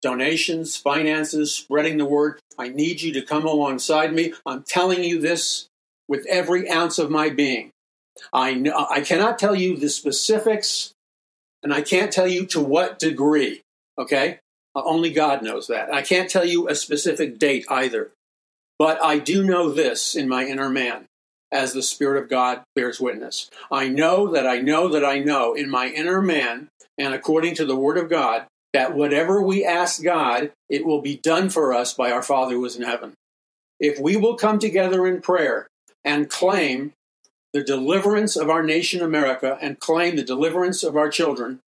donations, 0.02 0.76
finances, 0.76 1.54
spreading 1.54 1.98
the 1.98 2.04
Word. 2.04 2.40
I 2.58 2.68
need 2.68 3.00
you 3.00 3.12
to 3.14 3.22
come 3.22 3.46
alongside 3.46 4.12
me. 4.12 4.34
I'm 4.44 4.62
telling 4.62 5.04
you 5.04 5.20
this 5.20 5.68
with 6.06 6.26
every 6.26 6.70
ounce 6.70 6.98
of 6.98 7.10
my 7.10 7.30
being. 7.30 7.70
I, 8.32 8.54
know, 8.54 8.86
I 8.90 9.00
cannot 9.00 9.38
tell 9.38 9.54
you 9.54 9.76
the 9.76 9.88
specifics, 9.88 10.92
and 11.62 11.72
I 11.72 11.82
can't 11.82 12.12
tell 12.12 12.26
you 12.26 12.46
to 12.46 12.60
what 12.60 12.98
degree, 12.98 13.62
okay? 13.98 14.40
Uh, 14.74 14.82
only 14.84 15.10
God 15.10 15.42
knows 15.42 15.66
that. 15.68 15.92
I 15.92 16.02
can't 16.02 16.30
tell 16.30 16.44
you 16.44 16.68
a 16.68 16.74
specific 16.74 17.38
date 17.38 17.66
either. 17.68 18.12
But 18.78 19.02
I 19.02 19.18
do 19.18 19.42
know 19.42 19.70
this 19.70 20.14
in 20.14 20.28
my 20.28 20.44
inner 20.44 20.68
man, 20.68 21.06
as 21.50 21.72
the 21.72 21.82
Spirit 21.82 22.22
of 22.22 22.30
God 22.30 22.62
bears 22.74 23.00
witness. 23.00 23.50
I 23.72 23.88
know 23.88 24.28
that 24.28 24.46
I 24.46 24.60
know 24.60 24.88
that 24.88 25.04
I 25.04 25.18
know 25.18 25.54
in 25.54 25.68
my 25.68 25.88
inner 25.88 26.22
man, 26.22 26.68
and 26.96 27.12
according 27.12 27.56
to 27.56 27.64
the 27.64 27.76
Word 27.76 27.98
of 27.98 28.08
God, 28.08 28.46
that 28.72 28.94
whatever 28.94 29.42
we 29.42 29.64
ask 29.64 30.02
God, 30.02 30.52
it 30.68 30.84
will 30.84 31.00
be 31.00 31.16
done 31.16 31.48
for 31.50 31.72
us 31.72 31.94
by 31.94 32.12
our 32.12 32.22
Father 32.22 32.54
who 32.54 32.64
is 32.64 32.76
in 32.76 32.82
heaven. 32.82 33.14
If 33.80 33.98
we 33.98 34.16
will 34.16 34.36
come 34.36 34.58
together 34.58 35.06
in 35.06 35.20
prayer 35.20 35.66
and 36.04 36.30
claim 36.30 36.92
the 37.52 37.64
deliverance 37.64 38.36
of 38.36 38.50
our 38.50 38.62
nation, 38.62 39.00
America, 39.00 39.58
and 39.60 39.80
claim 39.80 40.16
the 40.16 40.22
deliverance 40.22 40.82
of 40.82 40.96
our 40.96 41.08
children, 41.08 41.60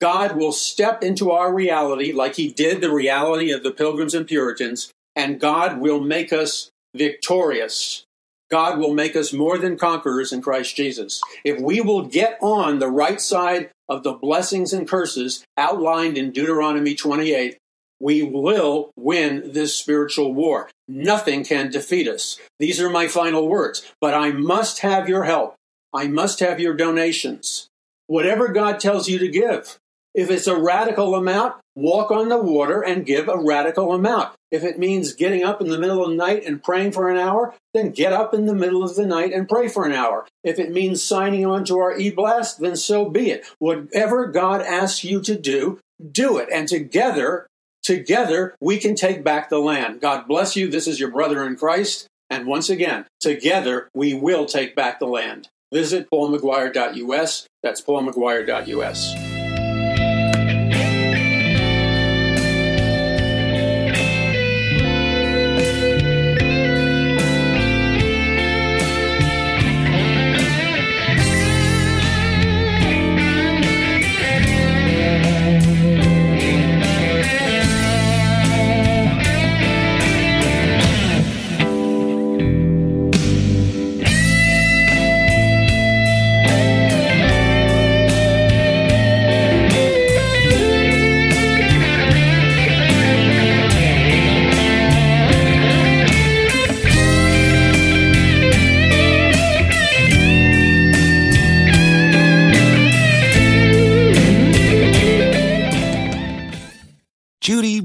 God 0.00 0.36
will 0.36 0.52
step 0.52 1.02
into 1.02 1.30
our 1.30 1.52
reality 1.52 2.12
like 2.12 2.36
he 2.36 2.50
did 2.50 2.80
the 2.80 2.92
reality 2.92 3.50
of 3.50 3.62
the 3.62 3.70
Pilgrims 3.70 4.14
and 4.14 4.26
Puritans, 4.26 4.90
and 5.16 5.40
God 5.40 5.78
will 5.78 6.00
make 6.00 6.32
us 6.32 6.70
victorious. 6.94 8.04
God 8.50 8.78
will 8.78 8.94
make 8.94 9.16
us 9.16 9.32
more 9.32 9.58
than 9.58 9.78
conquerors 9.78 10.32
in 10.32 10.42
Christ 10.42 10.76
Jesus. 10.76 11.20
If 11.44 11.60
we 11.60 11.80
will 11.80 12.02
get 12.02 12.38
on 12.40 12.78
the 12.78 12.88
right 12.88 13.20
side 13.20 13.70
of 13.88 14.02
the 14.02 14.12
blessings 14.12 14.72
and 14.72 14.88
curses 14.88 15.44
outlined 15.56 16.18
in 16.18 16.30
Deuteronomy 16.30 16.94
28, 16.94 17.58
we 18.00 18.22
will 18.22 18.90
win 18.96 19.52
this 19.52 19.74
spiritual 19.74 20.34
war. 20.34 20.68
Nothing 20.86 21.44
can 21.44 21.70
defeat 21.70 22.06
us. 22.06 22.38
These 22.58 22.80
are 22.80 22.90
my 22.90 23.08
final 23.08 23.48
words, 23.48 23.90
but 24.00 24.14
I 24.14 24.30
must 24.30 24.80
have 24.80 25.08
your 25.08 25.24
help. 25.24 25.54
I 25.94 26.08
must 26.08 26.40
have 26.40 26.60
your 26.60 26.74
donations. 26.74 27.68
Whatever 28.06 28.48
God 28.48 28.80
tells 28.80 29.08
you 29.08 29.18
to 29.18 29.28
give. 29.28 29.78
If 30.14 30.30
it's 30.30 30.46
a 30.46 30.56
radical 30.56 31.16
amount, 31.16 31.56
walk 31.74 32.12
on 32.12 32.28
the 32.28 32.40
water 32.40 32.80
and 32.80 33.04
give 33.04 33.28
a 33.28 33.38
radical 33.38 33.92
amount. 33.92 34.34
If 34.52 34.62
it 34.62 34.78
means 34.78 35.12
getting 35.12 35.42
up 35.42 35.60
in 35.60 35.68
the 35.68 35.78
middle 35.78 36.04
of 36.04 36.10
the 36.10 36.16
night 36.16 36.44
and 36.44 36.62
praying 36.62 36.92
for 36.92 37.10
an 37.10 37.16
hour, 37.16 37.54
then 37.72 37.90
get 37.90 38.12
up 38.12 38.32
in 38.32 38.46
the 38.46 38.54
middle 38.54 38.84
of 38.84 38.94
the 38.94 39.06
night 39.06 39.32
and 39.32 39.48
pray 39.48 39.66
for 39.66 39.84
an 39.84 39.92
hour. 39.92 40.26
If 40.44 40.60
it 40.60 40.70
means 40.70 41.02
signing 41.02 41.44
on 41.44 41.64
to 41.64 41.78
our 41.78 41.98
e-blast, 41.98 42.60
then 42.60 42.76
so 42.76 43.10
be 43.10 43.30
it. 43.30 43.44
Whatever 43.58 44.28
God 44.28 44.62
asks 44.62 45.02
you 45.02 45.20
to 45.22 45.36
do, 45.36 45.80
do 46.12 46.38
it. 46.38 46.48
And 46.52 46.68
together, 46.68 47.48
together, 47.82 48.54
we 48.60 48.78
can 48.78 48.94
take 48.94 49.24
back 49.24 49.48
the 49.48 49.58
land. 49.58 50.00
God 50.00 50.28
bless 50.28 50.54
you. 50.54 50.68
This 50.68 50.86
is 50.86 51.00
your 51.00 51.10
brother 51.10 51.44
in 51.44 51.56
Christ. 51.56 52.06
And 52.30 52.46
once 52.46 52.70
again, 52.70 53.06
together, 53.18 53.88
we 53.92 54.14
will 54.14 54.46
take 54.46 54.76
back 54.76 55.00
the 55.00 55.06
land. 55.06 55.48
Visit 55.72 56.08
paulmcguire.us. 56.12 57.46
That's 57.64 57.82
paulmcguire.us. 57.82 59.33